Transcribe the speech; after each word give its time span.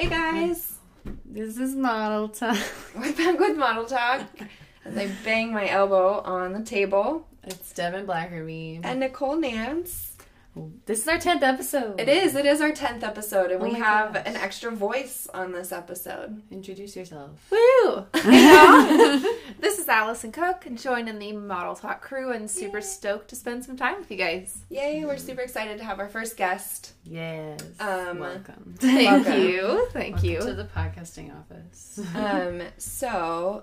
Hey 0.00 0.08
guys, 0.08 0.78
This 1.26 1.58
is 1.58 1.76
model 1.76 2.30
talk. 2.30 2.56
we're 2.96 3.12
back 3.12 3.38
with 3.38 3.58
Model 3.58 3.84
Talk. 3.84 4.22
As 4.82 4.96
I 4.96 5.10
bang 5.26 5.52
my 5.52 5.68
elbow 5.68 6.22
on 6.22 6.54
the 6.54 6.62
table. 6.62 7.28
It's 7.44 7.70
Devin 7.74 8.06
Blackerby. 8.06 8.80
And 8.82 9.00
Nicole 9.00 9.36
Nance. 9.36 10.09
This 10.84 11.02
is 11.02 11.08
our 11.08 11.16
10th 11.18 11.42
episode. 11.42 12.00
It 12.00 12.08
is, 12.08 12.34
it 12.34 12.44
is 12.44 12.60
our 12.60 12.72
10th 12.72 13.04
episode, 13.04 13.52
and 13.52 13.62
Oh 13.62 13.64
we 13.68 13.74
have 13.74 14.14
gosh. 14.14 14.22
an 14.26 14.34
extra 14.36 14.72
voice 14.72 15.28
on 15.32 15.52
this 15.52 15.70
episode. 15.70 16.42
Introduce 16.50 16.96
yourself. 16.96 17.30
Woo! 17.50 18.06
Hey 18.14 19.22
this 19.60 19.78
is 19.78 19.88
Allison 19.88 20.32
Cook, 20.32 20.66
and 20.66 20.76
joining 20.76 21.20
the 21.20 21.32
Model 21.32 21.76
Talk 21.76 22.02
crew, 22.02 22.32
and 22.32 22.50
super 22.50 22.78
Yay. 22.78 22.82
stoked 22.84 23.28
to 23.28 23.36
spend 23.36 23.64
some 23.64 23.76
time 23.76 23.98
with 23.98 24.10
you 24.10 24.16
guys. 24.16 24.58
Yay, 24.70 25.04
we're 25.04 25.16
super 25.18 25.40
excited 25.40 25.78
to 25.78 25.84
have 25.84 26.00
our 26.00 26.08
first 26.08 26.36
guest. 26.36 26.94
Yes. 27.04 27.60
Um, 27.78 28.18
Welcome. 28.18 28.74
Thank 28.78 29.26
Welcome. 29.26 29.42
you, 29.48 29.88
thank 29.92 30.14
Welcome 30.16 30.30
you. 30.30 30.40
to 30.40 30.54
the 30.54 30.64
podcasting 30.64 31.32
office. 31.38 32.00
Um, 32.16 32.62
so, 32.76 33.62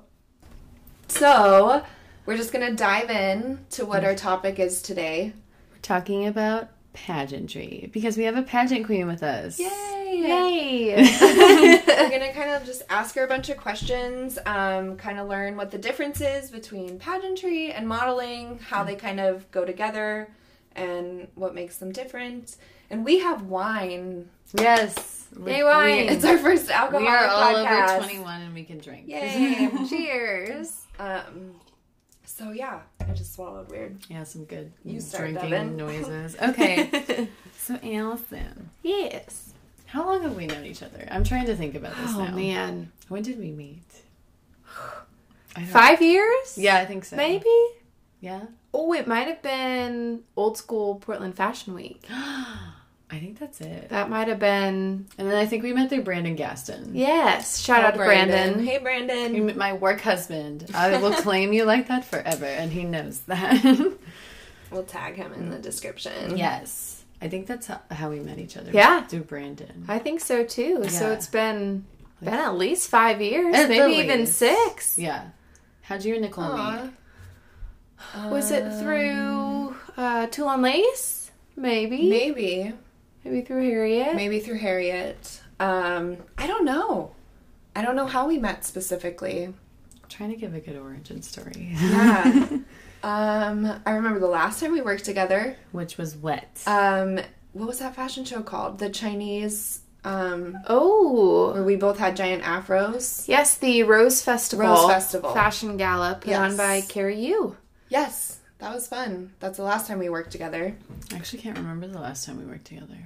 so 1.09 1.83
we're 2.25 2.38
just 2.38 2.53
gonna 2.53 2.73
dive 2.73 3.09
in 3.09 3.59
to 3.72 3.85
what 3.85 4.05
our 4.05 4.16
topic 4.16 4.58
is 4.58 4.81
today. 4.81 5.33
We're 5.73 5.80
talking 5.81 6.25
about 6.25 6.69
pageantry 7.05 7.89
because 7.93 8.17
we 8.17 8.23
have 8.23 8.35
a 8.37 8.41
pageant 8.41 8.85
queen 8.85 9.07
with 9.07 9.23
us. 9.23 9.59
Yay! 9.59 9.67
Yay! 10.07 10.95
we're 10.95 12.09
gonna 12.09 12.33
kind 12.33 12.51
of 12.51 12.65
just 12.65 12.81
ask 12.89 13.15
her 13.15 13.23
a 13.23 13.27
bunch 13.27 13.49
of 13.49 13.57
questions, 13.57 14.39
um, 14.45 14.95
kind 14.97 15.19
of 15.19 15.27
learn 15.27 15.55
what 15.57 15.69
the 15.71 15.77
difference 15.77 16.21
is 16.21 16.49
between 16.49 16.97
pageantry 16.97 17.71
and 17.71 17.88
modeling, 17.88 18.59
how 18.59 18.83
they 18.83 18.95
kind 18.95 19.19
of 19.19 19.49
go 19.52 19.63
together, 19.65 20.29
and 20.75 21.27
what 21.35 21.53
makes 21.53 21.77
them 21.77 21.91
different. 21.91 22.55
And 22.89 23.05
we 23.05 23.19
have 23.19 23.44
wine. 23.44 24.29
Yes. 24.57 25.27
Yay, 25.45 25.63
wine. 25.63 26.07
It's 26.09 26.23
our 26.25 26.38
first 26.38 26.69
alcohol 26.72 27.02
We 27.02 27.07
are 27.07 27.25
all 27.27 27.53
podcast. 27.53 27.97
over 27.97 28.03
21 28.07 28.41
and 28.41 28.53
we 28.55 28.63
can 28.63 28.77
drink. 28.79 29.07
Yay! 29.07 29.69
Cheers. 29.89 30.85
um, 31.00 31.52
so 32.38 32.52
yeah, 32.52 32.81
I 33.02 33.13
just 33.13 33.33
swallowed 33.33 33.69
weird. 33.71 33.97
Yeah, 34.09 34.23
some 34.23 34.45
good 34.45 34.71
You 34.83 34.99
start, 35.02 35.23
drinking 35.31 35.49
Devin. 35.49 35.77
noises. 35.77 36.35
Okay. 36.41 37.27
so, 37.57 37.77
Allison, 37.83 38.69
yes. 38.83 39.53
how 39.88 40.05
long 40.05 40.21
have 40.23 40.35
we 40.35 40.45
known 40.47 40.66
each 40.66 40.83
other? 40.83 41.07
I'm 41.11 41.23
trying 41.23 41.45
to 41.47 41.55
think 41.55 41.75
about 41.75 41.95
this 41.97 42.11
Oh 42.16 42.25
now. 42.25 42.35
man, 42.35 42.91
When 43.09 43.23
did 43.23 43.39
we 43.39 43.52
meet? 43.52 43.83
Five 45.69 46.02
years? 46.02 46.57
Yeah, 46.57 46.77
I 46.77 46.85
think 46.85 47.03
so. 47.05 47.16
maybe. 47.16 47.49
Yeah. 48.21 48.41
Oh, 48.73 48.94
it 48.94 49.07
might 49.07 49.27
have 49.27 49.41
been 49.41 50.22
old 50.35 50.57
school 50.57 50.95
Portland 50.95 51.35
Fashion 51.35 51.73
Week. 51.73 52.05
I 53.09 53.19
think 53.19 53.39
that's 53.39 53.61
it. 53.61 53.88
That 53.89 54.09
might 54.09 54.27
have 54.27 54.39
been. 54.39 55.08
And 55.17 55.30
then 55.30 55.36
I 55.36 55.45
think 55.45 55.63
we 55.63 55.72
met 55.72 55.89
through 55.89 56.02
Brandon 56.03 56.36
Gaston. 56.36 56.91
Yes. 56.94 57.59
Shout 57.59 57.83
out 57.83 57.91
to 57.91 57.97
Brandon. 57.97 58.66
Hey 58.66 58.73
You 58.75 58.80
Brandon. 58.81 59.45
met 59.45 59.55
My 59.55 59.73
work 59.73 60.02
husband. 60.02 60.69
I 60.75 60.97
will 60.97 61.13
claim 61.13 61.53
you 61.53 61.63
like 61.63 61.88
that 61.88 62.03
forever, 62.03 62.45
and 62.45 62.72
he 62.72 62.83
knows 62.83 63.22
that. 63.22 63.63
We'll 64.69 64.83
tag 64.83 65.16
him 65.16 65.31
in 65.31 65.50
the 65.50 65.59
description. 65.59 66.35
yes. 66.38 67.05
I 67.22 67.30
think 67.30 67.47
that's 67.47 67.67
how, 67.67 67.80
how 67.89 68.09
we 68.09 68.19
met 68.19 68.38
each 68.38 68.58
other. 68.58 68.69
Yeah. 68.72 69.02
Through 69.08 69.22
Brandon. 69.23 69.85
I 69.88 69.97
think 69.97 70.19
so 70.19 70.44
too. 70.44 70.89
So 70.89 71.11
it's 71.13 71.28
been 71.28 71.85
been 72.22 72.33
at 72.33 72.55
least 72.58 72.89
five 72.89 73.22
years, 73.22 73.53
maybe 73.53 73.94
even 73.95 74.28
six. 74.28 75.00
Yeah. 75.00 75.30
How'd 75.83 76.03
you 76.03 76.16
and 76.16 76.23
Nicole 76.23 76.58
meet? 76.58 76.91
Was 78.30 78.52
it 78.52 78.69
through 78.81 79.75
uh, 79.95 80.28
Toulon 80.28 80.61
Lace? 80.61 81.31
Maybe. 81.55 82.09
Maybe. 82.09 82.73
Maybe 83.30 83.42
through 83.45 83.64
Harriet. 83.70 84.16
Maybe 84.16 84.39
through 84.39 84.58
Harriet. 84.59 85.42
Um, 85.59 86.17
I 86.38 86.47
don't 86.47 86.66
know. 86.66 87.12
I 87.75 87.81
don't 87.81 87.96
know 87.96 88.06
how 88.07 88.28
we 88.28 88.38
met 88.38 88.66
specifically. 88.66 89.53
trying 90.09 90.29
to 90.31 90.35
give 90.35 90.53
a 90.56 90.59
good 90.59 90.78
origin 90.78 91.22
story. 91.22 91.75
Yeah. 91.79 92.50
um, 93.03 93.81
I 93.85 93.91
remember 93.91 94.19
the 94.19 94.28
last 94.28 94.59
time 94.59 94.72
we 94.72 94.81
worked 94.81 95.03
together. 95.06 95.56
Which 95.72 95.97
was 95.97 96.16
wet. 96.16 96.62
Um, 96.66 97.19
what 97.53 97.68
was 97.68 97.79
that 97.79 97.96
fashion 97.96 98.24
show 98.25 98.41
called? 98.41 98.79
The 98.79 98.90
Chinese, 98.90 99.81
um, 100.03 100.57
Oh. 100.68 101.51
where 101.53 101.63
we 101.63 101.75
both 101.75 101.97
had 102.00 102.16
giant 102.16 102.44
afros. 102.44 103.28
Yes, 103.28 103.57
the 103.57 103.84
Rose 103.84 104.22
Festival. 104.22 104.66
Rose 104.66 104.88
Festival. 104.88 105.34
Fashion 105.34 105.75
Gala 105.78 106.18
put 106.22 106.30
Yes. 106.30 106.40
on 106.51 106.57
by 106.57 106.81
Carrie 106.81 107.19
Yu. 107.25 107.56
Yes, 107.90 108.40
that 108.59 108.74
was 108.74 108.88
fun. 108.88 109.34
That's 109.40 109.57
the 109.57 109.63
last 109.63 109.88
time 109.88 110.00
we 110.00 110.09
worked 110.09 110.31
together. 110.31 110.75
I 111.12 111.16
actually 111.16 111.41
can't 111.41 111.57
remember 111.57 111.88
the 111.88 112.00
last 112.00 112.25
time 112.25 112.38
we 112.38 112.46
worked 112.46 112.66
together. 112.66 112.97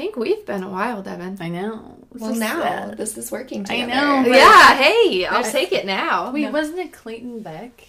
I 0.00 0.04
think 0.04 0.16
we've 0.16 0.46
been 0.46 0.62
a 0.62 0.68
while, 0.70 1.02
Devin. 1.02 1.36
I 1.40 1.50
know. 1.50 1.96
It's 2.12 2.22
Well, 2.22 2.32
so 2.32 2.40
now 2.40 2.62
sad. 2.62 2.96
this 2.96 3.18
is 3.18 3.30
working 3.30 3.66
I 3.68 3.82
know, 3.84 4.24
Yeah, 4.32 4.74
hey, 4.76 5.26
I'll 5.26 5.42
There's- 5.42 5.52
take 5.52 5.72
it 5.72 5.84
now. 5.84 6.32
Wait, 6.32 6.44
No. 6.44 6.50
wasn't 6.52 6.78
it 6.78 6.90
Clayton 6.92 7.40
Beck 7.42 7.82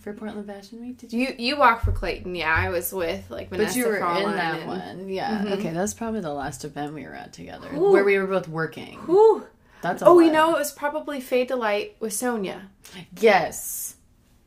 for 0.00 0.12
Portland 0.12 0.48
Fashion 0.48 0.80
Week? 0.80 0.98
Did 0.98 1.12
you? 1.12 1.28
You 1.28 1.34
you 1.38 1.56
walk 1.56 1.84
for 1.84 1.92
Clayton, 1.92 2.34
yeah. 2.34 2.52
I 2.52 2.68
was 2.70 2.92
with 2.92 3.30
like 3.30 3.48
Vanessa 3.50 3.68
But 3.68 3.76
you 3.76 3.86
were 3.86 4.00
Frollin 4.00 4.24
in 4.30 4.36
that 4.36 4.58
and- 4.58 4.66
one. 4.68 5.08
Yeah. 5.08 5.38
Mhm. 5.44 5.52
Okay, 5.52 5.70
that's 5.70 5.94
probably 5.94 6.20
the 6.20 6.34
last 6.34 6.64
event 6.64 6.94
we 6.94 7.04
were 7.04 7.14
at 7.14 7.32
together. 7.32 7.68
Ooh. 7.76 7.92
Where 7.92 8.02
we 8.04 8.18
were 8.18 8.26
both 8.26 8.48
working. 8.48 8.98
Whew. 9.06 9.46
That's 9.82 10.02
a 10.02 10.06
Oh, 10.06 10.18
you 10.18 10.32
know, 10.32 10.56
it 10.56 10.58
was 10.58 10.72
probably 10.72 11.20
Fade 11.20 11.46
to 11.48 11.56
Light 11.56 11.94
with 12.00 12.12
Sonia. 12.12 12.62
Yes. 13.20 13.94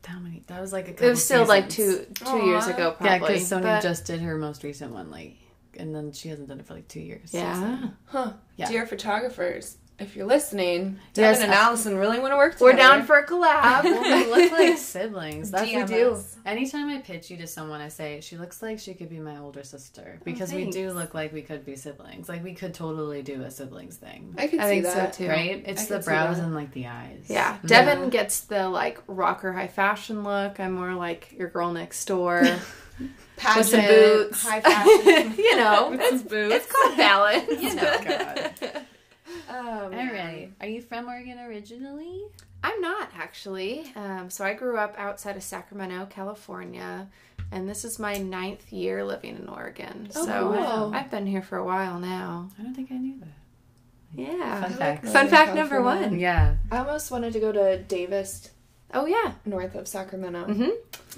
How 0.06 0.18
many? 0.20 0.44
That 0.48 0.60
was 0.60 0.72
like 0.72 0.86
a 0.88 0.92
couple 0.92 1.06
It 1.06 1.10
was 1.10 1.24
still 1.24 1.46
like 1.46 1.70
seasons. 1.72 2.08
two 2.18 2.24
two 2.26 2.44
years 2.46 2.64
Aw. 2.66 2.70
ago, 2.74 2.96
Yeah, 3.00 3.16
probably. 3.18 3.34
because 3.34 3.48
Sonia 3.48 3.66
but- 3.68 3.82
just 3.82 4.04
did 4.04 4.20
her 4.20 4.36
most 4.36 4.62
recent 4.62 4.92
one, 4.92 5.10
like, 5.10 5.34
and 5.76 5.94
then 5.94 6.12
she 6.12 6.28
hasn't 6.28 6.48
done 6.48 6.60
it 6.60 6.66
for 6.66 6.74
like 6.74 6.88
two 6.88 7.00
years. 7.00 7.32
yeah. 7.32 7.80
so- 7.80 7.88
Huh. 8.06 8.32
Yeah. 8.56 8.68
Dear 8.68 8.86
photographers, 8.86 9.76
if 9.98 10.14
you're 10.14 10.26
listening, 10.26 10.98
Yes, 11.14 11.38
Devin 11.38 11.44
and 11.44 11.52
Allison 11.54 11.96
really 11.96 12.18
want 12.18 12.32
to 12.32 12.36
work 12.36 12.52
together. 12.52 12.70
We're 12.72 12.76
down 12.76 13.04
for 13.06 13.16
a 13.18 13.26
collab. 13.26 13.84
Well, 13.84 14.02
we 14.02 14.30
look 14.42 14.52
like 14.52 14.76
siblings. 14.76 15.50
That's 15.50 15.70
DM 15.70 15.80
what 15.80 15.88
we 15.90 15.94
do. 15.96 16.22
Anytime 16.44 16.90
I 16.90 16.98
pitch 17.00 17.30
you 17.30 17.38
to 17.38 17.46
someone, 17.46 17.80
I 17.80 17.88
say 17.88 18.20
she 18.20 18.36
looks 18.36 18.60
like 18.62 18.78
she 18.78 18.92
could 18.92 19.08
be 19.08 19.18
my 19.20 19.38
older 19.38 19.62
sister 19.62 20.16
oh, 20.18 20.22
because 20.22 20.52
we 20.52 20.70
do 20.70 20.90
look 20.92 21.14
like 21.14 21.32
we 21.32 21.40
could 21.40 21.64
be 21.64 21.76
siblings. 21.76 22.28
Like 22.28 22.44
we 22.44 22.52
could 22.52 22.74
totally 22.74 23.22
do 23.22 23.42
a 23.42 23.50
siblings 23.50 23.96
thing, 23.96 24.34
I 24.36 24.48
could 24.48 24.60
I 24.60 24.64
see 24.64 24.68
think 24.82 24.86
so, 24.86 24.94
that. 24.94 25.12
too. 25.14 25.28
right? 25.28 25.62
It's 25.66 25.90
I 25.90 25.96
the 25.96 26.04
brows 26.04 26.38
and 26.40 26.54
like 26.54 26.72
the 26.72 26.88
eyes. 26.88 27.24
Yeah, 27.28 27.56
Yeah. 27.62 27.66
Devin 27.66 28.10
gets 28.10 28.40
the 28.40 28.68
like 28.68 29.00
rocker 29.06 29.52
high 29.54 29.68
fashion 29.68 30.24
look. 30.24 30.60
I'm 30.60 30.72
more 30.72 30.94
like 30.94 31.32
your 31.32 31.48
girl 31.48 31.72
next 31.72 32.04
door 32.04 32.46
Pageant, 33.36 33.58
with 33.58 33.66
some 33.68 33.86
boots, 33.86 34.42
high 34.42 34.60
fashion. 34.60 35.34
you 35.38 35.56
know, 35.56 35.90
With 35.90 36.00
it's, 36.00 36.18
some 36.20 36.28
boots. 36.28 36.54
it's 36.54 36.72
called 36.72 36.96
balance. 36.96 37.46
You 37.62 37.74
know, 37.74 37.98
God. 38.04 38.52
um, 39.48 39.94
All 39.94 40.12
right. 40.12 40.50
Are 40.60 40.66
you 40.66 40.80
from 40.80 41.06
Oregon 41.06 41.38
originally? 41.38 42.22
I'm 42.64 42.80
not 42.80 43.10
actually. 43.16 43.92
Um, 43.94 44.30
so 44.30 44.44
I 44.44 44.54
grew 44.54 44.78
up 44.78 44.94
outside 44.98 45.36
of 45.36 45.42
Sacramento, 45.42 46.06
California, 46.10 47.08
and 47.52 47.68
this 47.68 47.84
is 47.84 47.98
my 47.98 48.14
ninth 48.16 48.72
year 48.72 49.04
living 49.04 49.36
in 49.36 49.48
Oregon. 49.48 50.08
Oh, 50.16 50.24
so 50.24 50.52
cool. 50.52 50.94
I've 50.94 51.10
been 51.10 51.26
here 51.26 51.42
for 51.42 51.58
a 51.58 51.64
while 51.64 51.98
now. 52.00 52.48
I 52.58 52.62
don't 52.62 52.74
think 52.74 52.90
I 52.90 52.96
knew 52.96 53.18
that. 53.20 53.28
Yeah. 54.14 54.62
Fun 54.62 54.72
fact. 54.72 55.06
Fun 55.08 55.28
fact 55.28 55.54
number 55.54 55.82
one. 55.82 56.18
Yeah. 56.18 56.56
I 56.72 56.78
almost 56.78 57.10
wanted 57.10 57.34
to 57.34 57.40
go 57.40 57.52
to 57.52 57.78
Davis, 57.82 58.50
Oh 58.94 59.06
yeah. 59.06 59.32
north 59.44 59.74
of 59.74 59.88
Sacramento. 59.88 60.44
hmm 60.44 60.70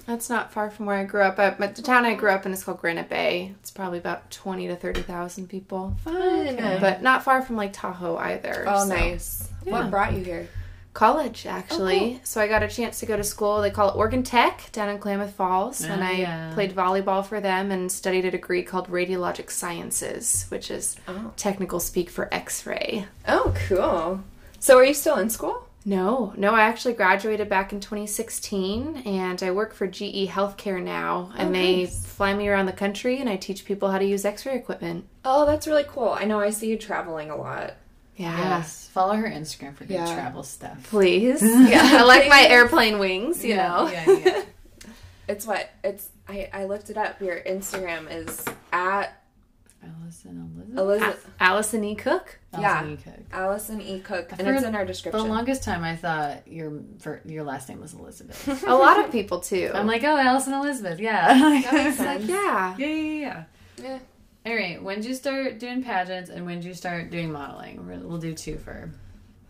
That's 0.05 0.29
not 0.29 0.51
far 0.51 0.69
from 0.71 0.85
where 0.87 0.97
I 0.97 1.03
grew 1.05 1.21
up. 1.21 1.37
But 1.37 1.75
the 1.75 1.81
town 1.81 2.05
I 2.05 2.15
grew 2.15 2.31
up 2.31 2.45
in 2.45 2.51
is 2.51 2.63
called 2.63 2.79
Granite 2.79 3.09
Bay. 3.09 3.53
It's 3.59 3.71
probably 3.71 3.99
about 3.99 4.29
twenty 4.31 4.67
to 4.67 4.75
thirty 4.75 5.01
thousand 5.01 5.47
people, 5.49 5.95
Fun. 6.03 6.15
Okay. 6.47 6.77
but 6.81 7.01
not 7.01 7.23
far 7.23 7.41
from 7.41 7.55
like 7.55 7.73
Tahoe 7.73 8.17
either. 8.17 8.65
oh, 8.67 8.87
so- 8.87 8.95
nice. 8.95 9.49
Yeah. 9.65 9.73
What 9.73 9.91
brought 9.91 10.13
you 10.13 10.23
here? 10.23 10.47
College, 10.93 11.45
actually. 11.45 11.95
Oh, 11.97 12.09
cool. 12.13 12.19
So 12.23 12.41
I 12.41 12.47
got 12.47 12.63
a 12.63 12.67
chance 12.67 12.99
to 13.01 13.05
go 13.05 13.15
to 13.15 13.23
school. 13.23 13.61
They 13.61 13.69
call 13.69 13.89
it 13.91 13.95
Oregon 13.95 14.23
Tech 14.23 14.69
down 14.71 14.89
in 14.89 14.97
Klamath 14.97 15.33
Falls, 15.35 15.81
and 15.83 16.01
Oh, 16.01 16.05
I 16.05 16.11
yeah. 16.13 16.51
played 16.55 16.75
volleyball 16.75 17.23
for 17.23 17.39
them 17.39 17.69
and 17.71 17.91
studied 17.91 18.25
a 18.25 18.31
degree 18.31 18.63
called 18.63 18.89
Radiologic 18.89 19.51
Sciences, 19.51 20.47
which 20.49 20.71
is 20.71 20.97
Oh. 21.07 21.31
technical 21.37 21.79
speak 21.79 22.09
for 22.09 22.27
X-ray. 22.33 23.05
Oh, 23.27 23.53
cool. 23.67 24.21
So, 24.59 24.77
are 24.77 24.83
you 24.83 24.95
still 24.95 25.17
in 25.17 25.29
school? 25.29 25.63
No, 25.85 26.33
no, 26.35 26.53
I 26.53 26.61
actually 26.61 26.93
graduated 26.93 27.47
back 27.49 27.71
in 27.73 27.79
2016 27.79 29.03
and 29.05 29.41
I 29.41 29.51
work 29.51 29.73
for 29.73 29.87
GE 29.87 30.27
Healthcare 30.27 30.81
now 30.83 31.31
and 31.37 31.49
Oh, 31.49 31.51
they 31.53 31.77
nice. 31.83 32.05
fly 32.05 32.33
me 32.33 32.47
around 32.49 32.65
the 32.65 32.73
country 32.73 33.19
and 33.19 33.29
I 33.29 33.37
teach 33.37 33.65
people 33.65 33.89
how 33.89 33.97
to 33.97 34.05
use 34.05 34.25
x-ray 34.25 34.55
equipment. 34.55 35.05
Oh, 35.23 35.45
that's 35.45 35.67
really 35.67 35.85
cool. 35.87 36.09
I 36.09 36.25
know 36.25 36.39
I 36.39 36.49
see 36.49 36.69
you 36.69 36.77
traveling 36.77 37.29
a 37.31 37.35
lot. 37.35 37.75
Yeah. 38.17 38.37
Yes. 38.37 38.89
Follow 38.91 39.15
her 39.15 39.27
Instagram 39.29 39.73
for 39.75 39.85
good 39.85 39.93
Yeah. 39.93 40.13
travel 40.13 40.43
stuff. 40.43 40.83
Please. 40.89 41.41
Yeah. 41.43 41.81
I 41.99 42.03
like 42.03 42.27
my 42.27 42.41
airplane 42.41 42.99
wings, 42.99 43.43
you 43.45 43.55
Yeah, 43.55 43.67
know. 43.67 43.89
Yeah, 43.89 44.17
yeah. 44.25 44.43
It's 45.29 45.45
what? 45.45 45.69
It's 45.83 46.09
I, 46.27 46.49
I 46.51 46.65
looked 46.65 46.89
it 46.89 46.97
up. 46.97 47.21
Your 47.21 47.39
Instagram 47.41 48.11
is 48.11 48.43
at 48.73 49.18
Allison 50.25 50.51
Elizabeth. 50.55 50.77
Elizabeth 50.77 51.29
Allison 51.39 51.83
E. 51.83 51.95
Cook. 51.95 52.39
Yeah. 52.53 52.59
Allison 52.61 52.91
E. 52.91 52.97
Cook. 52.97 53.23
Allison 53.31 53.81
E. 53.81 53.99
Cook, 53.99 54.31
and 54.31 54.41
For 54.41 54.53
it's 54.53 54.63
in 54.63 54.75
our 54.75 54.85
description. 54.85 55.23
The 55.23 55.29
longest 55.29 55.63
time 55.63 55.83
I 55.83 55.95
thought 55.95 56.47
your 56.47 56.81
your 57.25 57.43
last 57.43 57.69
name 57.69 57.79
was 57.79 57.93
Elizabeth. 57.93 58.63
A 58.67 58.75
lot 58.75 59.03
of 59.03 59.11
people 59.11 59.39
too. 59.39 59.71
I'm 59.73 59.87
like, 59.87 60.03
oh, 60.03 60.17
Allison 60.17 60.53
Elizabeth, 60.53 60.99
yeah. 60.99 61.27
That 61.27 61.49
makes 61.51 61.67
It's 61.71 61.99
like, 61.99 62.27
yeah. 62.27 62.75
yeah, 62.77 62.87
yeah, 62.87 63.19
yeah. 63.19 63.43
Yeah. 63.81 63.99
All 64.45 64.55
right. 64.55 64.81
When 64.81 64.97
did 64.97 65.05
you 65.05 65.15
start 65.15 65.59
doing 65.59 65.83
pageants 65.83 66.29
and 66.29 66.45
when 66.45 66.59
did 66.59 66.65
you 66.65 66.73
start 66.73 67.09
doing 67.09 67.31
modeling? 67.31 67.87
We'll 67.87 67.99
we'll 67.99 68.17
do 68.17 68.33
two 68.33 68.57
for. 68.57 68.91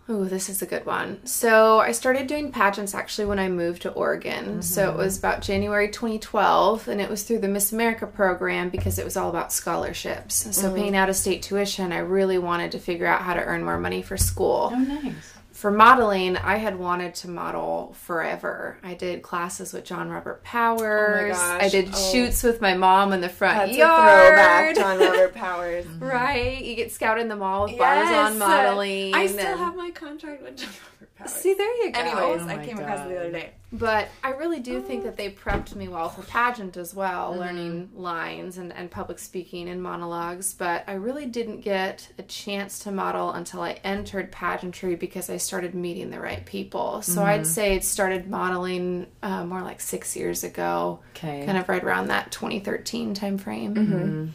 Ooh, 0.10 0.26
this 0.26 0.50
is 0.50 0.62
a 0.62 0.66
good 0.66 0.86
one. 0.86 1.24
So 1.26 1.80
I 1.80 1.92
started 1.92 2.26
doing 2.26 2.52
pageants 2.52 2.96
actually 2.96 3.26
when 3.26 3.38
I 3.38 3.48
moved 3.48 3.84
to 3.84 3.92
Oregon. 3.92 4.62
So 4.64 4.90
it 4.90 4.98
was 4.98 5.18
mm-hmm. 5.18 5.28
about 5.28 5.42
January 5.44 5.90
2012, 5.90 6.88
and 6.88 7.00
it 7.00 7.10
was 7.10 7.24
through 7.24 7.40
the 7.40 7.48
Miss 7.48 7.72
America 7.72 8.08
program 8.08 8.70
because 8.70 8.98
it 8.98 9.06
was 9.06 9.16
all 9.16 9.30
about 9.30 9.54
scholarships. 9.54 10.56
So 10.56 10.74
paying 10.74 10.94
mm. 10.94 10.98
out 10.98 11.10
of 11.10 11.16
state 11.16 11.44
tuition, 11.44 11.92
I 11.92 12.00
really 12.00 12.40
wanted 12.40 12.72
to 12.72 12.80
figure 12.80 13.06
out 13.06 13.22
how 13.22 13.36
to 13.36 13.44
earn 13.44 13.64
more 13.64 13.80
money 13.80 14.02
for 14.02 14.18
school. 14.18 14.72
Oh, 14.74 14.80
nice. 14.80 15.39
For 15.60 15.72
modeling, 15.72 16.38
I 16.38 16.56
had 16.56 16.80
wanted 16.80 17.14
to 17.16 17.30
model 17.30 17.94
forever. 18.00 18.78
I 18.82 18.94
did 18.94 19.22
classes 19.22 19.74
with 19.74 19.84
John 19.84 20.08
Robert 20.10 20.42
Powers. 20.42 21.36
gosh. 21.36 21.64
I 21.64 21.68
did 21.68 21.90
Oh. 21.94 22.12
shoots 22.14 22.44
with 22.44 22.62
my 22.62 22.76
mom 22.76 23.12
in 23.12 23.20
the 23.20 23.28
front 23.28 23.58
That's 23.58 23.78
yard. 23.78 24.08
a 24.08 24.38
throwback, 24.38 24.76
John 24.78 25.00
Robert 25.06 25.36
Powers. 25.36 25.86
Right, 26.00 26.64
you 26.64 26.76
get 26.78 26.94
scouted 26.94 27.24
in 27.24 27.28
the 27.28 27.36
mall 27.36 27.66
with 27.66 27.78
bars 27.78 28.10
on 28.10 28.40
modeling. 28.40 29.14
I 29.14 29.28
still 29.28 29.46
and- 29.48 29.60
have 29.60 29.76
my 29.76 29.92
contract 29.92 30.44
with 30.44 30.56
John 30.56 30.70
Robert 30.70 30.89
Powers. 31.20 31.32
See, 31.32 31.54
there 31.54 31.86
you 31.86 31.92
go. 31.92 32.00
Anyways, 32.00 32.42
Oh 32.42 32.48
I 32.48 32.56
my 32.58 32.66
came 32.66 32.80
across 32.80 33.06
it 33.06 33.10
the 33.10 33.20
other 33.20 33.32
day. 33.32 33.52
But 33.72 34.08
I 34.24 34.32
really 34.32 34.60
do 34.62 34.82
think 34.82 35.04
that 35.04 35.16
they 35.16 35.30
prepped 35.30 35.76
me 35.76 35.88
well 35.88 36.10
for 36.10 36.24
pageant 36.24 36.76
as 36.76 36.96
well, 36.96 37.32
Mm-hmm. 37.32 37.40
learning 37.40 37.90
lines 37.94 38.58
and, 38.58 38.74
and 38.74 38.90
public 38.90 39.20
speaking 39.20 39.70
and 39.70 39.82
monologues. 39.84 40.54
But 40.56 40.84
I 40.88 40.94
really 40.94 41.28
didn't 41.28 41.62
get 41.62 42.10
a 42.18 42.24
chance 42.24 42.80
to 42.80 42.92
model 42.92 43.32
until 43.32 43.62
I 43.62 43.74
entered 43.84 44.32
pageantry 44.32 44.96
because 44.96 45.30
I 45.30 45.38
started 45.38 45.76
meeting 45.76 46.10
the 46.10 46.20
right 46.20 46.44
people. 46.46 47.02
So 47.04 47.20
Mm-hmm. 47.22 47.30
I'd 47.30 47.48
say 47.48 47.76
it 47.76 47.84
started 47.84 48.28
modeling 48.30 49.06
uh, 49.22 49.46
more 49.46 49.62
like 49.62 49.82
six 49.82 50.16
years 50.16 50.44
ago, 50.44 51.02
Okay. 51.16 51.46
kind 51.46 51.58
of 51.58 51.70
right 51.70 51.84
around 51.84 52.08
that 52.08 52.32
2013 52.32 53.14
time 53.14 53.38
frame. 53.38 53.76
Mm-hmm. 53.76 54.28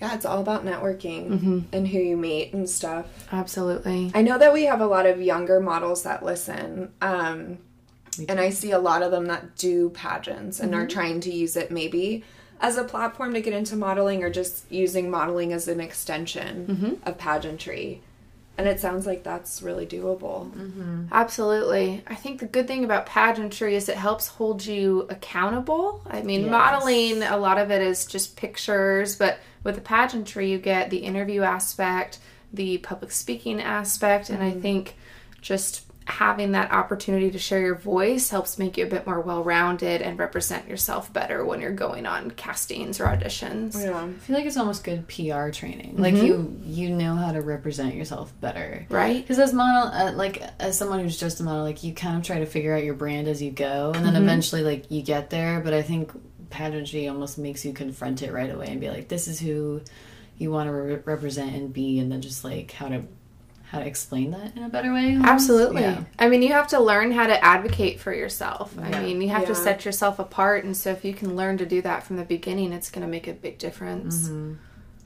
Yeah, 0.00 0.14
it's 0.14 0.24
all 0.24 0.40
about 0.40 0.64
networking 0.64 1.28
Mm-hmm. 1.28 1.58
and 1.72 1.88
who 1.88 1.98
you 1.98 2.16
meet 2.16 2.52
and 2.52 2.68
stuff. 2.68 3.06
Absolutely. 3.32 4.10
I 4.14 4.22
know 4.22 4.38
that 4.38 4.52
we 4.52 4.64
have 4.64 4.80
a 4.80 4.86
lot 4.86 5.06
of 5.06 5.20
younger 5.20 5.60
models 5.60 6.04
that 6.04 6.24
listen. 6.24 6.92
Um, 7.00 7.58
and 8.28 8.40
I 8.40 8.50
see 8.50 8.70
a 8.72 8.78
lot 8.78 9.02
of 9.02 9.10
them 9.10 9.26
that 9.26 9.56
do 9.56 9.90
pageants 9.90 10.60
and 10.60 10.74
are 10.74 10.86
trying 10.86 11.20
to 11.20 11.32
use 11.32 11.56
it 11.56 11.70
maybe 11.70 12.24
as 12.60 12.76
a 12.76 12.82
platform 12.84 13.34
to 13.34 13.40
get 13.40 13.52
into 13.52 13.76
modeling 13.76 14.24
or 14.24 14.30
just 14.30 14.70
using 14.70 15.08
modeling 15.10 15.52
as 15.52 15.68
an 15.68 15.80
extension 15.80 17.00
of 17.04 17.16
pageantry. 17.18 18.02
And 18.58 18.66
it 18.66 18.80
sounds 18.80 19.06
like 19.06 19.22
that's 19.22 19.62
really 19.62 19.86
doable. 19.86 20.50
Mm-hmm. 20.50 21.04
Absolutely. 21.12 22.02
I 22.08 22.16
think 22.16 22.40
the 22.40 22.46
good 22.46 22.66
thing 22.66 22.84
about 22.84 23.06
pageantry 23.06 23.76
is 23.76 23.88
it 23.88 23.96
helps 23.96 24.26
hold 24.26 24.66
you 24.66 25.06
accountable. 25.08 26.02
I 26.10 26.22
mean, 26.22 26.42
Yes. 26.42 26.50
modeling, 26.50 27.22
a 27.22 27.36
lot 27.36 27.58
of 27.58 27.70
it 27.70 27.80
is 27.80 28.04
just 28.04 28.36
pictures, 28.36 29.14
but 29.14 29.38
with 29.62 29.76
the 29.76 29.80
pageantry, 29.80 30.50
you 30.50 30.58
get 30.58 30.90
the 30.90 30.98
interview 30.98 31.42
aspect, 31.42 32.18
the 32.52 32.78
public 32.78 33.12
speaking 33.12 33.60
aspect, 33.60 34.28
and 34.28 34.42
I 34.42 34.50
mm-hmm. 34.50 34.60
think 34.60 34.96
just 35.40 35.82
having 36.08 36.52
that 36.52 36.72
opportunity 36.72 37.30
to 37.30 37.38
share 37.38 37.60
your 37.60 37.74
voice 37.74 38.30
helps 38.30 38.58
make 38.58 38.78
you 38.78 38.84
a 38.86 38.88
bit 38.88 39.06
more 39.06 39.20
well 39.20 39.44
rounded 39.44 40.00
and 40.00 40.18
represent 40.18 40.66
yourself 40.66 41.12
better 41.12 41.44
when 41.44 41.60
you're 41.60 41.70
going 41.70 42.06
on 42.06 42.30
castings 42.30 42.98
or 42.98 43.04
auditions. 43.04 43.74
Yeah. 43.80 44.04
I 44.04 44.12
feel 44.14 44.34
like 44.34 44.46
it's 44.46 44.56
almost 44.56 44.84
good 44.84 45.06
PR 45.06 45.50
training. 45.50 45.96
Like 45.98 46.14
you, 46.14 46.58
you 46.64 46.88
know 46.88 47.14
how 47.14 47.32
to 47.32 47.42
represent 47.42 47.94
yourself 47.94 48.32
better, 48.40 48.86
Right? 48.88 49.20
Because 49.20 49.38
as 49.38 49.52
model, 49.52 49.92
uh, 49.92 50.12
like 50.12 50.42
as 50.58 50.78
someone 50.78 51.00
who's 51.00 51.18
just 51.20 51.40
a 51.40 51.42
model, 51.42 51.62
like 51.62 51.84
you 51.84 51.92
kind 51.92 52.16
of 52.16 52.22
try 52.22 52.38
to 52.38 52.46
figure 52.46 52.74
out 52.74 52.84
your 52.84 52.94
brand 52.94 53.28
as 53.28 53.42
you 53.42 53.50
go, 53.50 53.92
and 53.94 54.04
then 54.04 54.16
eventually, 54.16 54.62
like 54.62 54.90
you 54.90 55.02
get 55.02 55.28
there. 55.28 55.60
But 55.60 55.74
I 55.74 55.82
think 55.82 56.10
pageantry 56.48 57.06
almost 57.06 57.36
makes 57.36 57.66
you 57.66 57.74
confront 57.74 58.22
it 58.22 58.32
right 58.32 58.50
away 58.50 58.68
and 58.68 58.80
be 58.80 58.88
like, 58.88 59.08
"This 59.08 59.28
is 59.28 59.38
who 59.38 59.82
you 60.38 60.50
want 60.50 60.68
to 60.68 60.72
re- 60.72 61.00
represent 61.04 61.54
and 61.54 61.70
be," 61.72 61.98
and 61.98 62.10
then 62.10 62.22
just 62.22 62.44
like 62.44 62.70
how 62.70 62.88
to 62.88 63.02
how 63.70 63.80
to 63.80 63.86
explain 63.86 64.30
that 64.30 64.56
in 64.56 64.62
a 64.62 64.68
better 64.68 64.92
way. 64.92 65.12
almost. 65.12 65.28
Absolutely. 65.28 65.82
Yeah. 65.82 66.04
I 66.18 66.28
mean, 66.28 66.42
you 66.42 66.52
have 66.54 66.68
to 66.68 66.80
learn 66.80 67.12
how 67.12 67.26
to 67.26 67.44
advocate 67.44 68.00
for 68.00 68.14
yourself. 68.14 68.74
I 68.78 69.00
mean, 69.02 69.20
you 69.20 69.28
have 69.28 69.46
to 69.46 69.54
set 69.54 69.84
yourself 69.84 70.18
apart. 70.18 70.64
And 70.64 70.76
so, 70.76 70.90
if 70.90 71.04
you 71.04 71.12
can 71.12 71.36
learn 71.36 71.58
to 71.58 71.66
do 71.66 71.82
that 71.82 72.02
from 72.02 72.16
the 72.16 72.24
beginning, 72.24 72.72
it's 72.72 72.90
going 72.90 73.02
to 73.02 73.10
make 73.10 73.28
a 73.28 73.34
big 73.34 73.58
difference. 73.58 74.28
Mm-hmm. 74.28 74.54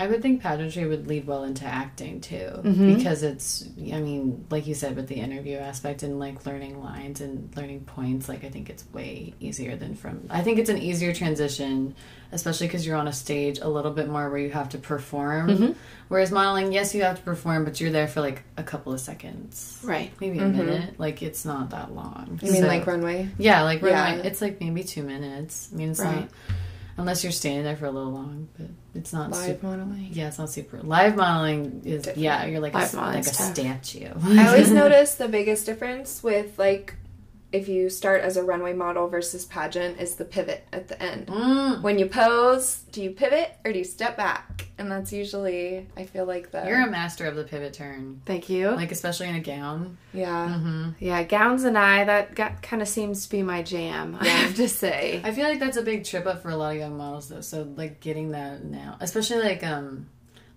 I 0.03 0.07
would 0.09 0.21
think 0.21 0.43
pageantry 0.43 0.85
would 0.87 1.07
lead 1.07 1.27
well 1.29 1.45
into 1.45 1.65
acting 1.65 2.21
too, 2.21 2.51
Mm-hmm. 2.63 2.95
because 2.95 3.23
it's, 3.23 3.65
I 3.93 4.01
mean, 4.01 4.47
like 4.51 4.67
you 4.67 4.75
said, 4.75 4.97
with 4.97 5.07
the 5.07 5.15
interview 5.15 5.59
aspect 5.59 6.03
and 6.03 6.19
like 6.19 6.45
learning 6.45 6.83
lines 6.83 7.21
and 7.21 7.55
learning 7.57 7.85
points, 7.85 8.29
like 8.29 8.43
I 8.43 8.49
think 8.51 8.69
it's 8.69 8.85
way 8.93 9.35
easier 9.39 9.77
than 9.77 9.95
from, 9.95 10.27
I 10.29 10.43
think 10.43 10.59
it's 10.59 10.71
an 10.71 10.79
easier 10.79 11.13
transition, 11.15 11.95
especially 12.33 12.67
because 12.67 12.85
you're 12.85 12.97
on 12.97 13.07
a 13.07 13.13
stage 13.13 13.61
a 13.61 13.69
little 13.69 13.93
bit 13.93 14.09
more 14.09 14.29
where 14.29 14.41
you 14.41 14.51
have 14.51 14.71
to 14.71 14.79
perform. 14.79 15.49
Mm-hmm. 15.49 15.73
Whereas 16.09 16.33
modeling, 16.33 16.73
yes, 16.73 16.95
you 16.95 17.03
have 17.05 17.17
to 17.19 17.23
perform, 17.23 17.65
but 17.65 17.81
you're 17.81 17.93
there 17.93 18.09
for 18.09 18.21
like 18.21 18.43
a 18.57 18.63
couple 18.65 18.93
of 18.93 18.99
seconds. 19.01 19.79
Right. 19.85 20.11
Maybe 20.21 20.41
a 20.41 20.47
minute. 20.49 20.99
Like 20.99 21.23
it's 21.23 21.45
not 21.45 21.71
that 21.71 21.95
long. 21.95 22.41
You 22.43 22.51
mean 22.53 22.63
So- 22.63 22.67
like 22.69 22.87
runway? 22.89 23.29
yeah, 23.39 23.63
like 23.63 23.83
Yeah. 23.83 24.11
runway. 24.11 24.27
It's 24.27 24.43
like 24.43 24.61
maybe 24.61 24.83
two 24.83 25.05
minutes. 25.05 25.71
I 25.73 25.77
mean, 25.77 25.91
it's 25.93 26.01
Right. 26.01 26.23
not 26.23 26.29
unless 26.97 27.23
you're 27.25 27.33
standing 27.33 27.65
there 27.65 27.77
for 27.77 27.87
a 27.87 27.91
little 27.91 28.13
long, 28.13 28.49
but 28.59 28.67
it's 28.95 29.13
not 29.13 29.31
Live 29.31 29.45
super. 29.47 29.67
modeling? 29.67 30.09
Yeah, 30.13 30.29
it's 30.29 30.39
not 30.39 30.51
super. 30.51 30.79
Live 30.83 31.17
modeling 31.17 31.83
is 31.85 32.03
Different. 32.03 32.19
yeah, 32.19 32.45
you're 32.47 32.61
like 32.61 32.75
a, 32.75 32.79
like 32.79 33.21
a 33.21 33.31
tough. 33.31 33.55
statue. 33.55 34.09
I 34.25 34.49
always 34.49 34.71
notice 34.83 35.15
the 35.15 35.29
biggest 35.29 35.67
difference 35.67 36.23
with 36.23 36.59
like 36.59 36.95
if 37.53 37.69
you 37.69 37.91
start 37.91 38.23
as 38.23 38.37
a 38.37 38.43
runway 38.43 38.73
model 38.73 39.09
versus 39.09 39.45
pageant 39.45 40.01
is 40.01 40.15
the 40.17 40.25
pivot 40.25 40.65
at 40.73 40.89
the 40.89 41.01
end. 41.03 41.27
Mm, 41.27 41.83
When 41.83 41.99
you 41.99 42.07
pose, 42.07 42.85
do 42.93 43.03
you 43.03 43.11
pivot 43.11 43.53
or 43.65 43.73
do 43.73 43.79
you 43.79 43.85
step 43.85 44.17
back? 44.17 44.69
And 44.79 44.91
that's 44.91 45.13
usually 45.13 45.87
I 45.97 46.05
feel 46.05 46.25
like 46.25 46.51
the 46.51 46.65
you're 46.67 46.81
a 46.81 46.91
master 46.91 47.27
of 47.27 47.37
the 47.37 47.45
pivot 47.45 47.75
turn, 47.75 48.23
Thank 48.27 48.49
you. 48.49 48.71
like 48.71 48.91
especially 48.91 49.29
in 49.29 49.35
a 49.37 49.41
gown. 49.41 49.99
yeah. 50.13 50.91
yeah, 50.99 51.23
gowns 51.25 51.65
and 51.65 51.77
I, 51.79 52.05
that 52.05 52.35
got, 52.35 52.63
kind 52.63 52.81
of 52.83 52.89
seems 52.89 53.25
to 53.27 53.31
be 53.31 53.43
my 53.43 53.63
jam, 53.63 54.17
I 54.21 54.27
have 54.29 54.57
to 54.57 54.69
say. 54.69 55.21
I 55.23 55.31
feel 55.33 55.45
like 55.45 55.61
that's 55.61 55.77
a 55.77 55.83
big 55.83 56.05
trip 56.05 56.27
up 56.27 56.43
for 56.43 56.51
a 56.51 56.57
lot 56.57 56.73
of 56.73 56.79
young 56.79 56.97
models 56.97 57.29
though. 57.29 57.43
So 57.43 57.71
like 57.77 58.01
getting 58.01 58.31
that 58.31 58.65
now, 58.65 58.97
especially 59.01 59.43
like 59.43 59.63
um 59.65 60.09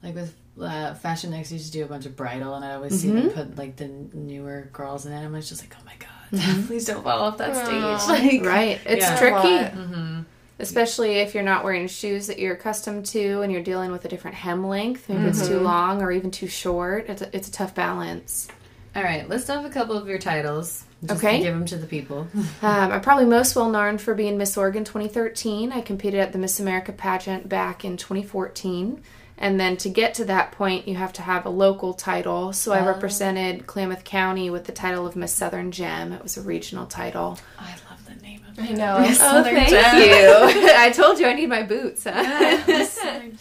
like 0.02 0.16
with 0.16 0.34
uh, 0.62 0.94
Fashion 0.94 1.32
Next 1.32 1.52
used 1.52 1.66
to 1.66 1.72
do 1.80 1.84
a 1.84 1.88
bunch 1.88 2.06
of 2.06 2.16
bridal, 2.16 2.54
and 2.56 2.64
I 2.64 2.76
always 2.76 3.02
see 3.02 3.10
them 3.12 3.30
put 3.32 3.58
like 3.58 3.76
the 3.76 3.88
newer 4.14 4.70
girls 4.72 5.06
in 5.06 5.12
it. 5.12 5.24
I'm 5.26 5.34
just 5.42 5.62
like, 5.62 5.76
oh 5.78 5.84
my 5.86 5.96
god, 6.00 6.10
please 6.68 6.86
don't 6.86 7.04
fall 7.04 7.20
off 7.22 7.38
that 7.38 7.56
stage. 7.56 8.10
Like, 8.10 8.46
Right. 8.46 8.80
It's 8.86 9.06
Yeah. 9.06 9.18
tricky. 9.18 9.76
Mm-hmm. 9.78 10.22
Especially 10.60 11.16
if 11.18 11.34
you're 11.34 11.44
not 11.44 11.64
wearing 11.66 11.88
shoes 11.88 12.28
that 12.28 12.40
you're 12.40 12.54
accustomed 12.54 13.06
to 13.08 13.42
and 13.42 13.52
you're 13.52 13.62
dealing 13.64 13.92
with 13.92 14.06
a 14.06 14.08
different 14.08 14.38
hem 14.38 14.66
length. 14.68 15.10
Maybe 15.10 15.24
it's 15.26 15.42
Mm-hmm. 15.42 15.54
too 15.54 15.60
long 15.60 16.02
or 16.02 16.12
even 16.12 16.32
too 16.32 16.48
short. 16.48 17.10
It's 17.10 17.22
a, 17.22 17.36
it's 17.36 17.50
a 17.50 17.52
tough 17.52 17.76
balance. 17.76 18.48
All 18.96 19.04
right, 19.04 19.28
list 19.28 19.50
off 19.50 19.66
a 19.66 19.70
couple 19.70 19.98
of 19.98 20.08
your 20.08 20.18
titles. 20.20 20.86
Just 21.06 21.22
Okay. 21.22 21.42
give 21.42 21.54
them 21.54 21.66
to 21.66 21.76
the 21.78 21.86
people. 21.88 22.28
Um, 22.62 22.92
I'm 22.94 23.02
probably 23.02 23.26
most 23.26 23.54
well 23.56 23.70
known 23.70 23.98
for 23.98 24.16
being 24.16 24.38
Miss 24.38 24.56
Oregon 24.58 24.86
2013. 24.86 25.74
I 25.74 25.82
competed 25.82 26.22
at 26.22 26.32
the 26.32 26.38
Miss 26.38 26.60
America 26.62 26.94
pageant 26.94 27.50
back 27.50 27.84
in 27.84 27.98
2014. 27.98 29.02
And 29.38 29.60
then 29.60 29.76
to 29.78 29.90
get 29.90 30.14
to 30.16 30.26
that 30.26 30.54
point, 30.54 30.88
you 30.88 30.96
have 30.96 31.12
to 31.14 31.22
have 31.22 31.46
a 31.46 31.50
local 31.50 31.94
title. 31.94 32.54
So 32.54 32.72
I 32.72 32.80
Oh. 32.80 32.86
represented 32.88 33.68
Klamath 33.68 34.04
County 34.06 34.50
with 34.50 34.64
the 34.66 34.72
title 34.72 35.06
of 35.06 35.16
Miss 35.16 35.34
Southern 35.34 35.72
Gem. 35.72 36.14
It 36.14 36.24
was 36.24 36.38
a 36.38 36.42
regional 36.42 36.86
title. 36.86 37.38
I 37.60 37.72
love 37.90 38.06
the 38.08 38.16
name 38.22 38.42
of 38.50 38.58
it. 38.58 38.70
I 38.70 38.74
know. 38.74 39.00
Miss 39.02 39.20
Oh, 39.22 39.24
Southern 39.44 39.56
thank 39.56 39.70
Gem. 39.70 39.98
you. 39.98 40.70
I 40.78 40.90
told 40.92 41.20
you 41.20 41.28
I 41.28 41.34
need 41.34 41.50
my 41.50 41.64
boots. 41.64 42.06
Huh? 42.06 42.64
Miss 42.68 42.92
Southern 42.94 43.32
Gem. 43.32 43.40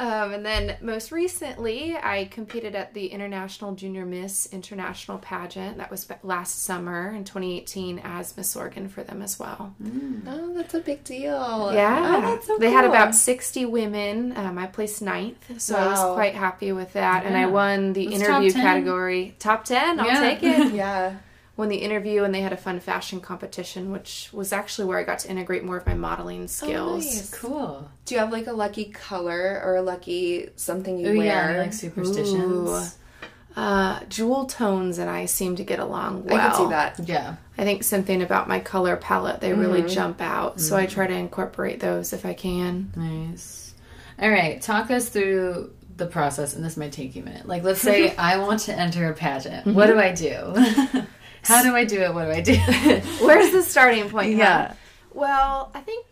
Um, 0.00 0.32
and 0.32 0.46
then 0.46 0.78
most 0.80 1.12
recently, 1.12 1.94
I 1.94 2.24
competed 2.30 2.74
at 2.74 2.94
the 2.94 3.08
International 3.08 3.74
Junior 3.74 4.06
Miss 4.06 4.46
International 4.50 5.18
Pageant. 5.18 5.76
That 5.76 5.90
was 5.90 6.08
last 6.22 6.62
summer 6.62 7.10
in 7.10 7.24
2018 7.24 8.00
as 8.02 8.34
Miss 8.34 8.56
Oregon 8.56 8.88
for 8.88 9.02
them 9.02 9.20
as 9.20 9.38
well. 9.38 9.74
Oh, 10.26 10.54
that's 10.54 10.72
a 10.72 10.80
big 10.80 11.04
deal. 11.04 11.70
Yeah, 11.74 12.16
Oh, 12.16 12.20
that's 12.34 12.46
so 12.46 12.56
they 12.56 12.70
had 12.70 12.86
about 12.86 13.14
60 13.14 13.66
women. 13.66 14.34
Um, 14.38 14.56
I 14.56 14.68
placed 14.68 15.02
ninth, 15.02 15.60
so 15.60 15.76
I 15.76 15.88
was 15.88 16.14
quite 16.14 16.34
happy 16.34 16.72
with 16.72 16.94
that. 16.94 17.26
And 17.26 17.36
I 17.36 17.44
won 17.44 17.92
the 17.92 18.06
That's 18.06 18.22
interview 18.22 18.52
top 18.52 18.62
category. 18.62 19.34
Top 19.38 19.64
10, 19.66 20.00
I'll 20.00 20.06
Yeah. 20.06 20.20
take 20.20 20.42
it. 20.42 20.72
Yeah. 20.80 21.16
Won 21.60 21.68
the 21.68 21.76
interview, 21.76 22.24
and 22.24 22.34
they 22.34 22.40
had 22.40 22.52
a 22.52 22.56
fun 22.56 22.80
fashion 22.80 23.20
competition, 23.20 23.92
which 23.92 24.28
was 24.32 24.52
actually 24.52 24.86
where 24.88 24.98
I 24.98 25.04
got 25.04 25.20
to 25.20 25.30
integrate 25.30 25.62
more 25.64 25.76
of 25.76 25.86
my 25.86 25.94
modeling 25.94 26.48
skills. 26.48 26.90
Oh, 26.90 26.96
nice. 26.96 27.30
Cool. 27.32 27.88
Do 28.06 28.14
you 28.16 28.18
have 28.20 28.32
like 28.32 28.48
a 28.48 28.52
lucky 28.52 28.86
color 28.86 29.62
or 29.64 29.76
a 29.76 29.82
lucky 29.82 30.50
something 30.56 30.98
you 30.98 31.08
Oh 31.10 31.16
wear? 31.16 31.52
yeah, 31.52 31.58
like 31.62 31.72
superstitions. 31.72 32.96
Uh, 33.56 33.98
jewel 34.08 34.46
tones 34.46 34.98
and 34.98 35.10
I 35.10 35.26
seem 35.26 35.56
to 35.56 35.64
get 35.64 35.80
along 35.80 36.24
well. 36.24 36.36
I 36.40 36.48
can 36.48 36.54
see 36.56 36.68
that. 36.70 37.00
Yeah. 37.08 37.34
I 37.58 37.64
think 37.64 37.82
something 37.82 38.22
about 38.22 38.48
my 38.48 38.60
color 38.60 38.96
palette, 38.96 39.40
they 39.40 39.50
Mm-hmm. 39.50 39.60
really 39.60 39.82
jump 39.82 40.20
out. 40.20 40.60
So 40.60 40.76
I 40.76 40.86
try 40.86 41.06
to 41.08 41.14
incorporate 41.14 41.80
those 41.80 42.12
if 42.12 42.24
I 42.24 42.32
can. 42.32 42.92
Nice. 42.96 43.74
All 44.22 44.30
right, 44.30 44.60
talk 44.62 44.90
us 44.90 45.08
through 45.08 45.72
the 45.96 46.06
process, 46.06 46.54
and 46.54 46.64
this 46.64 46.76
might 46.76 46.92
take 46.92 47.14
you 47.16 47.22
a 47.22 47.24
minute. 47.24 47.46
Like, 47.46 47.62
let's 47.64 47.80
say 47.80 48.14
I 48.16 48.38
want 48.38 48.60
to 48.60 48.72
enter 48.74 49.10
a 49.10 49.14
pageant. 49.14 49.66
What 49.66 49.86
do 49.88 49.98
I 49.98 50.12
do? 50.14 50.54
How 51.42 51.62
do 51.62 51.74
I 51.74 51.84
do 51.84 52.00
it? 52.00 52.12
What 52.14 52.24
do 52.26 52.30
I 52.30 52.40
do? 52.40 52.54
Where's 53.24 53.50
the 53.52 53.62
starting 53.62 54.08
point? 54.10 54.34
huh? 54.34 54.38
Yeah. 54.38 54.74
Well, 55.12 55.70
I 55.74 55.80
think 55.80 56.06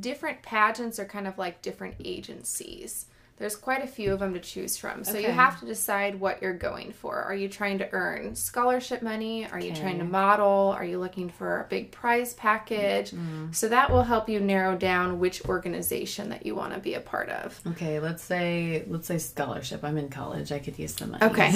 different 0.00 0.42
pageants 0.42 0.98
are 0.98 1.04
kind 1.04 1.26
of 1.26 1.38
like 1.38 1.62
different 1.62 1.96
agencies. 2.04 3.06
There's 3.42 3.56
quite 3.56 3.82
a 3.82 3.88
few 3.88 4.12
of 4.12 4.20
them 4.20 4.34
to 4.34 4.38
choose 4.38 4.76
from. 4.76 5.02
So 5.02 5.18
you 5.18 5.32
have 5.32 5.58
to 5.58 5.66
decide 5.66 6.20
what 6.20 6.40
you're 6.40 6.54
going 6.54 6.92
for. 6.92 7.20
Are 7.20 7.34
you 7.34 7.48
trying 7.48 7.78
to 7.78 7.88
earn 7.90 8.36
scholarship 8.36 9.02
money? 9.02 9.48
Are 9.50 9.58
you 9.58 9.74
trying 9.74 9.98
to 9.98 10.04
model? 10.04 10.72
Are 10.78 10.84
you 10.84 11.00
looking 11.00 11.28
for 11.28 11.62
a 11.62 11.64
big 11.64 11.90
prize 11.90 12.34
package? 12.34 13.10
Mm-hmm. 13.10 13.50
So 13.50 13.68
that 13.68 13.90
will 13.90 14.04
help 14.04 14.28
you 14.28 14.38
narrow 14.38 14.76
down 14.76 15.18
which 15.18 15.44
organization 15.46 16.28
that 16.28 16.46
you 16.46 16.54
want 16.54 16.72
to 16.74 16.78
be 16.78 16.94
a 16.94 17.00
part 17.00 17.30
of. 17.30 17.60
Okay, 17.66 17.98
let's 17.98 18.22
say 18.22 18.84
let's 18.86 19.08
say 19.08 19.18
scholarship. 19.18 19.82
I'm 19.82 19.98
in 19.98 20.08
college. 20.08 20.52
I 20.52 20.60
could 20.60 20.78
use 20.78 20.94
the 20.94 21.08
money. 21.08 21.24
Okay. 21.24 21.50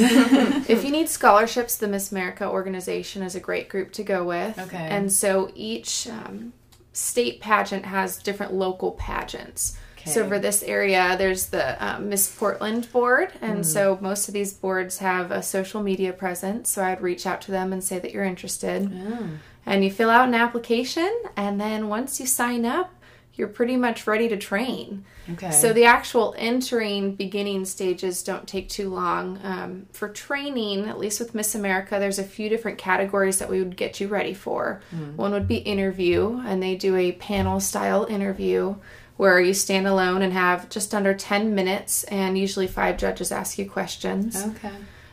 if 0.68 0.84
you 0.84 0.90
need 0.90 1.08
scholarships, 1.08 1.76
the 1.76 1.86
Miss 1.86 2.10
America 2.10 2.48
organization 2.50 3.22
is 3.22 3.36
a 3.36 3.40
great 3.40 3.68
group 3.68 3.92
to 3.92 4.02
go 4.02 4.24
with. 4.24 4.58
Okay. 4.58 4.88
And 4.90 5.12
so 5.12 5.52
each 5.54 6.08
um, 6.08 6.52
state 6.92 7.40
pageant 7.40 7.84
has 7.84 8.18
different 8.18 8.54
local 8.54 8.90
pageants. 8.90 9.78
So 10.06 10.26
for 10.28 10.38
this 10.38 10.62
area, 10.62 11.16
there's 11.18 11.46
the 11.46 11.66
um, 11.84 12.08
Miss 12.08 12.34
Portland 12.34 12.90
board, 12.92 13.32
and 13.40 13.58
Hmm. 13.58 13.62
so 13.62 13.98
most 14.00 14.28
of 14.28 14.34
these 14.34 14.52
boards 14.52 14.98
have 14.98 15.30
a 15.30 15.42
social 15.42 15.82
media 15.82 16.12
presence. 16.12 16.70
So 16.70 16.82
I'd 16.84 17.00
reach 17.02 17.26
out 17.26 17.40
to 17.42 17.50
them 17.50 17.72
and 17.72 17.82
say 17.82 17.98
that 17.98 18.12
you're 18.12 18.24
interested, 18.24 18.90
Oh, 18.94 19.28
and 19.66 19.84
you 19.84 19.90
fill 19.90 20.10
out 20.10 20.28
an 20.28 20.34
application, 20.34 21.12
and 21.36 21.60
then 21.60 21.88
once 21.88 22.20
you 22.20 22.26
sign 22.26 22.64
up, 22.64 22.92
you're 23.34 23.48
pretty 23.48 23.76
much 23.76 24.06
ready 24.06 24.28
to 24.28 24.36
train. 24.38 25.04
okay. 25.32 25.50
So 25.50 25.74
the 25.74 25.84
actual 25.84 26.34
entering 26.38 27.14
beginning 27.16 27.66
stages 27.66 28.22
don't 28.22 28.46
take 28.48 28.70
too 28.70 28.88
long. 28.88 29.38
Um, 29.44 29.86
for 29.92 30.08
training, 30.08 30.86
at 30.88 30.98
least 30.98 31.20
with 31.20 31.34
Miss 31.34 31.54
America, 31.54 31.96
there's 31.98 32.18
a 32.18 32.24
few 32.24 32.48
different 32.48 32.78
categories 32.78 33.38
that 33.40 33.50
we 33.50 33.58
would 33.58 33.76
get 33.76 34.00
you 34.00 34.08
ready 34.08 34.32
for. 34.32 34.80
One 35.16 35.32
would 35.32 35.46
be 35.48 35.56
interview, 35.56 36.40
and 36.46 36.62
they 36.62 36.76
do 36.76 36.96
a 36.96 37.12
panel 37.12 37.60
style 37.60 38.06
interview 38.08 38.76
where 39.16 39.40
you 39.40 39.54
stand 39.54 39.86
alone 39.86 40.22
and 40.22 40.32
have 40.32 40.68
just 40.68 40.94
under 40.94 41.14
10 41.14 41.54
minutes, 41.54 42.04
and 42.04 42.36
usually 42.36 42.66
five 42.66 42.98
judges 42.98 43.32
ask 43.32 43.58
you 43.58 43.68
questions. 43.68 44.36
okay. 44.36 44.72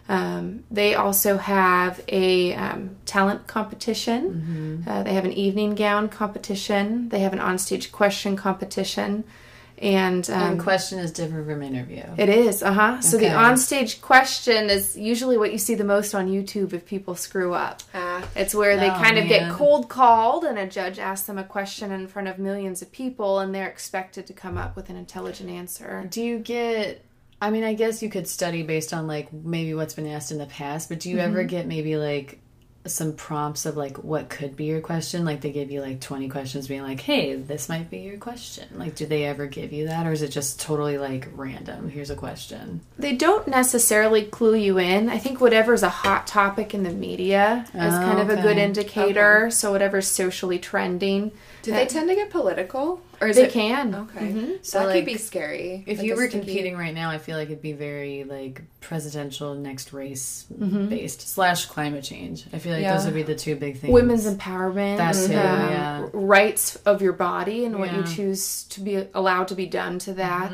Um, 0.09 0.65
they 0.69 0.95
also 0.95 1.37
have 1.37 2.03
a 2.09 2.53
um, 2.55 2.97
talent 3.05 3.47
competition. 3.47 4.83
Uh, 4.85 5.03
they 5.03 5.13
have 5.13 5.23
an 5.25 5.31
evening 5.31 5.75
gown 5.75 6.09
competition. 6.09 7.07
They 7.09 7.19
have 7.19 7.31
an 7.33 7.39
onstage 7.39 7.91
question 7.91 8.35
competition, 8.35 9.23
and 9.83 10.27
um, 10.29 10.41
And 10.51 10.59
question 10.59 10.97
is 10.99 11.11
different 11.11 11.45
from 11.47 11.61
interview. 11.61 12.03
it 12.17 12.29
is, 12.29 12.63
uh 12.63 12.71
huh. 12.73 13.01
So 13.01 13.17
the 13.17 13.25
Okay. 13.27 13.35
onstage 13.35 14.01
question 14.01 14.69
is 14.69 14.97
usually 14.97 15.37
what 15.37 15.51
you 15.51 15.57
see 15.57 15.75
the 15.75 15.83
most 15.83 16.15
on 16.15 16.27
YouTube 16.29 16.73
if 16.73 16.85
people 16.85 17.15
screw 17.15 17.53
up. 17.53 17.83
Ah, 17.93 18.23
It's 18.35 18.55
where 18.55 18.77
they 18.77 18.89
Oh, 18.89 18.93
kind 18.95 19.17
of 19.17 19.27
get 19.27 19.51
cold 19.51 19.89
called, 19.89 20.43
and 20.45 20.57
a 20.57 20.65
judge 20.67 20.99
asks 20.99 21.27
them 21.27 21.37
a 21.37 21.43
question 21.43 21.91
in 21.91 22.07
front 22.07 22.27
of 22.27 22.39
millions 22.39 22.81
of 22.81 22.91
people, 22.91 23.39
and 23.39 23.53
they're 23.53 23.67
expected 23.69 24.25
to 24.27 24.33
come 24.33 24.57
up 24.57 24.75
with 24.75 24.89
an 24.89 24.95
intelligent 24.95 25.49
answer. 25.49 26.07
Do 26.09 26.21
you 26.21 26.39
get? 26.39 27.03
I 27.41 27.49
mean, 27.49 27.65
I 27.65 27.73
guess 27.73 28.01
you 28.01 28.09
could 28.09 28.27
study 28.27 28.63
based 28.63 28.93
on 28.93 29.05
like 29.05 29.33
maybe 29.33 29.73
what's 29.73 29.93
been 29.95 30.07
asked 30.07 30.31
in 30.31 30.37
the 30.37 30.45
past, 30.45 30.87
but 30.87 31.01
do 31.01 31.09
you 31.09 31.17
Mm-hmm. 31.17 31.27
ever 31.27 31.43
get 31.43 31.67
maybe 31.67 31.97
like 31.97 32.39
some 32.85 33.13
prompts 33.13 33.65
of 33.65 33.77
like 33.77 34.03
what 34.03 34.29
could 34.29 34.55
be 34.55 34.65
your 34.65 34.81
question? 34.81 35.23
Like 35.25 35.41
they 35.41 35.51
give 35.51 35.71
you 35.71 35.81
like 35.81 36.01
20 36.01 36.27
questions 36.29 36.67
being 36.67 36.81
like, 36.83 36.99
"Hey, 36.99 37.35
this 37.35 37.69
might 37.69 37.89
be 37.89 37.99
your 37.99 38.17
question." 38.17 38.67
Like 38.75 38.95
do 38.95 39.05
they 39.05 39.23
ever 39.25 39.45
give 39.47 39.71
you 39.71 39.87
that 39.87 40.05
or 40.05 40.11
is 40.11 40.21
it 40.21 40.29
just 40.29 40.59
totally 40.59 40.97
like 40.97 41.29
random? 41.35 41.89
Here's 41.89 42.09
a 42.09 42.15
question. 42.15 42.81
They 42.99 43.15
don't 43.15 43.47
necessarily 43.47 44.23
clue 44.25 44.55
you 44.55 44.77
in. 44.79 45.09
I 45.09 45.17
think 45.17 45.39
whatever's 45.39 45.83
a 45.83 45.89
hot 45.89 46.27
topic 46.27 46.73
in 46.73 46.83
the 46.83 46.91
media 46.91 47.65
is 47.73 47.93
Oh, 47.93 47.99
kind 47.99 48.19
of 48.19 48.29
a 48.29 48.41
good 48.41 48.57
indicator. 48.57 49.49
So 49.49 49.71
whatever's 49.71 50.07
socially 50.07 50.59
trending, 50.59 51.31
do 51.61 51.71
they 51.71 51.85
tend 51.85 52.09
to 52.09 52.15
get 52.15 52.29
political, 52.29 53.01
or 53.23 53.27
is 53.27 53.35
they 53.37 53.45
it 53.45 53.51
can. 53.51 53.95
Okay, 53.95 54.27
Mhm. 54.31 54.57
so 54.65 54.79
that 54.79 54.87
like, 54.87 54.95
could 54.97 55.05
be 55.05 55.17
scary. 55.17 55.83
If 55.87 55.97
like 55.99 56.07
you 56.07 56.15
were 56.15 56.27
sticky- 56.29 56.45
competing 56.45 56.77
right 56.77 56.93
now, 56.93 57.09
I 57.09 57.17
feel 57.17 57.37
like 57.37 57.47
it'd 57.49 57.61
be 57.61 57.73
very 57.73 58.23
like 58.23 58.61
presidential 58.81 59.55
next 59.55 59.93
race 59.93 60.45
Mm-hmm. 60.53 60.89
based 60.89 61.21
slash 61.27 61.65
climate 61.67 62.03
change. 62.03 62.45
I 62.53 62.59
feel 62.59 62.73
like 62.73 62.81
Yeah. 62.81 62.95
those 62.95 63.05
would 63.05 63.15
be 63.15 63.23
the 63.23 63.35
two 63.35 63.55
big 63.55 63.77
things. 63.77 63.91
Women's 63.93 64.25
empowerment, 64.25 64.97
That 64.97 65.13
too, 65.15 65.23
um, 65.25 65.29
yeah. 65.69 66.05
rights 66.13 66.75
of 66.85 67.01
your 67.01 67.13
body 67.13 67.65
and 67.65 67.79
what 67.79 67.91
you 67.91 67.97
Yeah. 67.99 68.03
Mm-hmm. 68.03 68.15
choose 68.15 68.63
to 68.69 68.81
be 68.81 69.05
allowed 69.13 69.47
to 69.49 69.55
be 69.55 69.65
done 69.65 69.99
to 69.99 70.13
that. 70.13 70.51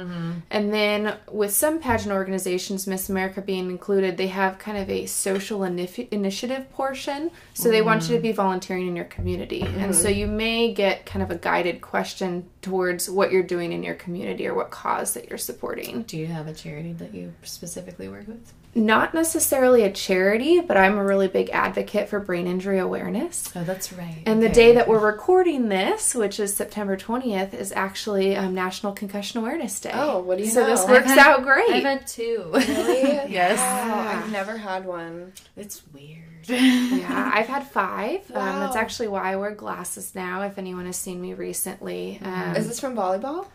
And 0.52 0.74
then 0.74 1.16
with 1.32 1.54
some 1.54 1.80
pageant 1.80 2.14
organizations, 2.14 2.88
Miss 2.88 3.10
America 3.10 3.42
being 3.42 3.70
included, 3.70 4.18
they 4.18 4.28
have 4.28 4.58
kind 4.60 4.78
of 4.78 4.90
a 4.90 5.06
social 5.08 5.60
inif- 5.62 6.08
initiative 6.12 6.72
portion. 6.72 7.32
So 7.54 7.70
they 7.70 7.82
want 7.82 8.04
you 8.04 8.10
Mm-hmm. 8.10 8.16
to 8.16 8.22
be 8.22 8.32
volunteering 8.32 8.88
in 8.88 8.96
your 8.96 9.06
community. 9.06 9.62
And 9.62 9.94
so 9.96 10.08
you 10.08 10.28
may 10.28 10.74
get 10.74 11.06
kind 11.06 11.22
of 11.24 11.30
a 11.32 11.36
guided 11.36 11.82
question 11.82 12.46
towards 12.62 13.10
what 13.10 13.32
you're 13.32 13.44
doing 13.44 13.72
in 13.72 13.84
your 13.84 13.96
community 13.96 14.46
or 14.48 14.54
what 14.54 14.70
cause 14.70 15.14
that 15.14 15.30
you're 15.30 15.38
supporting. 15.38 16.04
Do 16.04 16.18
you 16.18 16.28
have 16.28 16.48
a 16.48 16.54
charity 16.54 16.94
that 16.94 17.14
you 17.14 17.34
specifically 17.44 18.10
work 18.10 18.28
with? 18.28 18.54
Not 18.76 19.14
necessarily 19.16 19.82
a 19.84 19.92
charity, 19.92 20.60
but 20.60 20.78
I'm 20.78 20.98
a 20.98 21.04
really 21.04 21.28
big 21.28 21.50
advocate 21.50 22.08
for 22.08 22.20
brain 22.20 22.46
injury 22.46 22.78
awareness. 22.78 23.52
Oh, 23.56 23.64
that's 23.64 23.92
right. 23.94 24.22
And 24.28 24.42
the 24.44 24.46
Okay. 24.48 24.54
day 24.54 24.74
that 24.76 24.88
we're 24.88 25.00
recording 25.00 25.70
this, 25.70 26.14
which 26.14 26.40
is 26.40 26.56
September 26.56 26.96
20th, 26.96 27.54
is 27.56 27.72
actually 27.72 28.36
um, 28.36 28.54
National 28.54 28.92
Concussion 28.94 29.40
Awareness 29.40 29.80
Day. 29.80 29.90
Oh, 29.94 30.20
what 30.20 30.38
do 30.38 30.44
you 30.44 30.50
so 30.52 30.62
know? 30.62 30.68
this 30.70 30.86
works 30.88 31.08
had- 31.08 31.18
out 31.18 31.42
great. 31.44 31.70
I've 31.72 31.84
had 31.84 32.06
two. 32.08 32.50
Really? 32.54 33.02
yes. 33.32 33.58
Wow, 33.58 34.00
I've 34.08 34.32
never 34.32 34.58
had 34.58 34.86
one. 34.86 35.34
It's 35.58 35.82
weird. 35.92 36.24
Yeah, 36.50 37.32
I've 37.34 37.48
had 37.48 37.64
five. 37.68 38.22
Um, 38.32 38.60
that's 38.60 38.76
actually 38.76 39.08
why 39.10 39.32
I 39.32 39.36
wear 39.36 39.52
glasses 39.52 40.14
now. 40.16 40.42
If 40.44 40.58
anyone 40.58 40.86
has 40.86 40.98
seen 40.98 41.22
me 41.22 41.34
recently, 41.34 42.20
um, 42.24 42.56
Is 42.56 42.68
this 42.68 42.80
from 42.80 42.96
volleyball? 42.96 43.48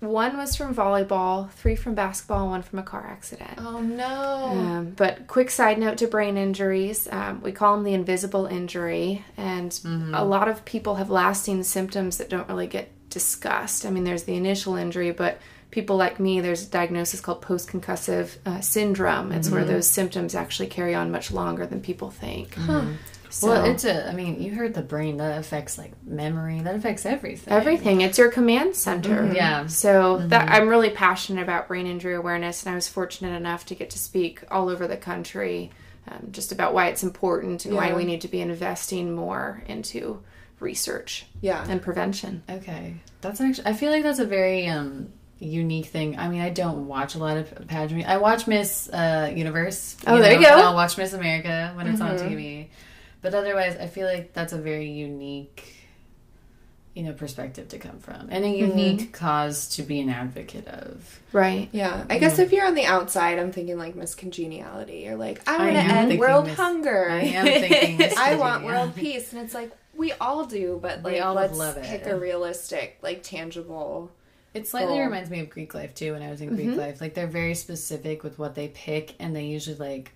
one 0.00 0.38
was 0.38 0.56
from 0.56 0.74
volleyball, 0.74 1.50
three 1.50 1.76
from 1.76 1.94
basketball, 1.94 2.48
one 2.48 2.62
from 2.62 2.78
a 2.78 2.82
car 2.82 3.06
accident. 3.06 3.52
Oh 3.58 3.80
no. 3.80 4.44
Um, 4.46 4.90
but 4.96 5.26
quick 5.26 5.50
side 5.50 5.78
note 5.78 5.98
to 5.98 6.06
brain 6.06 6.38
injuries, 6.38 7.06
um, 7.10 7.42
we 7.42 7.52
call 7.52 7.74
them 7.76 7.84
the 7.84 7.92
invisible 7.92 8.46
injury, 8.46 9.24
and 9.36 9.78
a 10.14 10.24
lot 10.24 10.48
of 10.48 10.64
people 10.64 10.94
have 10.96 11.10
lasting 11.10 11.62
symptoms 11.64 12.16
that 12.16 12.30
don't 12.30 12.48
really 12.48 12.66
get 12.66 12.90
discussed. 13.10 13.84
I 13.84 13.90
mean, 13.90 14.04
there's 14.04 14.22
the 14.24 14.36
initial 14.36 14.76
injury, 14.76 15.10
but 15.10 15.38
people 15.70 15.96
like 15.96 16.18
me, 16.20 16.40
there's 16.40 16.66
a 16.66 16.70
diagnosis 16.70 17.20
called 17.20 17.42
post-concussive 17.42 18.36
uh, 18.46 18.60
syndrome. 18.60 19.32
It's 19.32 19.48
where 19.50 19.64
those 19.64 19.86
symptoms 19.86 20.34
actually 20.34 20.68
carry 20.68 20.94
on 20.94 21.10
much 21.10 21.30
longer 21.30 21.66
than 21.66 21.80
people 21.80 22.10
think. 22.10 22.56
So, 23.32 23.46
Well, 23.46 23.64
it's 23.66 23.84
a. 23.84 24.08
I 24.08 24.12
mean, 24.12 24.42
you 24.42 24.52
heard 24.56 24.74
the 24.74 24.82
brain 24.82 25.18
that 25.18 25.38
affects 25.38 25.78
like 25.78 25.92
memory. 26.04 26.58
That 26.62 26.74
affects 26.74 27.06
everything. 27.06 27.52
everything. 27.52 28.00
It's 28.00 28.18
your 28.18 28.28
command 28.28 28.74
center. 28.74 29.30
Yeah. 29.32 29.68
So 29.68 30.18
that 30.26 30.50
I'm 30.50 30.66
really 30.68 30.90
passionate 30.90 31.40
about 31.42 31.68
brain 31.68 31.86
injury 31.86 32.16
awareness, 32.16 32.64
and 32.64 32.72
I 32.72 32.74
was 32.74 32.88
fortunate 32.88 33.36
enough 33.36 33.66
to 33.66 33.76
get 33.76 33.90
to 33.90 34.00
speak 34.00 34.42
all 34.50 34.68
over 34.68 34.88
the 34.88 34.96
country, 34.96 35.70
um, 36.08 36.30
just 36.32 36.50
about 36.50 36.74
why 36.74 36.88
it's 36.88 37.04
important 37.04 37.64
and 37.66 37.76
why 37.76 37.92
we 37.94 38.04
need 38.04 38.22
to 38.22 38.28
be 38.28 38.40
investing 38.40 39.14
more 39.14 39.62
into 39.68 40.24
research 40.58 41.26
Yeah. 41.40 41.64
and 41.68 41.80
prevention. 41.80 42.42
Okay, 42.50 42.96
that's 43.20 43.40
actually. 43.40 43.66
I 43.68 43.74
feel 43.74 43.92
like 43.92 44.02
that's 44.02 44.18
a 44.18 44.26
very 44.26 44.66
um 44.66 45.12
unique 45.40 45.86
thing. 45.86 46.18
I 46.18 46.28
mean, 46.28 46.40
I 46.42 46.50
don't 46.50 46.86
watch 46.86 47.14
a 47.14 47.18
lot 47.18 47.36
of 47.36 47.66
pageantry. 47.66 48.04
I 48.04 48.18
watch 48.18 48.46
Miss 48.46 48.88
uh, 48.90 49.32
Universe. 49.34 49.96
Oh, 50.06 50.18
there 50.18 50.34
you 50.34 50.42
go. 50.46 50.48
I'll 50.48 50.74
watch 50.74 50.96
Miss 50.98 51.12
America 51.12 51.72
when 51.74 51.86
it's 51.86 52.00
on 52.00 52.16
TV. 52.18 52.68
But 53.22 53.34
otherwise, 53.34 53.76
I 53.76 53.86
feel 53.86 54.06
like 54.06 54.32
that's 54.32 54.52
a 54.52 54.58
very 54.58 54.88
unique, 54.90 55.74
you 56.94 57.02
know, 57.02 57.12
perspective 57.12 57.68
to 57.68 57.78
come 57.78 57.98
from, 57.98 58.28
and 58.30 58.44
a 58.44 58.48
unique 58.48 59.12
cause 59.12 59.68
to 59.76 59.82
be 59.82 60.00
an 60.00 60.08
advocate 60.08 60.66
of. 60.68 61.20
Right. 61.32 61.68
Yeah, 61.72 62.04
I 62.08 62.18
guess 62.18 62.38
if 62.38 62.50
you're 62.52 62.66
on 62.66 62.74
the 62.74 62.86
outside, 62.86 63.38
I'm 63.38 63.52
thinking 63.52 63.78
like 63.78 63.94
Miss 63.94 64.14
Congeniality 64.14 65.06
or 65.08 65.16
like 65.16 65.46
I 65.48 65.54
I 65.54 65.58
want 65.58 65.72
to 65.74 65.94
end 65.94 66.18
world 66.18 66.46
Miss- 66.46 66.56
hunger. 66.56 67.10
I 67.10 67.20
am 67.20 67.44
thinking 67.46 67.98
Miss 67.98 68.16
I 68.16 68.36
want 68.36 68.64
world 68.64 68.94
peace, 68.96 69.32
and 69.32 69.42
it's 69.42 69.54
like 69.54 69.70
we 69.94 70.12
all 70.12 70.46
do, 70.46 70.78
but 70.80 71.02
We 71.02 71.12
like 71.12 71.22
all 71.22 71.34
let's 71.34 71.56
love 71.58 71.76
it. 71.76 71.84
pick 71.84 72.06
a 72.06 72.16
realistic, 72.18 72.98
like 73.02 73.22
tangible. 73.22 74.10
It 74.52 74.66
slightly 74.66 74.94
Cool. 74.94 75.04
reminds 75.04 75.30
me 75.30 75.40
of 75.40 75.48
Greek 75.50 75.74
life 75.74 75.94
too. 75.94 76.12
When 76.12 76.22
I 76.22 76.30
was 76.30 76.40
in 76.40 76.48
Greek 76.54 76.76
life, 76.76 77.00
like 77.00 77.14
they're 77.14 77.26
very 77.26 77.54
specific 77.54 78.22
with 78.24 78.38
what 78.38 78.54
they 78.54 78.68
pick, 78.68 79.14
and 79.20 79.34
they 79.34 79.44
usually 79.44 79.76
like 79.76 80.12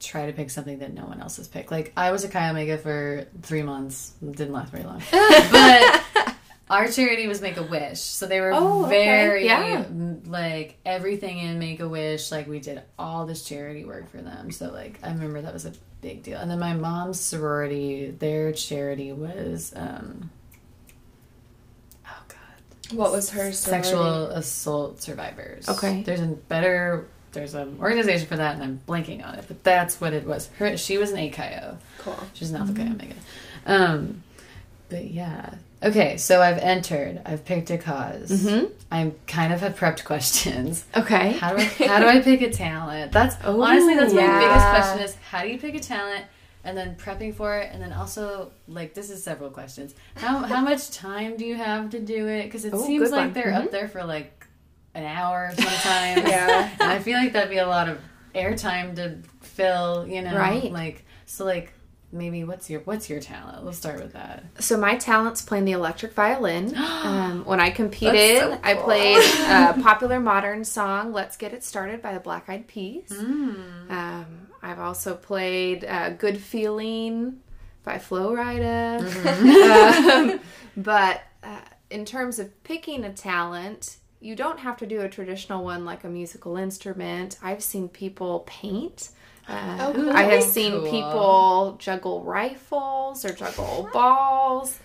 try 0.00 0.26
to 0.26 0.32
pick 0.32 0.50
something 0.50 0.78
that 0.80 0.92
no 0.92 1.04
one 1.06 1.20
else 1.20 1.38
has 1.38 1.48
picked. 1.48 1.70
Like 1.70 1.92
I 1.96 2.12
was 2.12 2.22
a 2.24 2.28
Chi 2.28 2.48
Omega 2.50 2.76
for 2.78 3.26
three 3.42 3.62
months, 3.62 4.12
didn't 4.22 4.52
last 4.52 4.70
very 4.72 4.84
long, 4.84 5.02
but 5.10 6.04
our 6.70 6.86
charity 6.88 7.26
was 7.26 7.40
Make 7.40 7.56
a 7.56 7.62
Wish, 7.62 8.00
so 8.00 8.26
they 8.26 8.40
were 8.42 8.52
Oh, 8.54 8.84
okay. 8.84 9.04
very 9.06 9.46
Yeah. 9.46 9.84
like 10.26 10.76
everything 10.84 11.38
in 11.38 11.58
Make 11.58 11.80
a 11.80 11.88
Wish. 11.88 12.30
Like 12.30 12.46
we 12.46 12.60
did 12.60 12.82
all 12.98 13.24
this 13.26 13.42
charity 13.44 13.84
work 13.86 14.10
for 14.10 14.18
them, 14.18 14.50
so 14.50 14.70
like 14.70 14.98
I 15.02 15.08
remember 15.12 15.40
that 15.42 15.54
was 15.54 15.64
a 15.64 15.72
big 16.02 16.22
deal. 16.22 16.38
And 16.38 16.50
then 16.50 16.58
my 16.58 16.74
mom's 16.74 17.18
sorority, 17.18 18.10
their 18.10 18.52
charity 18.52 19.12
was. 19.12 19.72
um 19.74 20.30
What 22.92 23.12
was 23.12 23.30
her 23.30 23.52
sorority? 23.52 23.88
sexual 23.88 24.26
assault 24.26 25.02
survivors. 25.02 25.68
Okay. 25.68 26.02
There's 26.02 26.20
a 26.20 26.26
better 26.26 27.06
there's 27.32 27.54
an 27.54 27.76
organization 27.80 28.26
for 28.26 28.36
that 28.36 28.54
and 28.54 28.62
I'm 28.64 28.80
blanking 28.88 29.24
on 29.26 29.34
it, 29.34 29.44
but 29.46 29.62
that's 29.62 30.00
what 30.00 30.12
it 30.14 30.26
was. 30.26 30.48
Her 30.58 30.76
she 30.76 30.96
was 30.98 31.10
an 31.12 31.18
AKIO. 31.18 31.76
Cool. 31.98 32.16
She's 32.34 32.50
not 32.50 32.62
an 32.62 32.68
Alpha 32.68 32.80
Chi 32.82 32.86
Omega. 32.90 33.14
Um 33.66 34.22
but 34.88 35.10
yeah, 35.10 35.54
Okay, 35.80 36.16
so 36.16 36.42
I've 36.42 36.58
entered. 36.58 37.20
I've 37.24 37.44
picked 37.44 37.70
a 37.70 37.76
because 37.76 38.30
Mm-hmm. 38.32 38.72
I 38.90 39.12
kind 39.28 39.52
of 39.52 39.60
have 39.60 39.78
prepped 39.78 40.02
questions. 40.04 40.84
Okay. 40.96 41.32
How 41.32 41.54
do 41.54 41.58
I 41.58 41.64
how 41.64 42.00
do 42.00 42.06
I 42.06 42.20
pick 42.20 42.40
a 42.42 42.50
talent? 42.50 43.12
That's 43.12 43.36
honestly 43.44 43.94
that's 43.94 44.12
my 44.14 44.20
biggest 44.40 44.66
question 44.70 45.02
is 45.04 45.14
how 45.30 45.42
do 45.42 45.48
you 45.50 45.58
pick 45.58 45.74
a 45.76 45.80
talent 45.80 46.24
and 46.68 46.76
then 46.76 46.94
prepping 46.96 47.34
for 47.34 47.56
it 47.58 47.70
and 47.72 47.82
then 47.82 47.92
also 47.92 48.52
like 48.68 48.94
this 48.94 49.10
is 49.10 49.22
several 49.22 49.50
questions. 49.50 49.94
How 50.16 50.38
how 50.38 50.60
much 50.60 50.90
time 50.90 51.36
do 51.36 51.44
you 51.44 51.56
have 51.56 51.90
to 51.90 52.00
do 52.00 52.28
it? 52.28 52.44
Because 52.44 52.64
it 52.64 52.74
Oh, 52.74 52.84
seems 52.86 53.10
like 53.10 53.20
one. 53.26 53.32
they're 53.32 53.54
up 53.54 53.70
there 53.70 53.88
for 53.88 54.04
like 54.04 54.46
an 54.94 55.04
hour 55.04 55.50
sometimes. 55.54 56.28
Yeah. 56.30 56.70
and 56.80 56.90
I 56.90 56.98
feel 56.98 57.16
like 57.18 57.32
that'd 57.32 57.50
be 57.50 57.58
a 57.58 57.66
lot 57.66 57.88
of 57.88 57.98
airtime 58.34 58.94
to 58.96 59.18
fill. 59.40 60.06
You 60.06 60.22
know, 60.22 60.36
Right. 60.36 60.70
Like 60.70 61.04
so 61.26 61.44
like. 61.44 61.72
Maybe 62.10 62.42
what's 62.42 62.70
your 62.70 62.80
what's 62.80 63.10
your 63.10 63.20
talent? 63.20 63.66
Let's 63.66 63.76
start 63.76 64.00
with 64.00 64.14
that. 64.14 64.42
So 64.60 64.78
my 64.78 64.96
talent's 64.96 65.42
playing 65.42 65.66
the 65.66 65.72
electric 65.72 66.14
violin. 66.14 66.74
Um, 67.08 67.44
when 67.44 67.60
I 67.60 67.68
competed, 67.68 68.38
so 68.40 68.58
I 68.64 68.72
played 68.74 69.18
a 69.50 69.74
popular 69.82 70.18
modern 70.18 70.64
song, 70.64 71.12
"Let's 71.12 71.36
Get 71.36 71.52
It 71.52 71.62
Started" 71.62 72.00
by 72.00 72.14
the 72.14 72.20
Black 72.20 72.48
Eyed 72.48 72.66
Peas. 72.66 73.10
Mm. 73.10 73.90
Um, 73.90 74.47
I've 74.62 74.78
also 74.78 75.14
played 75.14 75.84
uh, 75.84 76.10
"Good 76.10 76.38
Feeling" 76.38 77.40
by 77.84 77.98
Flo 77.98 78.32
Rida. 78.32 79.00
Mm-hmm. 79.00 80.30
um, 80.32 80.40
but 80.76 81.22
uh, 81.42 81.60
in 81.90 82.04
terms 82.04 82.38
of 82.38 82.62
picking 82.64 83.04
a 83.04 83.12
talent, 83.12 83.96
you 84.20 84.34
don't 84.36 84.58
have 84.60 84.76
to 84.78 84.86
do 84.86 85.00
a 85.00 85.08
traditional 85.08 85.64
one 85.64 85.84
like 85.84 86.04
a 86.04 86.08
musical 86.08 86.56
instrument. 86.56 87.38
I've 87.42 87.62
seen 87.62 87.88
people 87.88 88.40
paint. 88.46 89.10
Uh, 89.48 89.76
Oh, 89.80 89.92
cool. 89.94 90.10
I 90.10 90.22
have 90.24 90.42
seen 90.42 90.72
cool. 90.72 90.90
people 90.90 91.76
juggle 91.78 92.22
rifles 92.22 93.24
or 93.24 93.32
juggle 93.32 93.88
balls. 93.92 94.78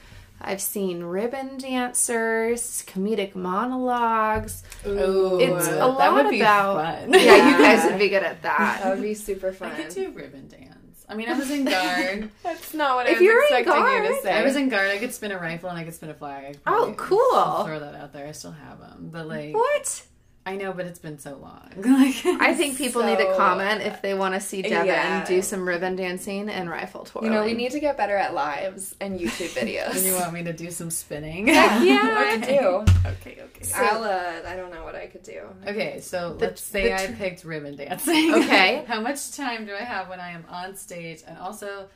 I've 0.44 0.62
seen 0.62 1.04
ribbon 1.04 1.58
dancers, 1.58 2.84
comedic 2.88 3.34
monologues. 3.36 4.64
Ooh, 4.86 5.40
It's 5.40 5.68
a 5.68 5.72
that 5.72 5.86
lot 5.88 6.14
would 6.16 6.30
be 6.32 6.42
about. 6.42 6.76
fun. 7.02 7.14
Yeah, 7.20 7.50
you 7.52 7.58
guys 7.64 7.90
would 7.90 8.00
be 8.00 8.10
good 8.10 8.24
at 8.24 8.42
that 8.44 8.82
that. 8.84 8.90
would 8.96 9.02
be 9.02 9.14
super 9.14 9.54
fun. 9.54 9.72
I 9.72 9.76
could 9.84 9.94
do 9.94 10.12
ribbon 10.12 10.48
dance. 10.48 11.06
I 11.08 11.16
mean, 11.16 11.30
I 11.30 11.34
was 11.38 11.52
in 11.52 11.66
guard. 11.66 12.30
That's 12.44 12.74
not 12.74 12.96
what 12.96 13.06
If 13.08 13.12
I 13.18 13.20
was 13.20 13.22
you're 13.22 13.38
in 13.40 13.44
expecting 13.58 13.74
you 13.74 14.02
to 14.04 14.08
guard, 14.10 14.24
say. 14.24 14.34
I 14.34 14.44
was 14.44 14.56
in 14.56 14.70
guard. 14.70 14.90
I 14.92 14.98
could 14.98 15.14
spin 15.14 15.32
a 15.32 15.38
rifle 15.40 15.70
and 15.70 15.78
I 15.78 15.84
could 15.84 15.94
spin 15.94 16.10
a 16.10 16.14
flag. 16.14 16.44
I 16.46 16.48
could 16.54 16.60
Oh, 16.66 16.94
probably 16.96 16.96
cool. 16.98 17.66
Throw 17.66 17.80
that 17.80 17.96
out 17.96 18.14
there. 18.14 18.28
I 18.28 18.32
still 18.32 18.52
have 18.52 18.80
them, 18.80 19.10
but 19.12 19.28
like 19.28 19.54
What? 19.54 20.04
I 20.46 20.58
know, 20.58 20.74
but 20.74 20.86
it's 20.86 21.00
been 21.00 21.20
so 21.20 21.36
long. 21.38 21.70
like 21.78 22.26
I 22.42 22.54
think 22.54 22.78
people 22.78 23.02
need 23.04 23.18
to 23.18 23.34
comment 23.38 23.82
if 23.82 24.02
they 24.02 24.14
want 24.14 24.34
to 24.34 24.42
see 24.42 24.62
Devin 24.62 24.88
Yeah. 24.88 25.24
do 25.26 25.42
some 25.42 25.66
ribbon 25.66 25.96
dancing 25.96 26.50
and 26.50 26.70
rifle 26.70 27.06
twirling. 27.06 27.32
you 27.32 27.38
know, 27.40 27.46
we 27.46 27.54
need 27.54 27.72
to 27.72 27.80
get 27.80 27.96
better 27.96 28.18
at 28.18 28.34
lives 28.34 28.94
and 29.00 29.18
YouTube 29.18 29.50
videos. 29.58 29.96
And 29.96 30.06
you 30.06 30.14
want 30.16 30.34
me 30.34 30.44
to 30.44 30.52
do 30.52 30.70
some 30.70 30.90
spinning? 30.92 31.48
yeah. 31.48 31.70
I 31.82 32.38
do. 32.38 32.84
okay, 33.12 33.38
okay. 33.42 33.72
I'll, 33.74 34.04
uh, 34.04 34.42
I 34.46 34.58
don't 34.58 34.72
know 34.74 34.84
what 34.84 34.96
I 34.96 35.08
could 35.08 35.24
do. 35.24 35.44
Okay, 35.66 36.02
so 36.02 36.34
The- 36.34 36.48
let's 36.48 36.62
say 36.62 36.90
the 36.90 36.96
I 37.02 37.08
picked 37.14 37.46
ribbon 37.46 37.78
dancing. 37.78 38.34
Okay. 38.36 38.84
How 38.86 39.00
much 39.00 39.32
time 39.38 39.66
do 39.66 39.74
I 39.74 39.84
have 39.84 40.10
when 40.10 40.20
I 40.20 40.32
am 40.32 40.44
on 40.50 40.76
stage? 40.76 41.22
And 41.26 41.38
also, 41.38 41.88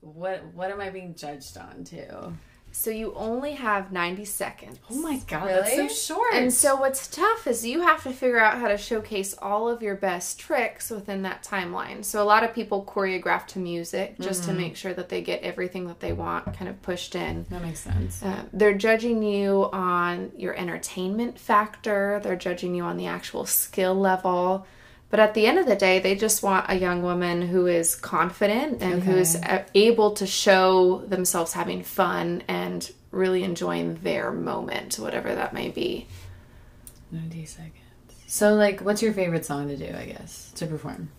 what 0.00 0.42
what 0.54 0.70
am 0.70 0.80
I 0.80 0.88
being 0.88 1.14
judged 1.14 1.58
on 1.58 1.84
too? 1.84 2.34
So 2.72 2.90
you 2.90 3.12
only 3.14 3.52
have 3.52 3.92
90 3.92 4.24
seconds. 4.24 4.78
Oh 4.90 4.94
my 4.94 5.18
god, 5.26 5.46
really? 5.46 5.76
that's 5.76 5.98
so 5.98 6.14
short. 6.14 6.34
And 6.34 6.52
so 6.52 6.76
what's 6.76 7.08
tough 7.08 7.46
is 7.46 7.66
you 7.66 7.82
have 7.82 8.02
to 8.04 8.12
figure 8.12 8.38
out 8.38 8.58
how 8.58 8.68
to 8.68 8.76
showcase 8.78 9.34
all 9.40 9.68
of 9.68 9.82
your 9.82 9.96
best 9.96 10.38
tricks 10.38 10.90
within 10.90 11.22
that 11.22 11.42
timeline. 11.42 12.04
So 12.04 12.22
a 12.22 12.24
lot 12.24 12.44
of 12.44 12.54
people 12.54 12.84
choreograph 12.84 13.46
to 13.48 13.58
music 13.58 14.18
just 14.20 14.44
to 14.44 14.52
make 14.52 14.76
sure 14.76 14.94
that 14.94 15.08
they 15.08 15.20
get 15.20 15.42
everything 15.42 15.86
that 15.88 16.00
they 16.00 16.12
want 16.12 16.54
kind 16.56 16.68
of 16.68 16.80
pushed 16.82 17.14
in. 17.14 17.44
that 17.50 17.62
makes 17.62 17.80
sense. 17.80 18.22
Uh, 18.22 18.44
they're 18.52 18.76
judging 18.76 19.22
you 19.22 19.68
on 19.72 20.32
your 20.36 20.54
entertainment 20.54 21.38
factor. 21.38 22.20
They're 22.22 22.36
judging 22.36 22.74
you 22.74 22.84
on 22.84 22.96
the 22.96 23.06
actual 23.06 23.46
skill 23.46 23.94
level. 23.94 24.66
But 25.10 25.18
at 25.18 25.34
the 25.34 25.46
end 25.46 25.58
of 25.58 25.66
the 25.66 25.74
day, 25.74 25.98
they 25.98 26.14
just 26.14 26.42
want 26.42 26.66
a 26.68 26.76
young 26.76 27.02
woman 27.02 27.42
who 27.42 27.66
is 27.66 27.96
confident 27.96 28.80
and 28.80 29.02
who's 29.02 29.36
able 29.74 30.12
to 30.12 30.26
show 30.26 31.04
themselves 31.08 31.52
having 31.52 31.82
fun 31.82 32.44
and 32.46 32.88
really 33.10 33.42
enjoying 33.42 33.96
their 33.96 34.30
moment, 34.30 34.94
whatever 35.00 35.34
that 35.34 35.52
may 35.52 35.68
be. 35.68 36.06
90 37.10 37.44
seconds. 37.44 37.74
So, 38.28 38.54
like, 38.54 38.80
what's 38.82 39.02
your 39.02 39.12
favorite 39.12 39.44
song 39.44 39.66
to 39.66 39.76
do, 39.76 39.92
I 39.92 40.04
guess, 40.04 40.52
to 40.54 40.66
perform? 40.66 41.10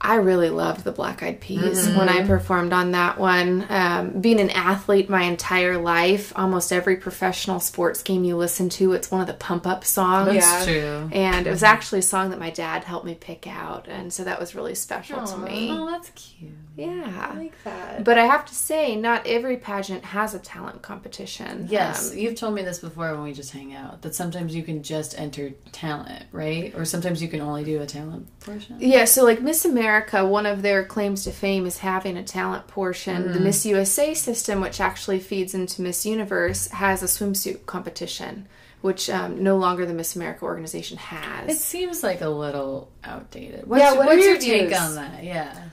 I 0.00 0.16
really 0.16 0.50
loved 0.50 0.84
the 0.84 0.92
Black 0.92 1.22
Eyed 1.22 1.40
Peas 1.40 1.88
when 1.88 2.08
I 2.08 2.24
performed 2.26 2.72
on 2.72 2.92
that 2.92 3.18
one. 3.18 3.64
Um, 3.68 4.20
being 4.20 4.38
an 4.40 4.50
athlete 4.50 5.08
my 5.08 5.22
entire 5.22 5.78
life, 5.78 6.32
almost 6.36 6.70
every 6.72 6.96
professional 6.96 7.60
sports 7.60 8.02
game 8.02 8.22
you 8.22 8.36
listen 8.36 8.68
to, 8.70 8.92
it's 8.92 9.10
one 9.10 9.22
of 9.22 9.26
the 9.26 9.32
pump 9.34 9.66
up 9.66 9.84
songs. 9.84 10.34
Yeah. 10.34 10.64
true. 10.64 11.10
And 11.12 11.46
it 11.46 11.50
was 11.50 11.62
actually 11.62 12.00
a 12.00 12.02
song 12.02 12.30
that 12.30 12.38
my 12.38 12.50
dad 12.50 12.84
helped 12.84 13.06
me 13.06 13.14
pick 13.14 13.46
out, 13.46 13.88
and 13.88 14.12
so 14.12 14.22
that 14.24 14.38
was 14.38 14.54
really 14.54 14.74
special 14.74 15.24
to 15.26 15.38
me. 15.38 15.70
Oh, 15.72 15.90
that's 15.90 16.10
cute. 16.10 16.52
Yeah. 16.76 17.30
I 17.32 17.38
like 17.38 17.64
that. 17.64 18.04
But 18.04 18.18
I 18.18 18.26
have 18.26 18.44
to 18.44 18.54
say, 18.54 18.96
not 18.96 19.26
every 19.26 19.56
pageant 19.56 20.04
has 20.04 20.34
a 20.34 20.38
talent 20.38 20.82
competition. 20.82 21.68
Yes, 21.70 22.12
Um, 22.12 22.18
you've 22.18 22.34
told 22.34 22.54
me 22.54 22.60
this 22.62 22.80
before 22.80 23.12
when 23.12 23.22
we 23.22 23.32
just 23.32 23.50
hang 23.52 23.74
out 23.74 24.02
that 24.02 24.14
sometimes 24.14 24.54
you 24.54 24.62
can 24.62 24.82
just 24.82 25.18
enter 25.18 25.52
talent, 25.72 26.26
right? 26.32 26.74
Or 26.76 26.84
sometimes 26.84 27.22
you 27.22 27.28
can 27.28 27.40
only 27.40 27.64
do 27.64 27.80
a 27.80 27.86
talent 27.86 28.28
portion. 28.40 28.76
Yeah, 28.78 29.06
so 29.06 29.24
like 29.24 29.40
Miss 29.40 29.64
America, 29.64 29.85
one 30.12 30.46
of 30.46 30.62
their 30.62 30.84
claims 30.84 31.24
to 31.24 31.30
fame 31.32 31.66
is 31.66 31.78
having 31.78 32.16
a 32.16 32.22
talent 32.24 32.66
portion. 32.66 33.32
The 33.32 33.40
Miss 33.40 33.64
USA 33.66 34.14
system, 34.14 34.60
which 34.60 34.80
actually 34.80 35.20
feeds 35.20 35.54
into 35.54 35.82
Miss 35.82 36.04
Universe, 36.06 36.68
has 36.68 37.02
a 37.02 37.06
swimsuit 37.06 37.66
competition, 37.66 38.46
which 38.80 39.08
um, 39.10 39.42
no 39.42 39.56
longer 39.56 39.86
the 39.86 39.94
Miss 39.94 40.16
America 40.16 40.44
organization 40.44 40.98
has. 40.98 41.50
It 41.50 41.58
seems 41.58 42.02
like 42.02 42.20
a 42.20 42.28
little 42.28 42.90
outdated. 43.04 43.66
What's, 43.66 43.82
Yeah, 43.82 43.92
what 43.94 44.06
what's 44.06 44.22
your 44.22 44.32
your 44.32 44.40
take 44.40 44.68
views? 44.68 44.78
on 44.80 44.94
that? 44.96 45.24
Yeah. 45.24 45.64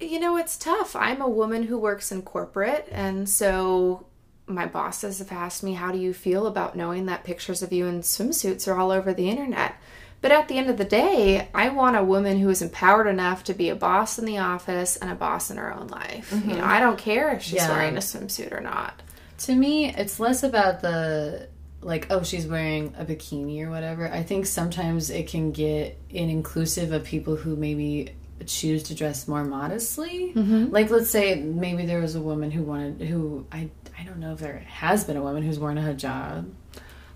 you 0.00 0.18
know, 0.20 0.36
it's 0.36 0.56
tough. 0.56 0.94
I'm 0.96 1.20
a 1.20 1.28
woman 1.28 1.64
who 1.64 1.78
works 1.78 2.12
in 2.12 2.22
corporate, 2.22 2.88
and 2.90 3.28
so 3.28 4.06
my 4.46 4.66
bosses 4.66 5.18
have 5.18 5.32
asked 5.32 5.62
me, 5.62 5.74
How 5.74 5.90
do 5.92 5.98
you 5.98 6.12
feel 6.14 6.46
about 6.46 6.76
knowing 6.76 7.06
that 7.06 7.24
pictures 7.24 7.62
of 7.62 7.72
you 7.72 7.86
in 7.86 8.00
swimsuits 8.02 8.68
are 8.68 8.78
all 8.78 8.90
over 8.90 9.12
the 9.12 9.28
internet? 9.28 9.74
But 10.22 10.32
at 10.32 10.48
the 10.48 10.58
end 10.58 10.70
of 10.70 10.76
the 10.76 10.84
day, 10.84 11.48
I 11.54 11.68
want 11.68 11.96
a 11.96 12.02
woman 12.02 12.38
who 12.38 12.48
is 12.48 12.62
empowered 12.62 13.06
enough 13.06 13.44
to 13.44 13.54
be 13.54 13.68
a 13.68 13.76
boss 13.76 14.18
in 14.18 14.24
the 14.24 14.38
office 14.38 14.96
and 14.96 15.10
a 15.10 15.14
boss 15.14 15.50
in 15.50 15.56
her 15.56 15.72
own 15.72 15.88
life. 15.88 16.32
You 16.32 16.38
know, 16.38 16.54
mm-hmm. 16.54 16.64
I 16.64 16.80
don't 16.80 16.98
care 16.98 17.30
if 17.32 17.42
she's 17.42 17.56
Yeah. 17.56 17.70
wearing 17.70 17.96
a 17.96 18.00
swimsuit 18.00 18.52
or 18.52 18.60
not. 18.60 19.02
To 19.40 19.54
me, 19.54 19.94
it's 19.94 20.18
less 20.18 20.42
about 20.42 20.80
the 20.80 21.48
like, 21.82 22.08
oh, 22.10 22.22
she's 22.24 22.46
wearing 22.46 22.94
a 22.98 23.04
bikini 23.04 23.62
or 23.64 23.70
whatever. 23.70 24.10
I 24.10 24.22
think 24.24 24.46
sometimes 24.46 25.10
it 25.10 25.28
can 25.28 25.52
get 25.52 25.96
in 26.10 26.30
inclusive 26.30 26.90
of 26.90 27.04
people 27.04 27.36
who 27.36 27.54
maybe 27.54 28.12
choose 28.44 28.82
to 28.84 28.94
dress 28.94 29.28
more 29.28 29.44
modestly. 29.44 30.32
Mm-hmm. 30.34 30.72
Like, 30.72 30.90
let's 30.90 31.10
say 31.10 31.36
maybe 31.36 31.86
there 31.86 32.00
was 32.00 32.16
a 32.16 32.20
woman 32.20 32.50
who 32.50 32.62
wanted 32.62 33.06
who 33.06 33.46
I 33.52 33.70
I 33.98 34.04
don't 34.04 34.18
know 34.18 34.32
if 34.32 34.40
there 34.40 34.58
has 34.66 35.04
been 35.04 35.16
a 35.16 35.22
woman 35.22 35.42
who's 35.42 35.58
worn 35.58 35.78
a 35.78 35.82
hijab. 35.82 36.50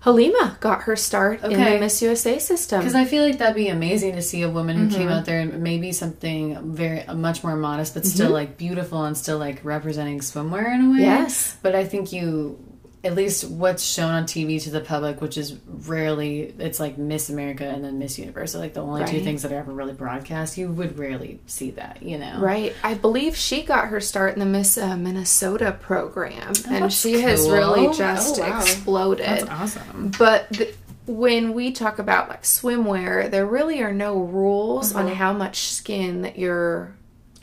Halima 0.01 0.57
got 0.59 0.83
her 0.83 0.95
start 0.95 1.43
in 1.43 1.51
the 1.51 1.79
Miss 1.79 2.01
USA 2.01 2.39
system. 2.39 2.79
Because 2.79 2.95
I 2.95 3.05
feel 3.05 3.23
like 3.23 3.37
that'd 3.37 3.55
be 3.55 3.67
amazing 3.67 4.15
to 4.15 4.21
see 4.23 4.41
a 4.41 4.49
woman 4.49 4.75
who 4.75 4.89
came 4.89 5.07
mm-hmm. 5.07 5.11
out 5.11 5.25
there 5.25 5.41
and 5.41 5.61
maybe 5.61 5.91
something 5.91 6.73
very 6.73 7.05
much 7.13 7.43
more 7.43 7.55
modest, 7.55 7.93
but 7.93 8.05
still 8.07 8.25
mm-hmm. 8.25 8.33
like 8.33 8.57
beautiful 8.57 9.03
and 9.03 9.15
still 9.15 9.37
like 9.37 9.63
representing 9.63 10.19
swimwear 10.19 10.73
in 10.73 10.87
a 10.87 10.91
way. 10.91 11.01
Yes. 11.01 11.55
But 11.61 11.75
I 11.75 11.85
think 11.85 12.11
you, 12.11 12.57
at 13.03 13.15
least 13.15 13.49
what's 13.49 13.83
shown 13.83 14.11
on 14.11 14.25
TV 14.25 14.61
to 14.61 14.69
the 14.69 14.79
public, 14.79 15.21
which 15.21 15.35
is 15.35 15.57
rarely, 15.65 16.53
it's 16.59 16.79
like 16.79 16.99
Miss 16.99 17.29
America 17.29 17.65
and 17.65 17.83
then 17.83 17.97
Miss 17.97 18.19
Universe, 18.19 18.53
are 18.53 18.59
like 18.59 18.75
the 18.75 18.81
only 18.81 19.03
two 19.05 19.21
things 19.21 19.41
that 19.41 19.51
are 19.51 19.57
ever 19.57 19.71
really 19.71 19.93
broadcast. 19.93 20.55
You 20.57 20.71
would 20.71 20.99
rarely 20.99 21.39
see 21.47 21.71
that, 21.71 22.03
you 22.03 22.19
know? 22.19 22.37
Right. 22.39 22.75
I 22.83 22.93
believe 22.93 23.35
she 23.35 23.63
got 23.63 23.87
her 23.87 23.99
start 23.99 24.33
in 24.33 24.39
the 24.39 24.45
Miss 24.45 24.77
uh, 24.77 24.95
Minnesota 24.97 25.71
program, 25.81 26.49
and 26.67 26.75
Oh, 26.75 26.79
that's 26.81 26.95
she 26.99 27.21
has 27.21 27.49
really 27.49 27.87
just 27.97 28.37
Oh, 28.39 28.43
wow. 28.43 28.59
exploded. 28.61 29.25
That's 29.25 29.43
awesome. 29.49 30.11
But 30.19 30.49
the, 30.49 30.71
when 31.07 31.53
we 31.53 31.71
talk 31.71 31.97
about 31.97 32.29
like 32.29 32.43
swimwear, 32.43 33.31
there 33.31 33.47
really 33.47 33.81
are 33.81 33.91
no 33.93 34.19
rules 34.19 34.93
on 34.93 35.07
how 35.07 35.33
much 35.33 35.61
skin 35.69 36.21
that 36.21 36.37
you're 36.37 36.93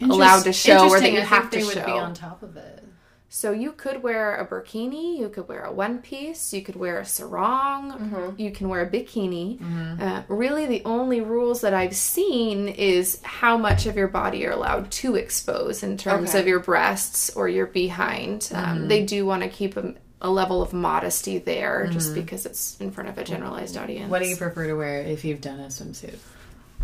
allowed 0.01 0.45
to 0.45 0.53
show 0.53 0.89
or 0.89 1.01
that 1.01 1.13
you 1.13 1.19
I 1.19 1.25
have 1.25 1.51
to 1.51 1.65
would 1.65 1.75
show. 1.75 1.85
be 1.85 1.91
on 1.91 2.15
top 2.15 2.45
of 2.45 2.57
it. 2.57 2.85
So 3.31 3.53
you 3.53 3.73
could 3.73 4.03
wear 4.03 4.37
a 4.37 4.47
burkini, 4.47 5.19
you 5.19 5.29
could 5.29 5.49
wear 5.49 5.63
a 5.65 5.71
one 5.73 5.99
piece, 5.99 6.55
you 6.55 6.63
could 6.63 6.77
wear 6.77 6.99
a 6.99 7.05
sarong, 7.05 7.93
Mm-hmm. 7.93 8.41
you 8.41 8.51
can 8.51 8.71
wear 8.71 8.81
a 8.83 8.91
bikini. 8.91 9.61
Uh, 10.01 10.23
really, 10.29 10.65
the 10.65 10.83
only 10.87 11.21
rules 11.21 11.61
that 11.61 11.75
I've 11.75 11.95
seen 11.95 12.69
is 12.69 13.21
how 13.23 13.59
much 13.59 13.85
of 13.85 13.97
your 13.97 14.09
body 14.09 14.39
you're 14.39 14.53
allowed 14.53 14.91
to 14.93 15.15
expose 15.17 15.83
in 15.83 15.99
terms 15.99 16.31
Okay. 16.31 16.41
of 16.41 16.47
your 16.47 16.61
breasts 16.61 17.29
or 17.37 17.49
your 17.51 17.67
behind. 17.67 18.41
Mm-hmm. 18.43 18.71
Um, 18.71 18.89
they 18.89 19.05
do 19.05 19.27
want 19.27 19.43
to 19.43 19.49
keep 19.51 19.77
a, 19.77 19.95
a 20.23 20.31
level 20.31 20.63
of 20.63 20.73
modesty 20.73 21.37
there 21.39 21.87
just 21.93 22.13
Mm-hmm. 22.13 22.21
because 22.23 22.47
it's 22.47 22.81
in 22.81 22.91
front 22.93 23.11
of 23.11 23.19
a 23.19 23.25
generalized 23.25 23.77
audience. 23.77 24.11
What 24.11 24.23
do 24.23 24.29
you 24.29 24.37
prefer 24.37 24.67
to 24.69 24.75
wear 24.75 25.03
if 25.03 25.25
you've 25.27 25.43
done 25.43 25.61
a 25.61 25.67
swimsuit? 25.67 26.17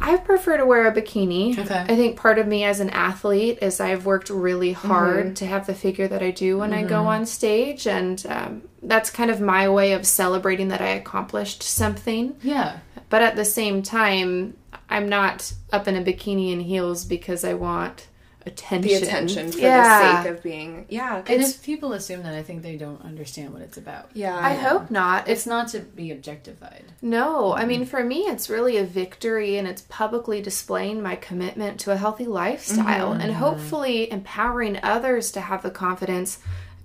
I 0.01 0.17
prefer 0.17 0.57
to 0.57 0.67
wear 0.67 0.87
a 0.87 0.93
bikini. 0.93 1.59
Okay. 1.59 1.81
I 1.89 1.97
think 1.97 2.17
part 2.17 2.39
of 2.39 2.47
me 2.47 2.65
as 2.65 2.81
an 2.81 2.91
athlete 2.91 3.59
is 3.63 3.81
I've 3.81 4.05
worked 4.05 4.29
really 4.29 4.73
hard 4.73 5.37
to 5.37 5.47
have 5.47 5.67
the 5.67 5.75
figure 5.75 6.09
that 6.09 6.23
I 6.23 6.31
do 6.31 6.59
when 6.59 6.73
I 6.73 6.83
go 6.83 7.07
on 7.07 7.27
stage, 7.27 7.87
and 7.87 8.25
um, 8.29 8.63
that's 8.83 9.11
kind 9.11 9.31
of 9.31 9.41
my 9.41 9.69
way 9.69 9.93
of 9.93 10.07
celebrating 10.07 10.69
that 10.69 10.81
I 10.81 10.89
accomplished 10.89 11.63
something. 11.63 12.37
Yeah. 12.43 12.79
But 13.09 13.23
at 13.23 13.37
the 13.37 13.45
same 13.45 13.83
time, 13.83 14.57
I'm 14.91 15.09
not 15.09 15.53
up 15.73 15.89
in 15.89 15.97
a 15.97 16.03
bikini 16.03 16.53
and 16.53 16.63
heels 16.63 17.05
because 17.05 17.45
I 17.45 17.55
want 17.55 18.09
attention. 18.47 18.89
The 18.89 19.07
attention 19.07 19.53
for 19.53 19.59
yeah. 19.59 19.99
the 19.99 20.23
sake 20.23 20.33
of 20.33 20.43
being. 20.43 20.87
Yeah. 20.89 21.23
And 21.27 21.43
if 21.43 21.63
people 21.63 21.93
assume 21.93 22.25
that, 22.25 22.35
I 22.35 22.43
think 22.43 22.63
they 22.63 22.77
don't 22.77 23.03
understand 23.03 23.53
what 23.53 23.63
it's 23.63 23.77
about. 23.77 24.11
Yeah. 24.15 24.37
I 24.37 24.55
hope 24.55 24.91
not. 24.91 25.29
It's 25.29 25.45
It's 25.45 25.51
not 25.51 25.69
to 25.69 25.81
be 25.81 26.11
objectified. 26.11 26.85
No, 27.03 27.53
I 27.53 27.67
mean, 27.67 27.85
for 27.85 28.03
me, 28.03 28.21
it's 28.21 28.49
really 28.49 28.79
a 28.79 28.85
victory 28.85 29.59
and 29.59 29.69
it's 29.69 29.83
publicly 29.91 30.41
displaying 30.41 31.03
my 31.03 31.17
commitment 31.17 31.79
to 31.81 31.91
a 31.91 31.99
healthy 31.99 32.25
lifestyle 32.25 33.13
and 33.13 33.25
mm-hmm. 33.25 33.33
hopefully 33.33 34.11
empowering 34.11 34.81
others 34.83 35.31
to 35.33 35.43
have 35.43 35.63
the 35.63 35.71
confidence. 35.71 36.39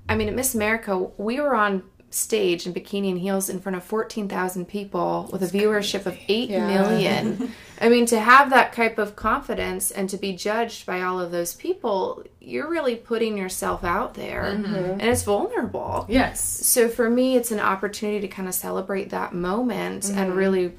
I 0.09 0.15
mean, 0.17 0.27
at 0.27 0.35
Miss 0.35 0.55
America, 0.55 0.97
we 1.17 1.39
were 1.39 1.55
on 1.55 1.83
stage 2.11 2.65
in 2.65 2.73
bikini 2.73 3.09
and 3.09 3.19
heels 3.19 3.49
in 3.49 3.59
front 3.59 3.75
of 3.75 3.83
14,000 3.83 4.67
people 4.67 5.29
with 5.31 5.43
a 5.43 5.47
viewership 5.47 6.05
of 6.05 6.17
eight 6.27 6.49
Yeah. 6.49 6.67
million. 6.67 7.53
I 7.81 7.89
mean, 7.89 8.05
to 8.07 8.19
have 8.19 8.49
that 8.49 8.73
type 8.73 8.97
of 8.97 9.15
confidence 9.15 9.91
and 9.91 10.09
to 10.09 10.17
be 10.17 10.33
judged 10.33 10.85
by 10.85 11.01
all 11.01 11.19
of 11.19 11.31
those 11.31 11.53
people, 11.53 12.23
you're 12.41 12.69
really 12.69 12.95
putting 12.95 13.37
yourself 13.37 13.83
out 13.83 14.15
there 14.15 14.55
mm-hmm. 14.57 14.75
and 14.75 15.03
it's 15.03 15.23
vulnerable. 15.23 16.05
Yes. 16.09 16.43
So 16.67 16.89
for 16.89 17.09
me, 17.09 17.35
it's 17.37 17.51
an 17.51 17.59
opportunity 17.59 18.21
to 18.21 18.27
kind 18.27 18.47
of 18.47 18.53
celebrate 18.53 19.11
that 19.11 19.33
moment 19.33 20.09
and 20.09 20.29
mm-hmm. 20.29 20.37
really 20.37 20.73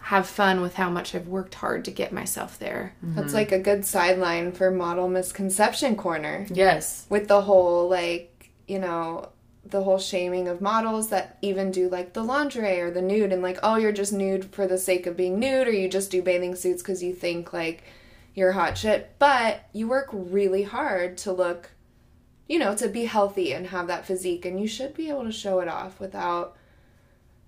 have 0.00 0.26
fun 0.26 0.60
with 0.60 0.74
how 0.74 0.90
much 0.90 1.14
I've 1.14 1.28
worked 1.28 1.54
hard 1.54 1.84
to 1.84 1.90
get 1.90 2.12
myself 2.12 2.58
there. 2.58 2.94
Mm-hmm. 3.04 3.14
That's 3.14 3.32
like 3.32 3.52
a 3.52 3.58
good 3.58 3.84
sideline 3.84 4.52
for 4.52 4.70
model 4.70 5.08
misconception 5.08 5.94
corner. 5.96 6.46
Yes. 6.50 7.06
with 7.08 7.28
the 7.28 7.42
whole 7.42 7.88
like 7.88 8.50
you 8.66 8.78
know 8.78 9.28
the 9.64 9.82
whole 9.82 9.98
shaming 9.98 10.48
of 10.48 10.60
models 10.60 11.08
that 11.10 11.38
even 11.42 11.70
do 11.70 11.88
like 11.88 12.12
the 12.14 12.22
lingerie 12.22 12.80
or 12.80 12.90
the 12.90 13.02
nude 13.02 13.32
and 13.32 13.42
like 13.42 13.58
oh 13.62 13.76
you're 13.76 13.92
just 13.92 14.12
nude 14.12 14.44
for 14.46 14.66
the 14.66 14.78
sake 14.78 15.06
of 15.06 15.16
being 15.16 15.38
nude 15.38 15.68
or 15.68 15.72
you 15.72 15.88
just 15.88 16.10
do 16.10 16.22
bathing 16.22 16.54
suits 16.54 16.82
because 16.82 17.02
you 17.02 17.12
think 17.14 17.52
like 17.52 17.84
you're 18.34 18.52
hot 18.52 18.78
shit 18.78 19.14
but 19.18 19.68
you 19.72 19.86
work 19.86 20.08
really 20.12 20.62
hard 20.62 21.16
to 21.18 21.30
look 21.30 21.70
you 22.48 22.58
know 22.58 22.74
to 22.74 22.88
be 22.88 23.04
healthy 23.04 23.52
and 23.52 23.66
have 23.66 23.86
that 23.86 24.06
physique 24.06 24.44
and 24.46 24.58
you 24.58 24.66
should 24.66 24.94
be 24.94 25.08
able 25.10 25.24
to 25.24 25.32
show 25.32 25.60
it 25.60 25.68
off 25.68 26.00
without 26.00 26.56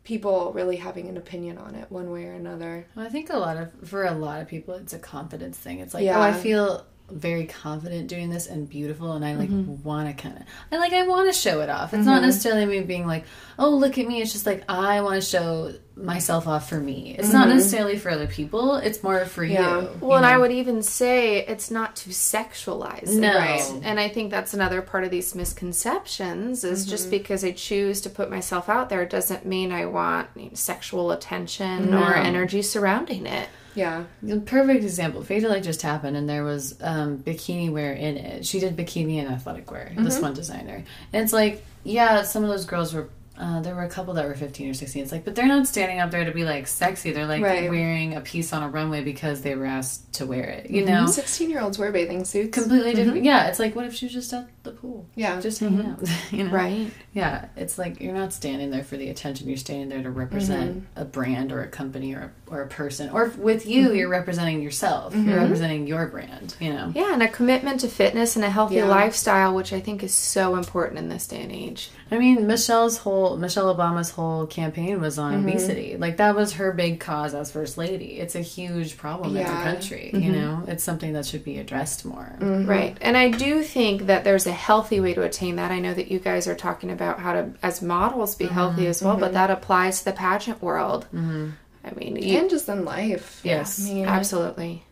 people 0.04 0.52
really 0.52 0.76
having 0.76 1.08
an 1.08 1.16
opinion 1.16 1.56
on 1.58 1.74
it 1.74 1.90
one 1.90 2.10
way 2.10 2.26
or 2.26 2.32
another 2.32 2.86
Well, 2.94 3.06
I 3.06 3.08
think 3.08 3.30
a 3.30 3.36
lot 3.38 3.56
of 3.56 3.70
for 3.88 4.04
a 4.04 4.12
lot 4.12 4.40
of 4.40 4.48
people, 4.48 4.74
it's 4.74 4.92
a 4.92 4.98
confidence 4.98 5.56
thing. 5.56 5.78
It's 5.78 5.94
like, 5.94 6.04
Yeah. 6.04 6.18
oh, 6.18 6.22
I 6.22 6.32
feel 6.32 6.84
very 7.12 7.46
confident 7.46 8.08
doing 8.08 8.30
this 8.30 8.46
and 8.46 8.68
beautiful, 8.68 9.12
and 9.12 9.24
I 9.24 9.34
like 9.34 9.50
mm-hmm. 9.50 9.82
want 9.82 10.08
to 10.08 10.20
kind 10.20 10.36
of, 10.36 10.42
I 10.70 10.78
like, 10.78 10.92
I 10.92 11.06
want 11.06 11.32
to 11.32 11.38
show 11.38 11.60
it 11.60 11.68
off. 11.68 11.94
It's 11.94 12.06
not 12.06 12.16
mm-hmm. 12.16 12.26
necessarily 12.26 12.66
me 12.66 12.80
being 12.80 13.06
like, 13.06 13.24
oh, 13.58 13.70
look 13.70 13.98
at 13.98 14.06
me. 14.06 14.22
It's 14.22 14.32
just 14.32 14.46
like 14.46 14.64
I 14.68 15.00
want 15.02 15.22
to 15.22 15.28
show 15.28 15.74
myself 15.94 16.48
off 16.48 16.68
for 16.68 16.78
me. 16.78 17.14
It's 17.18 17.32
not 17.32 17.48
mm-hmm. 17.48 17.56
necessarily 17.56 17.98
for 17.98 18.10
other 18.10 18.26
people. 18.26 18.76
It's 18.76 19.02
more 19.02 19.24
for 19.26 19.44
Yeah. 19.44 19.82
you. 19.82 19.90
Well, 20.00 20.16
and 20.16 20.26
I 20.26 20.38
would 20.38 20.52
even 20.52 20.82
say 20.82 21.44
it's 21.44 21.70
not 21.70 21.96
to 21.96 22.10
sexualize 22.10 23.10
it. 23.10 23.20
No. 23.20 23.36
Right. 23.36 23.80
And 23.82 24.00
I 24.00 24.08
think 24.08 24.30
that's 24.30 24.54
another 24.54 24.80
part 24.80 25.04
of 25.04 25.10
these 25.10 25.34
misconceptions 25.34 26.64
is 26.64 26.86
just 26.86 27.10
because 27.10 27.44
I 27.44 27.52
choose 27.52 28.00
to 28.02 28.10
put 28.10 28.30
myself 28.30 28.68
out 28.68 28.88
there 28.88 29.04
doesn't 29.04 29.44
mean 29.44 29.70
I 29.70 29.86
want 29.86 30.28
you 30.34 30.44
know, 30.44 30.50
sexual 30.54 31.10
attention 31.12 31.92
or 31.94 32.14
energy 32.14 32.62
surrounding 32.62 33.26
it. 33.26 33.48
Yeah 33.74 34.04
The 34.22 34.40
perfect 34.40 34.82
example. 34.84 35.22
Fade 35.22 35.42
to 35.42 35.48
Light 35.48 35.62
just 35.62 35.82
happened, 35.82 36.16
and 36.16 36.28
there 36.28 36.44
was 36.44 36.76
um, 36.80 37.18
bikini 37.18 37.70
wear 37.72 37.92
in 37.92 38.16
it. 38.16 38.46
She 38.46 38.58
did 38.60 38.76
bikini 38.76 39.16
and 39.18 39.28
athletic 39.28 39.70
wear. 39.70 39.92
This 39.96 40.20
one 40.20 40.34
designer, 40.34 40.84
and 41.12 41.22
it's 41.24 41.32
like, 41.32 41.64
yeah, 41.84 42.22
some 42.22 42.42
of 42.44 42.48
those 42.50 42.64
girls 42.64 42.92
were. 42.94 43.08
Uh, 43.38 43.60
there 43.62 43.74
were 43.74 43.82
a 43.82 43.88
couple 43.88 44.12
that 44.14 44.26
were 44.26 44.34
15 44.34 44.70
or 44.70 44.74
16. 44.74 45.02
It's 45.02 45.10
like, 45.10 45.24
but 45.24 45.34
they're 45.34 45.46
not 45.48 45.66
standing 45.66 46.00
up 46.00 46.10
there 46.10 46.22
to 46.26 46.32
be 46.32 46.44
like 46.44 46.66
sexy. 46.66 47.12
They're 47.12 47.26
like 47.26 47.42
Right. 47.42 47.68
wearing 47.70 48.14
a 48.14 48.20
piece 48.20 48.52
on 48.52 48.62
a 48.62 48.68
runway 48.68 49.02
because 49.02 49.40
they 49.40 49.54
were 49.56 49.64
asked 49.64 50.12
to 50.14 50.26
wear 50.26 50.44
it. 50.44 50.70
You 50.70 50.84
know, 50.84 51.06
16 51.06 51.48
year 51.48 51.60
olds 51.62 51.78
wear 51.78 51.90
bathing 51.90 52.26
suits 52.26 52.56
completely 52.56 52.92
different. 52.94 53.24
Yeah, 53.24 53.48
it's 53.48 53.58
like, 53.58 53.74
what 53.74 53.86
if 53.86 53.94
she 53.94 54.04
was 54.04 54.12
just 54.12 54.32
at 54.34 54.48
the 54.62 54.70
pool? 54.72 55.06
yeah 55.14 55.40
Just 55.40 55.60
mm-hmm. 55.62 55.76
hanging 55.80 55.92
out. 55.92 56.08
you 56.32 56.44
know, 56.44 56.50
Right. 56.50 56.90
yeah, 57.12 57.46
it's 57.56 57.78
like 57.78 58.00
you're 58.00 58.14
not 58.14 58.32
standing 58.32 58.70
there 58.70 58.84
for 58.84 58.96
the 58.96 59.08
attention. 59.08 59.48
You're 59.48 59.56
standing 59.56 59.88
there 59.88 60.02
to 60.02 60.10
represent 60.10 60.76
mm-hmm. 60.76 61.00
a 61.00 61.04
brand 61.04 61.52
or 61.52 61.62
a 61.62 61.68
company 61.68 62.14
or 62.14 62.32
a, 62.48 62.52
or 62.52 62.62
a 62.62 62.68
person. 62.68 63.10
Or 63.10 63.24
if- 63.26 63.38
with 63.38 63.66
you, 63.66 63.88
mm-hmm. 63.88 63.96
you're 63.96 64.08
representing 64.08 64.62
yourself. 64.62 65.14
You're 65.16 65.38
representing 65.40 65.86
your 65.86 66.06
brand. 66.06 66.54
You 66.60 66.72
know. 66.74 66.92
Yeah, 66.94 67.12
and 67.12 67.22
a 67.22 67.28
commitment 67.28 67.80
to 67.80 67.88
fitness 67.88 68.36
and 68.36 68.44
a 68.44 68.50
healthy 68.50 68.76
Yeah. 68.76 68.84
lifestyle, 68.86 69.54
which 69.54 69.72
I 69.72 69.80
think 69.80 70.02
is 70.02 70.14
so 70.14 70.56
important 70.56 70.98
in 70.98 71.08
this 71.08 71.26
day 71.26 71.42
and 71.42 71.52
age. 71.52 71.90
I 72.10 72.18
mean, 72.18 72.46
Michelle's 72.46 72.98
whole 72.98 73.36
Michelle 73.36 73.74
Obama's 73.74 74.10
whole 74.10 74.46
campaign 74.46 75.00
was 75.00 75.18
on 75.18 75.34
obesity. 75.34 75.96
Like 75.96 76.18
that 76.18 76.34
was 76.36 76.52
her 76.54 76.72
big 76.72 77.00
cause 77.00 77.34
as 77.34 77.50
first 77.50 77.78
lady. 77.78 78.18
It's 78.20 78.34
a 78.34 78.40
huge 78.42 78.96
problem 78.98 79.36
in 79.36 79.44
our 79.46 79.50
Yeah. 79.52 79.64
country. 79.64 80.10
You 80.12 80.30
know, 80.32 80.62
it's 80.68 80.84
something 80.84 81.14
that 81.14 81.24
should 81.26 81.42
be 81.44 81.58
addressed 81.58 82.04
more. 82.04 82.30
Right. 82.40 82.96
And 83.00 83.16
I 83.16 83.30
do 83.30 83.62
think 83.62 84.06
that 84.06 84.24
there's 84.24 84.46
a 84.46 84.51
healthy 84.52 85.00
way 85.00 85.14
to 85.14 85.22
attain 85.22 85.56
that. 85.56 85.70
I 85.70 85.78
know 85.78 85.94
that 85.94 86.10
you 86.10 86.18
guys 86.18 86.46
are 86.46 86.54
talking 86.54 86.90
about 86.90 87.20
how 87.20 87.32
to, 87.32 87.52
as 87.62 87.82
models, 87.82 88.34
be 88.34 88.46
healthy 88.46 88.86
as 88.86 89.02
well, 89.02 89.16
but 89.16 89.32
that 89.32 89.50
applies 89.50 90.00
to 90.00 90.04
the 90.06 90.12
pageant 90.12 90.62
world. 90.62 91.06
Mm-hmm. 91.14 91.50
I 91.84 91.94
mean, 91.94 92.16
you, 92.16 92.38
and 92.38 92.48
just 92.48 92.68
in 92.68 92.84
life 92.84 93.40
Yes. 93.42 93.80
I 93.80 93.92
mean, 93.92 94.06
absolutely. 94.06 94.84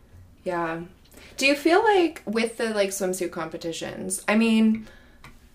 Yeah. 0.45 0.83
Do 1.37 1.47
you 1.47 1.55
feel 1.55 1.83
like 1.83 2.23
with 2.27 2.59
the 2.59 2.71
like 2.75 2.91
swimsuit 2.91 3.31
competitions? 3.31 4.25
I 4.29 4.37
mean, 4.37 4.87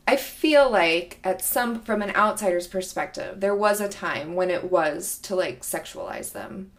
I 0.08 0.16
feel 0.16 0.70
like 0.70 1.20
at 1.24 1.42
some 1.42 1.82
from 1.82 2.02
an 2.02 2.16
outsider's 2.16 2.68
perspective, 2.68 3.40
there 3.40 3.56
was 3.56 3.82
a 3.82 3.90
time 3.90 4.36
when 4.36 4.50
it 4.50 4.72
was 4.72 5.18
to 5.24 5.36
like 5.36 5.62
sexualize 5.62 6.32
them. 6.32 6.72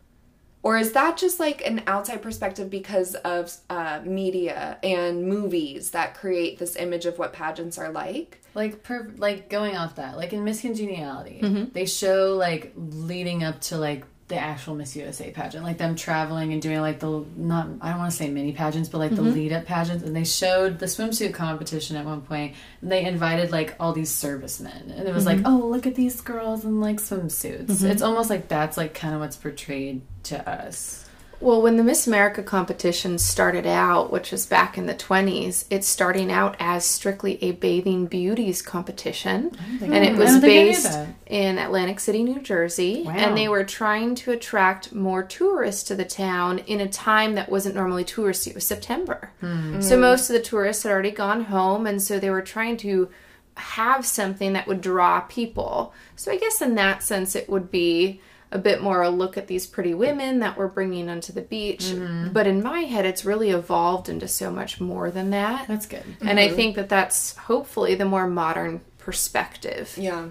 Or 0.67 0.77
is 0.77 0.91
that 0.95 1.17
just 1.17 1.39
like 1.39 1.65
an 1.65 1.85
outside 1.87 2.23
perspective 2.23 2.69
because 2.71 3.15
of 3.15 3.57
uh, 3.71 4.01
media 4.05 4.79
and 4.83 5.25
movies 5.25 5.93
that 5.93 6.15
create 6.15 6.59
this 6.59 6.75
image 6.75 7.07
of 7.07 7.21
what 7.21 7.33
pageants 7.33 7.79
are 7.79 7.93
like? 7.93 8.43
Like 8.53 8.83
per 8.83 9.13
like 9.17 9.49
going 9.49 9.77
off 9.77 9.95
that, 9.95 10.17
like 10.17 10.33
in 10.33 10.43
Miss 10.43 10.63
Congeniality, 10.63 11.39
mm-hmm. 11.41 11.73
they 11.73 11.87
show 11.87 12.35
like 12.35 12.73
leading 12.75 13.45
up 13.45 13.61
to 13.61 13.79
like 13.79 14.07
the 14.27 14.37
actual 14.37 14.75
Miss 14.75 14.97
USA 14.97 15.31
pageant, 15.31 15.63
like 15.63 15.79
them 15.79 15.95
traveling 15.95 16.53
and 16.53 16.61
doing 16.61 16.81
like 16.81 16.99
the 16.99 17.25
not 17.37 17.69
I 17.81 17.91
don't 17.91 17.99
want 17.99 18.11
to 18.11 18.17
say 18.17 18.29
mini 18.29 18.51
pageants, 18.51 18.89
but 18.89 18.99
like 18.99 19.13
the 19.13 19.23
mm-hmm. 19.23 19.35
lead 19.35 19.53
up 19.53 19.67
pageants, 19.67 20.03
and 20.03 20.17
they 20.17 20.25
showed 20.25 20.81
the 20.81 20.87
swimsuit 20.87 21.33
competition 21.33 21.95
at 21.95 22.05
one 22.05 22.23
point. 22.23 22.57
And 22.81 22.91
they 22.91 23.05
invited 23.05 23.53
like 23.53 23.77
all 23.79 23.93
these 23.93 24.11
servicemen, 24.11 24.91
and 24.91 25.07
it 25.07 25.15
was 25.15 25.27
like, 25.27 25.39
mm-hmm. 25.39 25.47
oh 25.47 25.69
look 25.69 25.87
at 25.87 25.95
these 25.95 26.21
girls 26.23 26.65
in 26.65 26.81
like 26.81 26.97
swimsuits. 26.97 27.85
It's 27.85 28.03
almost 28.03 28.31
like 28.31 28.49
that's 28.49 28.77
like 28.77 28.95
kind 28.95 29.15
of 29.15 29.21
what's 29.21 29.37
portrayed 29.37 30.03
to 30.27 30.49
us. 30.49 31.07
Well, 31.39 31.61
when 31.61 31.77
the 31.77 31.85
Miss 31.85 32.07
America 32.07 32.43
competition 32.43 33.19
started 33.19 33.67
out, 33.67 34.11
which 34.11 34.33
was 34.33 34.47
back 34.47 34.79
in 34.79 34.87
the 34.87 34.95
20s, 34.95 35.67
it's 35.69 35.87
starting 35.87 36.33
out 36.33 36.57
as 36.59 36.85
strictly 36.85 37.39
a 37.43 37.53
bathing 37.53 38.07
beauties 38.07 38.63
competition. 38.63 39.53
And 39.83 39.93
it 39.93 40.17
was 40.17 40.31
don't 40.31 40.41
think 40.41 40.45
I 40.45 40.63
knew 40.63 40.73
based 40.73 40.99
in 41.27 41.59
Atlantic 41.59 42.01
City, 42.01 42.23
New 42.23 42.41
Jersey. 42.41 43.03
Wow. 43.05 43.13
And 43.13 43.37
they 43.37 43.49
were 43.49 43.65
trying 43.65 44.15
to 44.17 44.33
attract 44.33 44.95
more 44.95 45.23
tourists 45.23 45.83
to 45.85 45.95
the 45.95 46.07
town 46.07 46.61
in 46.61 46.81
a 46.81 46.89
time 46.89 47.35
that 47.35 47.51
wasn't 47.51 47.75
normally 47.75 48.05
touristy. 48.05 48.49
It 48.49 48.55
was 48.55 48.67
September. 48.67 49.31
Hmm. 49.41 49.83
So 49.83 49.99
most 49.99 50.31
of 50.31 50.35
the 50.35 50.43
tourists 50.43 50.85
had 50.85 50.93
already 50.93 51.11
gone 51.11 51.45
home. 51.45 51.87
And 51.87 52.01
so 52.01 52.19
they 52.19 52.31
were 52.31 52.43
trying 52.43 52.79
to 52.79 53.11
have 53.57 54.07
something 54.07 54.55
that 54.55 54.67
would 54.67 54.81
draw 54.81 55.21
people. 55.21 55.93
So 56.15 56.33
I 56.33 56.39
guess 56.39 56.63
in 56.63 56.77
that 56.77 57.03
sense, 57.03 57.37
it 57.37 57.51
would 57.51 57.71
be 57.71 58.23
a 58.53 58.59
bit 58.59 58.81
more 58.83 59.03
a 59.03 59.11
look 59.11 59.37
at 59.37 59.47
these 59.49 59.67
pretty 59.67 59.93
women 59.93 60.39
that 60.41 60.57
we're 60.57 60.69
bringing 60.69 61.09
onto 61.09 61.33
the 61.33 61.43
beach. 61.43 61.93
But 62.33 62.47
in 62.47 62.63
my 62.63 62.81
head, 62.81 63.05
it's 63.05 63.25
really 63.25 63.51
evolved 63.51 64.09
into 64.09 64.29
so 64.29 64.51
much 64.51 64.81
more 64.81 65.11
than 65.11 65.31
that. 65.31 65.67
That's 65.69 65.87
good. 65.87 66.05
And 66.21 66.39
I 66.39 66.49
think 66.51 66.77
that 66.77 66.89
that's 66.89 67.37
hopefully 67.37 67.95
the 67.97 68.05
more 68.05 68.27
modern 68.29 68.81
perspective. 68.99 69.95
Yeah. 69.99 70.29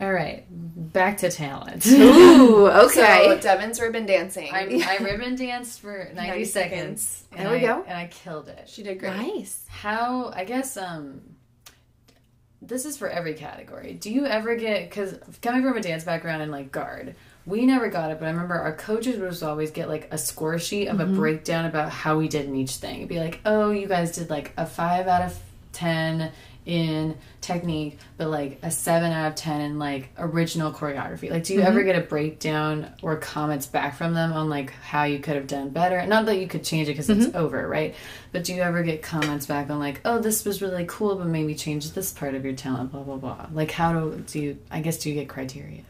All 0.00 0.12
right, 0.12 0.44
back 0.48 1.16
to 1.18 1.30
talent. 1.30 1.84
Ooh, 1.86 2.68
So 2.70 2.86
okay. 2.86 3.36
Devin's 3.40 3.80
ribbon 3.80 4.06
dancing. 4.06 4.48
I, 4.54 4.80
I 4.86 4.98
ribbon 5.02 5.34
danced 5.34 5.80
for 5.80 6.04
90, 6.14 6.14
90 6.14 6.44
seconds. 6.44 7.02
seconds. 7.02 7.24
There 7.36 7.50
we 7.50 7.56
I- 7.56 7.60
go. 7.66 7.82
And 7.84 7.98
I 7.98 8.06
killed 8.06 8.46
it. 8.48 8.68
she 8.68 8.84
did 8.84 9.00
great. 9.00 9.16
nice. 9.16 9.64
How 9.68 10.30
I 10.32 10.44
guess 10.44 10.76
um 10.76 11.22
this 12.60 12.84
is 12.84 12.96
for 12.96 13.08
every 13.08 13.34
category. 13.34 13.94
Do 13.94 14.10
you 14.10 14.26
ever 14.26 14.56
get 14.56 14.90
cuz 14.90 15.14
coming 15.42 15.62
from 15.62 15.76
a 15.76 15.80
dance 15.80 16.04
background 16.04 16.42
and 16.42 16.50
like 16.50 16.72
guard, 16.72 17.14
we 17.46 17.64
never 17.64 17.88
got 17.88 18.10
it, 18.10 18.18
but 18.18 18.26
I 18.26 18.30
remember 18.30 18.54
our 18.56 18.74
coaches 18.74 19.18
would 19.18 19.48
always 19.48 19.70
get 19.70 19.88
like 19.88 20.08
a 20.10 20.18
score 20.18 20.58
sheet 20.58 20.88
of 20.88 21.00
a 21.00 21.04
mm-hmm. 21.04 21.16
breakdown 21.16 21.64
about 21.64 21.90
how 21.90 22.18
we 22.18 22.28
did 22.28 22.46
in 22.46 22.54
each 22.54 22.76
thing. 22.76 22.96
It'd 22.96 23.08
be 23.08 23.20
like, 23.20 23.40
"Oh, 23.46 23.70
you 23.70 23.86
guys 23.86 24.12
did 24.12 24.28
like 24.28 24.52
a 24.56 24.66
5 24.66 25.06
out 25.06 25.22
of 25.22 25.38
10 25.72 26.32
in 26.68 27.16
technique, 27.40 27.98
but 28.18 28.28
like 28.28 28.58
a 28.62 28.70
seven 28.70 29.10
out 29.10 29.28
of 29.28 29.34
ten 29.34 29.62
in 29.62 29.78
like 29.78 30.10
original 30.18 30.70
choreography. 30.70 31.30
Like, 31.30 31.44
do 31.44 31.54
you 31.54 31.62
ever 31.62 31.80
mm-hmm. 31.80 31.86
get 31.86 31.96
a 31.96 32.06
breakdown 32.06 32.92
or 33.02 33.16
comments 33.16 33.66
back 33.66 33.96
from 33.96 34.12
them 34.12 34.34
on 34.34 34.50
like 34.50 34.70
how 34.70 35.04
you 35.04 35.18
could 35.18 35.34
have 35.34 35.46
done 35.46 35.70
better? 35.70 36.06
Not 36.06 36.26
that 36.26 36.36
you 36.36 36.46
could 36.46 36.62
change 36.62 36.88
it 36.88 36.92
because 36.92 37.08
it's 37.08 37.26
mm-hmm. 37.26 37.36
over, 37.36 37.66
right? 37.66 37.94
But 38.32 38.44
do 38.44 38.54
you 38.54 38.60
ever 38.60 38.82
get 38.82 39.02
comments 39.02 39.46
back 39.46 39.70
on 39.70 39.78
like, 39.78 40.02
oh, 40.04 40.18
this 40.18 40.44
was 40.44 40.60
really 40.60 40.84
cool, 40.86 41.16
but 41.16 41.26
maybe 41.26 41.54
change 41.54 41.90
this 41.92 42.12
part 42.12 42.34
of 42.34 42.44
your 42.44 42.54
talent, 42.54 42.92
blah 42.92 43.02
blah 43.02 43.16
blah. 43.16 43.46
Like, 43.52 43.70
how 43.70 43.92
do 43.94 44.22
do 44.26 44.38
you? 44.38 44.58
I 44.70 44.80
guess 44.80 44.98
do 44.98 45.08
you 45.08 45.14
get 45.14 45.28
criteria? 45.28 45.82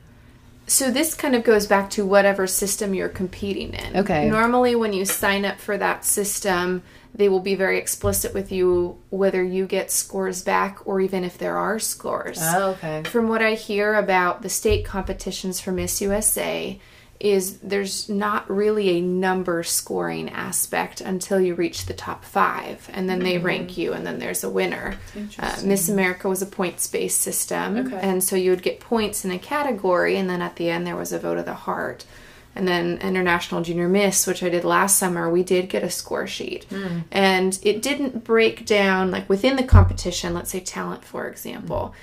So 0.68 0.90
this 0.90 1.14
kind 1.14 1.34
of 1.34 1.44
goes 1.44 1.66
back 1.66 1.90
to 1.90 2.04
whatever 2.06 2.46
system 2.46 2.94
you're 2.94 3.08
competing 3.08 3.72
in. 3.72 3.96
Okay. 3.96 4.28
Normally, 4.28 4.76
when 4.76 4.92
you 4.92 5.06
sign 5.06 5.44
up 5.44 5.58
for 5.58 5.76
that 5.76 6.04
system, 6.04 6.82
they 7.14 7.28
will 7.28 7.40
be 7.40 7.54
very 7.54 7.78
explicit 7.78 8.32
with 8.34 8.52
you 8.52 8.98
whether 9.10 9.42
you 9.42 9.66
get 9.66 9.90
scores 9.90 10.42
back 10.42 10.78
or 10.86 11.00
even 11.00 11.24
if 11.24 11.38
there 11.38 11.56
are 11.56 11.78
scores. 11.78 12.38
Oh, 12.40 12.70
okay. 12.72 13.02
From 13.04 13.28
what 13.28 13.42
I 13.42 13.54
hear 13.54 13.94
about 13.94 14.42
the 14.42 14.48
state 14.48 14.84
competitions 14.84 15.60
for 15.60 15.72
Miss 15.72 16.00
USA, 16.00 16.78
is 17.20 17.58
there's 17.58 18.08
not 18.08 18.48
really 18.48 18.90
a 18.90 19.00
number 19.00 19.64
scoring 19.64 20.28
aspect 20.30 21.00
until 21.00 21.40
you 21.40 21.52
reach 21.52 21.86
the 21.86 21.92
top 21.92 22.24
five, 22.24 22.88
and 22.92 23.08
then 23.08 23.18
they 23.18 23.38
rank 23.38 23.76
you, 23.76 23.92
and 23.92 24.06
then 24.06 24.20
there's 24.20 24.44
a 24.44 24.48
winner. 24.48 24.96
Uh, 25.36 25.56
Miss 25.64 25.88
America 25.88 26.28
was 26.28 26.42
a 26.42 26.46
points 26.46 26.86
based 26.86 27.20
system, 27.20 27.76
Okay. 27.88 27.98
and 28.00 28.22
so 28.22 28.36
you 28.36 28.50
would 28.50 28.62
get 28.62 28.78
points 28.78 29.24
in 29.24 29.32
a 29.32 29.38
category, 29.40 30.16
and 30.16 30.30
then 30.30 30.40
at 30.40 30.54
the 30.54 30.70
end 30.70 30.86
there 30.86 30.94
was 30.94 31.12
a 31.12 31.18
vote 31.18 31.38
of 31.38 31.44
the 31.44 31.54
heart. 31.54 32.04
And 32.58 32.66
then 32.66 32.98
International 32.98 33.62
Junior 33.62 33.88
Miss, 33.88 34.26
which 34.26 34.42
I 34.42 34.48
did 34.48 34.64
last 34.64 34.98
summer, 34.98 35.30
we 35.30 35.44
did 35.44 35.68
get 35.68 35.84
a 35.84 35.90
score 35.90 36.26
sheet. 36.26 36.64
Hmm. 36.64 36.98
And 37.12 37.56
it 37.62 37.82
didn't 37.82 38.24
break 38.24 38.66
down, 38.66 39.12
like 39.12 39.28
within 39.28 39.54
the 39.54 39.62
competition, 39.62 40.34
let's 40.34 40.50
say 40.50 40.58
talent, 40.58 41.04
for 41.04 41.28
example, 41.28 41.94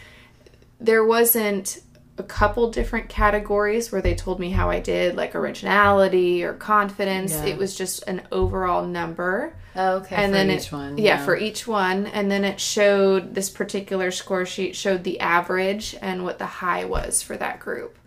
there 0.80 1.04
wasn't 1.04 1.82
a 2.18 2.24
couple 2.24 2.72
different 2.72 3.10
categories 3.10 3.92
where 3.92 4.02
they 4.02 4.16
told 4.16 4.40
me 4.40 4.50
how 4.52 4.70
I 4.70 4.80
did, 4.80 5.18
like 5.18 5.36
originality 5.36 6.46
or 6.46 6.54
confidence. 6.54 7.34
Yeah. 7.34 7.48
It 7.48 7.58
was 7.58 7.76
just 7.76 8.04
an 8.08 8.22
overall 8.32 8.86
number. 8.86 9.54
Oh, 9.76 9.98
okay. 9.98 10.16
And 10.16 10.32
for 10.32 10.38
then 10.38 10.52
each 10.52 10.68
it, 10.68 10.72
one. 10.72 10.98
yeah, 10.98 11.24
for 11.26 11.36
each 11.36 11.68
one, 11.68 12.08
and 12.08 12.32
then 12.32 12.46
it 12.46 12.62
showed 12.62 13.36
this 13.36 13.50
particular 13.50 14.10
score 14.12 14.46
sheet 14.46 14.74
showed 14.78 15.04
the 15.04 15.20
average 15.20 15.98
and 16.02 16.24
what 16.24 16.40
the 16.40 16.46
high 16.46 16.86
was 16.86 17.22
for 17.22 17.36
that 17.36 17.60
group. 17.60 17.98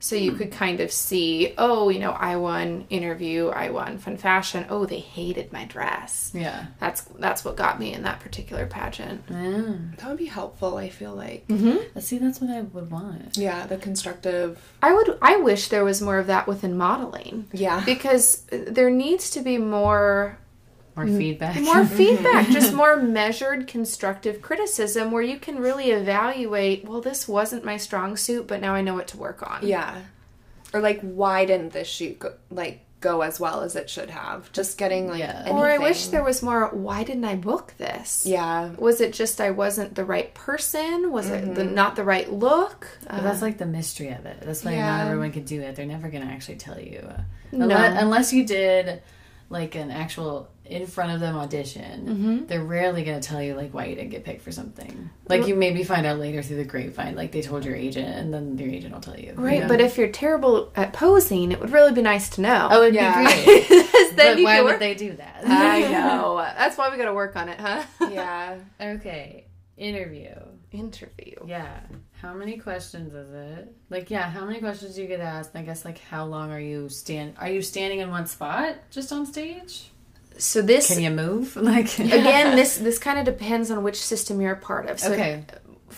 So 0.00 0.14
you 0.14 0.32
could 0.32 0.52
kind 0.52 0.80
of 0.80 0.92
see, 0.92 1.54
oh, 1.58 1.88
you 1.88 1.98
know, 1.98 2.12
I 2.12 2.36
won 2.36 2.86
interview, 2.88 3.48
I 3.48 3.70
won 3.70 3.98
fun 3.98 4.16
fashion. 4.16 4.64
Oh, 4.70 4.86
they 4.86 5.00
hated 5.00 5.52
my 5.52 5.64
dress. 5.64 6.30
yeah. 6.34 6.66
That's 6.78 7.02
that's 7.18 7.44
what 7.44 7.56
got 7.56 7.80
me 7.80 7.92
in 7.92 8.02
that 8.02 8.20
particular 8.20 8.66
pageant. 8.66 9.26
That 9.26 10.08
would 10.08 10.18
be 10.18 10.26
helpful, 10.26 10.76
I 10.76 10.88
feel 10.88 11.14
like. 11.14 11.46
Mm-hmm. 11.48 11.78
Let's 11.94 12.06
see. 12.06 12.18
That's 12.18 12.40
what 12.40 12.50
I 12.50 12.60
would 12.62 12.90
want. 12.90 13.36
Yeah, 13.36 13.66
the 13.66 13.76
constructive. 13.76 14.60
I 14.82 14.92
would 14.94 15.18
I 15.20 15.36
wish 15.36 15.68
there 15.68 15.84
was 15.84 16.00
more 16.00 16.18
of 16.18 16.28
that 16.28 16.46
within 16.46 16.76
modeling. 16.76 17.46
Yeah. 17.52 17.82
Because 17.84 18.44
there 18.50 18.90
needs 18.90 19.30
to 19.30 19.40
be 19.40 19.58
more 19.58 20.38
More 21.06 21.18
feedback. 21.18 21.60
more 21.60 21.84
feedback, 21.86 22.48
just 22.48 22.72
more 22.72 22.96
measured 22.96 23.66
constructive 23.66 24.40
criticism 24.42 25.10
where 25.10 25.22
you 25.22 25.38
can 25.38 25.56
really 25.58 25.90
evaluate, 25.90 26.84
well 26.84 27.00
this 27.00 27.28
wasn't 27.28 27.64
my 27.64 27.76
strong 27.76 28.16
suit, 28.16 28.46
but 28.46 28.60
now 28.60 28.74
I 28.74 28.80
know 28.82 28.94
what 28.94 29.08
to 29.08 29.16
work 29.18 29.48
on. 29.48 29.66
Yeah. 29.66 30.02
Or 30.74 30.80
like, 30.80 31.00
why 31.00 31.44
didn't 31.46 31.72
this 31.72 31.88
shoot 31.88 32.18
go, 32.18 32.34
like 32.50 32.80
go 33.00 33.22
as 33.22 33.38
well 33.40 33.62
as 33.62 33.74
it 33.76 33.88
should 33.88 34.10
have? 34.10 34.50
Just 34.52 34.76
getting 34.76 35.08
like. 35.08 35.20
Yeah. 35.20 35.48
Or 35.50 35.66
I 35.66 35.78
wish 35.78 36.08
there 36.08 36.22
was 36.24 36.42
more 36.42 36.68
why 36.72 37.04
didn't 37.04 37.24
I 37.24 37.36
book 37.36 37.72
this? 37.78 38.26
Yeah. 38.26 38.70
Was 38.76 39.00
it 39.00 39.12
just 39.14 39.40
I 39.40 39.50
wasn't 39.50 39.94
the 39.94 40.04
right 40.04 40.34
person? 40.34 41.10
Was 41.12 41.30
it 41.30 41.54
the, 41.54 41.64
not 41.64 41.96
the 41.96 42.04
right 42.04 42.30
look? 42.30 42.86
But 43.08 43.22
that's 43.22 43.40
like 43.40 43.56
the 43.58 43.66
mystery 43.66 44.08
of 44.10 44.26
it. 44.26 44.40
That's 44.42 44.64
why 44.64 44.72
Yeah. 44.72 44.98
not 44.98 45.06
everyone 45.06 45.32
can 45.32 45.44
do 45.44 45.60
it. 45.62 45.76
They're 45.76 45.86
never 45.86 46.08
going 46.10 46.26
to 46.26 46.32
actually 46.32 46.56
tell 46.56 46.78
you. 46.78 46.98
Uh, 47.08 47.20
No. 47.52 47.64
unless, 47.64 48.02
unless 48.02 48.32
you 48.34 48.44
did 48.44 49.00
like 49.48 49.74
an 49.74 49.90
actual 49.90 50.50
in 50.68 50.86
front 50.86 51.12
of 51.12 51.20
them 51.20 51.36
audition, 51.36 52.06
Mm-hmm. 52.06 52.46
they're 52.46 52.62
rarely 52.62 53.02
going 53.04 53.20
to 53.20 53.26
tell 53.28 53.42
you 53.42 53.54
like 53.54 53.72
why 53.72 53.86
you 53.86 53.94
didn't 53.94 54.10
get 54.10 54.24
picked 54.24 54.42
for 54.42 54.52
something. 54.52 55.10
Like 55.28 55.46
you 55.46 55.54
maybe 55.54 55.82
find 55.84 56.06
out 56.06 56.18
later 56.18 56.42
through 56.42 56.56
the 56.58 56.64
grapevine, 56.64 57.14
like 57.16 57.32
they 57.32 57.42
told 57.42 57.64
your 57.64 57.74
agent, 57.74 58.08
and 58.08 58.32
then 58.32 58.56
your 58.58 58.68
agent 58.70 58.92
will 58.94 59.00
tell 59.00 59.18
you. 59.18 59.32
Right, 59.36 59.54
you 59.56 59.60
know? 59.62 59.68
but 59.68 59.80
if 59.80 59.96
you're 59.98 60.08
terrible 60.12 60.72
at 60.76 60.92
posing, 60.92 61.52
it 61.52 61.60
would 61.60 61.70
really 61.70 61.92
be 61.92 62.02
nice 62.02 62.28
to 62.30 62.40
know. 62.40 62.68
oh, 62.70 62.82
it'd 62.82 62.94
Yeah. 62.94 63.18
be 63.18 63.34
great. 63.44 63.68
Because 63.68 64.10
then 64.16 64.34
but 64.34 64.38
you 64.38 64.44
why 64.44 64.60
would 64.60 64.70
work- 64.72 64.80
they 64.80 64.94
do 64.94 65.12
that? 65.14 65.42
I 65.46 65.80
know. 65.92 66.36
That's 66.56 66.76
why 66.78 66.90
we 66.90 66.96
got 66.96 67.06
to 67.06 67.14
work 67.14 67.34
on 67.36 67.48
it, 67.48 67.58
huh? 67.60 67.82
Yeah. 68.10 68.58
okay, 68.80 69.46
interview. 69.76 70.34
Interview. 70.70 71.36
Yeah. 71.46 71.80
How 72.20 72.34
many 72.34 72.58
questions 72.58 73.14
is 73.14 73.32
it? 73.32 73.74
Like, 73.90 74.10
yeah, 74.10 74.28
how 74.28 74.44
many 74.44 74.58
questions 74.60 74.96
do 74.96 75.02
you 75.02 75.08
get 75.08 75.20
asked? 75.20 75.52
I 75.54 75.62
guess 75.62 75.84
like 75.84 75.98
how 75.98 76.24
long 76.26 76.50
are 76.52 76.60
you 76.60 76.88
stand? 76.90 77.34
Are 77.38 77.48
you 77.48 77.62
standing 77.62 78.00
in 78.00 78.10
one 78.10 78.26
spot 78.26 78.74
just 78.90 79.12
on 79.12 79.24
stage? 79.24 79.90
So 80.38 80.62
this 80.62 80.86
Can 80.86 81.02
you 81.02 81.10
move? 81.10 81.56
Like, 81.68 81.98
again, 81.98 82.56
this 82.56 82.78
this 82.78 82.98
kind 82.98 83.18
of 83.18 83.24
depends 83.24 83.70
on 83.70 83.82
which 83.82 84.00
system 84.00 84.40
you're 84.40 84.52
a 84.52 84.56
part 84.56 84.88
of. 84.88 85.00
So 85.00 85.12
Okay. 85.12 85.44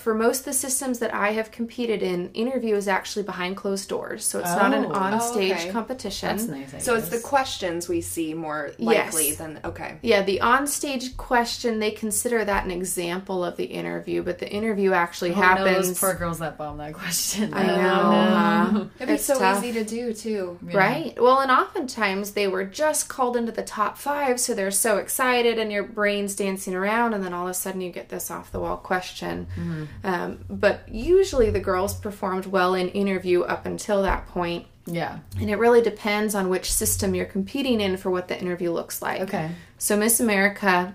For 0.01 0.15
most 0.15 0.41
of 0.41 0.45
the 0.47 0.53
systems 0.53 0.99
that 1.01 1.15
I 1.15 1.33
have 1.33 1.51
competed 1.51 2.03
in, 2.03 2.31
interview 2.33 2.75
is 2.75 2.89
actually 2.89 3.23
behind 3.25 3.57
closed 3.57 3.89
doors. 3.89 4.25
So 4.25 4.39
it's 4.39 4.49
not 4.49 4.73
an 4.75 4.87
Oh. 4.87 4.93
oh 4.93 4.99
on-stage 4.99 5.53
Oh, 5.53 5.61
okay. 5.61 5.71
competition. 5.71 6.29
That's 6.37 6.49
nice. 6.49 6.75
I 6.75 6.79
So 6.79 6.95
it's 6.97 7.11
the 7.11 7.21
questions 7.21 7.89
we 7.89 8.01
see 8.01 8.35
more 8.35 8.73
likely 8.79 9.29
Yes. 9.29 9.37
than. 9.37 9.61
Okay. 9.65 9.99
Yeah, 10.03 10.23
the 10.23 10.41
on-stage 10.41 11.17
question 11.17 11.79
they 11.79 11.91
consider 11.91 12.45
that 12.45 12.65
an 12.65 12.71
example 12.71 13.45
of 13.45 13.57
the 13.57 13.65
interview, 13.67 14.23
but 14.23 14.39
the 14.39 14.51
interview 14.51 14.93
actually 14.93 15.33
Oh, 15.33 15.37
no, 15.37 15.43
happens. 15.43 15.89
those 15.89 15.99
poor 16.01 16.15
girls 16.15 16.39
that 16.39 16.57
bomb 16.57 16.79
that 16.79 16.95
question. 16.95 17.53
I 17.55 17.67
know. 17.67 18.01
Oh, 18.03 18.11
no. 18.11 18.81
huh? 18.81 18.85
It'd 18.97 19.09
be 19.09 19.15
It's 19.15 19.25
so 19.27 19.39
tough. 19.39 19.63
easy 19.63 19.73
to 19.75 19.85
do 19.85 20.13
too. 20.15 20.59
Right. 20.63 21.15
Well, 21.21 21.41
and 21.41 21.51
oftentimes 21.51 22.33
they 22.33 22.49
were 22.49 22.65
just 22.65 23.09
called 23.09 23.37
into 23.37 23.53
the 23.53 23.63
top 23.63 23.99
five, 23.99 24.41
so 24.41 24.55
they're 24.55 24.71
so 24.71 24.97
excited, 24.97 25.59
and 25.59 25.71
your 25.71 25.83
brain's 25.83 26.35
dancing 26.35 26.75
around, 26.75 27.13
and 27.15 27.23
then 27.25 27.35
all 27.35 27.45
of 27.45 27.51
a 27.51 27.55
sudden 27.55 27.81
you 27.81 27.91
get 27.93 28.09
this 28.09 28.31
off 28.31 28.51
the 28.51 28.61
wall 28.61 28.77
question. 28.79 29.47
Mm-hmm. 29.59 29.85
Um, 30.03 30.45
but 30.49 30.89
usually 30.89 31.51
the 31.51 31.61
girls 31.61 31.95
performed 31.95 32.47
well 32.47 32.75
in 32.75 32.89
interview 32.89 33.43
up 33.43 33.67
until 33.67 34.03
that 34.03 34.27
point, 34.29 34.67
Yeah. 34.87 35.19
and 35.39 35.51
it 35.51 35.57
really 35.57 35.83
depends 35.83 36.35
on 36.35 36.49
which 36.49 36.73
system 36.73 37.15
you're 37.15 37.27
competing 37.27 37.81
in 37.81 37.97
for 37.97 38.11
what 38.11 38.29
the 38.29 38.41
interview 38.41 38.71
looks 38.73 39.03
like. 39.03 39.21
Okay. 39.23 39.51
So, 39.79 39.97
Miss 39.97 40.21
America, 40.21 40.95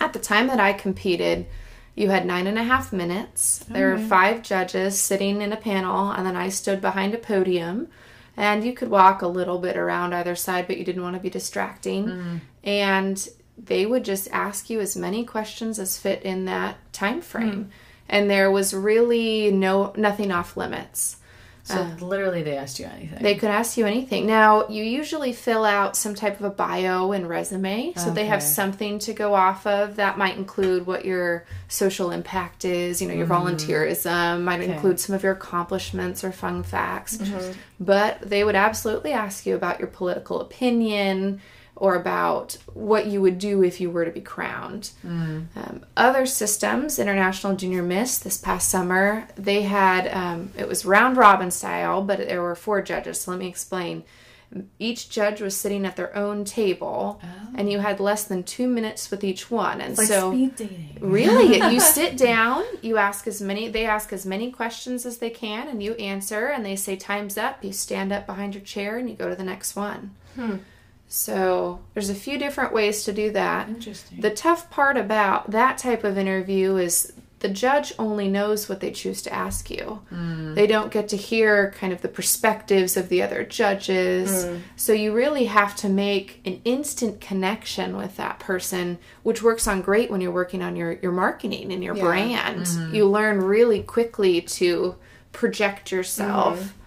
at 0.00 0.12
the 0.12 0.18
time 0.18 0.46
that 0.46 0.58
I 0.60 0.72
competed, 0.72 1.46
you 1.94 2.10
had 2.10 2.26
nine 2.26 2.46
and 2.46 2.58
a 2.58 2.64
half 2.64 2.92
minutes. 2.92 3.64
There 3.68 3.90
were 3.90 3.98
five 3.98 4.42
judges 4.42 4.98
sitting 4.98 5.40
in 5.42 5.52
a 5.52 5.56
panel, 5.56 6.10
and 6.10 6.26
then 6.26 6.34
I 6.36 6.48
stood 6.48 6.80
behind 6.80 7.14
a 7.14 7.18
podium. 7.18 7.88
And 8.36 8.64
you 8.64 8.72
could 8.72 8.90
walk 8.90 9.22
a 9.22 9.28
little 9.28 9.60
bit 9.60 9.76
around 9.76 10.12
either 10.12 10.34
side, 10.34 10.66
but 10.66 10.76
you 10.76 10.84
didn't 10.84 11.02
want 11.04 11.14
to 11.14 11.22
be 11.22 11.30
distracting. 11.30 12.40
And 12.64 13.28
they 13.56 13.86
would 13.86 14.04
just 14.04 14.28
ask 14.32 14.68
you 14.68 14.80
as 14.80 14.96
many 14.96 15.24
questions 15.24 15.78
as 15.78 15.96
fit 15.96 16.20
in 16.24 16.44
that 16.46 16.76
time 16.92 17.20
frame. 17.20 17.70
And 18.08 18.30
there 18.30 18.50
was 18.50 18.74
really 18.74 19.50
no 19.50 19.92
nothing 19.96 20.30
off 20.30 20.56
limits. 20.56 21.16
So 21.64 21.80
um, 21.80 21.96
literally, 21.96 22.42
they 22.42 22.58
asked 22.58 22.78
you 22.78 22.84
anything. 22.84 23.22
They 23.22 23.36
could 23.36 23.48
ask 23.48 23.78
you 23.78 23.86
anything. 23.86 24.26
Now, 24.26 24.68
you 24.68 24.84
usually 24.84 25.32
fill 25.32 25.64
out 25.64 25.96
some 25.96 26.14
type 26.14 26.38
of 26.38 26.44
a 26.44 26.50
bio 26.50 27.12
and 27.12 27.26
resume, 27.26 27.94
so 27.96 28.10
they 28.10 28.26
have 28.26 28.42
something 28.42 28.98
to 28.98 29.14
go 29.14 29.34
off 29.34 29.66
of. 29.66 29.96
That 29.96 30.18
might 30.18 30.36
include 30.36 30.86
what 30.86 31.06
your 31.06 31.46
social 31.68 32.10
impact 32.10 32.66
is, 32.66 33.00
you 33.00 33.08
know, 33.08 33.14
your 33.14 33.26
mm-hmm. 33.26 33.46
volunteerism, 33.46 34.42
might 34.42 34.60
include 34.60 35.00
some 35.00 35.16
of 35.16 35.22
your 35.22 35.32
accomplishments 35.32 36.22
or 36.22 36.32
fun 36.32 36.64
facts. 36.64 37.16
Mm-hmm. 37.16 37.52
But 37.80 38.20
they 38.20 38.44
would 38.44 38.56
absolutely 38.56 39.12
ask 39.12 39.46
you 39.46 39.54
about 39.54 39.78
your 39.78 39.88
political 39.88 40.42
opinion 40.42 41.40
or 41.76 41.96
about 41.96 42.56
what 42.72 43.06
you 43.06 43.20
would 43.20 43.38
do 43.38 43.62
if 43.64 43.80
you 43.80 43.90
were 43.90 44.04
to 44.04 44.10
be 44.10 44.20
crowned. 44.20 44.90
Um, 45.04 45.84
other 45.96 46.24
systems, 46.24 46.98
International 46.98 47.56
Junior 47.56 47.82
Miss 47.82 48.18
this 48.18 48.38
past 48.38 48.68
summer, 48.68 49.26
they 49.36 49.62
had 49.62 50.06
um, 50.08 50.52
it 50.56 50.68
was 50.68 50.84
round 50.84 51.16
robin 51.16 51.50
style, 51.50 52.00
but 52.02 52.18
there 52.18 52.42
were 52.42 52.54
four 52.54 52.80
judges. 52.80 53.20
So 53.22 53.32
let 53.32 53.40
me 53.40 53.48
explain. 53.48 54.04
Each 54.78 55.08
judge 55.10 55.40
was 55.40 55.56
sitting 55.56 55.84
at 55.84 55.96
their 55.96 56.14
own 56.16 56.44
table, 56.44 57.20
and 57.56 57.72
you 57.72 57.80
had 57.80 57.98
less 57.98 58.22
than 58.22 58.44
two 58.44 58.68
minutes 58.68 59.10
with 59.10 59.24
each 59.24 59.50
one. 59.50 59.80
And 59.80 59.98
like 59.98 60.06
so, 60.06 60.30
speed 60.30 60.54
dating. 60.54 60.98
really, 61.00 61.56
you 61.72 61.80
sit 61.80 62.16
down, 62.16 62.62
you 62.80 62.96
ask 62.96 63.26
as 63.26 63.40
many, 63.42 63.66
they 63.68 63.84
ask 63.84 64.12
as 64.12 64.24
many 64.24 64.52
questions 64.52 65.04
as 65.06 65.18
they 65.18 65.30
can, 65.30 65.66
and 65.66 65.82
you 65.82 65.94
answer. 65.94 66.46
And 66.46 66.64
they 66.64 66.76
say 66.76 66.94
time's 66.94 67.36
up. 67.36 67.64
You 67.64 67.72
stand 67.72 68.12
up 68.12 68.26
behind 68.26 68.54
your 68.54 68.62
chair, 68.62 68.96
and 68.96 69.10
you 69.10 69.16
go 69.16 69.28
to 69.28 69.34
the 69.34 69.42
next 69.42 69.74
one. 69.74 70.14
So 71.14 71.78
there's 71.94 72.10
a 72.10 72.14
few 72.14 72.38
different 72.38 72.72
ways 72.72 73.04
to 73.04 73.12
do 73.12 73.30
that. 73.30 73.68
Interesting. 73.68 74.20
The 74.20 74.30
tough 74.30 74.68
part 74.68 74.96
about 74.96 75.52
that 75.52 75.78
type 75.78 76.02
of 76.02 76.18
interview 76.18 76.74
is 76.74 77.12
the 77.38 77.48
judge 77.48 77.92
only 78.00 78.26
knows 78.26 78.68
what 78.68 78.80
they 78.80 78.90
choose 78.90 79.22
to 79.22 79.32
ask 79.32 79.70
you. 79.70 80.02
Hmm. 80.08 80.54
They 80.54 80.66
don't 80.66 80.90
get 80.90 81.08
to 81.10 81.16
hear 81.16 81.70
kind 81.78 81.92
of 81.92 82.02
the 82.02 82.08
perspectives 82.08 82.96
of 82.96 83.10
the 83.10 83.22
other 83.22 83.44
judges. 83.44 84.44
Hmm. 84.44 84.56
So 84.74 84.92
you 84.92 85.14
really 85.14 85.44
have 85.44 85.76
to 85.76 85.88
make 85.88 86.40
an 86.44 86.60
instant 86.64 87.20
connection 87.20 87.96
with 87.96 88.16
that 88.16 88.40
person, 88.40 88.98
which 89.22 89.40
works 89.40 89.68
on 89.68 89.82
great 89.82 90.10
when 90.10 90.20
you're 90.20 90.32
working 90.32 90.62
on 90.62 90.74
your, 90.74 90.98
your 91.00 91.12
marketing 91.12 91.72
and 91.72 91.84
your 91.84 91.94
Yeah. 91.94 92.02
brand. 92.02 92.62
Mm-hmm. 92.66 92.92
You 92.92 93.06
learn 93.08 93.40
really 93.40 93.84
quickly 93.84 94.40
to 94.40 94.96
project 95.30 95.92
yourself. 95.92 96.58
Mm-hmm. 96.58 96.80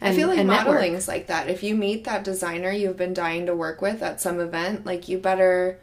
And, 0.00 0.14
I 0.14 0.16
feel 0.16 0.28
like 0.28 0.44
modeling 0.46 0.94
is 0.94 1.08
like 1.08 1.26
that. 1.26 1.48
If 1.48 1.62
you 1.62 1.74
meet 1.74 2.04
that 2.04 2.24
designer 2.24 2.70
you've 2.70 2.96
been 2.96 3.14
dying 3.14 3.46
to 3.46 3.54
work 3.54 3.82
with 3.82 4.02
at 4.02 4.20
some 4.20 4.40
event, 4.40 4.86
like 4.86 5.08
you 5.08 5.18
better 5.18 5.78